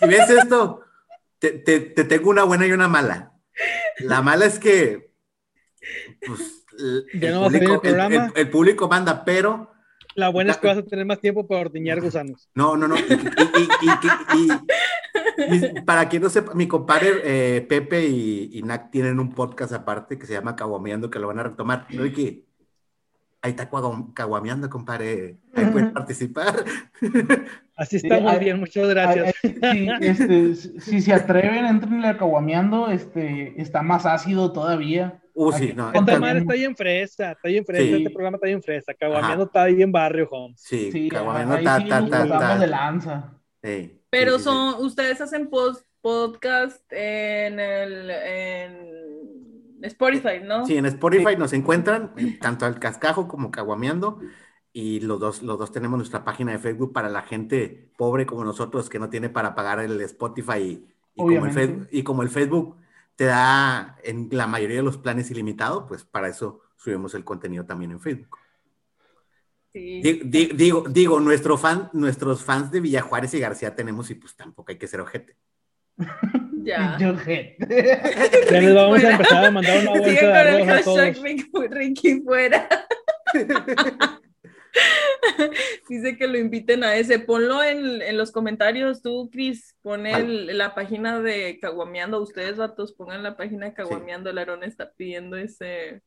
si 0.00 0.06
ves 0.08 0.30
esto, 0.30 0.82
te, 1.38 1.50
te- 1.52 1.80
te 1.80 2.04
tengo 2.04 2.30
una 2.30 2.44
buena 2.44 2.66
y 2.66 2.72
una 2.72 2.88
mala. 2.88 3.32
La 3.98 4.22
mala 4.22 4.46
es 4.46 4.58
que 4.60 5.10
pues, 6.26 6.64
el, 6.78 7.06
no 7.32 7.40
va 7.40 7.46
a 7.48 7.50
salir 7.50 7.68
público, 7.68 7.82
el 7.88 7.94
el- 8.00 8.12
el- 8.14 8.32
el 8.36 8.50
público 8.50 8.88
manda, 8.88 9.24
pero 9.24 9.72
La 10.14 10.28
buena 10.28 10.52
es 10.52 10.58
que 10.58 10.66
vas 10.68 10.78
a 10.78 10.84
tener 10.84 11.04
más 11.06 11.20
tiempo 11.20 11.46
para 11.48 11.62
ordeñar 11.62 12.00
gusanos. 12.00 12.48
no, 12.54 12.76
no, 12.76 12.86
no. 12.86 12.96
Y, 12.96 13.02
y- 13.02 14.38
y- 14.38 14.48
y- 15.38 15.80
para 15.82 16.08
quien 16.08 16.22
no 16.22 16.28
sepa, 16.28 16.54
mi 16.54 16.66
compadre 16.66 17.08
eh, 17.24 17.60
Pepe 17.62 18.06
y, 18.06 18.50
y 18.52 18.62
Nac 18.62 18.90
tienen 18.90 19.18
un 19.20 19.30
podcast 19.32 19.72
aparte 19.72 20.18
que 20.18 20.26
se 20.26 20.32
llama 20.34 20.56
Caguameando, 20.56 21.10
que 21.10 21.18
lo 21.18 21.28
van 21.28 21.38
a 21.38 21.44
retomar. 21.44 21.86
Ricky, 21.88 22.44
ahí 23.42 23.50
está 23.52 23.70
caguam- 23.70 24.12
caguameando, 24.14 24.68
compadre. 24.68 25.38
Ahí 25.54 25.66
pueden 25.66 25.92
participar. 25.92 26.64
Así 27.76 28.00
Sí, 28.00 28.06
estamos 28.08 28.32
ay- 28.32 28.40
bien, 28.40 28.58
muchas 28.58 28.88
gracias. 28.88 29.34
Sí, 29.40 29.88
este, 30.00 30.54
si- 30.56 31.00
se 31.00 31.12
atreven, 31.12 31.64
entrenle 31.66 32.08
a 32.08 32.16
caguameando, 32.18 32.90
este, 32.90 33.60
está 33.60 33.82
más 33.82 34.04
ácido 34.04 34.52
todavía. 34.52 35.20
Uh, 35.34 35.52
sí, 35.52 35.72
no. 35.76 35.92
Ponte 35.92 36.10
Esta 36.10 36.20
madre 36.20 36.40
está 36.40 36.54
bien 36.54 36.74
fresa, 36.74 37.30
está 37.30 37.48
bien 37.48 37.64
fresa, 37.64 37.84
Sí. 37.84 37.94
este 37.94 38.10
programa 38.10 38.36
está 38.38 38.46
bien 38.48 38.60
fresa. 38.60 38.92
Caguameando 38.94 39.44
está 39.44 39.66
bien 39.66 39.92
barrio, 39.92 40.26
home. 40.28 40.54
Sí, 40.56 40.90
Sí, 40.90 41.08
caguameando, 41.08 41.54
ahí 41.54 41.64
ta, 41.64 41.78
sí 41.78 41.88
ta, 41.88 42.00
nos 42.00 42.10
ta, 42.10 42.18
pasamos 42.22 42.40
ta. 42.40 42.58
de 42.58 42.66
lanza. 42.66 43.34
Sí, 43.62 43.97
Pero 44.10 44.32
sí, 44.32 44.38
sí, 44.38 44.44
son, 44.44 44.74
ustedes 44.84 45.20
hacen 45.20 45.48
post, 45.50 45.84
podcast 46.00 46.82
en 46.90 47.60
el, 47.60 48.10
en, 48.10 48.98
Spotify, 49.82 50.40
¿no? 50.44 50.66
Sí, 50.66 50.76
en 50.76 50.86
Spotify 50.86 51.36
nos 51.36 51.52
encuentran, 51.52 52.12
eh, 52.16 52.38
tanto 52.40 52.66
al 52.66 52.78
cascajo 52.78 53.28
como 53.28 53.50
caguameando. 53.50 54.20
Y 54.72 55.00
los 55.00 55.18
dos, 55.18 55.42
los 55.42 55.58
dos 55.58 55.72
tenemos 55.72 55.98
nuestra 55.98 56.24
página 56.24 56.52
de 56.52 56.58
Facebook 56.58 56.92
para 56.92 57.08
la 57.08 57.22
gente 57.22 57.90
pobre 57.96 58.26
como 58.26 58.44
nosotros 58.44 58.88
que 58.88 58.98
no 58.98 59.08
tiene 59.08 59.28
para 59.28 59.54
pagar 59.54 59.80
el 59.80 60.00
Spotify 60.02 60.58
y, 60.58 60.88
y 61.14 61.18
como, 61.20 61.46
el. 61.46 61.52
Facebook, 61.52 61.88
y 61.90 62.02
como 62.02 62.22
el 62.22 62.28
Facebook 62.28 62.76
te 63.16 63.24
da 63.24 63.96
en 64.04 64.28
la 64.30 64.46
mayoría 64.46 64.76
de 64.76 64.82
los 64.82 64.98
planes 64.98 65.30
ilimitado, 65.30 65.86
pues 65.86 66.04
para 66.04 66.28
eso 66.28 66.60
subimos 66.76 67.14
el 67.14 67.24
contenido 67.24 67.66
también 67.66 67.90
en 67.90 68.00
Facebook. 68.00 68.38
Sí. 69.72 70.00
Di- 70.02 70.20
di- 70.24 70.50
Digo, 70.54 70.84
digo, 70.88 71.20
nuestro 71.20 71.56
fan, 71.58 71.90
nuestros 71.92 72.42
fans 72.44 72.70
de 72.70 72.80
Villajuárez 72.80 73.34
y 73.34 73.40
García 73.40 73.74
tenemos 73.74 74.10
y 74.10 74.14
pues 74.14 74.34
tampoco 74.36 74.72
hay 74.72 74.78
que 74.78 74.86
ser 74.86 75.00
ojete. 75.00 75.36
Ya. 76.60 76.98
Ya 76.98 78.60
les 78.60 78.74
vamos 78.74 79.02
a 79.02 79.10
empezar 79.12 79.44
a 79.46 79.50
mandar 79.50 79.78
una 79.80 79.92
Sigue 79.94 80.00
bolsa 80.04 80.20
con 80.20 80.32
de 80.32 80.40
el 80.40 80.46
arroz 80.48 80.68
a 80.68 80.72
hashtag 80.72 80.84
todos. 80.84 81.22
Ricky, 81.22 81.50
Ricky 81.70 82.20
fuera. 82.20 82.68
Dice 85.88 86.16
que 86.16 86.26
lo 86.28 86.38
inviten 86.38 86.84
a 86.84 86.96
ese. 86.96 87.18
Ponlo 87.18 87.62
en, 87.62 88.02
en 88.02 88.16
los 88.18 88.32
comentarios 88.32 89.02
tú, 89.02 89.30
Cris. 89.32 89.76
Pon 89.82 90.06
el- 90.06 90.56
la 90.58 90.74
página 90.74 91.20
de 91.20 91.58
Caguameando. 91.60 92.20
Ustedes, 92.20 92.56
vatos, 92.56 92.92
pongan 92.92 93.22
la 93.22 93.36
página 93.36 93.66
de 93.66 93.74
Caguameando. 93.74 94.30
El 94.30 94.38
Aarón 94.38 94.62
está 94.64 94.92
pidiendo 94.92 95.36
ese, 95.36 96.02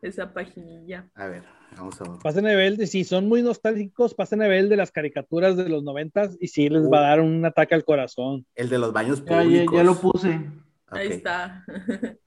esa 0.00 0.32
paginilla. 0.32 1.08
A 1.14 1.26
ver, 1.26 1.42
vamos 1.76 2.00
a 2.00 2.04
ver. 2.04 2.18
Pasen 2.22 2.46
a 2.46 2.50
nivel 2.50 2.76
de, 2.76 2.86
si 2.86 3.04
son 3.04 3.28
muy 3.28 3.42
nostálgicos, 3.42 4.14
pasen 4.14 4.40
a 4.42 4.44
nivel 4.44 4.68
de 4.68 4.76
las 4.76 4.90
caricaturas 4.90 5.56
de 5.56 5.68
los 5.68 5.82
noventas 5.82 6.36
y 6.40 6.48
sí 6.48 6.68
les 6.68 6.82
va 6.90 6.98
a 6.98 7.08
dar 7.08 7.20
un 7.20 7.44
ataque 7.44 7.74
al 7.74 7.84
corazón. 7.84 8.46
El 8.54 8.68
de 8.68 8.78
los 8.78 8.92
baños 8.92 9.24
Ya, 9.24 9.30
ya, 9.36 9.42
públicos. 9.42 9.76
ya 9.76 9.84
lo 9.84 9.94
puse. 10.00 10.40
Ahí 10.88 11.08
está. 11.08 11.64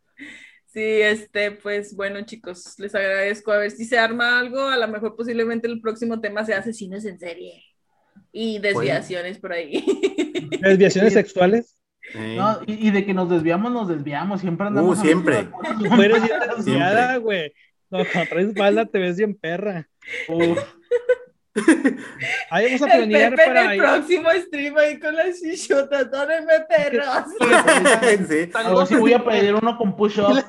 Sí, 0.68 0.82
este, 0.82 1.52
pues 1.52 1.96
bueno, 1.96 2.20
chicos, 2.26 2.78
les 2.80 2.94
agradezco. 2.94 3.54
A 3.54 3.60
ver 3.60 3.72
si 3.72 3.86
se 3.86 3.98
arma 3.98 4.38
algo. 4.40 4.60
A 4.60 4.76
lo 4.76 4.86
mejor 4.90 5.16
posiblemente 5.16 5.70
el 5.70 5.80
próximo 5.80 6.20
tema 6.20 6.44
sea 6.44 6.58
asesinos 6.58 7.06
en 7.06 7.18
serie 7.18 7.64
y 8.34 8.60
desviaciones 8.60 9.40
por 9.40 9.54
ahí. 9.54 9.86
Desviaciones 10.62 11.14
sexuales. 11.14 11.78
No, 12.14 12.60
y, 12.68 12.90
y 12.90 12.92
de 12.92 13.06
que 13.06 13.14
nos 13.14 13.30
desviamos, 13.30 13.72
nos 13.72 13.88
desviamos. 13.88 14.42
Siempre 14.42 14.68
andamos. 14.68 15.00
Uh, 15.00 15.02
siempre. 15.02 15.38
hablando 15.38 15.70
de 15.70 15.76
Tú 15.78 15.90
cosas- 15.90 16.06
eres 16.06 16.24
bien 16.28 16.40
desviada, 16.58 17.18
güey. 17.20 17.54
No, 17.90 18.00
cuando 18.12 18.30
traes 18.30 18.48
espalda 18.50 18.86
te 18.86 19.00
ves 19.00 19.18
bien 19.18 19.36
perra. 19.36 19.88
Uf, 20.28 20.58
Ahí 22.50 22.66
vamos 22.66 22.82
a 22.82 22.86
El 22.86 22.98
planear 23.08 23.32
en 23.32 23.38
para 23.38 23.66
el 23.66 23.76
ir. 23.78 23.82
próximo 23.82 24.30
stream 24.46 24.78
ahí 24.78 25.00
con 25.00 25.16
las 25.16 25.40
chichotas. 25.42 26.12
Dónenme 26.12 26.60
perros. 26.68 27.26
sí. 28.28 28.50
Algo 28.54 28.86
sí 28.86 28.96
voy 28.96 29.14
a 29.14 29.24
pedir 29.24 29.54
uno 29.56 29.78
con 29.78 29.96
push-up. 29.96 30.44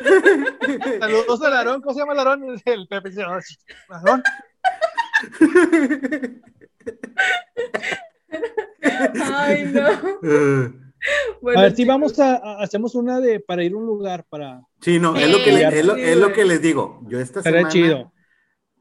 Saludos 1.00 1.42
al 1.42 1.52
Aarón. 1.54 1.82
¿Cómo 1.82 1.92
se 1.94 2.00
llama 2.00 2.14
el 2.14 2.18
Aarón? 2.20 2.44
El 2.64 2.88
Pepe. 2.88 3.10
dice, 3.10 3.22
Aarón. 3.22 4.22
Ay, 9.32 9.64
no. 9.64 10.89
Bueno, 11.40 11.60
A 11.60 11.62
ver 11.64 11.74
si 11.76 11.84
vamos 11.84 12.18
a, 12.18 12.36
a- 12.36 12.62
hacemos 12.62 12.94
una 12.94 13.20
de 13.20 13.40
para 13.40 13.64
ir 13.64 13.72
a 13.72 13.76
un 13.76 13.86
lugar 13.86 14.24
para. 14.28 14.60
Sí, 14.80 14.98
no, 14.98 15.16
es 15.16 15.30
lo 15.30 15.38
que, 15.42 15.52
le- 15.52 15.66
es 15.78 15.84
lo, 15.86 15.96
es 15.96 16.32
que 16.34 16.44
les 16.44 16.60
digo. 16.60 17.00
Yo 17.08 17.18
esta 17.20 17.40
Estaría 17.40 17.60
semana 17.60 17.72
chido. 17.72 18.12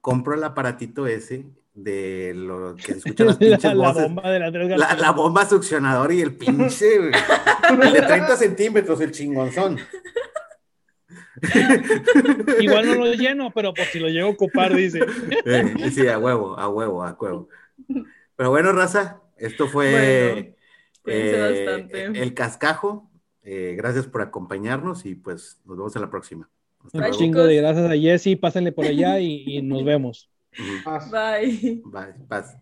compro 0.01 0.33
el 0.35 0.43
aparatito 0.43 1.07
ese 1.07 1.45
de 1.73 2.33
lo 2.35 2.75
que 2.75 2.93
escuchan 2.93 3.27
las 3.27 3.37
pinches 3.37 3.63
La, 3.63 3.73
la 3.75 3.87
voces. 3.87 4.03
bomba 4.03 4.29
de 4.31 4.39
la 4.39 4.49
La, 4.77 4.95
la 4.95 5.11
bomba 5.11 5.45
succionadora 5.45 6.13
y 6.13 6.21
el 6.21 6.35
pinche, 6.35 6.95
el 7.81 7.93
de 7.93 8.01
30 8.01 8.35
centímetros, 8.35 8.99
el 9.01 9.11
chingonzón. 9.11 9.79
Igual 12.59 12.85
no 12.87 12.95
lo 12.95 13.13
lleno, 13.13 13.51
pero 13.53 13.73
por 13.73 13.85
si 13.85 13.99
lo 13.99 14.09
llego 14.09 14.27
a 14.27 14.31
ocupar, 14.31 14.73
dice. 14.75 14.99
Eh, 15.45 15.89
sí, 15.91 16.07
a 16.07 16.17
huevo, 16.19 16.57
a 16.59 16.67
huevo, 16.67 17.03
a 17.03 17.13
huevo. 17.13 17.47
Pero 18.35 18.49
bueno, 18.49 18.71
raza, 18.73 19.21
esto 19.37 19.67
fue 19.67 20.33
Bueno, 20.33 20.55
eh, 21.05 21.65
bastante. 21.65 22.05
el 22.21 22.33
cascajo. 22.33 23.09
Eh, 23.41 23.73
gracias 23.77 24.05
por 24.07 24.21
acompañarnos 24.21 25.05
y 25.05 25.15
pues 25.15 25.59
nos 25.65 25.77
vemos 25.77 25.95
en 25.95 26.01
la 26.01 26.09
próxima. 26.09 26.49
Hasta 26.85 26.97
Un 26.97 27.01
Bye, 27.01 27.09
luego. 27.09 27.17
chingo 27.23 27.43
de 27.45 27.55
gracias 27.55 27.89
a 27.91 27.95
Jessy. 27.95 28.35
Pásenle 28.35 28.71
por 28.71 28.85
allá 28.85 29.19
y, 29.19 29.43
y 29.47 29.61
nos 29.61 29.83
vemos. 29.85 30.29
Más. 30.85 31.09
Bye. 31.11 31.81
Bye, 31.85 32.25
paz. 32.27 32.55